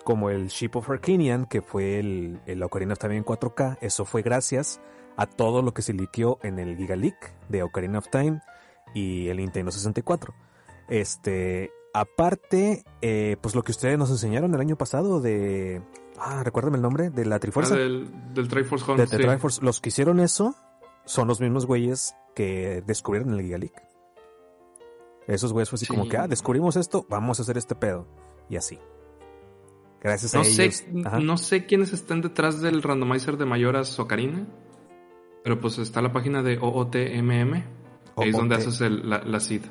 como 0.06 0.30
el 0.30 0.48
Ship 0.48 0.72
of 0.76 0.90
Arcanian, 0.90 1.46
que 1.46 1.62
fue 1.62 2.00
el, 2.00 2.40
el 2.46 2.64
Ocarina 2.64 2.94
of 2.94 3.00
Time 3.00 3.18
en 3.18 3.26
4K. 3.26 3.80
Eso 3.82 4.06
fue 4.06 4.22
gracias 4.22 4.80
a 5.18 5.26
todo 5.26 5.62
lo 5.62 5.74
que 5.74 5.82
se 5.82 5.92
liqueó 5.92 6.40
en 6.42 6.58
el 6.58 6.78
Giga 6.78 6.96
Leak 6.96 7.34
de 7.50 7.62
Ocarina 7.64 8.00
of 8.00 8.08
Time 8.10 8.42
y 8.94 9.28
el 9.28 9.36
Nintendo 9.36 9.74
64. 9.74 10.34
Este, 10.88 11.70
aparte, 11.94 12.86
eh, 13.02 13.36
pues 13.42 13.56
lo 13.56 13.64
que 13.64 13.74
ustedes 13.74 14.00
nos 14.00 14.10
enseñaron 14.10 14.56
el 14.56 14.62
año 14.62 14.78
pasado 14.78 15.20
de... 15.20 15.82
Ah, 16.18 16.44
recuérdame 16.46 16.78
el 16.78 16.82
nombre, 16.82 17.10
de 17.10 17.26
la 17.26 17.40
Trifuerza. 17.40 17.76
Ah, 17.76 17.78
del, 17.78 18.10
del 18.34 18.48
Triforce 18.48 18.90
Hunt, 18.90 19.02
De, 19.02 19.06
de 19.06 19.18
sí. 19.18 19.28
Triforce, 19.28 19.62
los 19.62 19.82
que 19.82 19.90
hicieron 19.90 20.22
eso 20.22 20.56
son 21.04 21.28
los 21.28 21.42
mismos 21.42 21.66
güeyes 21.66 22.16
que 22.36 22.84
descubrieron 22.86 23.34
el 23.34 23.42
Giga 23.42 23.58
Leak. 23.58 23.74
Esos 25.28 25.54
güeyes 25.54 25.70
fue 25.70 25.76
así 25.78 25.86
Sí. 25.86 25.94
como 25.94 26.08
que, 26.10 26.18
ah, 26.18 26.28
descubrimos 26.28 26.76
esto, 26.76 27.06
vamos 27.10 27.40
a 27.40 27.44
hacer 27.44 27.58
este 27.58 27.76
pedo. 27.76 28.08
Y 28.50 28.56
así. 28.56 28.80
Gracias 30.02 30.34
No 30.34 30.42
a 30.42 30.44
sé, 30.46 30.64
ellos. 30.66 30.84
Ajá. 31.06 31.20
no 31.20 31.38
sé 31.38 31.66
quiénes 31.66 31.94
están 31.94 32.22
detrás 32.22 32.62
del 32.62 32.82
randomizer 32.82 33.38
de 33.38 33.46
Mayoras 33.46 34.00
Ocarina, 34.00 34.48
pero 35.44 35.60
pues 35.60 35.78
está 35.78 36.02
la 36.02 36.12
página 36.14 36.42
de 36.42 36.58
OOTMM, 36.58 37.54
ahí 38.16 38.30
es 38.30 38.36
donde 38.36 38.56
haces 38.56 38.80
el- 38.82 39.08
la, 39.10 39.20
la 39.24 39.40
seed. 39.40 39.62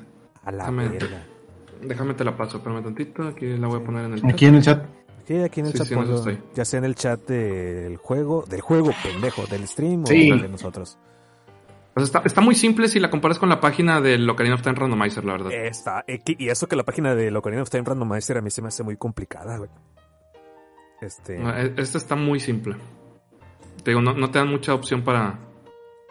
A 0.43 0.51
la 0.51 0.57
Déjame, 0.65 0.89
verga. 0.89 1.27
déjame 1.81 2.13
te 2.13 2.23
la 2.23 2.37
paso, 2.37 2.57
espérame 2.57 2.83
tantito, 2.83 3.23
aquí 3.27 3.47
la 3.57 3.67
voy 3.67 3.81
a 3.81 3.83
poner 3.83 4.05
en 4.05 4.13
el 4.13 4.25
Aquí 4.27 4.45
en 4.45 4.55
el 4.55 4.61
chat. 4.63 4.85
Sí, 5.25 5.35
aquí 5.37 5.59
en 5.61 5.65
el 5.67 5.71
Sí, 5.73 5.77
chat, 5.79 5.87
sí, 5.87 5.95
ponlo, 5.95 6.23
ya 6.55 6.65
sea 6.65 6.77
en 6.77 6.85
el 6.85 6.95
chat 6.95 7.27
del 7.27 7.97
juego, 7.97 8.45
del 8.47 8.61
juego 8.61 8.91
pendejo, 9.03 9.45
del 9.47 9.67
stream 9.67 10.05
Sí. 10.05 10.31
o 10.31 10.37
de 10.37 10.47
nosotros. 10.47 10.97
Está, 12.03 12.21
está 12.25 12.41
muy 12.41 12.55
simple 12.55 12.87
si 12.87 12.99
la 12.99 13.09
comparas 13.09 13.39
con 13.39 13.49
la 13.49 13.59
página 13.59 14.01
del 14.01 14.29
Ocarina 14.29 14.55
of 14.55 14.61
Time 14.61 14.75
Randomizer, 14.75 15.23
la 15.25 15.33
verdad. 15.33 15.51
Está, 15.53 16.03
eh, 16.07 16.19
y 16.25 16.49
eso 16.49 16.67
que 16.67 16.75
la 16.75 16.83
página 16.83 17.15
de 17.15 17.35
Ocarina 17.35 17.61
of 17.61 17.69
Time 17.69 17.83
Randomizer 17.85 18.37
a 18.37 18.41
mí 18.41 18.49
se 18.51 18.61
me 18.61 18.67
hace 18.69 18.83
muy 18.83 18.97
complicada, 18.97 19.57
güey. 19.57 19.69
Este. 21.01 21.37
E- 21.37 21.73
Esta 21.77 21.97
está 21.97 22.15
muy 22.15 22.39
simple. 22.39 22.75
Te 23.83 23.91
digo, 23.91 24.01
no, 24.01 24.13
no 24.13 24.29
te 24.31 24.39
dan 24.39 24.49
mucha 24.49 24.73
opción 24.73 25.01
para 25.03 25.39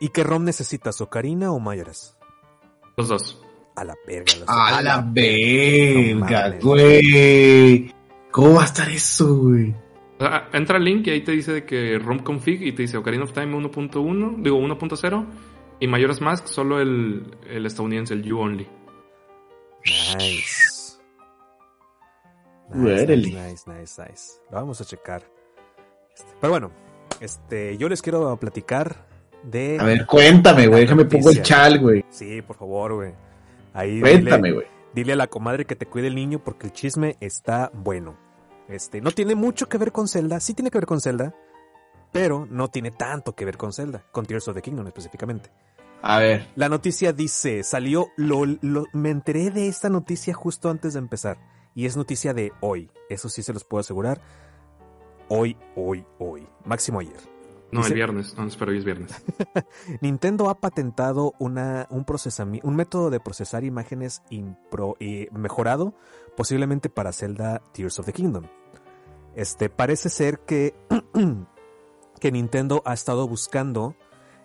¿Y 0.01 0.09
qué 0.11 0.23
ROM 0.25 0.45
necesitas, 0.45 1.01
Ocarina 1.01 1.51
o 1.53 1.59
Mayoras? 1.61 2.17
los 2.97 3.09
dos. 3.09 3.43
A 3.77 3.85
la 3.85 3.95
verga. 4.07 4.33
los- 4.41 4.49
A 4.49 4.83
la 4.83 5.03
No 5.03 5.13
verga, 5.13 6.59
güey. 6.61 7.95
¿Cómo 8.31 8.55
va 8.55 8.63
a 8.63 8.67
estar 8.67 8.89
eso, 8.89 9.37
güey? 9.37 9.75
O 10.19 10.25
sea, 10.25 10.49
entra 10.53 10.79
al 10.79 10.85
link 10.85 11.07
y 11.07 11.11
ahí 11.11 11.21
te 11.23 11.31
dice 11.33 11.53
de 11.53 11.65
que 11.65 11.97
ROM 11.99 12.19
config 12.21 12.61
y 12.63 12.73
te 12.73 12.83
dice 12.83 12.97
Ocarina 12.97 13.23
of 13.25 13.33
Time 13.33 13.55
1.1, 13.57 14.43
digo 14.43 14.57
1.0 14.59 15.27
y 15.81 15.87
Majora's 15.87 16.21
Mask 16.21 16.47
solo 16.47 16.81
el, 16.81 17.37
el 17.49 17.67
estadounidense, 17.67 18.15
el 18.15 18.23
You 18.23 18.39
Only. 18.41 18.69
Nice. 19.85 20.99
Nice, 22.71 23.07
nice, 23.07 23.31
nice, 23.31 23.71
nice, 23.71 24.03
nice. 24.03 24.33
Lo 24.51 24.57
vamos 24.59 24.81
a 24.81 24.85
checar. 24.85 25.23
Este, 26.15 26.31
Pero 26.41 26.51
bueno, 26.53 26.71
este, 27.21 27.77
yo 27.79 27.89
les 27.89 28.03
quiero 28.03 28.37
platicar 28.37 29.07
de. 29.43 29.79
A 29.81 29.85
ver, 29.85 30.05
cuéntame, 30.07 30.67
güey. 30.67 30.83
Déjame 30.83 31.05
pongo 31.07 31.31
el 31.31 31.43
chal, 31.43 31.79
güey. 31.79 32.05
Sí, 32.11 32.43
por 32.43 32.57
favor, 32.57 32.95
güey. 32.95 33.15
Ahí 33.73 34.01
Cuéntame, 34.01 34.49
dile- 34.51 34.55
güey. 34.55 34.67
Dile 34.95 35.13
a 35.13 35.17
la 35.17 35.27
comadre 35.29 35.65
que 35.65 35.77
te 35.77 35.87
cuide 35.87 36.09
el 36.09 36.15
niño 36.15 36.43
porque 36.43 36.67
el 36.67 36.73
chisme 36.73 37.17
está 37.21 37.71
bueno. 37.73 38.17
Este, 38.69 39.01
no 39.01 39.13
tiene 39.13 39.35
mucho 39.35 39.69
que 39.69 39.79
ver 39.79 39.93
con 39.93 40.09
Zelda, 40.09 40.41
sí 40.41 40.53
tiene 40.55 40.71
que 40.71 40.79
ver 40.79 40.87
con 40.87 41.01
Zelda, 41.01 41.35
pero 42.13 42.47
no 42.51 42.69
tiene 42.69 42.91
tanto 42.91 43.35
que 43.35 43.45
ver 43.47 43.57
con 43.57 43.73
Zelda, 43.73 44.05
con 44.13 44.27
Tears 44.27 44.49
of 44.49 44.55
the 44.57 44.63
Kingdom 44.63 44.87
específicamente. 44.89 45.51
A 46.03 46.19
ver. 46.19 46.49
La 46.55 46.69
noticia 46.69 47.13
dice, 47.13 47.63
salió, 47.65 48.09
lo, 48.17 48.45
lo- 48.47 48.87
me 48.93 49.11
enteré 49.11 49.51
de 49.51 49.69
esta 49.69 49.89
noticia 49.89 50.33
justo 50.35 50.71
antes 50.71 50.93
de 50.95 51.01
empezar. 51.01 51.39
Y 51.75 51.87
es 51.87 51.97
noticia 51.97 52.35
de 52.35 52.53
hoy. 52.61 52.91
Eso 53.09 53.29
sí 53.29 53.43
se 53.43 53.53
los 53.53 53.65
puedo 53.65 53.81
asegurar. 53.81 54.21
Hoy, 55.29 55.57
hoy, 55.77 56.05
hoy. 56.19 56.47
Máximo 56.65 57.01
ayer. 57.01 57.17
No, 57.71 57.81
Dice- 57.81 57.91
el 57.91 57.95
viernes, 57.97 58.35
no, 58.37 58.47
espero 58.47 58.71
hoy 58.71 58.79
es 58.79 58.85
viernes. 58.85 59.11
Nintendo 60.01 60.49
ha 60.49 60.55
patentado 60.59 61.35
una, 61.39 61.87
un, 61.91 62.07
un 62.63 62.77
método 62.77 63.11
de 63.11 63.21
procesar 63.21 63.63
imágenes 63.65 64.23
impro- 64.31 64.97
eh, 65.01 65.29
mejorado, 65.33 65.95
posiblemente 66.37 66.89
para 66.89 67.13
Zelda 67.13 67.61
Tears 67.73 67.99
of 67.99 68.07
the 68.07 68.13
Kingdom. 68.15 68.45
Este, 69.35 69.69
parece 69.69 70.09
ser 70.09 70.39
que, 70.41 70.75
que 72.21 72.33
Nintendo 72.33 72.83
ha 72.87 72.95
estado 72.95 73.29
buscando 73.29 73.95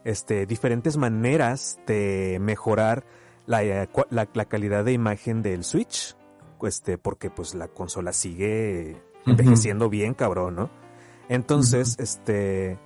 este, 0.04 0.46
diferentes 0.46 0.98
maneras 0.98 1.80
de 1.88 2.38
mejorar 2.42 3.06
la, 3.46 3.64
eh, 3.64 3.90
la 4.10 4.46
calidad 4.46 4.86
de 4.86 4.94
imagen 4.94 5.42
del 5.42 5.64
Switch, 5.64 6.16
este, 6.62 6.98
porque 6.98 7.30
pues 7.30 7.56
la 7.56 7.68
consola 7.68 8.14
sigue 8.14 9.02
envejeciendo 9.26 9.90
bien, 9.90 10.14
cabrón, 10.14 10.56
¿no? 10.56 10.70
Entonces, 11.30 11.96
este, 12.00 12.78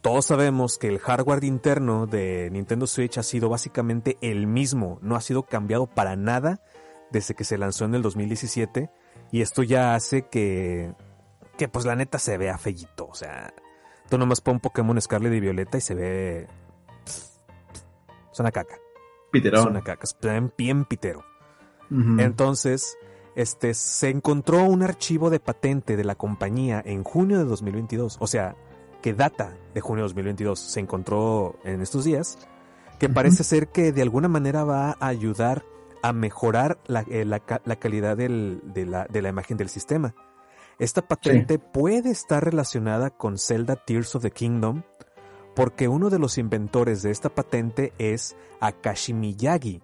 todos 0.00 0.26
sabemos 0.26 0.78
que 0.78 0.88
el 0.88 0.98
hardware 0.98 1.44
interno 1.44 2.06
de 2.06 2.48
Nintendo 2.50 2.86
Switch 2.86 3.18
ha 3.18 3.22
sido 3.22 3.48
básicamente 3.48 4.16
el 4.20 4.46
mismo, 4.46 4.98
no 5.02 5.16
ha 5.16 5.20
sido 5.20 5.44
cambiado 5.44 5.86
para 5.86 6.16
nada 6.16 6.60
desde 7.10 7.34
que 7.34 7.44
se 7.44 7.58
lanzó 7.58 7.84
en 7.84 7.94
el 7.94 8.02
2017 8.02 8.90
y 9.30 9.42
esto 9.42 9.62
ya 9.62 9.94
hace 9.94 10.22
que, 10.28 10.94
que 11.56 11.68
pues 11.68 11.84
la 11.84 11.94
neta 11.94 12.18
se 12.18 12.36
vea 12.38 12.58
fellito, 12.58 13.06
o 13.06 13.14
sea, 13.14 13.52
tú 14.12 14.18
nomás 14.18 14.42
pon 14.42 14.60
Pokémon 14.60 15.00
Scarlet 15.00 15.32
y 15.32 15.40
Violeta 15.40 15.78
y 15.78 15.80
se 15.80 15.94
ve... 15.94 16.46
Es 18.30 18.40
una 18.40 18.50
caca. 18.50 18.74
Piterón. 19.30 19.60
Es 19.60 19.66
una 19.70 19.80
caca, 19.82 20.04
es 20.04 20.14
bien, 20.20 20.52
bien 20.56 20.84
pitero. 20.84 21.24
Entonces, 22.20 22.96
este, 23.36 23.72
se 23.74 24.10
encontró 24.10 24.64
un 24.64 24.82
archivo 24.82 25.30
de 25.30 25.40
patente 25.40 25.96
de 25.96 26.04
la 26.04 26.14
compañía 26.14 26.82
en 26.84 27.04
junio 27.04 27.38
de 27.38 27.44
2022, 27.44 28.18
o 28.20 28.26
sea, 28.26 28.54
que 29.00 29.14
data 29.14 29.56
de 29.74 29.80
junio 29.80 30.02
de 30.04 30.08
2022, 30.08 30.58
se 30.58 30.80
encontró 30.80 31.56
en 31.64 31.80
estos 31.82 32.04
días, 32.04 32.38
que 32.98 33.08
parece 33.08 33.44
ser 33.44 33.68
que 33.68 33.92
de 33.92 34.02
alguna 34.02 34.28
manera 34.28 34.64
va 34.64 34.96
a 35.00 35.06
ayudar 35.06 35.64
a 36.02 36.12
mejorar 36.12 36.78
la, 36.86 37.00
eh, 37.08 37.24
la 37.24 37.40
ca- 37.40 37.62
la 37.64 37.76
calidad 37.76 38.16
del- 38.16 38.60
de, 38.64 38.84
la, 38.86 39.06
de 39.06 39.22
la 39.22 39.28
imagen 39.30 39.56
del 39.56 39.68
sistema. 39.70 40.14
Esta 40.82 41.02
patente 41.02 41.58
puede 41.60 42.10
estar 42.10 42.44
relacionada 42.44 43.10
con 43.10 43.38
Zelda 43.38 43.76
Tears 43.76 44.16
of 44.16 44.22
the 44.22 44.30
Kingdom, 44.32 44.82
porque 45.54 45.86
uno 45.86 46.10
de 46.10 46.18
los 46.18 46.38
inventores 46.38 47.02
de 47.02 47.10
esta 47.12 47.28
patente 47.28 47.92
es 47.98 48.34
Akashi 48.60 49.12
Miyagi, 49.12 49.80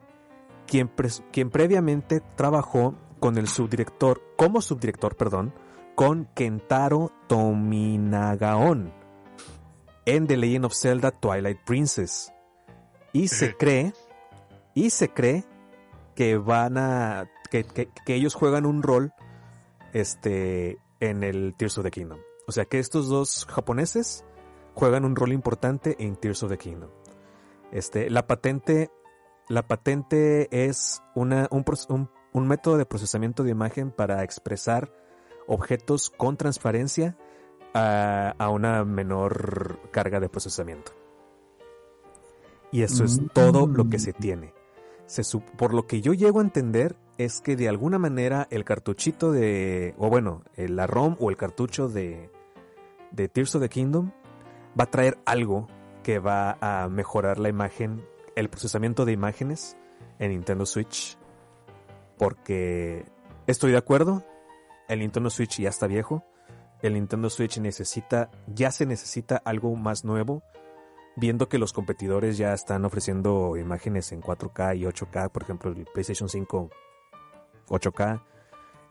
quien, 0.67 0.91
quien 1.31 1.51
previamente 1.51 2.21
trabajó 2.35 2.95
con 3.21 3.39
el 3.39 3.47
subdirector, 3.47 4.23
como 4.37 4.61
subdirector, 4.61 5.17
perdón, 5.17 5.55
con 5.95 6.25
Kentaro 6.35 7.13
Tominagaon 7.29 8.93
en 10.05 10.27
The 10.27 10.37
Legend 10.37 10.65
of 10.65 10.75
Zelda 10.75 11.11
Twilight 11.13 11.59
Princess. 11.65 12.33
Y 13.13 13.29
se 13.29 13.57
cree, 13.57 13.93
y 14.75 14.91
se 14.91 15.11
cree 15.11 15.45
que 16.17 16.37
van 16.39 16.77
a, 16.77 17.29
que, 17.51 17.63
que- 17.65 17.89
que 18.05 18.15
ellos 18.15 18.35
juegan 18.35 18.67
un 18.67 18.83
rol, 18.83 19.13
este, 19.93 20.79
en 21.01 21.23
el 21.25 21.55
Tears 21.57 21.79
of 21.79 21.85
the 21.85 21.91
Kingdom. 21.91 22.19
O 22.47 22.53
sea 22.53 22.65
que 22.65 22.79
estos 22.79 23.09
dos 23.09 23.47
japoneses 23.47 24.25
juegan 24.75 25.05
un 25.05 25.17
rol 25.17 25.33
importante 25.33 25.97
en 25.99 26.17
Tears 26.17 26.43
of 26.43 26.51
the 26.51 26.59
Kingdom. 26.59 26.91
Este, 27.73 28.09
la 28.11 28.27
patente, 28.27 28.91
la 29.49 29.67
patente 29.67 30.49
es 30.67 31.03
una, 31.15 31.49
un, 31.51 31.65
proce- 31.65 31.93
un- 31.93 32.11
un 32.33 32.47
método 32.49 32.79
de 32.79 32.87
procesamiento 32.87 33.43
de 33.43 33.51
imagen 33.51 33.91
para 33.91 34.23
expresar 34.23 34.93
objetos 35.47 36.11
con 36.11 36.37
transparencia 36.37 37.17
a, 37.75 38.35
a 38.39 38.49
una 38.51 38.85
menor 38.85 39.81
carga 39.91 40.21
de 40.21 40.29
procesamiento. 40.29 40.93
Y 42.71 42.83
eso 42.83 43.05
es 43.05 43.19
todo 43.33 43.67
lo 43.67 43.89
que 43.89 43.99
se 43.99 44.13
tiene. 44.13 44.53
Se 45.07 45.23
por 45.39 45.73
lo 45.73 45.87
que 45.87 46.03
yo 46.03 46.13
llego 46.13 46.41
a 46.41 46.43
entender 46.43 46.97
es 47.19 47.41
que 47.41 47.57
de 47.57 47.69
alguna 47.69 47.99
manera 47.99 48.47
el 48.51 48.65
cartuchito 48.65 49.33
de, 49.33 49.95
o 49.99 50.09
bueno, 50.09 50.45
la 50.57 50.87
ROM 50.87 51.17
o 51.19 51.31
el 51.31 51.37
cartucho 51.37 51.89
de, 51.89 52.31
de 53.11 53.29
Tears 53.29 53.57
of 53.57 53.63
the 53.63 53.69
Kingdom 53.69 54.13
va 54.79 54.85
a 54.85 54.91
traer 54.91 55.19
algo 55.25 55.67
que 56.05 56.21
va 56.21 56.57
a 56.61 56.89
mejorar 56.89 57.39
la 57.39 57.49
imagen, 57.49 58.07
el 58.37 58.49
procesamiento 58.49 59.05
de 59.05 59.13
imágenes 59.13 59.77
en 60.21 60.31
Nintendo 60.31 60.65
Switch. 60.65 61.19
Porque 62.17 63.05
estoy 63.49 63.73
de 63.73 63.79
acuerdo, 63.79 64.25
el 64.89 65.01
Nintendo 65.01 65.29
Switch 65.29 65.59
ya 65.59 65.71
está 65.71 65.89
viejo, 65.89 66.25
el 66.83 66.95
Nintendo 66.95 67.31
Switch 67.31 67.59
necesita, 67.59 68.31
ya 68.47 68.71
se 68.71 68.87
necesita 68.87 69.37
algo 69.45 69.75
más 69.75 70.05
nuevo, 70.05 70.45
viendo 71.17 71.49
que 71.49 71.59
los 71.59 71.73
competidores 71.73 72.39
ya 72.39 72.53
están 72.53 72.85
ofreciendo 72.85 73.57
imágenes 73.57 74.13
en 74.13 74.23
4K 74.23 74.79
y 74.79 74.83
8K, 74.85 75.31
por 75.31 75.43
ejemplo, 75.43 75.73
el 75.73 75.85
PlayStation 75.93 76.29
5 76.29 76.71
8K, 77.69 78.23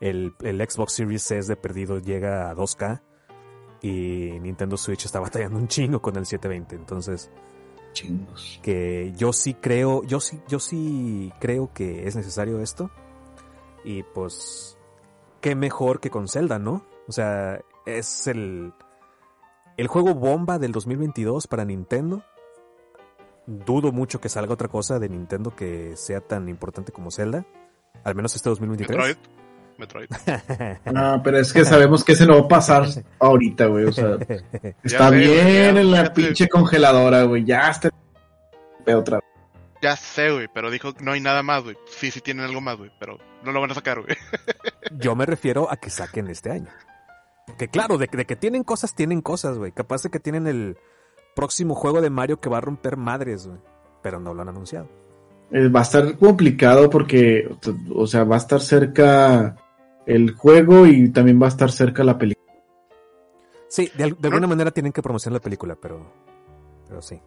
el, 0.00 0.34
el 0.42 0.70
Xbox 0.70 0.92
Series 0.92 1.30
S 1.30 1.48
de 1.48 1.56
perdido 1.56 1.98
llega 1.98 2.50
a 2.50 2.54
2K 2.54 3.00
y 3.82 4.38
Nintendo 4.40 4.76
Switch 4.76 5.04
está 5.04 5.20
batallando 5.20 5.58
un 5.58 5.68
chingo 5.68 6.00
con 6.00 6.16
el 6.16 6.26
720, 6.26 6.76
entonces 6.76 7.30
Chingos. 7.92 8.60
que 8.62 9.12
yo 9.16 9.32
sí 9.32 9.54
creo, 9.54 10.02
yo 10.04 10.20
sí, 10.20 10.40
yo 10.48 10.58
sí 10.60 11.32
creo 11.40 11.72
que 11.72 12.06
es 12.06 12.16
necesario 12.16 12.60
esto. 12.60 12.90
Y 13.84 14.02
pues, 14.02 14.76
qué 15.40 15.54
mejor 15.54 16.00
que 16.00 16.10
con 16.10 16.28
Zelda, 16.28 16.58
¿no? 16.58 16.84
O 17.06 17.12
sea, 17.12 17.60
es 17.86 18.26
el, 18.26 18.72
el 19.76 19.86
juego 19.86 20.14
bomba 20.14 20.58
del 20.58 20.72
2022 20.72 21.46
para 21.46 21.64
Nintendo. 21.64 22.22
Dudo 23.46 23.92
mucho 23.92 24.20
que 24.20 24.28
salga 24.28 24.52
otra 24.52 24.68
cosa 24.68 24.98
de 24.98 25.08
Nintendo 25.08 25.56
que 25.56 25.96
sea 25.96 26.20
tan 26.20 26.48
importante 26.48 26.92
como 26.92 27.10
Zelda. 27.10 27.46
Al 28.04 28.14
menos 28.14 28.34
este 28.34 28.48
2023. 28.48 28.96
Metroid. 28.96 29.16
Metroid. 29.78 30.08
No, 30.92 31.20
pero 31.24 31.38
es 31.38 31.52
que 31.52 31.64
sabemos 31.64 32.04
que 32.04 32.12
ese 32.12 32.26
no 32.26 32.34
va 32.34 32.46
a 32.46 32.48
pasar 32.48 32.86
ahorita, 33.18 33.66
güey. 33.66 33.84
O 33.84 33.92
sea, 33.92 34.16
está 34.82 35.10
sé, 35.10 35.16
bien 35.16 35.74
ya, 35.74 35.80
en 35.80 35.90
la 35.90 36.12
pinche 36.12 36.48
congeladora, 36.48 37.22
güey. 37.24 37.44
Ya 37.44 37.70
está. 37.70 37.90
Otra 38.86 39.18
vez. 39.18 39.28
Ya 39.80 39.94
sé, 39.94 40.32
güey, 40.32 40.48
pero 40.52 40.70
dijo 40.70 40.92
que 40.92 41.04
no 41.04 41.12
hay 41.12 41.20
nada 41.20 41.42
más, 41.42 41.62
güey. 41.62 41.76
Sí, 41.86 42.10
sí 42.10 42.20
tienen 42.20 42.44
algo 42.44 42.60
más, 42.60 42.76
güey, 42.76 42.90
pero 42.98 43.18
no 43.44 43.52
lo 43.52 43.60
van 43.60 43.70
a 43.70 43.74
sacar, 43.74 44.00
güey. 44.00 44.16
Yo 44.98 45.14
me 45.14 45.24
refiero 45.24 45.70
a 45.70 45.76
que 45.76 45.90
saquen 45.90 46.28
este 46.28 46.50
año. 46.50 46.68
Que 47.56 47.68
claro, 47.68 47.96
de, 47.96 48.08
de 48.10 48.24
que 48.24 48.36
tienen 48.36 48.64
cosas, 48.64 48.94
tienen 48.94 49.20
cosas, 49.20 49.56
güey. 49.56 49.72
Capaz 49.72 50.02
de 50.02 50.10
que 50.10 50.18
tienen 50.18 50.46
el 50.46 50.76
próximo 51.36 51.74
juego 51.74 52.00
de 52.00 52.10
Mario 52.10 52.40
que 52.40 52.48
va 52.48 52.58
a 52.58 52.62
romper 52.62 52.96
madres, 52.96 53.46
güey. 53.46 53.60
Pero 54.02 54.18
no 54.18 54.34
lo 54.34 54.42
han 54.42 54.48
anunciado. 54.48 54.88
Eh, 55.50 55.68
va 55.68 55.80
a 55.80 55.82
estar 55.82 56.18
complicado 56.18 56.90
porque, 56.90 57.48
o 57.94 58.06
sea, 58.06 58.24
va 58.24 58.34
a 58.36 58.38
estar 58.38 58.60
cerca 58.60 59.56
el 60.06 60.32
juego 60.32 60.86
y 60.86 61.08
también 61.10 61.40
va 61.40 61.46
a 61.46 61.50
estar 61.50 61.70
cerca 61.70 62.04
la 62.04 62.18
película. 62.18 62.46
Sí, 63.68 63.90
de, 63.96 64.04
al- 64.04 64.16
de 64.18 64.28
alguna 64.28 64.46
manera 64.46 64.70
tienen 64.70 64.92
que 64.92 65.02
promocionar 65.02 65.40
la 65.40 65.44
película, 65.44 65.76
pero, 65.80 66.00
pero 66.86 67.00
sí. 67.02 67.18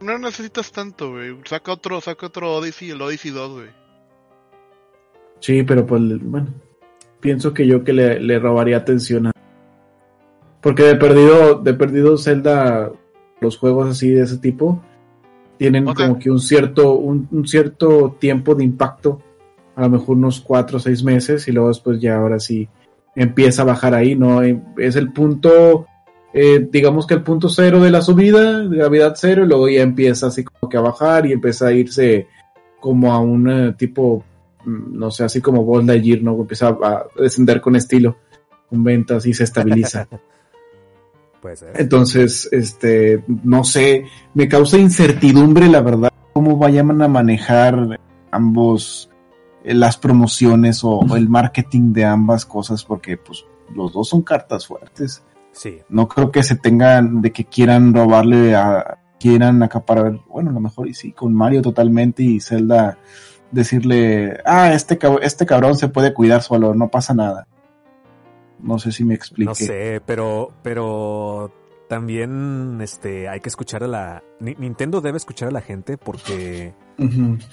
No 0.00 0.18
necesitas 0.18 0.72
tanto, 0.72 1.12
güey. 1.12 1.36
Saca 1.44 1.72
otro, 1.72 2.00
saca 2.00 2.26
otro 2.26 2.52
Odyssey, 2.56 2.90
el 2.90 3.00
Odyssey 3.02 3.30
2, 3.30 3.52
güey. 3.52 3.68
Sí, 5.40 5.62
pero 5.62 5.86
pues, 5.86 6.00
bueno, 6.22 6.48
pienso 7.20 7.52
que 7.54 7.66
yo 7.66 7.84
que 7.84 7.92
le, 7.92 8.18
le 8.20 8.38
robaría 8.38 8.76
atención 8.78 9.28
a... 9.28 9.32
Porque 10.60 10.84
de 10.84 10.94
perdido, 10.96 11.56
de 11.56 11.74
perdido 11.74 12.16
Zelda, 12.18 12.92
los 13.40 13.56
juegos 13.58 13.88
así 13.90 14.10
de 14.10 14.22
ese 14.22 14.38
tipo, 14.38 14.82
tienen 15.62 15.84
como 15.84 16.18
que 16.18 16.28
un 16.28 16.40
cierto, 16.40 16.94
un, 16.94 17.28
un 17.30 17.46
cierto 17.46 18.16
tiempo 18.18 18.56
de 18.56 18.64
impacto, 18.64 19.22
a 19.76 19.82
lo 19.82 19.90
mejor 19.90 20.16
unos 20.16 20.40
cuatro 20.40 20.78
o 20.78 20.80
seis 20.80 21.04
meses, 21.04 21.46
y 21.46 21.52
luego 21.52 21.68
después 21.68 22.00
ya 22.00 22.16
ahora 22.16 22.40
sí 22.40 22.68
empieza 23.14 23.62
a 23.62 23.66
bajar 23.66 23.94
ahí, 23.94 24.16
¿no? 24.16 24.42
Eh, 24.42 24.60
Es 24.78 24.96
el 24.96 25.12
punto, 25.12 25.86
eh, 26.34 26.66
digamos 26.68 27.06
que 27.06 27.14
el 27.14 27.22
punto 27.22 27.48
cero 27.48 27.80
de 27.80 27.92
la 27.92 28.02
subida, 28.02 28.58
de 28.58 28.76
gravedad 28.76 29.14
cero, 29.16 29.44
y 29.44 29.46
luego 29.46 29.68
ya 29.68 29.82
empieza 29.82 30.26
así 30.26 30.42
como 30.42 30.68
que 30.68 30.78
a 30.78 30.80
bajar 30.80 31.26
y 31.26 31.32
empieza 31.32 31.68
a 31.68 31.72
irse 31.72 32.26
como 32.80 33.12
a 33.12 33.20
un 33.20 33.48
eh, 33.48 33.74
tipo, 33.78 34.24
mm, 34.64 34.98
no 34.98 35.12
sé, 35.12 35.22
así 35.22 35.40
como 35.40 35.64
Ball 35.64 35.86
Lightyear, 35.86 36.22
¿no? 36.22 36.34
Empieza 36.40 36.76
a 36.82 37.06
descender 37.16 37.60
con 37.60 37.76
estilo, 37.76 38.16
con 38.68 38.82
ventas 38.82 39.26
y 39.26 39.32
se 39.32 39.44
estabiliza. 39.44 40.08
Puede 41.42 41.56
ser. 41.56 41.72
Entonces, 41.74 42.48
este, 42.52 43.22
no 43.42 43.64
sé, 43.64 44.06
me 44.32 44.48
causa 44.48 44.78
incertidumbre, 44.78 45.68
la 45.68 45.80
verdad, 45.82 46.10
cómo 46.32 46.56
vayan 46.56 47.02
a 47.02 47.08
manejar 47.08 47.98
ambos 48.30 49.10
eh, 49.64 49.74
las 49.74 49.98
promociones 49.98 50.84
o, 50.84 51.00
o 51.00 51.16
el 51.16 51.28
marketing 51.28 51.92
de 51.92 52.04
ambas 52.04 52.46
cosas, 52.46 52.84
porque 52.84 53.16
pues 53.18 53.44
los 53.74 53.92
dos 53.92 54.08
son 54.08 54.22
cartas 54.22 54.66
fuertes. 54.66 55.22
Sí. 55.50 55.80
No 55.90 56.08
creo 56.08 56.30
que 56.30 56.42
se 56.42 56.54
tengan 56.56 57.20
de 57.20 57.32
que 57.32 57.44
quieran 57.44 57.92
robarle 57.92 58.54
a 58.54 58.98
quieran 59.20 59.62
acaparar, 59.62 60.20
bueno, 60.28 60.50
a 60.50 60.52
lo 60.54 60.60
mejor 60.60 60.88
y 60.88 60.94
sí, 60.94 61.12
con 61.12 61.34
Mario 61.34 61.60
totalmente 61.60 62.22
y 62.22 62.40
Zelda 62.40 62.98
decirle, 63.50 64.38
ah, 64.44 64.72
este, 64.72 64.98
cab- 64.98 65.20
este 65.22 65.44
cabrón 65.44 65.76
se 65.76 65.88
puede 65.88 66.14
cuidar 66.14 66.42
solo, 66.42 66.74
no 66.74 66.88
pasa 66.88 67.14
nada. 67.14 67.46
No 68.62 68.78
sé 68.78 68.92
si 68.92 69.04
me 69.04 69.14
explique. 69.14 69.48
No 69.48 69.54
sé, 69.54 70.00
pero, 70.06 70.52
pero 70.62 71.52
también 71.88 72.78
este, 72.80 73.28
hay 73.28 73.40
que 73.40 73.48
escuchar 73.48 73.84
a 73.84 73.86
la... 73.88 74.22
Ni- 74.40 74.54
Nintendo 74.54 75.00
debe 75.00 75.18
escuchar 75.18 75.48
a 75.48 75.52
la 75.52 75.60
gente 75.60 75.98
porque 75.98 76.74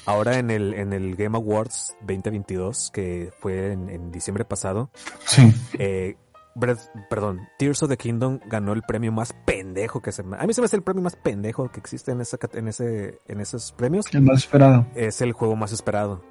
ahora 0.05 0.37
en 0.39 0.49
el, 0.51 0.73
en 0.75 0.93
el 0.93 1.15
Game 1.15 1.35
Awards 1.37 1.97
2022, 2.01 2.91
que 2.93 3.31
fue 3.39 3.71
en, 3.73 3.89
en 3.89 4.11
diciembre 4.11 4.45
pasado, 4.45 4.91
Sí. 5.25 5.51
eh, 5.77 6.15
Breath- 6.55 6.89
perdón, 7.09 7.41
Tears 7.57 7.83
of 7.83 7.89
the 7.89 7.97
Kingdom 7.97 8.39
ganó 8.45 8.73
el 8.73 8.81
premio 8.83 9.11
más 9.11 9.33
pendejo 9.45 10.01
que 10.01 10.11
se 10.11 10.23
me... 10.23 10.37
A 10.37 10.45
mí 10.45 10.53
se 10.53 10.61
me 10.61 10.65
hace 10.65 10.75
el 10.75 10.83
premio 10.83 11.01
más 11.03 11.15
pendejo 11.15 11.69
que 11.71 11.79
existe 11.79 12.11
en, 12.11 12.21
esa, 12.21 12.37
en, 12.53 12.67
ese, 12.67 13.19
en 13.27 13.39
esos 13.41 13.71
premios. 13.73 14.05
El 14.13 14.21
más 14.23 14.39
esperado. 14.39 14.85
Es 14.95 15.21
el 15.21 15.33
juego 15.33 15.55
más 15.55 15.71
esperado. 15.71 16.21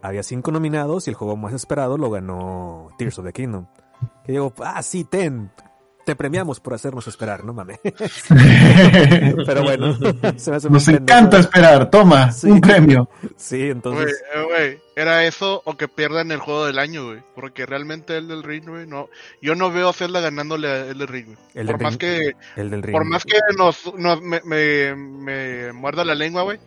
Había 0.00 0.22
cinco 0.24 0.50
nominados 0.50 1.06
y 1.06 1.10
el 1.10 1.16
juego 1.16 1.36
más 1.36 1.52
esperado 1.54 1.96
lo 1.96 2.10
ganó 2.10 2.88
Tears 2.98 3.18
of 3.20 3.24
the 3.26 3.32
Kingdom. 3.32 3.66
Que 4.24 4.32
digo, 4.32 4.52
ah, 4.64 4.82
sí, 4.82 5.04
ten, 5.04 5.50
te 6.04 6.16
premiamos 6.16 6.60
por 6.60 6.74
hacernos 6.74 7.06
esperar, 7.08 7.44
no 7.44 7.52
mames. 7.52 7.78
Pero 9.46 9.62
bueno, 9.62 9.94
se 10.36 10.50
me 10.50 10.56
hace 10.56 10.68
muy 10.68 10.74
Nos 10.74 10.84
pendejo. 10.86 11.02
encanta 11.02 11.38
esperar, 11.38 11.90
toma, 11.90 12.32
Sí. 12.32 12.50
un 12.50 12.60
premio. 12.60 13.08
Sí, 13.36 13.70
entonces, 13.70 14.22
eh, 14.34 14.44
güey, 14.48 14.78
era 14.96 15.24
eso 15.24 15.62
o 15.64 15.76
que 15.76 15.88
pierdan 15.88 16.30
el 16.32 16.38
juego 16.38 16.66
del 16.66 16.78
año, 16.78 17.06
güey. 17.06 17.22
Porque 17.34 17.66
realmente 17.66 18.16
el 18.16 18.28
del 18.28 18.42
Ring, 18.42 18.68
güey, 18.68 18.86
no. 18.86 19.08
Yo 19.40 19.54
no 19.54 19.70
veo 19.70 19.88
a 19.88 19.92
Zelda 19.92 20.20
ganándole 20.20 20.68
a 20.68 20.86
el 20.86 20.98
del 20.98 21.08
Ring, 21.08 21.26
güey. 21.26 21.38
El 21.54 21.66
Por 21.66 21.76
del 21.78 21.84
más 21.84 21.94
Ring- 21.94 21.98
que, 22.00 22.32
el 22.60 22.70
del 22.70 22.82
Ring. 22.82 22.92
por 22.92 23.04
más 23.04 23.24
que 23.24 23.38
nos, 23.56 23.94
nos- 23.96 24.20
me, 24.22 24.40
me, 24.44 24.94
me 24.94 25.72
muerda 25.72 26.04
la 26.04 26.14
lengua, 26.14 26.42
güey, 26.42 26.58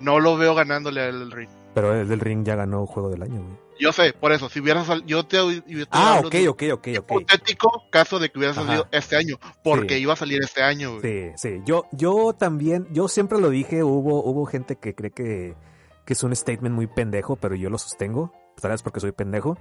no 0.00 0.18
lo 0.20 0.36
veo 0.36 0.54
ganándole 0.54 1.00
a 1.00 1.06
el 1.08 1.18
del 1.20 1.30
Ring. 1.32 1.48
pero 1.74 1.94
el 1.94 2.08
del 2.08 2.20
Ring 2.20 2.44
ya 2.44 2.54
ganó 2.56 2.86
juego 2.86 3.10
del 3.10 3.22
año, 3.22 3.40
güey. 3.42 3.63
Yo 3.78 3.92
sé, 3.92 4.12
por 4.12 4.32
eso, 4.32 4.48
si 4.48 4.60
hubiera 4.60 4.84
salido, 4.84 5.06
yo 5.06 5.26
te, 5.26 5.36
yo 5.66 5.84
te 5.86 5.88
Ah, 5.90 6.20
ok, 6.24 6.34
ok, 6.48 6.62
ok, 6.72 6.88
ok. 6.98 7.10
hipotético 7.12 7.84
caso 7.90 8.18
de 8.18 8.30
que 8.30 8.38
hubiera 8.38 8.52
Ajá. 8.52 8.64
salido 8.64 8.86
este 8.92 9.16
año, 9.16 9.36
porque 9.64 9.96
Sí. 9.96 10.00
iba 10.02 10.12
a 10.12 10.16
salir 10.16 10.40
este 10.42 10.62
año, 10.62 10.98
güey. 11.00 11.02
Sí, 11.02 11.32
sí. 11.36 11.62
Yo, 11.66 11.86
yo 11.92 12.34
también, 12.34 12.86
yo 12.92 13.08
siempre 13.08 13.40
lo 13.40 13.50
dije, 13.50 13.82
hubo, 13.82 14.22
hubo 14.24 14.46
gente 14.46 14.76
que 14.76 14.94
cree 14.94 15.10
que, 15.10 15.56
que 16.04 16.12
es 16.12 16.22
un 16.22 16.34
statement 16.36 16.74
muy 16.74 16.86
pendejo, 16.86 17.36
pero 17.36 17.54
yo 17.56 17.68
lo 17.68 17.78
sostengo, 17.78 18.32
tal 18.60 18.70
vez 18.70 18.82
porque 18.82 19.00
soy 19.00 19.12
pendejo. 19.12 19.58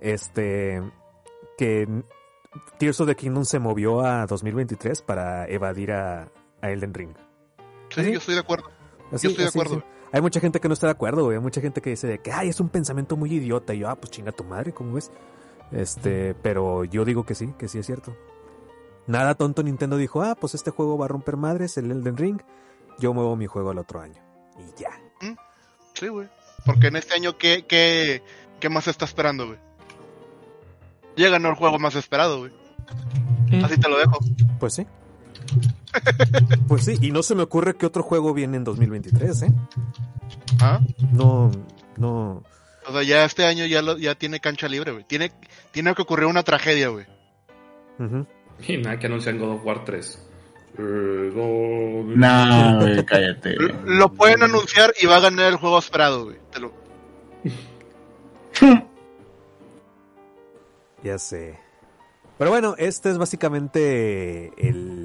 Este, 0.00 0.82
que 1.58 1.86
Tears 2.78 3.00
of 3.00 3.06
the 3.08 3.16
Kingdom 3.16 3.44
se 3.44 3.58
movió 3.58 4.02
a 4.02 4.26
2023 4.26 5.02
para 5.02 5.46
evadir 5.48 5.92
a, 5.92 6.28
a 6.60 6.70
Elden 6.70 6.94
Ring. 6.94 7.14
Sí, 7.90 8.12
yo 8.12 8.18
estoy 8.18 8.34
de 8.34 8.40
acuerdo. 8.40 8.70
Así, 9.12 9.26
yo 9.26 9.30
estoy 9.30 9.44
de 9.44 9.48
así, 9.48 9.58
acuerdo. 9.60 9.84
Hay 10.12 10.20
mucha 10.20 10.40
gente 10.40 10.60
que 10.60 10.68
no 10.68 10.74
está 10.74 10.86
de 10.86 10.92
acuerdo, 10.92 11.24
güey. 11.24 11.36
Hay 11.36 11.42
mucha 11.42 11.60
gente 11.60 11.80
que 11.80 11.90
dice 11.90 12.06
de 12.06 12.18
que, 12.18 12.32
ay, 12.32 12.48
es 12.48 12.60
un 12.60 12.68
pensamiento 12.68 13.16
muy 13.16 13.32
idiota. 13.32 13.74
Y 13.74 13.80
yo, 13.80 13.88
ah, 13.88 13.96
pues 13.96 14.10
chinga 14.10 14.32
tu 14.32 14.44
madre, 14.44 14.72
¿cómo 14.72 14.94
ves? 14.94 15.10
Este, 15.70 16.34
pero 16.34 16.84
yo 16.84 17.04
digo 17.04 17.24
que 17.24 17.34
sí, 17.34 17.54
que 17.58 17.68
sí 17.68 17.78
es 17.78 17.86
cierto. 17.86 18.16
Nada 19.06 19.34
tonto 19.34 19.62
Nintendo 19.62 19.96
dijo, 19.96 20.22
ah, 20.22 20.34
pues 20.34 20.54
este 20.54 20.70
juego 20.70 20.98
va 20.98 21.04
a 21.06 21.08
romper 21.08 21.36
madres, 21.36 21.76
el 21.76 21.90
Elden 21.90 22.16
Ring. 22.16 22.40
Yo 22.98 23.14
muevo 23.14 23.36
mi 23.36 23.46
juego 23.46 23.70
al 23.70 23.78
otro 23.78 24.00
año. 24.00 24.20
Y 24.58 24.80
ya. 24.80 24.90
Sí, 25.94 26.08
güey. 26.08 26.28
Porque 26.64 26.88
en 26.88 26.96
este 26.96 27.14
año, 27.14 27.36
¿qué, 27.38 27.64
qué, 27.66 28.22
qué 28.58 28.68
más 28.68 28.84
se 28.84 28.90
está 28.90 29.04
esperando, 29.04 29.46
güey? 29.46 29.58
Ya 31.16 31.28
ganó 31.28 31.50
el 31.50 31.54
juego 31.54 31.78
más 31.78 31.94
esperado, 31.94 32.38
güey. 32.38 32.52
Así 33.62 33.78
te 33.78 33.88
lo 33.88 33.98
dejo. 33.98 34.18
Pues 34.58 34.74
sí. 34.74 34.86
Pues 36.68 36.84
sí, 36.84 36.96
y 37.00 37.10
no 37.10 37.22
se 37.22 37.34
me 37.34 37.42
ocurre 37.42 37.74
que 37.76 37.86
otro 37.86 38.02
juego 38.02 38.32
viene 38.34 38.56
en 38.56 38.64
2023, 38.64 39.42
¿eh? 39.42 39.52
¿Ah? 40.60 40.80
No, 41.12 41.50
no. 41.96 42.42
O 42.86 42.92
sea, 42.92 43.02
ya 43.02 43.24
este 43.24 43.44
año 43.44 43.66
ya, 43.66 43.82
lo, 43.82 43.98
ya 43.98 44.14
tiene 44.14 44.40
cancha 44.40 44.68
libre, 44.68 44.92
güey. 44.92 45.04
Tiene, 45.04 45.32
tiene 45.72 45.94
que 45.94 46.02
ocurrir 46.02 46.26
una 46.26 46.42
tragedia, 46.42 46.88
güey. 46.88 47.06
Ujú. 47.98 48.26
Y 48.66 48.76
nada 48.78 48.98
que 48.98 49.06
anuncian 49.06 49.38
God 49.38 49.54
of 49.56 49.64
War 49.64 49.84
3. 49.84 50.26
Eh, 50.78 51.30
God- 51.34 52.16
Nah, 52.16 52.78
güey, 52.80 53.04
cállate. 53.04 53.56
Lo 53.84 54.12
pueden 54.12 54.42
anunciar 54.42 54.92
y 55.00 55.06
va 55.06 55.16
a 55.16 55.20
ganar 55.20 55.46
el 55.52 55.56
juego 55.56 55.78
esperado, 55.78 56.24
güey. 56.24 56.36
Te 56.52 56.60
lo... 56.60 56.72
Ya 61.02 61.18
sé. 61.18 61.58
Pero 62.38 62.50
bueno, 62.50 62.74
este 62.78 63.10
es 63.10 63.18
básicamente 63.18 64.52
el... 64.58 64.99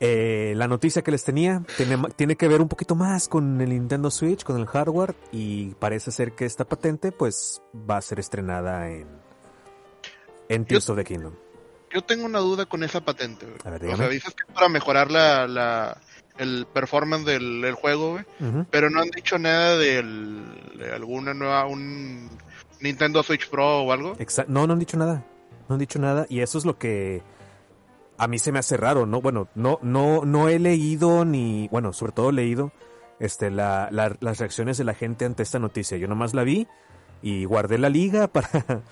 eh, 0.00 0.52
la 0.56 0.68
noticia 0.68 1.02
que 1.02 1.10
les 1.10 1.24
tenía. 1.24 1.62
Tiene, 1.76 1.98
tiene 2.16 2.36
que 2.36 2.48
ver 2.48 2.60
un 2.60 2.68
poquito 2.68 2.94
más 2.94 3.28
con 3.28 3.60
el 3.60 3.70
Nintendo 3.70 4.10
Switch, 4.10 4.44
con 4.44 4.58
el 4.58 4.66
hardware. 4.66 5.14
Y 5.32 5.74
parece 5.76 6.10
ser 6.12 6.32
que 6.32 6.44
esta 6.44 6.64
patente 6.64 7.12
pues 7.12 7.62
va 7.74 7.96
a 7.96 8.02
ser 8.02 8.18
estrenada 8.20 8.88
en... 8.90 9.06
En 10.48 10.64
Tears 10.64 10.88
of 10.88 10.96
the 10.96 11.04
Kingdom. 11.04 11.34
Yo 11.92 12.02
tengo 12.02 12.24
una 12.24 12.38
duda 12.38 12.66
con 12.66 12.82
esa 12.84 13.00
patente. 13.02 13.46
A 13.64 13.70
ver, 13.70 13.84
O 13.86 13.96
sea, 13.96 14.08
dices 14.08 14.34
que 14.34 14.44
es 14.48 14.54
para 14.54 14.68
mejorar 14.68 15.10
la, 15.10 15.46
la, 15.46 16.00
el 16.38 16.66
performance 16.72 17.24
del, 17.26 17.60
del 17.60 17.74
juego, 17.74 18.12
güey. 18.12 18.24
Pero 18.70 18.88
no 18.90 19.00
han 19.00 19.08
dicho 19.10 19.38
nada 19.38 19.76
del, 19.76 20.42
de 20.78 20.92
alguna 20.92 21.34
nueva, 21.34 21.66
un 21.66 22.30
Nintendo 22.80 23.22
Switch 23.22 23.48
Pro 23.50 23.82
o 23.82 23.92
algo. 23.92 24.14
Exa- 24.16 24.46
no, 24.48 24.66
no 24.66 24.72
han 24.74 24.78
dicho 24.78 24.96
nada. 24.96 25.24
No 25.68 25.74
han 25.74 25.78
dicho 25.80 25.98
nada. 25.98 26.24
Y 26.30 26.40
eso 26.40 26.56
es 26.58 26.64
lo 26.64 26.78
que 26.78 27.22
a 28.18 28.26
mí 28.28 28.38
se 28.38 28.52
me 28.52 28.58
hace 28.58 28.76
raro, 28.76 29.06
¿no? 29.06 29.20
Bueno, 29.20 29.48
no, 29.54 29.78
no, 29.82 30.24
no 30.24 30.48
he 30.48 30.58
leído 30.58 31.24
ni, 31.24 31.68
bueno, 31.68 31.92
sobre 31.92 32.12
todo 32.12 32.32
leído, 32.32 32.72
este, 33.20 33.50
la, 33.50 33.88
la- 33.92 34.16
las 34.20 34.38
reacciones 34.38 34.76
de 34.78 34.84
la 34.84 34.94
gente 34.94 35.24
ante 35.24 35.42
esta 35.42 35.58
noticia. 35.58 35.96
Yo 35.98 36.08
nomás 36.08 36.34
la 36.34 36.42
vi 36.44 36.66
y 37.22 37.44
guardé 37.44 37.78
la 37.78 37.88
liga 37.88 38.26
para, 38.32 38.82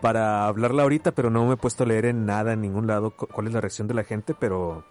para 0.00 0.46
hablarla 0.46 0.82
ahorita, 0.82 1.12
pero 1.12 1.30
no 1.30 1.46
me 1.46 1.54
he 1.54 1.56
puesto 1.56 1.84
a 1.84 1.86
leer 1.86 2.06
en 2.06 2.26
nada, 2.26 2.52
en 2.52 2.60
ningún 2.60 2.86
lado, 2.86 3.10
cu- 3.16 3.26
cuál 3.26 3.46
es 3.48 3.52
la 3.54 3.60
reacción 3.60 3.88
de 3.88 3.94
la 3.94 4.04
gente, 4.04 4.34
pero 4.38 4.84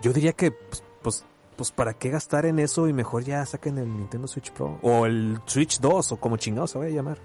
yo 0.00 0.12
diría 0.12 0.32
que, 0.32 0.50
pues, 0.52 0.84
pues, 1.02 1.24
pues, 1.56 1.70
¿para 1.70 1.94
qué 1.94 2.10
gastar 2.10 2.44
en 2.46 2.58
eso 2.58 2.88
y 2.88 2.92
mejor 2.92 3.24
ya 3.24 3.44
saquen 3.46 3.78
el 3.78 3.88
Nintendo 3.96 4.26
Switch 4.26 4.50
Pro? 4.52 4.78
O 4.82 5.06
el 5.06 5.38
Switch 5.46 5.80
2, 5.80 6.12
o 6.12 6.16
como 6.16 6.36
chingados 6.36 6.70
se 6.72 6.78
vaya 6.78 6.90
a 6.92 6.94
llamar. 6.96 7.18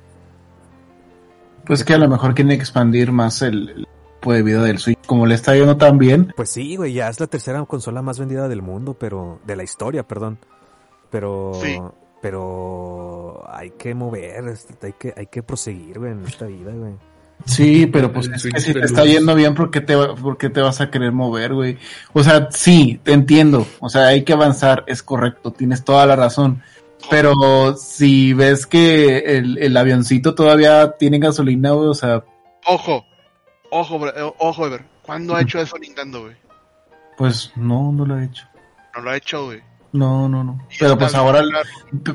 Pues 1.66 1.84
que 1.84 1.94
a 1.94 1.98
lo 1.98 2.08
mejor 2.08 2.34
quieren 2.34 2.52
expandir 2.54 3.12
más 3.12 3.42
el, 3.42 3.86
de 4.26 4.44
vida 4.44 4.64
del 4.64 4.78
Switch. 4.80 4.98
Como 5.06 5.26
le 5.26 5.36
está 5.36 5.56
yendo 5.56 5.78
tan 5.78 5.98
bien, 5.98 6.34
Pues 6.36 6.50
sí, 6.50 6.76
güey, 6.76 6.94
ya 6.94 7.08
es 7.10 7.20
la 7.20 7.28
tercera 7.28 7.64
consola 7.66 8.02
más 8.02 8.20
vendida 8.20 8.48
del 8.48 8.62
mundo, 8.62 8.94
pero 8.94 9.40
de 9.46 9.56
la 9.56 9.64
historia, 9.64 10.04
perdón. 10.08 10.38
Pero 11.10 11.54
Sí. 11.64 11.78
pero 12.22 13.44
hay 13.50 13.72
que 13.72 13.94
mover, 13.96 14.48
este, 14.50 14.88
hay 14.88 14.94
que 14.94 15.14
hay 15.16 15.28
que 15.28 15.44
proseguir, 15.44 16.00
güey, 16.00 16.12
en 16.12 16.26
esta 16.26 16.46
vida, 16.46 16.72
güey. 16.74 16.94
Sí, 17.46 17.86
pero 17.86 18.12
pues 18.12 18.28
es 18.34 18.44
que 18.52 18.60
si 18.60 18.74
te 18.74 18.80
está 18.84 19.06
yendo 19.06 19.36
bien, 19.36 19.54
¿por 19.54 19.70
qué, 19.70 19.80
te, 19.80 19.96
va- 19.96 20.16
¿por 20.16 20.38
qué 20.38 20.50
te 20.50 20.60
vas 20.60 20.82
a 20.82 20.90
querer 20.90 21.12
mover, 21.12 21.54
güey? 21.54 21.78
O 22.14 22.24
sea, 22.24 22.50
sí, 22.52 23.00
te 23.04 23.14
entiendo. 23.14 23.66
O 23.80 23.90
sea, 23.90 24.08
hay 24.08 24.24
que 24.24 24.34
avanzar, 24.34 24.84
es 24.88 25.04
correcto, 25.04 25.52
tienes 25.54 25.84
toda 25.86 26.06
la 26.08 26.16
razón. 26.16 26.64
Pero 27.12 27.78
si 27.78 28.34
ves 28.34 28.66
que 28.66 29.20
el, 29.38 29.60
el 29.60 29.78
avioncito 29.78 30.34
todavía 30.34 30.96
tiene 30.98 31.20
gasolina, 31.20 31.72
güey, 31.72 31.88
o 31.90 31.94
sea, 31.94 32.24
Ojo, 32.66 33.06
ojo, 33.72 34.08
eh, 34.08 34.34
ojo, 34.40 34.68
Ever. 34.68 34.86
¿Cuándo 35.02 35.36
ha 35.36 35.42
hecho 35.42 35.60
eso 35.60 35.78
Nintendo, 35.78 36.24
güey? 36.24 36.36
pues 37.18 37.52
no, 37.56 37.92
no 37.92 38.06
lo 38.06 38.16
ha 38.16 38.24
hecho. 38.24 38.46
No 38.96 39.02
lo 39.02 39.10
ha 39.10 39.18
hecho, 39.18 39.46
güey. 39.46 39.60
No, 39.92 40.30
no, 40.30 40.44
no. 40.44 40.68
Pero 40.80 40.98
pues 40.98 41.16
ahora, 41.16 41.42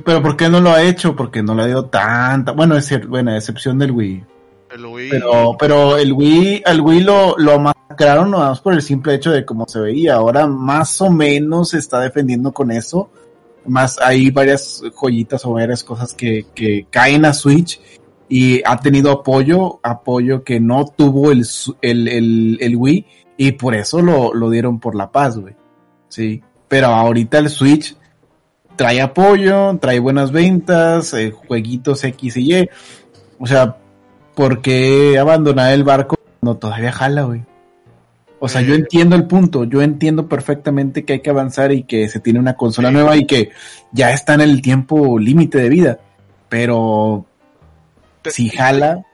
pero 0.05 0.23
¿por 0.23 0.37
qué 0.37 0.49
no 0.49 0.61
lo 0.61 0.71
ha 0.71 0.83
hecho? 0.83 1.17
Porque 1.17 1.43
no 1.43 1.55
le 1.55 1.63
ha 1.63 1.67
dado 1.69 1.87
tanta, 1.87 2.53
bueno, 2.53 2.77
es 2.77 2.87
cierto, 2.87 3.09
bueno, 3.09 3.33
a 3.33 3.37
excepción 3.37 3.79
del 3.79 3.91
Wii. 3.91 4.25
El 4.71 4.87
Wii. 4.87 5.11
Pero, 5.11 5.57
pero 5.59 5.97
el 5.99 6.13
Wii, 6.13 6.63
al 6.65 6.81
Wii 6.81 7.01
lo, 7.01 7.37
lo 7.37 7.59
masacraron 7.59 8.31
nada 8.31 8.51
más 8.51 8.61
por 8.61 8.75
el 8.75 8.83
simple 8.83 9.15
hecho 9.15 9.33
de 9.33 9.45
cómo 9.45 9.67
se 9.67 9.81
veía. 9.81 10.15
Ahora 10.15 10.47
más 10.47 11.01
o 11.01 11.11
menos 11.11 11.71
se 11.71 11.79
está 11.79 12.01
defendiendo 12.01 12.53
con 12.53 12.71
eso. 12.71 13.11
Más 13.67 13.99
hay 14.01 14.31
varias 14.31 14.83
joyitas 14.95 15.45
o 15.45 15.53
varias 15.53 15.83
cosas 15.83 16.15
que, 16.15 16.47
que 16.55 16.87
caen 16.91 17.25
a 17.25 17.33
Switch 17.33 17.81
y 18.29 18.63
ha 18.65 18.79
tenido 18.81 19.11
apoyo, 19.11 19.81
apoyo 19.83 20.43
que 20.45 20.61
no 20.61 20.87
tuvo 20.87 21.33
el, 21.33 21.45
el, 21.83 22.09
el, 22.09 22.59
el 22.61 22.77
Wii 22.77 23.07
y 23.37 23.53
por 23.53 23.75
eso 23.75 24.01
lo, 24.01 24.35
lo 24.35 24.51
dieron 24.51 24.79
por 24.81 24.95
la 24.95 25.11
paz, 25.11 25.39
güey. 25.39 25.55
Sí. 26.09 26.43
Pero 26.69 26.87
ahorita 26.89 27.39
el 27.39 27.51
Switch 27.51 27.97
trae 28.77 29.01
apoyo, 29.01 29.77
trae 29.79 29.99
buenas 29.99 30.33
ventas, 30.33 31.13
eh, 31.15 31.31
jueguitos 31.31 32.05
X 32.05 32.37
y 32.37 32.55
Y. 32.55 32.69
O 33.39 33.47
sea, 33.47 33.77
¿por 34.35 34.63
qué 34.63 35.19
abandonar 35.19 35.73
el 35.73 35.85
barco 35.85 36.17
cuando 36.41 36.59
todavía 36.59 36.93
jala, 36.93 37.23
güey? 37.23 37.43
O 38.39 38.49
sea, 38.49 38.61
yo 38.61 38.75
entiendo 38.75 39.15
el 39.15 39.27
punto, 39.27 39.65
yo 39.65 39.83
entiendo 39.83 40.29
perfectamente 40.29 41.05
que 41.05 41.13
hay 41.13 41.21
que 41.21 41.31
avanzar 41.31 41.71
y 41.71 41.85
que 41.85 42.09
se 42.09 42.19
tiene 42.19 42.41
una 42.41 42.55
consola 42.55 42.91
nueva 42.91 43.17
y 43.17 43.25
que 43.25 43.51
ya 43.93 44.11
está 44.11 44.35
en 44.35 44.41
el 44.41 44.61
tiempo 44.63 45.17
límite 45.19 45.59
de 45.59 45.69
vida. 45.69 45.99
Pero 46.49 47.25
si 48.31 48.49
jala, 48.49 49.05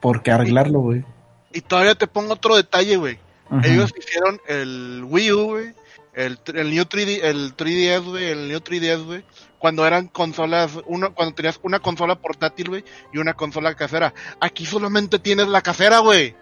¿por 0.00 0.22
qué 0.22 0.32
arreglarlo, 0.32 0.80
güey? 0.80 1.04
Y 1.52 1.60
todavía 1.62 1.94
te 1.94 2.06
pongo 2.06 2.34
otro 2.34 2.56
detalle, 2.56 2.96
güey. 2.96 3.18
Ellos 3.64 3.92
hicieron 3.98 4.40
el 4.46 5.04
Wii 5.08 5.32
U, 5.32 5.44
güey. 5.48 5.74
El, 6.14 6.38
el 6.54 6.70
New 6.70 6.84
3D, 6.84 7.20
el 7.22 7.56
3DS, 7.56 8.04
güey, 8.04 8.24
el 8.26 8.48
New 8.48 8.58
3DS, 8.58 9.04
güey, 9.04 9.24
cuando 9.60 9.86
eran 9.86 10.08
consolas, 10.08 10.78
uno, 10.86 11.14
cuando 11.14 11.34
tenías 11.34 11.60
una 11.62 11.78
consola 11.80 12.16
portátil, 12.16 12.68
güey, 12.70 12.84
y 13.12 13.18
una 13.18 13.34
consola 13.34 13.74
casera. 13.74 14.12
Aquí 14.40 14.66
solamente 14.66 15.18
tienes 15.18 15.48
la 15.48 15.60
casera, 15.60 15.98
güey. 16.00 16.34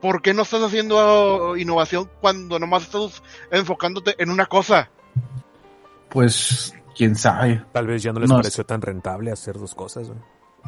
¿Por 0.00 0.22
qué 0.22 0.32
no 0.32 0.42
estás 0.42 0.62
haciendo 0.62 1.56
innovación 1.56 2.08
cuando 2.20 2.58
nomás 2.58 2.84
estás 2.84 3.22
enfocándote 3.50 4.14
en 4.18 4.30
una 4.30 4.46
cosa? 4.46 4.90
Pues, 6.08 6.74
quién 6.96 7.14
sabe. 7.14 7.64
Tal 7.72 7.86
vez 7.86 8.02
ya 8.02 8.12
no 8.12 8.20
les 8.20 8.30
No 8.30 8.36
pareció 8.36 8.64
tan 8.64 8.82
rentable 8.82 9.30
hacer 9.30 9.58
dos 9.58 9.74
cosas, 9.74 10.08
güey. 10.08 10.20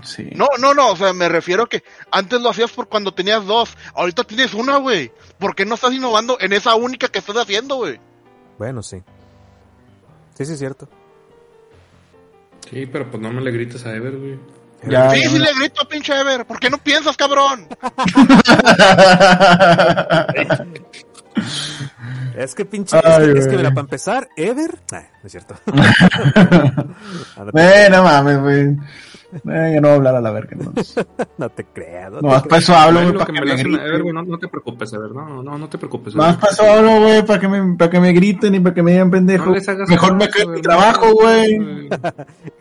Sí. 0.02 0.28
No, 0.34 0.48
no, 0.58 0.74
no, 0.74 0.90
o 0.90 0.96
sea, 0.96 1.12
me 1.12 1.28
refiero 1.28 1.66
que 1.66 1.82
antes 2.10 2.40
lo 2.40 2.50
hacías 2.50 2.70
por 2.72 2.88
cuando 2.88 3.14
tenías 3.14 3.44
dos, 3.46 3.76
ahorita 3.94 4.24
tienes 4.24 4.52
una, 4.54 4.76
güey. 4.76 5.12
¿Por 5.38 5.54
qué 5.54 5.64
no 5.64 5.76
estás 5.76 5.92
innovando 5.92 6.36
en 6.40 6.52
esa 6.52 6.74
única 6.74 7.08
que 7.08 7.20
estás 7.20 7.36
haciendo, 7.36 7.76
güey? 7.76 8.00
Bueno, 8.58 8.82
sí. 8.82 9.02
Sí, 10.36 10.44
sí, 10.44 10.52
es 10.52 10.58
cierto. 10.58 10.88
Sí, 12.70 12.86
pero 12.86 13.10
pues 13.10 13.22
no 13.22 13.32
me 13.32 13.40
le 13.40 13.50
grites 13.50 13.84
a 13.86 13.94
Ever, 13.94 14.16
güey. 14.16 14.38
sí, 14.82 15.28
sí 15.28 15.38
le 15.38 15.54
grito 15.54 15.82
a 15.82 15.88
pinche 15.88 16.18
Ever, 16.18 16.46
¿por 16.46 16.58
qué 16.58 16.70
no 16.70 16.78
piensas, 16.78 17.16
cabrón? 17.16 17.68
Es 22.36 22.54
que 22.54 22.64
pinche. 22.64 22.98
es, 22.98 23.04
Ay, 23.04 23.32
que, 23.32 23.38
es 23.38 23.46
que, 23.46 23.56
mira, 23.56 23.70
para 23.70 23.82
empezar, 23.82 24.28
Ever. 24.36 24.78
Ah, 24.92 25.02
no 25.22 25.26
es 25.26 25.32
cierto. 25.32 25.54
Eh, 27.54 27.88
no 27.90 28.02
mames, 28.02 28.40
güey. 28.40 28.76
Eh, 29.34 29.70
ya 29.74 29.80
no 29.80 29.88
voy 29.88 29.90
a 29.90 29.94
hablar 29.96 30.16
a 30.16 30.20
la 30.20 30.30
verga. 30.30 30.56
No, 30.56 30.72
No 31.38 31.48
te 31.50 31.64
creas. 31.64 32.12
no 32.12 32.22
más 32.22 32.42
para 32.42 32.58
eso 32.58 32.74
hablo, 32.74 33.02
güey, 33.02 33.12
para 33.12 33.26
que 33.26 33.32
me 33.32 33.38
a 33.38 33.56
griten. 33.56 34.02
Güey, 34.02 34.12
no, 34.12 34.22
no 34.22 34.38
te 34.38 34.48
preocupes, 34.48 34.92
Ever, 34.92 35.10
no, 35.10 35.42
no, 35.42 35.58
no 35.58 35.68
te 35.68 35.78
preocupes. 35.78 36.14
Más 36.14 36.36
para 36.36 36.52
eso 36.52 36.62
hablo, 36.62 37.00
güey, 37.00 37.24
para 37.26 37.40
que 37.40 37.48
me, 37.48 37.76
para 37.76 37.90
que 37.90 38.00
me 38.00 38.12
griten 38.12 38.54
y 38.54 38.60
para 38.60 38.74
que 38.74 38.82
me 38.82 38.92
digan 38.92 39.10
pendejo. 39.10 39.46
No 39.46 39.54
les 39.54 39.68
hagas 39.68 39.88
Mejor 39.88 40.14
me 40.14 40.28
quedo 40.28 40.44
en 40.44 40.52
mi 40.52 40.62
trabajo, 40.62 41.12
güey. 41.12 41.88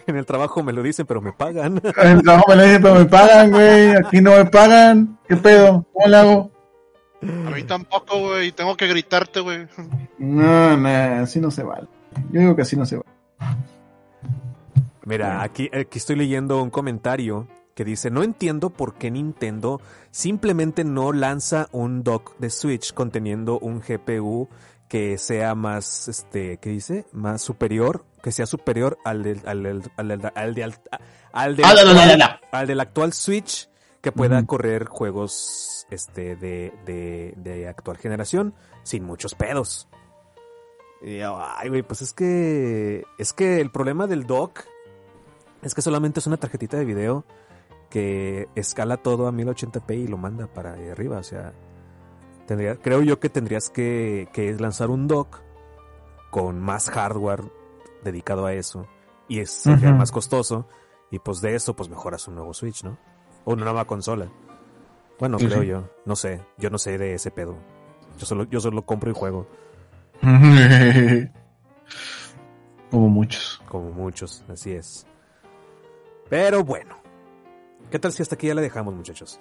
En 0.06 0.18
el 0.18 0.26
trabajo 0.26 0.62
me 0.64 0.74
lo 0.74 0.84
dicen, 0.84 1.06
pero 1.06 1.22
me 1.22 1.32
pagan. 1.32 1.82
En 1.98 2.12
el 2.12 2.24
trabajo 2.24 2.45
me 2.50 2.56
lo 2.58 2.64
dicen, 2.64 2.82
pero 2.82 2.95
me 2.95 3.06
pagan, 3.06 3.52
güey. 3.52 3.95
Aquí 3.95 4.22
no 4.22 4.32
me 4.32 4.45
pagan. 4.45 5.18
¿Qué 5.28 5.38
pedo? 5.38 5.86
¿Cómo 5.94 6.08
le 6.08 6.18
hago? 6.18 6.52
A 7.22 7.52
mí 7.52 7.64
tampoco, 7.64 8.20
güey, 8.20 8.52
tengo 8.52 8.76
que 8.76 8.88
gritarte, 8.88 9.40
güey. 9.40 9.66
No, 10.18 10.76
no, 10.76 10.90
así 11.24 11.40
no 11.40 11.52
se 11.52 11.64
vale. 11.64 11.88
Yo 12.32 12.41
digo 12.41 12.56
que 12.56 12.64
así 12.64 12.76
no 12.76 12.86
se 12.86 12.98
vale. 12.98 13.10
Mira, 15.05 15.43
aquí, 15.43 15.69
aquí 15.73 15.97
estoy 15.97 16.15
leyendo 16.15 16.61
un 16.61 16.69
comentario 16.69 17.47
que 17.75 17.84
dice, 17.84 18.09
no 18.09 18.23
entiendo 18.23 18.69
por 18.69 18.95
qué 18.95 19.11
Nintendo 19.11 19.81
simplemente 20.11 20.84
no 20.84 21.11
lanza 21.11 21.67
un 21.71 22.03
dock 22.03 22.38
de 22.38 22.49
Switch 22.49 22.93
conteniendo 22.93 23.59
un 23.59 23.81
GPU 23.81 24.47
que 24.88 25.17
sea 25.17 25.55
más, 25.55 26.07
este, 26.07 26.57
¿qué 26.57 26.69
dice? 26.69 27.05
Más 27.11 27.41
superior, 27.41 28.05
que 28.21 28.31
sea 28.31 28.45
superior 28.45 28.97
al 29.03 29.23
del, 29.23 29.41
al 29.45 29.63
del, 29.63 29.91
al 29.97 30.07
del, 30.07 30.21
al 30.35 30.53
del, 30.53 30.75
al 31.34 31.55
del, 31.55 31.65
Ah, 31.65 31.73
la. 32.15 32.41
al 32.51 32.67
del 32.67 32.80
actual 32.80 33.11
Switch 33.13 33.69
que 34.01 34.11
pueda 34.11 34.45
correr 34.45 34.85
juegos, 34.85 35.88
este, 35.89 36.35
de, 36.35 36.73
de, 36.85 37.34
de 37.38 37.67
actual 37.67 37.97
generación 37.97 38.53
sin 38.84 39.03
muchos 39.03 39.34
pedos. 39.34 39.88
Y 41.01 41.21
ay, 41.21 41.69
güey, 41.69 41.81
pues 41.81 42.01
es 42.01 42.13
que, 42.13 43.03
es 43.17 43.34
que 43.34 43.59
el 43.61 43.71
problema 43.71 44.05
del 44.07 44.27
dock 44.27 44.65
es 45.64 45.73
que 45.73 45.81
solamente 45.81 46.19
es 46.19 46.27
una 46.27 46.38
tarjetita 46.38 46.77
de 46.77 46.85
video 46.85 47.26
que 47.90 48.48
escala 48.56 48.98
todo 48.98 49.27
a 49.27 49.31
1080p 49.31 49.98
y 49.98 50.07
lo 50.07 50.18
manda 50.18 50.48
para 50.48 50.73
ahí 50.73 50.88
arriba. 50.90 51.18
O 51.19 51.23
sea, 51.23 51.53
tendría, 52.48 52.76
creo 52.76 53.02
yo 53.02 53.19
que 53.19 53.30
tendrías 53.30 53.69
que, 53.69 54.27
que 54.34 54.53
lanzar 54.53 54.90
un 54.90 55.07
dock 55.07 55.41
con 56.31 56.60
más 56.60 56.90
hardware 56.90 57.44
dedicado 58.03 58.45
a 58.45 58.53
eso. 58.53 58.88
Y 59.27 59.40
es 59.40 59.52
sería 59.52 59.94
más 59.94 60.11
costoso. 60.11 60.68
Y 61.11 61.19
pues 61.19 61.41
de 61.41 61.56
eso, 61.56 61.76
pues 61.76 61.90
mejoras 61.90 62.27
un 62.27 62.35
nuevo 62.35 62.53
Switch, 62.53 62.84
¿no? 62.84 62.98
O 63.45 63.53
una 63.53 63.65
nueva 63.65 63.85
consola. 63.85 64.27
Bueno, 65.19 65.38
Sí, 65.40 65.45
creo 65.48 65.61
sí. 65.61 65.68
yo. 65.68 65.90
No 66.06 66.15
sé. 66.15 66.41
Yo 66.57 66.69
no 66.72 66.77
sé 66.80 66.98
de 66.98 67.14
ese 67.14 67.30
pedo. 67.31 67.56
Yo 68.18 68.26
solo, 68.26 68.44
yo 68.45 68.60
solo 68.60 68.81
compro 68.85 69.11
y 69.11 69.14
juego. 69.14 69.48
Como 72.91 73.10
muchos. 73.10 73.61
Como 73.68 73.91
muchos, 73.91 74.44
así 74.49 74.72
es. 74.72 75.06
Pero 76.30 76.64
bueno. 76.64 76.95
¿Qué 77.91 78.00
tal 78.00 78.12
si 78.12 78.22
hasta 78.24 78.36
aquí 78.36 78.48
ya 78.48 78.56
la 78.56 78.62
dejamos, 78.62 78.94
muchachos? 78.95 79.38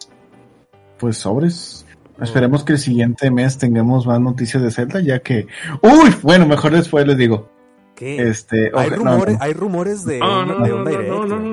Pues 0.98 1.16
sobres. 1.18 1.86
Esperemos 2.20 2.64
que 2.64 2.72
el 2.74 2.78
siguiente 2.78 3.30
mes 3.30 3.56
tengamos 3.58 4.06
más 4.06 4.20
noticias 4.20 4.62
de 4.62 4.70
Zelda, 4.70 5.00
ya 5.00 5.20
que. 5.20 5.46
¡Uy! 5.82 6.14
Bueno, 6.22 6.46
mejor 6.46 6.72
después 6.72 7.06
les 7.06 7.16
digo. 7.16 7.48
¿Qué? 7.94 8.28
Este, 8.28 8.70
hay, 8.74 8.90
no, 8.90 8.96
rumores, 8.96 9.38
no. 9.38 9.44
hay 9.44 9.52
rumores 9.54 10.04
de, 10.04 10.18
No, 10.18 10.40
un- 10.40 10.48
no, 10.48 10.60
de 10.64 10.68
no, 10.70 10.76
un 10.76 10.84
no, 10.84 10.90
direct. 10.90 11.08
no, 11.10 11.26
no, 11.26 11.40
güey. 11.40 11.51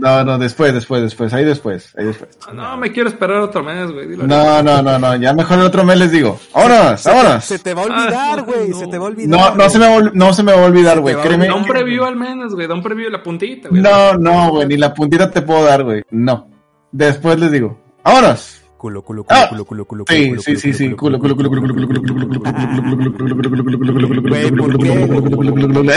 No, 0.00 0.24
no. 0.24 0.38
Después, 0.38 0.72
después, 0.74 1.02
después, 1.02 1.32
ahí 1.32 1.44
después, 1.44 1.94
ahí 1.96 2.06
después. 2.06 2.38
No, 2.52 2.76
me 2.76 2.90
quiero 2.90 3.08
esperar 3.08 3.38
otro 3.40 3.62
mes, 3.62 3.90
güey. 3.92 4.08
dilo 4.08 4.26
No, 4.26 4.62
no, 4.62 4.82
no, 4.82 4.98
no, 4.98 5.16
ya 5.16 5.32
mejor 5.32 5.58
el 5.58 5.64
otro 5.66 5.84
mes 5.84 5.98
les 5.98 6.10
digo. 6.12 6.38
¡Vámonos! 6.54 7.00
Se 7.00 7.08
te- 7.10 7.14
¡Vámonos! 7.16 7.44
Se 7.44 7.58
te 7.58 7.74
va 7.74 7.82
a 7.82 7.84
olvidar, 7.84 8.38
Ah, 8.38 8.42
güey. 8.42 8.68
no. 8.70 8.78
Se 8.78 8.86
te 8.86 8.98
va 8.98 9.04
a 9.04 9.08
olvidar. 9.08 9.28
No, 9.28 9.54
no 9.54 9.70
se 9.70 9.78
me, 9.78 9.88
va 9.88 10.10
no 10.12 10.32
se 10.32 10.42
me 10.42 10.52
va 10.52 10.62
a 10.62 10.64
olvidar, 10.66 11.00
güey, 11.00 11.14
créeme. 11.16 11.46
Da 11.46 11.54
un 11.54 11.64
preview 11.64 12.04
al 12.04 12.16
menos, 12.16 12.54
güey. 12.54 12.66
Da 12.66 12.74
un 12.74 12.82
preview 12.82 13.06
de 13.06 13.12
la 13.12 13.22
puntita, 13.22 13.68
güey. 13.68 13.82
No, 13.82 14.14
no, 14.14 14.50
güey, 14.50 14.66
ni 14.66 14.76
la 14.76 14.92
puntita 14.94 15.30
te 15.30 15.42
puedo 15.42 15.64
dar, 15.64 15.84
güey. 15.84 16.02
No. 16.10 16.48
Después 16.92 17.38
les 17.38 17.52
digo. 17.52 17.78
¡Vámonos! 18.04 18.56
Culo, 18.76 19.02
culo, 19.02 19.24
culo, 19.24 19.38
Ah, 19.38 19.46
culo, 19.50 19.66
culo, 19.66 19.84
culo, 19.84 20.04
Sí, 20.08 20.30
culo, 20.30 20.40
sí, 20.40 20.56
sí, 20.56 20.72
sí. 20.72 20.90
Culo, 20.94 21.18
culo, 21.18 21.36
culo, 21.36 21.50
culo, 21.50 21.60
culo, 21.60 21.74
culo, 21.74 21.86
culo, 21.86 22.00
culo, 22.00 22.14
culo, 22.14 22.40
culo, 22.40 22.40
culo, 22.40 23.12
culo, 23.12 23.12
culo, 23.12 23.12
culo, 23.12 23.50
culo, 23.50 23.78
culo, 23.78 23.78
culo, 23.78 23.92
culo, 23.92 24.08
culo, 24.08 24.22
culo, 24.22 24.30
Güey, 24.30 24.48
culo, 24.48 24.62
¿por 24.64 24.72
culo, 24.72 24.78
qué? 24.78 25.06
culo, 25.06 25.22
culo, 25.22 25.36
culo, 25.36 25.52
culo, 25.52 25.74
culo. 25.74 25.92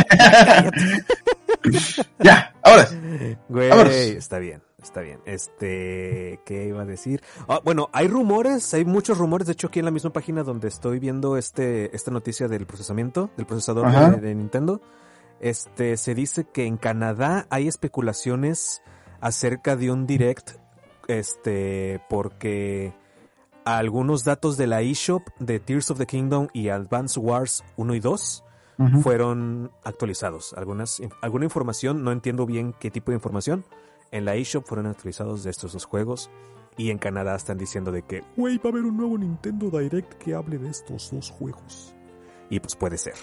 Ya, 2.19 2.53
ahora. 2.64 2.88
Güey, 3.49 3.69
Vámonos. 3.69 3.94
está 3.94 4.40
bien, 4.40 4.61
está 4.81 5.02
bien. 5.02 5.19
Este, 5.26 6.40
¿qué 6.45 6.65
iba 6.68 6.81
a 6.81 6.85
decir? 6.85 7.22
Ah, 7.48 7.61
bueno, 7.64 7.90
hay 7.94 8.07
rumores, 8.07 8.73
hay 8.73 8.85
muchos 8.85 9.18
rumores. 9.18 9.48
De 9.48 9.53
hecho, 9.53 9.68
aquí 9.68 9.80
en 9.80 9.85
la 9.85 9.91
misma 9.91 10.11
página 10.11 10.44
donde 10.44 10.68
estoy 10.68 10.99
viendo 10.99 11.38
este, 11.38 11.95
esta 11.95 12.11
noticia 12.11 12.48
del 12.48 12.65
procesamiento, 12.65 13.30
del 13.38 13.45
procesador 13.45 14.19
de 14.19 14.35
Nintendo, 14.35 14.81
este, 15.40 15.98
se 15.98 16.15
dice 16.15 16.45
que 16.45 16.65
en 16.65 16.77
Canadá 16.77 17.48
hay 17.49 17.68
especulaciones 17.68 18.81
acerca 19.19 19.76
de 19.76 19.91
un 19.91 20.06
direct, 20.06 20.52
este, 21.07 22.02
porque 22.10 22.94
algunos 23.65 24.23
datos 24.23 24.57
de 24.57 24.68
la 24.68 24.81
eShop 24.81 25.23
de 25.40 25.60
Tears 25.60 25.91
of 25.91 25.98
the 25.98 26.06
Kingdom 26.06 26.48
y 26.53 26.69
Advance 26.69 27.19
Wars 27.19 27.64
1 27.77 27.95
y 27.95 27.99
2 27.99 28.44
Fueron 29.01 29.72
actualizados. 29.84 30.53
Algunas, 30.53 31.01
alguna 31.22 31.45
información, 31.45 32.03
no 32.03 32.11
entiendo 32.11 32.45
bien 32.45 32.73
qué 32.80 32.91
tipo 32.91 33.11
de 33.11 33.15
información, 33.15 33.65
en 34.11 34.26
la 34.26 34.35
eShop 34.35 34.65
fueron 34.65 34.88
actualizados 34.88 35.43
de 35.43 35.49
estos 35.49 35.73
dos 35.73 35.85
juegos. 35.85 36.30
Y 36.76 36.89
en 36.89 36.97
Canadá 36.97 37.35
están 37.35 37.57
diciendo 37.57 37.91
de 37.91 38.01
que, 38.01 38.23
güey, 38.35 38.57
va 38.57 38.64
a 38.65 38.69
haber 38.69 38.84
un 38.84 38.97
nuevo 38.97 39.15
Nintendo 39.18 39.69
Direct 39.69 40.14
que 40.14 40.34
hable 40.34 40.57
de 40.57 40.69
estos 40.69 41.11
dos 41.11 41.30
juegos. 41.30 41.93
Y 42.49 42.60
pues 42.60 42.76
puede 42.76 42.97
ser. 42.97 43.14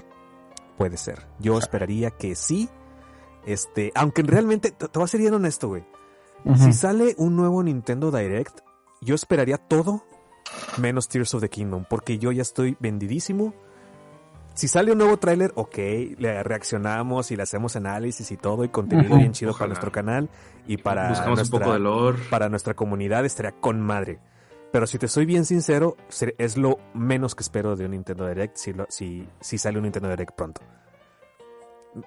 Puede 0.79 0.97
ser. 0.97 1.27
Yo 1.41 1.59
esperaría 1.59 2.11
que 2.11 2.37
sí. 2.37 2.69
Este, 3.45 3.91
aunque 3.97 4.23
realmente, 4.23 4.71
te, 4.71 4.87
te 4.87 4.99
voy 4.99 5.05
a 5.05 5.09
ser 5.09 5.21
bien 5.21 5.35
honesto, 5.35 5.69
güey. 5.69 5.85
Si 6.57 6.73
sale 6.73 7.15
un 7.19 7.37
nuevo 7.37 7.63
Nintendo 7.63 8.11
Direct, 8.11 8.61
yo 9.03 9.15
esperaría 9.15 9.59
todo 9.59 10.03
menos 10.79 11.09
Tears 11.09 11.35
of 11.35 11.43
the 11.43 11.49
Kingdom, 11.49 11.85
porque 11.89 12.19
yo 12.19 12.33
ya 12.33 12.43
estoy 12.43 12.77
vendidísimo. 12.81 13.55
Si 14.55 14.69
sale 14.69 14.93
un 14.93 14.99
nuevo 14.99 15.17
tráiler, 15.17 15.53
ok, 15.55 15.77
le 16.19 16.43
reaccionamos 16.43 17.31
y 17.31 17.37
le 17.37 17.43
hacemos 17.45 17.77
análisis 17.77 18.31
y 18.31 18.37
todo 18.37 18.65
y 18.65 18.69
contenido 18.69 19.17
bien 19.17 19.33
chido 19.33 19.53
para 19.53 19.69
nuestro 19.69 19.91
canal 19.91 20.29
y 20.67 20.77
para 20.77 21.09
Buscamos 21.09 21.29
un 21.31 21.35
nuestra, 21.37 21.59
poco 21.61 21.73
de 21.73 21.79
lore. 21.79 22.19
para 22.31 22.49
nuestra 22.49 22.75
comunidad 22.75 23.25
estaría 23.25 23.53
con 23.53 23.81
madre. 23.81 24.19
Pero 24.73 24.87
si 24.87 24.99
te 24.99 25.09
soy 25.09 25.25
bien 25.25 25.45
sincero, 25.47 25.97
es 26.39 26.57
lo 26.57 26.79
menos 26.95 27.35
que 27.35 27.43
espero 27.43 27.75
de 27.75 27.87
un 27.87 27.93
Nintendo 27.93 28.29
Direct 28.29 28.57
si, 28.57 28.73
lo- 28.73 28.87
si, 28.89 29.27
si 29.41 29.57
sale 29.59 29.79
un 29.79 29.85
Nintendo 29.85 30.09
Direct 30.11 30.35
pronto. 30.37 30.61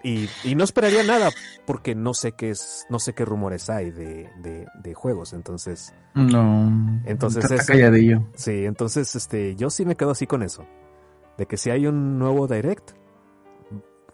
Y, 0.02 0.30
y 0.46 0.56
no 0.56 0.64
esperaría 0.64 1.04
nada 1.04 1.30
porque 1.66 1.94
no 1.94 2.14
sé 2.14 2.32
qué 2.34 2.52
es, 2.52 2.86
no 2.90 3.00
sé 3.00 3.14
qué 3.14 3.26
rumores 3.26 3.70
hay 3.70 3.92
de, 3.92 4.30
de, 4.42 4.66
de 4.82 4.94
juegos, 4.94 5.34
entonces. 5.34 5.94
No. 6.14 7.02
Entonces 7.06 7.44
Está 7.46 7.56
es- 7.56 7.66
calladillo. 7.68 8.24
Sí, 8.36 8.64
entonces 8.66 9.14
este, 9.16 9.56
yo 9.58 9.70
sí 9.70 9.86
me 9.86 9.96
quedo 9.98 10.12
así 10.12 10.26
con 10.26 10.42
eso. 10.44 10.66
De 11.38 11.46
que 11.48 11.58
si 11.58 11.70
hay 11.70 11.88
un 11.88 12.20
nuevo 12.20 12.48
Direct, 12.48 12.92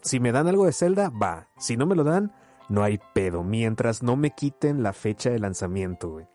si 0.01 0.19
me 0.19 0.31
dan 0.31 0.47
algo 0.47 0.65
de 0.65 0.71
Zelda, 0.73 1.09
va. 1.09 1.47
Si 1.57 1.75
no 1.77 1.85
me 1.85 1.95
lo 1.95 2.03
dan, 2.03 2.33
no 2.69 2.83
hay 2.83 2.99
pedo. 3.13 3.43
Mientras 3.43 4.03
no 4.03 4.15
me 4.15 4.31
quiten 4.31 4.83
la 4.83 4.93
fecha 4.93 5.29
de 5.29 5.39
lanzamiento, 5.39 6.09
güey. 6.09 6.25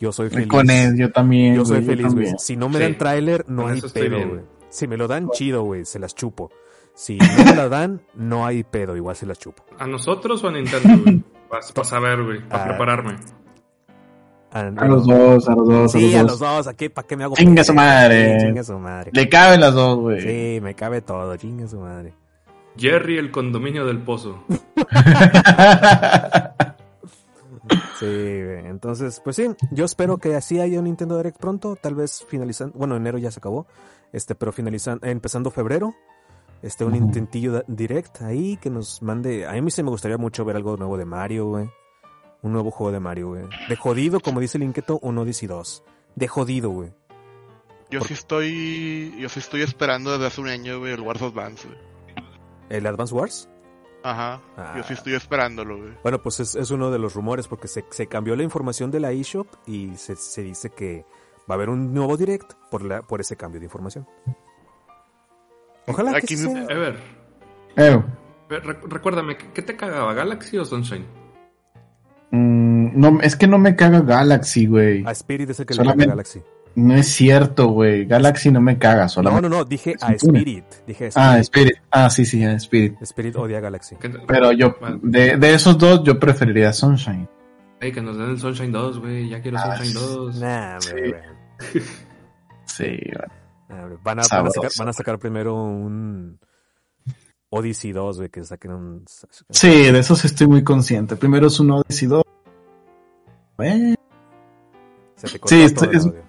Yo 0.00 0.10
soy 0.10 0.30
feliz. 0.30 0.48
Con 0.48 0.68
él, 0.70 0.96
yo 0.98 1.12
también. 1.12 1.54
Yo 1.54 1.64
soy 1.64 1.84
güey, 1.84 1.96
yo 1.96 2.02
feliz, 2.08 2.14
güey. 2.14 2.38
Si 2.38 2.56
no 2.56 2.68
me 2.68 2.78
Sí, 2.78 2.82
dan 2.82 2.98
tráiler, 2.98 3.44
no 3.48 3.62
con 3.62 3.72
hay 3.72 3.80
pedo, 3.80 4.28
güey. 4.28 4.40
Si 4.68 4.88
me 4.88 4.96
lo 4.96 5.06
dan, 5.06 5.28
chido, 5.30 5.62
güey. 5.62 5.84
Se 5.84 5.98
las 6.00 6.14
chupo. 6.14 6.50
Si 6.94 7.16
no 7.18 7.44
me 7.46 7.54
la 7.54 7.68
dan, 7.68 8.02
no 8.14 8.44
hay 8.44 8.64
pedo. 8.64 8.96
Igual 8.96 9.14
se 9.14 9.26
las 9.26 9.38
chupo. 9.38 9.64
¿A 9.78 9.86
nosotros 9.86 10.42
o 10.42 10.48
a 10.48 10.52
Nintendo, 10.52 11.02
güey? 11.04 11.22
Para 11.48 11.62
saber, 11.84 12.22
güey, 12.24 12.48
para 12.48 12.64
Ah. 12.64 12.68
prepararme. 12.68 13.16
A 14.52 14.64
los 14.86 15.06
dos, 15.06 15.48
a 15.48 15.54
los 15.54 15.66
dos, 15.68 15.92
Sí, 15.92 16.14
a 16.14 16.20
a 16.20 16.22
los 16.22 16.32
los 16.32 16.40
dos. 16.40 16.56
dos. 16.58 16.66
¿A 16.68 16.74
qué? 16.74 16.90
¿Para 16.90 17.06
qué 17.08 17.16
me 17.16 17.24
hago? 17.24 17.34
Chinga 17.36 17.64
su 17.64 17.72
madre. 17.74 18.36
Chinga 18.38 18.62
su 18.62 18.78
madre. 18.78 19.10
Le 19.14 19.28
caben 19.28 19.60
las 19.60 19.72
dos, 19.74 19.98
güey. 19.98 20.20
Sí, 20.20 20.60
me 20.60 20.74
cabe 20.74 21.00
todo. 21.00 21.34
Chinga 21.36 21.66
su 21.66 21.78
madre. 21.80 22.12
Jerry, 22.76 23.16
el 23.18 23.30
condominio 23.30 23.86
del 23.86 23.98
pozo. 23.98 24.44
Sí, 27.98 28.06
güey. 28.06 28.66
entonces, 28.66 29.20
pues 29.22 29.36
sí, 29.36 29.46
yo 29.70 29.84
espero 29.84 30.18
que 30.18 30.34
así 30.34 30.58
haya 30.60 30.78
un 30.80 30.84
Nintendo 30.86 31.16
Direct 31.16 31.38
pronto, 31.38 31.76
tal 31.80 31.94
vez 31.94 32.24
finalizando, 32.28 32.76
bueno, 32.76 32.96
enero 32.96 33.18
ya 33.18 33.30
se 33.30 33.38
acabó, 33.38 33.66
este, 34.12 34.34
pero 34.34 34.50
finalizando, 34.52 35.06
empezando 35.06 35.50
febrero, 35.52 35.94
este, 36.62 36.84
un 36.84 36.96
intentillo 36.96 37.62
Direct 37.68 38.20
ahí 38.22 38.56
que 38.56 38.68
nos 38.70 39.00
mande, 39.02 39.46
a 39.46 39.52
mí 39.52 39.70
sí 39.70 39.82
me 39.84 39.90
gustaría 39.90 40.18
mucho 40.18 40.44
ver 40.44 40.56
algo 40.56 40.76
nuevo 40.76 40.98
de 40.98 41.04
Mario, 41.04 41.46
güey, 41.46 41.70
un 42.42 42.52
nuevo 42.52 42.70
juego 42.70 42.92
de 42.92 43.00
Mario, 43.00 43.28
güey, 43.28 43.44
de 43.68 43.76
jodido, 43.76 44.20
como 44.20 44.40
dice 44.40 44.58
el 44.58 44.64
Inquieto, 44.64 44.98
un 45.02 45.16
Odyssey 45.18 45.48
2, 45.48 45.84
de 46.16 46.28
jodido, 46.28 46.70
güey. 46.70 46.92
Yo 47.90 48.00
sí 48.00 48.14
estoy. 48.14 49.14
Yo 49.18 49.28
sí 49.28 49.38
estoy 49.40 49.62
esperando 49.62 50.12
desde 50.12 50.26
hace 50.26 50.40
un 50.40 50.48
año, 50.48 50.78
güey, 50.78 50.92
el 50.94 51.00
Wars 51.00 51.20
Advance, 51.22 51.68
güey. 51.68 51.78
¿El 52.70 52.86
Advance 52.86 53.14
Wars? 53.14 53.48
Ajá. 54.02 54.40
Ah. 54.56 54.72
Yo 54.76 54.82
sí 54.82 54.94
estoy 54.94 55.14
esperándolo, 55.14 55.76
güey. 55.78 55.92
Bueno, 56.02 56.22
pues 56.22 56.40
es, 56.40 56.54
es 56.56 56.70
uno 56.70 56.90
de 56.90 56.98
los 56.98 57.14
rumores 57.14 57.46
porque 57.48 57.68
se, 57.68 57.84
se 57.90 58.06
cambió 58.06 58.34
la 58.34 58.42
información 58.42 58.90
de 58.90 58.98
la 59.00 59.12
eShop 59.12 59.46
y 59.66 59.94
se, 59.96 60.16
se 60.16 60.42
dice 60.42 60.70
que 60.70 61.04
va 61.48 61.50
a 61.50 61.54
haber 61.54 61.68
un 61.68 61.92
nuevo 61.92 62.16
Direct 62.16 62.54
por, 62.70 62.82
la, 62.82 63.02
por 63.02 63.20
ese 63.20 63.36
cambio 63.36 63.60
de 63.60 63.66
información. 63.66 64.08
Ojalá 65.86 66.12
que 66.12 66.16
Aquí 66.18 66.36
sí 66.36 66.44
sea. 66.44 66.64
Ever, 66.70 66.96
re- 68.48 68.80
recuérdame, 68.88 69.36
¿qué 69.36 69.50
qué 69.52 69.62
te 69.62 69.76
cagaba, 69.76 70.14
Galaxy 70.14 70.56
o 70.58 70.64
Sunshine? 70.64 71.06
No, 72.94 73.20
es 73.22 73.36
que 73.36 73.46
no 73.46 73.58
me 73.58 73.76
caga 73.76 74.00
Galaxy, 74.00 74.66
güey. 74.66 75.04
A 75.06 75.10
Spirit 75.12 75.50
es 75.50 75.60
el 75.60 75.66
que 75.66 75.74
le 75.74 75.76
Solamente- 75.76 76.04
llama 76.04 76.12
Galaxy. 76.14 76.40
No 76.74 76.94
es 76.94 77.06
cierto, 77.08 77.68
güey. 77.68 78.06
Galaxy 78.06 78.50
no 78.50 78.62
me 78.62 78.78
caga, 78.78 79.02
No, 79.02 79.08
solamente. 79.10 79.48
no, 79.50 79.56
no, 79.58 79.64
dije 79.66 79.92
es 79.94 80.02
a. 80.02 80.12
Spirit. 80.14 80.64
Dije 80.86 81.10
a 81.14 81.32
Ah, 81.32 81.38
Spirit. 81.38 81.72
Spirit. 81.74 81.76
Ah, 81.90 82.08
sí, 82.08 82.24
sí, 82.24 82.42
a 82.44 82.52
Spirit. 82.54 82.94
Spirit 83.02 83.36
odia 83.36 83.58
a 83.58 83.60
Galaxy. 83.60 83.96
Pero 84.26 84.52
yo, 84.52 84.76
de, 85.02 85.36
de 85.36 85.54
esos 85.54 85.76
dos, 85.76 86.02
yo 86.02 86.18
preferiría 86.18 86.72
Sunshine. 86.72 87.28
ey, 87.80 87.92
que 87.92 88.00
nos 88.00 88.16
den 88.16 88.30
el 88.30 88.38
Sunshine 88.38 88.72
2, 88.72 89.00
güey. 89.00 89.28
Ya 89.28 89.42
quiero 89.42 89.58
Ah, 89.58 89.76
Sunshine 89.76 89.94
2. 89.94 90.36
Nah, 90.40 90.80
Sí. 90.80 90.90
güey. 90.92 91.82
Sí, 92.64 92.84
güey. 92.86 93.28
Nah, 93.68 93.82
hombre. 93.82 93.98
Van 94.02 94.18
a, 94.20 94.22
van, 94.30 94.46
a 94.46 94.50
sacar, 94.50 94.70
van 94.78 94.88
a 94.88 94.92
sacar 94.94 95.18
primero 95.18 95.54
un 95.62 96.38
Odyssey 97.50 97.92
2, 97.92 98.16
güey, 98.16 98.28
que 98.30 98.42
saquen 98.44 98.72
un... 98.72 99.04
Sí, 99.50 99.68
de 99.92 99.98
esos 99.98 100.24
estoy 100.24 100.46
muy 100.46 100.64
consciente. 100.64 101.16
Primero 101.16 101.48
es 101.48 101.60
un 101.60 101.70
Odyssey 101.70 102.08
2. 102.08 102.22
Eh, 103.62 103.94
Se 105.16 105.28
te 105.28 105.38
cortó 105.38 105.54
Sí, 105.54 105.56
todo 105.56 105.66
esto 105.66 105.84
el 105.90 105.96
es- 105.96 106.06
audio. 106.06 106.22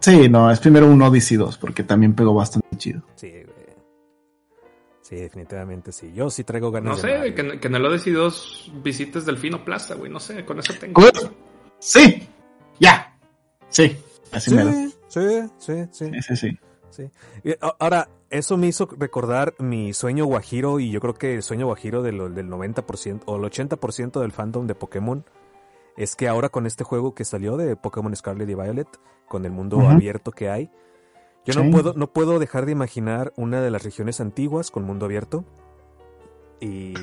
Sí, 0.00 0.28
no, 0.28 0.50
es 0.50 0.60
primero 0.60 0.86
un 0.86 1.02
Odyssey 1.02 1.36
2, 1.36 1.58
porque 1.58 1.82
también 1.82 2.14
pegó 2.14 2.32
bastante 2.32 2.68
chido. 2.76 3.02
Sí, 3.16 3.30
güey. 3.30 3.48
Sí, 5.02 5.16
definitivamente 5.16 5.90
sí. 5.90 6.12
Yo 6.14 6.30
sí 6.30 6.44
traigo 6.44 6.70
ganas 6.70 6.96
No 6.96 7.02
sé, 7.02 7.34
que, 7.34 7.58
que 7.58 7.66
en 7.66 7.74
el 7.74 7.84
Odyssey 7.86 8.12
2 8.12 8.72
visites 8.82 9.24
Delfino 9.26 9.64
Plaza, 9.64 9.94
güey. 9.94 10.10
No 10.12 10.20
sé, 10.20 10.44
con 10.44 10.58
eso 10.58 10.72
tengo. 10.78 11.02
Sí, 11.78 12.28
ya. 12.78 13.16
Sí, 13.70 13.96
así. 14.32 14.50
Sí, 14.50 14.58
sí, 15.08 15.42
sí, 15.58 15.74
sí. 15.90 16.10
Sí, 16.22 16.36
sí, 16.36 16.58
sí. 16.90 17.10
Ahora, 17.80 18.08
eso 18.30 18.56
me 18.58 18.66
hizo 18.66 18.86
recordar 18.98 19.54
mi 19.58 19.94
sueño 19.94 20.26
guajiro 20.26 20.78
y 20.78 20.90
yo 20.90 21.00
creo 21.00 21.14
que 21.14 21.34
el 21.36 21.42
sueño 21.42 21.66
guajiro 21.66 22.02
de 22.02 22.12
lo- 22.12 22.28
del 22.28 22.48
90% 22.48 23.22
o 23.26 23.36
el 23.36 23.44
80% 23.44 24.20
del 24.20 24.32
fandom 24.32 24.66
de 24.66 24.74
Pokémon 24.74 25.24
es 25.98 26.14
que 26.14 26.28
ahora 26.28 26.48
con 26.48 26.64
este 26.64 26.84
juego 26.84 27.14
que 27.14 27.24
salió 27.24 27.56
de 27.56 27.74
Pokémon 27.74 28.14
Scarlet 28.14 28.48
y 28.48 28.54
Violet, 28.54 28.88
con 29.26 29.44
el 29.44 29.50
mundo 29.50 29.80
abierto 29.80 30.30
que 30.30 30.48
hay, 30.48 30.70
yo 31.44 31.60
no 31.60 31.70
puedo 31.72 31.92
no 31.94 32.12
puedo 32.12 32.38
dejar 32.38 32.66
de 32.66 32.72
imaginar 32.72 33.32
una 33.36 33.60
de 33.60 33.70
las 33.72 33.82
regiones 33.82 34.20
antiguas 34.20 34.70
con 34.70 34.84
mundo 34.84 35.06
abierto 35.06 35.44
y 36.60 36.94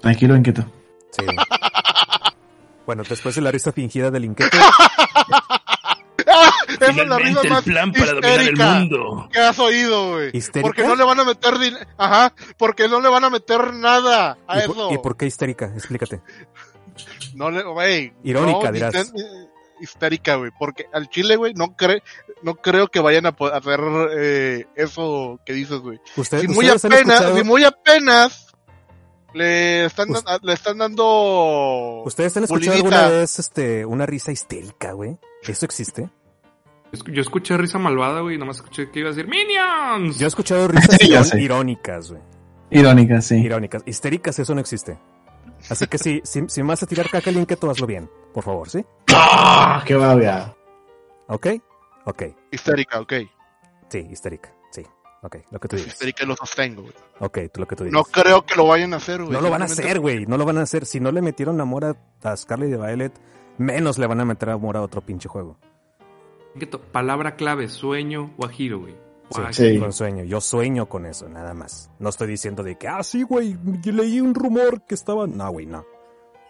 Tranquilo, 0.00 0.36
inquieto. 0.36 0.64
sí. 1.10 1.26
Bueno, 2.86 3.02
después 3.08 3.34
de 3.34 3.40
la 3.40 3.50
risa 3.50 3.72
fingida 3.72 4.12
del 4.12 4.26
inquieto, 4.26 4.56
Esa 6.68 6.86
es 6.90 7.08
la 7.08 7.18
risa 7.18 7.42
más 7.44 7.66
histérica 7.66 8.74
mundo. 8.74 9.28
que 9.32 9.38
has 9.40 9.58
oído, 9.58 10.12
güey. 10.12 10.30
¿Histérica? 10.32 10.62
Porque 10.68 10.82
no 10.84 10.96
le 10.96 11.04
van 11.04 11.20
a 11.20 11.24
meter 11.24 11.54
din- 11.54 11.78
Ajá, 11.98 12.32
porque 12.56 12.88
no 12.88 13.00
le 13.00 13.08
van 13.08 13.24
a 13.24 13.30
meter 13.30 13.72
nada 13.74 14.36
a 14.46 14.58
¿Y 14.58 14.66
por, 14.66 14.76
eso. 14.76 14.92
y 14.92 14.98
por 14.98 15.16
qué 15.16 15.26
histérica? 15.26 15.66
Explícate. 15.74 16.20
No 17.34 17.50
le, 17.50 17.62
güey. 17.62 18.12
Irónica, 18.22 18.66
no, 18.66 18.72
dirás. 18.72 18.94
histen- 18.94 19.18
eh, 19.20 19.48
Histérica, 19.80 20.36
güey. 20.36 20.50
Porque 20.56 20.86
al 20.92 21.08
Chile, 21.10 21.34
güey, 21.36 21.52
no, 21.54 21.74
cre 21.76 22.02
no 22.42 22.54
creo 22.54 22.86
que 22.88 23.00
vayan 23.00 23.26
a 23.26 23.32
po- 23.32 23.48
hacer 23.48 23.80
eh, 24.16 24.66
eso 24.76 25.40
que 25.44 25.52
dices, 25.52 25.80
güey. 25.80 25.98
Usted- 26.16 26.40
Si 26.42 26.48
muy 26.48 26.66
¿Ustedes 26.70 26.84
han 26.84 26.92
apenas, 26.92 27.14
escuchado- 27.20 27.36
si 27.36 27.44
muy 27.44 27.64
apenas 27.64 28.46
le 29.34 29.84
están, 29.86 30.08
le 30.42 30.52
están 30.52 30.78
dando. 30.78 32.02
¿Ustedes 32.06 32.36
han 32.36 32.44
escuchado 32.44 32.76
pulidita. 32.76 32.96
alguna 33.04 33.18
vez 33.18 33.38
este, 33.40 33.84
una 33.84 34.06
risa 34.06 34.30
histérica, 34.30 34.92
güey? 34.92 35.18
¿Eso 35.42 35.64
existe? 35.66 36.08
Yo 37.04 37.20
escuché 37.20 37.56
risa 37.56 37.78
malvada, 37.78 38.20
güey. 38.20 38.38
Nomás 38.38 38.56
escuché 38.56 38.90
que 38.90 39.00
iba 39.00 39.08
a 39.10 39.12
decir 39.12 39.28
¡Minions! 39.28 40.18
Yo 40.18 40.26
he 40.26 40.28
escuchado 40.28 40.68
risas 40.68 40.96
Sí, 41.00 41.08
irón- 41.08 41.40
irónicas, 41.40 42.10
güey. 42.10 42.22
Irónica, 42.70 43.20
sí. 43.20 43.36
Irónicas. 43.36 43.82
Histéricas, 43.86 44.38
eso 44.38 44.54
no 44.54 44.60
existe. 44.60 44.98
Así 45.70 45.86
que 45.86 45.98
si, 45.98 46.20
si, 46.24 46.42
si 46.48 46.62
me 46.62 46.68
vas 46.68 46.82
a 46.82 46.86
tirar 46.86 47.08
caca 47.08 47.30
al 47.30 47.46
tú 47.46 47.70
hazlo 47.70 47.86
bien, 47.86 48.10
por 48.32 48.44
favor, 48.44 48.68
¿sí? 48.68 48.84
¡Ah! 49.12 49.82
¡Qué 49.86 49.94
babia! 49.94 50.54
¿Ok? 51.28 51.46
Ok. 52.04 52.22
Histérica, 52.50 53.00
ok. 53.00 53.12
Sí, 53.88 53.98
histérica. 54.10 54.52
Sí. 54.70 54.82
Ok, 55.22 55.36
lo 55.50 55.58
que 55.58 55.68
tú 55.68 55.76
digas. 55.76 55.92
Histérica 55.92 56.26
lo 56.26 56.36
sostengo, 56.36 56.82
güey. 56.82 56.94
Ok, 57.20 57.38
tú 57.52 57.60
lo 57.60 57.66
que 57.66 57.76
tú 57.76 57.84
digas. 57.84 57.94
No 57.98 58.04
creo 58.04 58.44
que 58.44 58.56
lo 58.56 58.66
vayan 58.66 58.92
a 58.92 58.96
hacer, 58.96 59.22
güey. 59.22 59.32
No 59.32 59.40
lo 59.40 59.50
van 59.50 59.62
a 59.62 59.64
hacer, 59.64 60.00
güey. 60.00 60.26
No 60.26 60.36
lo 60.36 60.44
van 60.44 60.58
a 60.58 60.62
hacer. 60.62 60.84
Si 60.84 61.00
no 61.00 61.10
le 61.12 61.22
metieron 61.22 61.60
amor 61.60 61.84
a, 61.86 61.96
a 62.28 62.36
Scarlett 62.36 62.72
y 62.72 62.76
Violet, 62.76 63.12
menos 63.56 63.98
le 63.98 64.06
van 64.06 64.20
a 64.20 64.24
meter 64.26 64.50
amor 64.50 64.76
a 64.76 64.82
otro 64.82 65.00
pinche 65.00 65.28
juego. 65.28 65.56
Palabra 66.92 67.36
clave, 67.36 67.68
sueño, 67.68 68.32
guajiro, 68.36 68.80
güey. 68.80 68.94
Sí, 69.50 69.78
con 69.78 69.92
sueño. 69.92 70.24
Yo 70.24 70.40
sueño 70.40 70.88
con 70.88 71.06
eso, 71.06 71.28
nada 71.28 71.54
más. 71.54 71.90
No 71.98 72.08
estoy 72.08 72.28
diciendo 72.28 72.62
de 72.62 72.76
que, 72.76 72.88
ah, 72.88 73.02
sí, 73.02 73.22
güey, 73.22 73.56
leí 73.84 74.20
un 74.20 74.34
rumor 74.34 74.82
que 74.86 74.94
estaba... 74.94 75.26
No, 75.26 75.50
güey, 75.50 75.66
no. 75.66 75.84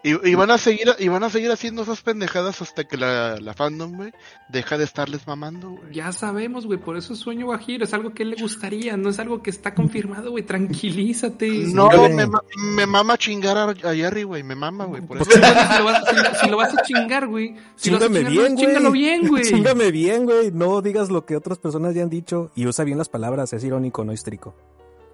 Y, 0.07 0.29
y 0.29 0.35
van 0.35 0.51
a 0.51 0.59
seguir, 0.59 0.87
y 0.99 1.09
van 1.09 1.25
a 1.25 1.31
seguir 1.31 1.51
haciendo 1.51 1.81
esas 1.83 2.03
pendejadas 2.03 2.61
hasta 2.61 2.85
que 2.85 2.99
la, 2.99 3.39
la 3.41 3.55
fandom, 3.55 3.97
güey, 3.97 4.13
deja 4.51 4.77
de 4.77 4.85
estarles 4.85 5.27
mamando, 5.27 5.71
güey. 5.71 5.95
Ya 5.95 6.13
sabemos, 6.13 6.67
güey, 6.67 6.79
por 6.79 6.99
eso 6.99 7.15
es 7.15 7.19
sueño 7.21 7.47
guajiro, 7.47 7.85
es 7.85 7.95
algo 7.95 8.13
que 8.13 8.23
a 8.23 8.25
él 8.25 8.31
le 8.33 8.37
gustaría, 8.43 8.99
no 8.99 9.09
es 9.09 9.19
algo 9.19 9.43
que 9.43 9.49
está 9.49 9.75
confirmado, 9.75 10.31
güey, 10.31 10.45
tranquilízate. 10.45 11.49
No, 11.49 11.89
me, 12.11 12.27
ma- 12.27 12.43
me 12.59 12.85
mama 12.87 13.17
chingar 13.17 13.57
a, 13.57 13.71
a 13.71 13.95
Jerry, 13.95 14.25
güey, 14.25 14.43
me 14.43 14.55
mama, 14.55 14.85
güey, 14.85 15.01
por 15.01 15.17
eso. 15.23 15.31
Bueno, 15.41 15.59
si, 15.73 15.79
lo 15.79 15.85
vas, 15.87 16.03
si 16.11 16.17
lo- 16.17 16.35
si 16.35 16.49
lo 16.51 16.57
vas 16.59 16.77
a 16.79 16.83
chingar, 16.83 17.27
güey. 17.27 17.55
Si 17.77 17.91
lo 17.91 17.99
vas 17.99 18.05
a 18.05 18.13
Chíngame 18.13 18.29
chingar, 18.29 18.33
bien, 18.35 18.55
güey. 18.57 18.67
Chíngalo 18.67 18.91
bien, 18.93 19.29
güey. 19.29 19.43
Chíngame 19.45 19.91
bien, 19.91 20.25
güey. 20.27 20.51
No 20.53 20.83
digas 20.83 21.09
lo 21.11 21.25
que 21.25 21.35
otras 21.35 21.57
personas 21.59 21.95
ya 21.95 22.03
han 22.03 22.11
dicho. 22.11 22.51
Y 22.55 22.67
usa 22.67 22.85
bien 22.85 22.99
las 22.99 23.09
palabras, 23.09 23.55
es 23.55 23.65
irónico, 23.65 24.05
no 24.05 24.13
histérico. 24.13 24.55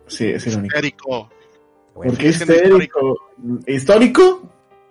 Sí, 0.09 0.27
es 0.27 0.45
irónico. 0.49 0.75
Histérico. 0.75 1.31
¿Por 1.95 2.17
qué 2.19 2.29
histérico? 2.31 3.17
¿Histórico? 3.69 4.43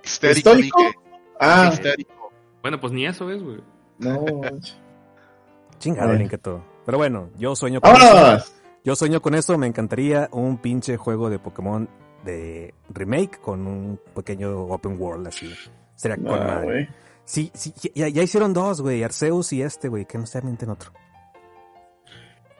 Histérico, 0.04 0.50
¿Histórico? 0.52 0.80
dije. 0.82 0.94
Ah, 1.40 1.70
Histérico. 1.74 2.32
Bueno, 2.62 2.80
pues 2.80 2.94
ni 2.94 3.06
eso 3.06 3.30
es, 3.32 3.42
güey. 3.42 3.62
no. 4.00 4.26
Chingado. 5.80 6.14
Linketo. 6.14 6.64
Pero 6.86 6.98
bueno, 6.98 7.30
yo 7.38 7.56
sueño 7.56 7.80
con 7.80 7.96
eso. 7.96 8.46
Yo 8.84 8.96
sueño 8.96 9.22
con 9.22 9.36
eso, 9.36 9.58
me 9.58 9.68
encantaría 9.68 10.28
un 10.32 10.58
pinche 10.58 10.98
juego 10.98 11.30
de 11.30 11.40
Pokémon 11.40 11.88
de 12.24 12.74
remake 12.90 13.40
con 13.40 13.66
un 13.68 14.00
pequeño 14.16 14.64
open 14.64 15.00
world 15.00 15.28
así. 15.28 15.54
Sería 15.96 16.18
con 16.18 16.34
Ah, 16.42 16.46
madre. 16.56 16.90
Sí, 17.24 17.52
sí, 17.54 17.74
ya, 17.94 18.08
ya 18.08 18.24
hicieron 18.24 18.54
dos, 18.54 18.82
güey, 18.82 19.04
Arceus 19.04 19.54
y 19.54 19.62
este, 19.62 19.88
güey, 19.88 20.06
que 20.06 20.18
no 20.18 20.26
se 20.26 20.40
en 20.40 20.70
otro. 20.70 20.92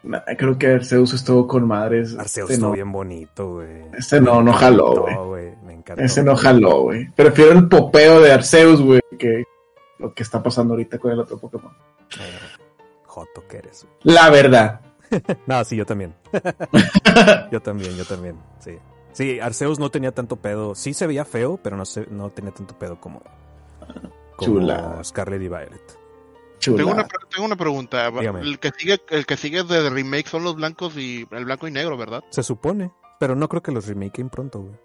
Nah, 0.04 0.22
creo 0.38 0.58
que 0.58 0.68
Arceus 0.68 1.14
estuvo 1.14 1.48
con 1.48 1.68
madres. 1.68 2.16
Arceus 2.18 2.44
Este 2.50 2.54
estuvo 2.54 2.70
no. 2.70 2.76
bien 2.76 2.92
bonito, 2.92 3.54
güey. 3.56 3.84
Este 3.98 4.22
no, 4.22 4.42
no 4.42 4.54
jaló, 4.54 5.28
güey. 5.28 5.54
Me 5.66 5.74
encantó. 5.74 6.02
Ese 6.04 6.24
no 6.24 6.36
jaló, 6.36 6.84
güey. 6.84 7.10
Prefiero 7.12 7.52
el 7.52 7.68
popeo 7.68 8.22
de 8.22 8.32
Arceus, 8.32 8.82
güey, 8.82 9.02
que 9.18 9.44
lo 9.98 10.14
que 10.14 10.24
está 10.24 10.42
pasando 10.42 10.74
ahorita 10.74 10.98
con 10.98 11.12
el 11.12 11.20
otro 11.20 11.38
Pokémon. 11.38 11.74
Joto 13.06 13.48
que 13.48 13.58
eres. 13.58 13.88
La 14.04 14.30
verdad. 14.30 14.82
No, 15.48 15.64
sí, 15.66 15.76
yo 15.76 15.88
también. 15.88 16.14
yo 17.52 17.60
también, 17.62 17.96
yo 17.96 18.06
también, 18.06 18.38
sí. 18.60 18.78
Sí, 19.12 19.40
Arceus 19.40 19.80
no 19.80 19.90
tenía 19.90 20.12
tanto 20.12 20.36
pedo. 20.36 20.76
Sí 20.76 20.94
se 20.94 21.08
veía 21.08 21.26
feo, 21.26 21.60
pero 21.64 21.76
no, 21.76 21.84
se, 21.84 22.06
no 22.12 22.30
tenía 22.30 22.52
tanto 22.52 22.78
pedo 22.78 23.02
como, 23.02 23.24
como 24.36 24.60
Chula. 24.60 25.04
Scarlet 25.04 25.42
y 25.42 25.48
Violet. 25.48 25.99
Chula. 26.60 26.78
Tengo 26.78 26.92
una, 26.92 27.08
tengo 27.34 27.46
una 27.46 27.56
pregunta. 27.56 28.12
Dígame. 28.12 28.42
El 28.42 28.60
que 28.60 28.72
sigue, 28.78 29.00
el 29.10 29.26
que 29.26 29.38
sigue 29.38 29.64
de 29.64 29.90
remake 29.90 30.28
son 30.28 30.44
los 30.44 30.56
blancos 30.56 30.96
y 30.98 31.26
el 31.32 31.46
blanco 31.46 31.68
y 31.68 31.72
negro, 31.72 31.98
¿verdad? 31.98 32.24
Se 32.30 32.44
supone, 32.44 32.92
pero 33.20 33.36
no 33.36 33.48
creo 33.50 33.62
que 33.64 33.72
los 33.72 33.88
remaken 33.88 34.30
pronto, 34.30 34.60
güey. 34.62 34.76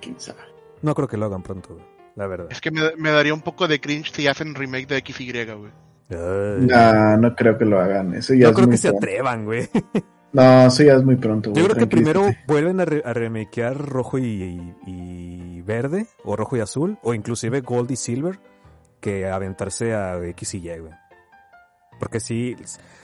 ¿Quién 0.00 0.18
sabe? 0.20 0.38
No 0.82 0.94
creo 0.94 1.08
que 1.08 1.16
lo 1.16 1.26
hagan 1.26 1.42
pronto, 1.42 1.74
güey. 1.74 1.84
La 2.16 2.26
verdad. 2.26 2.48
Es 2.50 2.60
que 2.60 2.70
me, 2.70 2.82
me 2.96 3.10
daría 3.10 3.32
un 3.34 3.42
poco 3.42 3.68
de 3.68 3.80
cringe 3.80 4.12
si 4.12 4.26
hacen 4.26 4.54
remake 4.54 4.86
de 4.88 4.98
XY, 5.04 5.44
güey. 5.54 5.72
Ay. 6.10 6.66
Nah, 6.66 7.16
no 7.16 7.34
creo 7.34 7.58
que 7.58 7.64
lo 7.64 7.80
hagan. 7.80 8.14
Eso 8.14 8.34
ya 8.34 8.44
no 8.44 8.48
es 8.50 8.54
creo 8.56 8.66
muy 8.66 8.74
que 8.74 8.78
se 8.78 8.88
atrevan, 8.88 9.44
güey. 9.44 9.68
No, 10.30 10.66
eso 10.66 10.82
ya 10.82 10.92
es 10.92 11.02
muy 11.02 11.16
pronto. 11.16 11.48
Yo 11.48 11.62
güey, 11.62 11.64
creo 11.68 11.76
que 11.78 11.86
primero 11.86 12.26
vuelven 12.46 12.80
a, 12.80 12.84
re- 12.84 13.00
a 13.02 13.14
remakear 13.14 13.74
rojo 13.78 14.18
y, 14.18 14.24
y- 14.26 14.74
y 14.86 15.62
verde, 15.62 16.06
o 16.22 16.36
rojo 16.36 16.54
y 16.58 16.60
azul, 16.60 16.98
o 17.02 17.14
inclusive 17.14 17.62
gold 17.62 17.90
y 17.92 17.96
silver, 17.96 18.38
que 19.00 19.28
aventarse 19.28 19.94
a 19.94 20.22
X 20.22 20.54
y 20.54 20.68
Y, 20.68 20.78
güey. 20.78 20.92
Porque 21.98 22.20
si, 22.20 22.56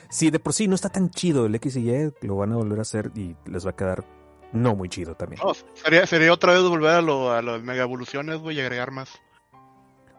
si 0.09 0.31
de 0.31 0.39
por 0.39 0.53
sí 0.53 0.69
no 0.69 0.75
está 0.75 0.89
tan 0.89 1.11
chido 1.11 1.47
el 1.47 1.55
X 1.57 1.77
y 1.77 1.91
Y, 1.91 2.13
lo 2.23 2.37
van 2.37 2.53
a 2.53 2.57
volver 2.57 2.79
a 2.79 2.83
hacer 2.83 3.11
y 3.15 3.37
les 3.47 3.67
va 3.67 3.71
a 3.71 3.77
quedar 3.77 4.05
no 4.53 4.77
muy 4.77 4.89
chido 4.89 5.17
también. 5.17 5.41
No, 5.45 5.53
sería, 5.75 6.07
sería 6.07 6.33
otra 6.33 6.53
vez 6.53 6.63
volver 6.63 6.91
a, 6.91 7.03
lo, 7.03 7.33
a 7.33 7.43
las 7.43 7.63
mega 7.63 7.83
evoluciones, 7.83 8.39
güey, 8.39 8.57
y 8.57 8.61
agregar 8.61 8.93
más. 8.93 9.11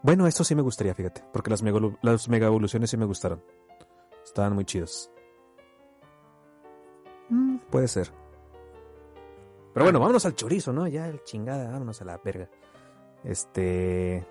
Bueno, 0.03 0.27
eso 0.27 0.43
sí 0.43 0.53
me 0.53 0.61
gustaría, 0.61 0.93
fíjate, 0.93 1.23
porque 1.33 1.49
las 1.49 1.63
mega, 1.63 1.79
las 2.01 2.29
mega 2.29 2.47
evoluciones 2.47 2.89
sí 2.89 2.97
me 2.97 3.05
gustaron. 3.05 3.41
Estaban 4.23 4.53
muy 4.53 4.65
chidos. 4.65 5.09
Mm, 7.29 7.57
puede 7.71 7.87
ser. 7.87 8.11
Pero 9.73 9.85
bueno, 9.85 9.99
vámonos 9.99 10.25
al 10.25 10.35
chorizo, 10.35 10.71
¿no? 10.71 10.87
Ya, 10.87 11.07
el 11.07 11.23
chingada, 11.23 11.71
vámonos 11.71 12.01
a 12.01 12.05
la 12.05 12.17
verga. 12.17 12.49
Este. 13.23 14.25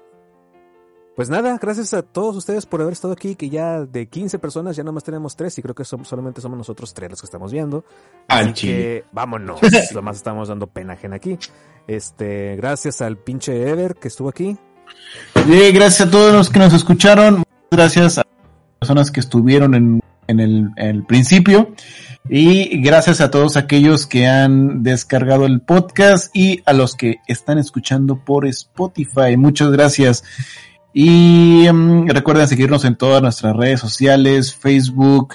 Pues 1.17 1.31
nada, 1.31 1.57
gracias 1.63 1.95
a 1.95 2.03
todos 2.03 2.35
ustedes 2.35 2.67
por 2.67 2.81
haber 2.81 2.93
estado 2.93 3.13
aquí, 3.13 3.37
que 3.37 3.49
ya 3.49 3.85
de 3.85 4.07
15 4.09 4.41
personas 4.41 4.75
ya 4.75 4.83
nada 4.83 4.93
más 4.93 5.05
tenemos 5.05 5.37
3 5.37 5.57
y 5.59 5.63
creo 5.63 5.75
que 5.75 5.85
som- 5.85 6.05
solamente 6.05 6.41
somos 6.41 6.59
nosotros 6.59 6.93
tres 6.93 7.09
los 7.11 7.21
que 7.21 7.27
estamos 7.27 7.53
viendo. 7.53 7.85
Así 8.27 8.53
chile. 8.53 8.73
que 8.75 9.05
vámonos, 9.13 9.61
nomás 9.95 10.17
estamos 10.17 10.49
dando 10.49 10.67
pena 10.67 10.95
ajena 10.95 11.17
aquí. 11.17 11.39
Este, 11.87 12.57
gracias 12.57 13.01
al 13.01 13.17
pinche 13.17 13.69
Ever 13.69 13.95
que 13.95 14.09
estuvo 14.09 14.29
aquí. 14.29 14.57
Oye, 15.47 15.71
gracias 15.71 16.09
a 16.09 16.11
todos 16.11 16.33
los 16.33 16.51
que 16.51 16.59
nos 16.59 16.73
escucharon. 16.75 17.35
Muchas 17.37 17.71
gracias 17.71 18.19
a 18.19 18.23
las 18.23 18.79
personas 18.81 19.11
que 19.13 19.21
estuvieron 19.21 19.75
en, 19.77 20.01
en 20.27 20.41
el, 20.41 20.71
en 20.77 20.87
el 20.97 21.05
principio. 21.07 21.75
Y 22.29 22.81
gracias 22.83 23.21
a 23.21 23.31
todos 23.31 23.57
aquellos 23.57 24.07
que 24.09 24.27
han 24.27 24.83
descargado 24.83 25.47
el 25.47 25.61
podcast 25.61 26.35
y 26.35 26.63
a 26.67 26.73
los 26.73 26.97
que 26.97 27.19
están 27.29 27.59
escuchando 27.59 28.17
por 28.25 28.47
Spotify. 28.47 29.37
Muchas 29.37 29.71
gracias. 29.71 30.25
Y 30.97 31.67
mm, 31.71 32.09
recuerden 32.09 32.47
seguirnos 32.47 32.85
en 32.85 32.95
todas 32.95 33.21
nuestras 33.21 33.55
redes 33.57 33.81
sociales, 33.81 34.55
Facebook, 34.55 35.35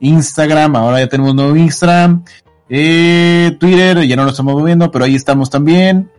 Instagram. 0.00 0.74
Ahora 0.74 0.98
ya 0.98 1.08
tenemos 1.08 1.34
nuevo 1.34 1.56
Instagram. 1.56 2.24
Eh, 2.68 3.56
Twitter, 3.60 4.02
ya 4.02 4.16
no 4.16 4.24
lo 4.24 4.30
estamos 4.30 4.54
moviendo, 4.54 4.90
pero 4.90 5.04
ahí 5.04 5.14
estamos 5.14 5.48
también. 5.48 6.10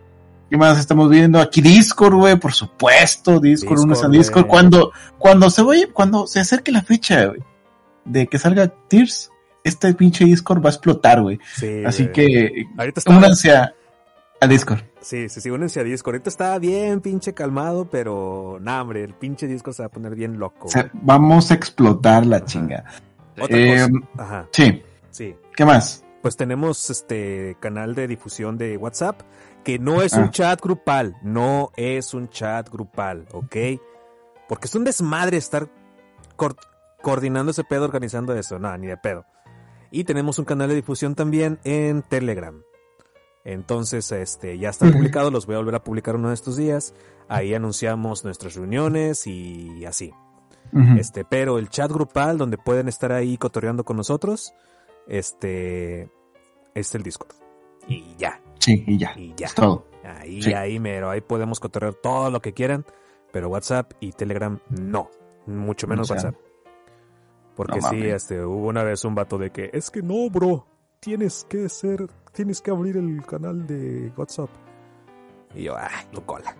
¿Qué 0.48 0.56
más 0.56 0.78
estamos 0.78 1.10
viendo? 1.10 1.38
Aquí 1.38 1.60
Discord, 1.60 2.14
güey, 2.14 2.36
por 2.36 2.54
supuesto, 2.54 3.38
Discord, 3.38 3.42
Discord, 3.42 3.80
unos 3.80 4.02
a 4.02 4.08
Discord. 4.08 4.46
Cuando, 4.46 4.92
cuando 5.18 5.50
se 5.50 5.62
vaya, 5.62 5.86
cuando 5.92 6.26
se 6.26 6.40
acerque 6.40 6.72
la 6.72 6.80
fecha, 6.80 7.26
güey, 7.26 7.40
de 8.06 8.26
que 8.26 8.38
salga 8.38 8.72
Tears, 8.88 9.30
este 9.62 9.92
pinche 9.92 10.24
Discord 10.24 10.64
va 10.64 10.70
a 10.70 10.72
explotar, 10.72 11.20
güey. 11.20 11.38
Sí, 11.54 11.84
Así 11.84 12.06
que, 12.06 12.64
Ahorita 12.78 13.02
únanse 13.08 13.54
a, 13.54 13.74
a 14.40 14.46
Discord. 14.46 14.80
Sí, 15.00 15.28
sí, 15.28 15.40
sí, 15.40 15.50
únense 15.50 15.80
a 15.80 15.84
Discord. 15.84 16.14
Ahorita 16.16 16.28
está 16.30 16.58
bien 16.58 17.00
pinche 17.00 17.32
calmado, 17.32 17.88
pero 17.88 18.58
nah, 18.60 18.82
hombre, 18.82 19.04
el 19.04 19.14
pinche 19.14 19.46
Discord 19.46 19.74
se 19.74 19.82
va 19.82 19.86
a 19.86 19.90
poner 19.90 20.14
bien 20.14 20.38
loco. 20.38 20.68
Vamos 20.94 21.50
a 21.50 21.54
explotar 21.54 22.26
la 22.26 22.44
chinga. 22.44 22.84
Otra 23.40 23.56
Eh, 23.56 23.88
cosa. 23.88 24.22
Ajá. 24.22 24.48
Sí. 24.52 24.82
Sí. 25.10 25.36
¿Qué 25.56 25.64
más? 25.64 26.04
Pues 26.22 26.36
tenemos 26.36 26.90
este 26.90 27.56
canal 27.60 27.94
de 27.94 28.08
difusión 28.08 28.58
de 28.58 28.76
WhatsApp, 28.76 29.20
que 29.64 29.78
no 29.78 30.02
es 30.02 30.14
Ah. 30.14 30.20
un 30.20 30.30
chat 30.30 30.60
grupal, 30.60 31.16
no 31.22 31.70
es 31.76 32.12
un 32.14 32.28
chat 32.28 32.68
grupal, 32.68 33.26
¿ok? 33.32 33.56
Porque 34.48 34.66
es 34.66 34.74
un 34.74 34.82
desmadre 34.84 35.36
estar 35.36 35.68
coordinando 37.02 37.50
ese 37.52 37.64
pedo, 37.64 37.84
organizando 37.84 38.34
eso, 38.34 38.58
nada, 38.58 38.76
ni 38.78 38.86
de 38.88 38.96
pedo. 38.96 39.24
Y 39.90 40.04
tenemos 40.04 40.38
un 40.38 40.44
canal 40.44 40.68
de 40.68 40.74
difusión 40.74 41.14
también 41.14 41.58
en 41.64 42.02
Telegram. 42.02 42.60
Entonces, 43.48 44.12
este, 44.12 44.58
ya 44.58 44.68
están 44.68 44.92
publicados, 44.92 45.32
los 45.32 45.46
voy 45.46 45.54
a 45.54 45.58
volver 45.58 45.76
a 45.76 45.82
publicar 45.82 46.16
uno 46.16 46.28
de 46.28 46.34
estos 46.34 46.58
días. 46.58 46.94
Ahí 47.28 47.54
anunciamos 47.54 48.22
nuestras 48.22 48.54
reuniones 48.54 49.26
y 49.26 49.86
así. 49.86 50.12
Este, 50.98 51.24
pero 51.24 51.58
el 51.58 51.70
chat 51.70 51.90
grupal 51.90 52.36
donde 52.36 52.58
pueden 52.58 52.88
estar 52.88 53.10
ahí 53.10 53.38
cotorreando 53.38 53.84
con 53.84 53.96
nosotros, 53.96 54.52
este, 55.06 56.10
es 56.74 56.94
el 56.94 57.02
Discord. 57.02 57.34
Y 57.86 58.16
ya. 58.18 58.38
Sí, 58.58 58.84
y 58.86 58.98
ya. 58.98 59.14
Y 59.16 59.32
ya. 59.34 59.46
Es 59.46 59.54
todo. 59.54 59.86
Ahí, 60.04 60.42
Sí. 60.42 60.52
ahí, 60.52 60.78
mero, 60.78 61.08
ahí 61.08 61.22
podemos 61.22 61.58
cotorrear 61.58 61.94
todo 61.94 62.30
lo 62.30 62.42
que 62.42 62.52
quieran, 62.52 62.84
pero 63.32 63.48
WhatsApp 63.48 63.92
y 63.98 64.12
Telegram 64.12 64.60
no, 64.68 65.10
mucho 65.46 65.86
menos 65.86 66.10
O 66.10 66.14
sea, 66.14 66.16
WhatsApp. 66.16 66.42
Porque 67.56 67.80
no 67.80 67.88
sí, 67.88 68.02
este, 68.08 68.44
hubo 68.44 68.66
una 68.68 68.82
vez 68.82 69.06
un 69.06 69.14
vato 69.14 69.38
de 69.38 69.50
que, 69.50 69.70
es 69.72 69.90
que 69.90 70.02
no, 70.02 70.28
bro, 70.28 70.66
tienes 71.00 71.46
que 71.48 71.66
ser, 71.70 72.08
tienes 72.38 72.60
que 72.60 72.70
abrir 72.70 72.96
el 72.96 73.20
canal 73.26 73.66
de 73.66 74.12
WhatsApp. 74.16 74.48
Y 75.56 75.64
yo, 75.64 75.76
ay, 75.76 76.06
tu 76.12 76.24
cola. 76.24 76.54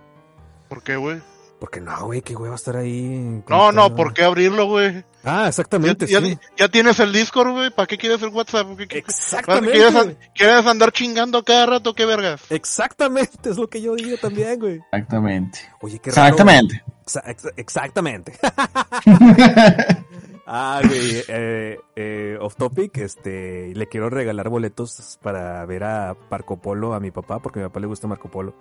¿Por 0.67 0.83
qué, 0.83 0.97
güey? 0.97 1.21
Porque 1.57 1.79
no, 1.79 2.05
güey, 2.05 2.21
qué 2.21 2.33
güey 2.35 2.49
va 2.49 2.55
a 2.55 2.57
estar 2.57 2.75
ahí. 2.75 3.41
No, 3.47 3.71
no. 3.71 3.95
¿por 3.95 4.13
qué 4.13 4.25
abrirlo, 4.25 4.65
güey? 4.67 5.05
Ah, 5.23 5.45
exactamente, 5.47 6.05
Ya, 6.05 6.19
sí. 6.19 6.31
ya- 6.35 6.39
ya 6.57 6.67
tienes 6.69 6.99
el 6.99 7.13
Discord, 7.13 7.51
güey. 7.51 7.69
¿Para 7.69 7.87
qué 7.87 7.97
quieres 7.97 8.21
el 8.21 8.29
WhatsApp? 8.29 8.67
¿Qué- 8.77 8.87
qué- 8.89 8.97
Exactamente, 8.97 10.17
¿Quieres, 10.35 10.65
andar 10.65 10.91
chingando 10.91 11.41
cada 11.45 11.65
rato? 11.65 11.93
¿Qué 11.95 12.05
vergas? 12.05 12.41
Exactamente, 12.49 13.49
es 13.49 13.57
lo 13.57 13.69
que 13.69 13.81
yo 13.81 13.95
digo 13.95 14.17
también, 14.17 14.59
güey. 14.59 14.81
Exactamente. 14.91 15.59
Oye, 15.79 15.99
qué 15.99 16.11
raro. 16.11 16.27
Exactamente. 16.29 16.83
Exa- 17.05 17.23
ex- 17.25 17.53
exactamente. 17.55 18.33
ah, 20.49 20.81
güey, 20.85 21.23
eh, 21.27 21.79
eh, 21.95 22.37
off 22.41 22.55
topic, 22.55 22.97
este, 22.97 23.73
le 23.75 23.87
quiero 23.87 24.09
regalar 24.09 24.49
boletos 24.49 25.17
para 25.21 25.65
ver 25.65 25.83
a 25.83 26.17
Marco 26.29 26.57
Polo 26.59 26.93
a 26.93 26.99
mi 26.99 27.11
papá, 27.11 27.39
porque 27.39 27.59
a 27.59 27.63
mi 27.63 27.69
papá 27.69 27.79
le 27.79 27.87
gusta 27.87 28.07
Marco 28.07 28.29
Polo. 28.29 28.53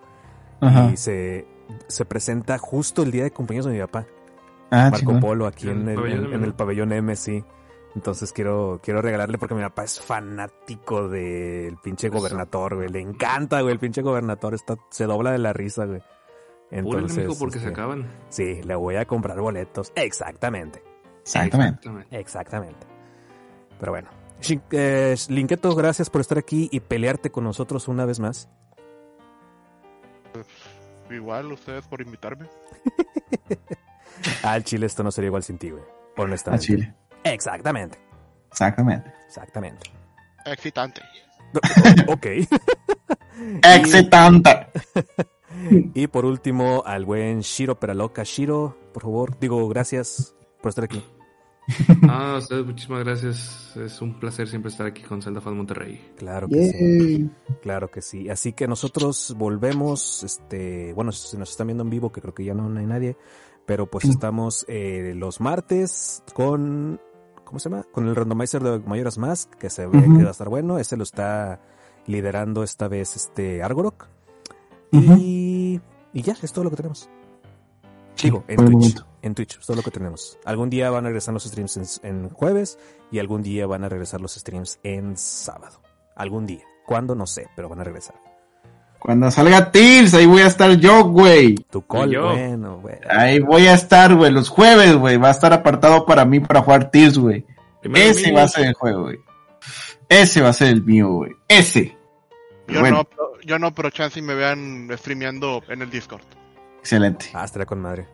Ajá. 0.60 0.90
Y 0.92 0.96
se, 0.96 1.46
se 1.86 2.04
presenta 2.04 2.58
justo 2.58 3.02
el 3.02 3.10
día 3.10 3.24
de 3.24 3.30
cumpleaños 3.30 3.66
de 3.66 3.72
mi 3.72 3.80
papá. 3.80 4.06
Ah, 4.70 4.84
Marco 4.90 4.98
chingón. 4.98 5.20
Polo 5.20 5.46
aquí 5.46 5.68
en 5.70 5.88
En 5.88 5.88
el 5.88 5.90
el, 5.90 5.96
pabellón 5.96 6.34
en- 6.34 6.44
el 6.44 6.54
pabellón 6.54 6.92
M, 6.92 7.16
sí. 7.16 7.44
Entonces 7.94 8.32
quiero, 8.32 8.80
quiero 8.82 9.00
regalarle 9.02 9.38
porque 9.38 9.54
mi 9.54 9.62
papá 9.62 9.82
es 9.84 9.98
fanático 10.00 11.08
del 11.08 11.78
pinche 11.78 12.10
gobernador, 12.10 12.76
güey. 12.76 12.88
Le 12.90 13.00
encanta, 13.00 13.60
güey, 13.62 13.72
el 13.72 13.78
pinche 13.80 14.02
gobernador. 14.02 14.54
Está, 14.54 14.76
se 14.90 15.04
dobla 15.06 15.32
de 15.32 15.38
la 15.38 15.52
risa, 15.52 15.86
güey. 15.86 16.02
Entonces, 16.70 17.16
mijo, 17.26 17.38
porque 17.38 17.58
se 17.58 17.68
este, 17.68 17.70
acaban. 17.70 18.06
Sí, 18.28 18.62
le 18.62 18.74
voy 18.74 18.96
a 18.96 19.06
comprar 19.06 19.40
boletos. 19.40 19.90
Exactamente. 19.96 20.82
Exactamente. 21.28 21.90
Exactamente. 22.10 22.86
Pero 23.78 23.92
bueno. 23.92 24.08
Eh, 24.70 25.16
Linketo, 25.28 25.74
gracias 25.74 26.08
por 26.08 26.20
estar 26.20 26.38
aquí 26.38 26.68
y 26.72 26.80
pelearte 26.80 27.30
con 27.30 27.44
nosotros 27.44 27.88
una 27.88 28.06
vez 28.06 28.18
más. 28.20 28.48
Igual, 31.10 31.52
ustedes 31.52 31.86
por 31.86 32.00
invitarme. 32.00 32.46
Al 34.42 34.64
Chile 34.64 34.86
esto 34.86 35.02
no 35.02 35.10
sería 35.10 35.28
igual 35.28 35.42
sin 35.42 35.58
ti, 35.58 35.70
güey. 35.70 35.82
Honestamente. 36.16 36.62
Al 36.62 36.66
Chile. 36.66 36.94
Exactamente. 37.24 37.98
Exactamente. 38.50 39.12
Exactamente. 39.26 39.90
Excitante. 40.46 41.02
ok. 42.08 42.26
Excitante. 43.62 44.66
Y 45.94 46.06
por 46.06 46.24
último, 46.24 46.82
al 46.86 47.04
buen 47.04 47.40
Shiro 47.40 47.78
Peraloca. 47.78 48.22
Shiro, 48.24 48.78
por 48.92 49.02
favor, 49.02 49.38
digo 49.38 49.68
gracias 49.68 50.34
por 50.62 50.70
estar 50.70 50.84
aquí. 50.84 51.02
Ah, 52.08 52.34
a 52.34 52.38
ustedes 52.38 52.64
muchísimas 52.64 53.04
gracias. 53.04 53.76
Es 53.76 54.00
un 54.00 54.18
placer 54.18 54.48
siempre 54.48 54.70
estar 54.70 54.86
aquí 54.86 55.02
con 55.02 55.20
Zelda 55.20 55.40
Fan 55.40 55.56
Monterrey. 55.56 56.12
Claro 56.16 56.48
que 56.48 56.72
sí. 56.72 57.30
Claro 57.62 57.90
que 57.90 58.00
sí. 58.00 58.28
Así 58.30 58.52
que 58.52 58.66
nosotros 58.66 59.34
volvemos, 59.36 60.22
este, 60.22 60.92
bueno, 60.94 61.12
si 61.12 61.36
nos 61.36 61.50
están 61.50 61.66
viendo 61.66 61.84
en 61.84 61.90
vivo, 61.90 62.10
que 62.10 62.20
creo 62.20 62.34
que 62.34 62.44
ya 62.44 62.54
no 62.54 62.76
hay 62.78 62.86
nadie, 62.86 63.16
pero 63.66 63.86
pues 63.86 64.06
estamos 64.06 64.64
eh, 64.68 65.12
los 65.14 65.40
martes 65.40 66.22
con, 66.32 67.00
¿cómo 67.44 67.58
se 67.58 67.68
llama? 67.68 67.84
Con 67.92 68.08
el 68.08 68.16
randomizer 68.16 68.62
de 68.62 68.78
Mayoras 68.78 69.18
Mask, 69.18 69.50
que 69.56 69.68
se 69.68 69.86
ve 69.86 70.02
que 70.02 70.22
va 70.22 70.28
a 70.28 70.32
estar 70.32 70.48
bueno. 70.48 70.78
Ese 70.78 70.96
lo 70.96 71.02
está 71.02 71.60
liderando 72.06 72.62
esta 72.62 72.88
vez 72.88 73.14
este 73.14 73.62
Argorok. 73.62 74.06
Y, 74.90 75.80
y 76.14 76.22
ya, 76.22 76.34
es 76.40 76.52
todo 76.52 76.64
lo 76.64 76.70
que 76.70 76.76
tenemos. 76.76 77.10
Digo, 78.22 78.42
en 78.48 78.56
Twitch. 78.56 78.72
momento. 78.72 79.07
En 79.22 79.34
Twitch, 79.34 79.58
es 79.58 79.66
todo 79.66 79.76
lo 79.76 79.82
que 79.82 79.90
tenemos. 79.90 80.38
Algún 80.44 80.70
día 80.70 80.90
van 80.90 81.04
a 81.04 81.08
regresar 81.08 81.34
los 81.34 81.44
streams 81.44 82.00
en, 82.02 82.08
en 82.08 82.28
jueves 82.30 82.78
y 83.10 83.18
algún 83.18 83.42
día 83.42 83.66
van 83.66 83.84
a 83.84 83.88
regresar 83.88 84.20
los 84.20 84.34
streams 84.34 84.78
en 84.82 85.16
sábado. 85.16 85.80
Algún 86.14 86.46
día. 86.46 86.62
¿Cuándo? 86.86 87.14
No 87.14 87.26
sé, 87.26 87.48
pero 87.56 87.68
van 87.68 87.80
a 87.80 87.84
regresar. 87.84 88.14
Cuando 88.98 89.30
salga 89.30 89.70
Tears, 89.70 90.14
ahí 90.14 90.26
voy 90.26 90.42
a 90.42 90.46
estar 90.46 90.70
yo, 90.76 91.04
güey. 91.04 91.54
Tu 91.70 91.86
call, 91.86 92.10
yo. 92.10 92.30
bueno, 92.32 92.78
güey. 92.80 92.96
Ahí 93.08 93.38
voy 93.40 93.66
a 93.66 93.74
estar, 93.74 94.14
güey. 94.14 94.32
Los 94.32 94.48
jueves, 94.48 94.96
güey. 94.96 95.16
Va 95.16 95.28
a 95.28 95.32
estar 95.32 95.52
apartado 95.52 96.04
para 96.04 96.24
mí 96.24 96.40
para 96.40 96.62
jugar 96.62 96.90
Tears, 96.90 97.16
güey. 97.18 97.44
Ese 97.82 98.32
va 98.32 98.42
a 98.42 98.48
ser 98.48 98.66
el 98.66 98.74
juego, 98.74 99.02
güey. 99.02 99.18
Ese 100.08 100.40
va 100.40 100.48
a 100.48 100.52
ser 100.52 100.68
el 100.68 100.82
mío, 100.84 101.08
güey. 101.12 101.32
Ese. 101.46 101.96
Yo 102.66 102.80
Bueno. 102.80 102.98
no, 102.98 103.04
pero- 103.04 103.40
yo 103.44 103.58
no, 103.58 103.72
pero 103.74 103.90
chance 103.90 104.18
y 104.18 104.22
me 104.22 104.34
vean 104.34 104.88
streameando 104.98 105.62
en 105.68 105.82
el 105.82 105.90
Discord. 105.90 106.22
Excelente. 106.80 107.26
Ah, 107.34 107.44
estaría 107.44 107.66
con 107.66 107.80
madre. 107.80 108.08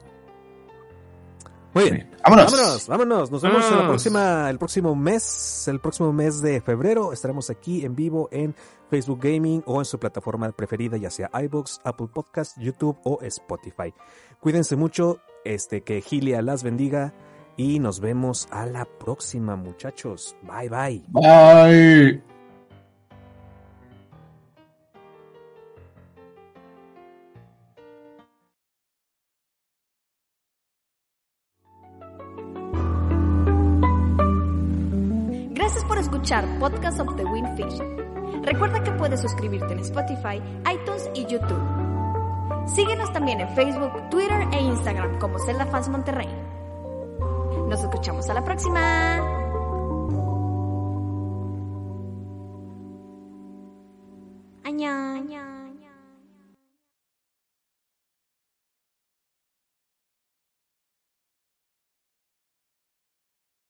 Muy 1.74 1.90
bien. 1.90 2.10
Vámonos. 2.22 2.52
Vámonos, 2.52 2.88
vámonos. 2.88 3.30
Nos 3.30 3.42
vemos 3.42 3.70
en 3.70 3.78
la 3.78 3.86
próxima, 3.86 4.48
el 4.48 4.58
próximo 4.58 4.94
mes, 4.94 5.66
el 5.68 5.80
próximo 5.80 6.12
mes 6.12 6.40
de 6.40 6.60
febrero. 6.60 7.12
Estaremos 7.12 7.50
aquí 7.50 7.84
en 7.84 7.96
vivo 7.96 8.28
en 8.30 8.54
Facebook 8.88 9.20
Gaming 9.20 9.62
o 9.66 9.80
en 9.80 9.84
su 9.84 9.98
plataforma 9.98 10.50
preferida, 10.52 10.96
ya 10.96 11.10
sea 11.10 11.30
iBooks, 11.32 11.80
Apple 11.84 12.08
Podcast, 12.12 12.56
YouTube 12.58 12.98
o 13.04 13.18
Spotify. 13.22 13.92
Cuídense 14.40 14.76
mucho, 14.76 15.18
este, 15.44 15.82
que 15.82 16.00
Gilia 16.00 16.42
las 16.42 16.62
bendiga 16.62 17.12
y 17.56 17.78
nos 17.80 18.00
vemos 18.00 18.48
a 18.50 18.66
la 18.66 18.84
próxima, 18.84 19.56
muchachos. 19.56 20.36
Bye, 20.42 20.68
bye. 20.68 21.02
Bye. 21.08 22.33
Por 35.88 35.98
escuchar 35.98 36.46
Podcast 36.58 37.00
of 37.00 37.16
the 37.16 37.24
Windfish. 37.24 37.78
Recuerda 38.42 38.82
que 38.82 38.90
puedes 38.92 39.20
suscribirte 39.20 39.72
en 39.72 39.80
Spotify, 39.80 40.42
iTunes 40.72 41.10
y 41.14 41.26
YouTube. 41.26 41.62
Síguenos 42.66 43.12
también 43.12 43.40
en 43.40 43.48
Facebook, 43.50 43.92
Twitter 44.10 44.46
e 44.52 44.60
Instagram 44.60 45.18
como 45.18 45.38
Zelda 45.38 45.66
Fans 45.66 45.88
Monterrey. 45.88 46.28
Nos 47.68 47.82
escuchamos 47.82 48.28
a 48.30 48.34
la 48.34 48.44
próxima. 48.44 49.44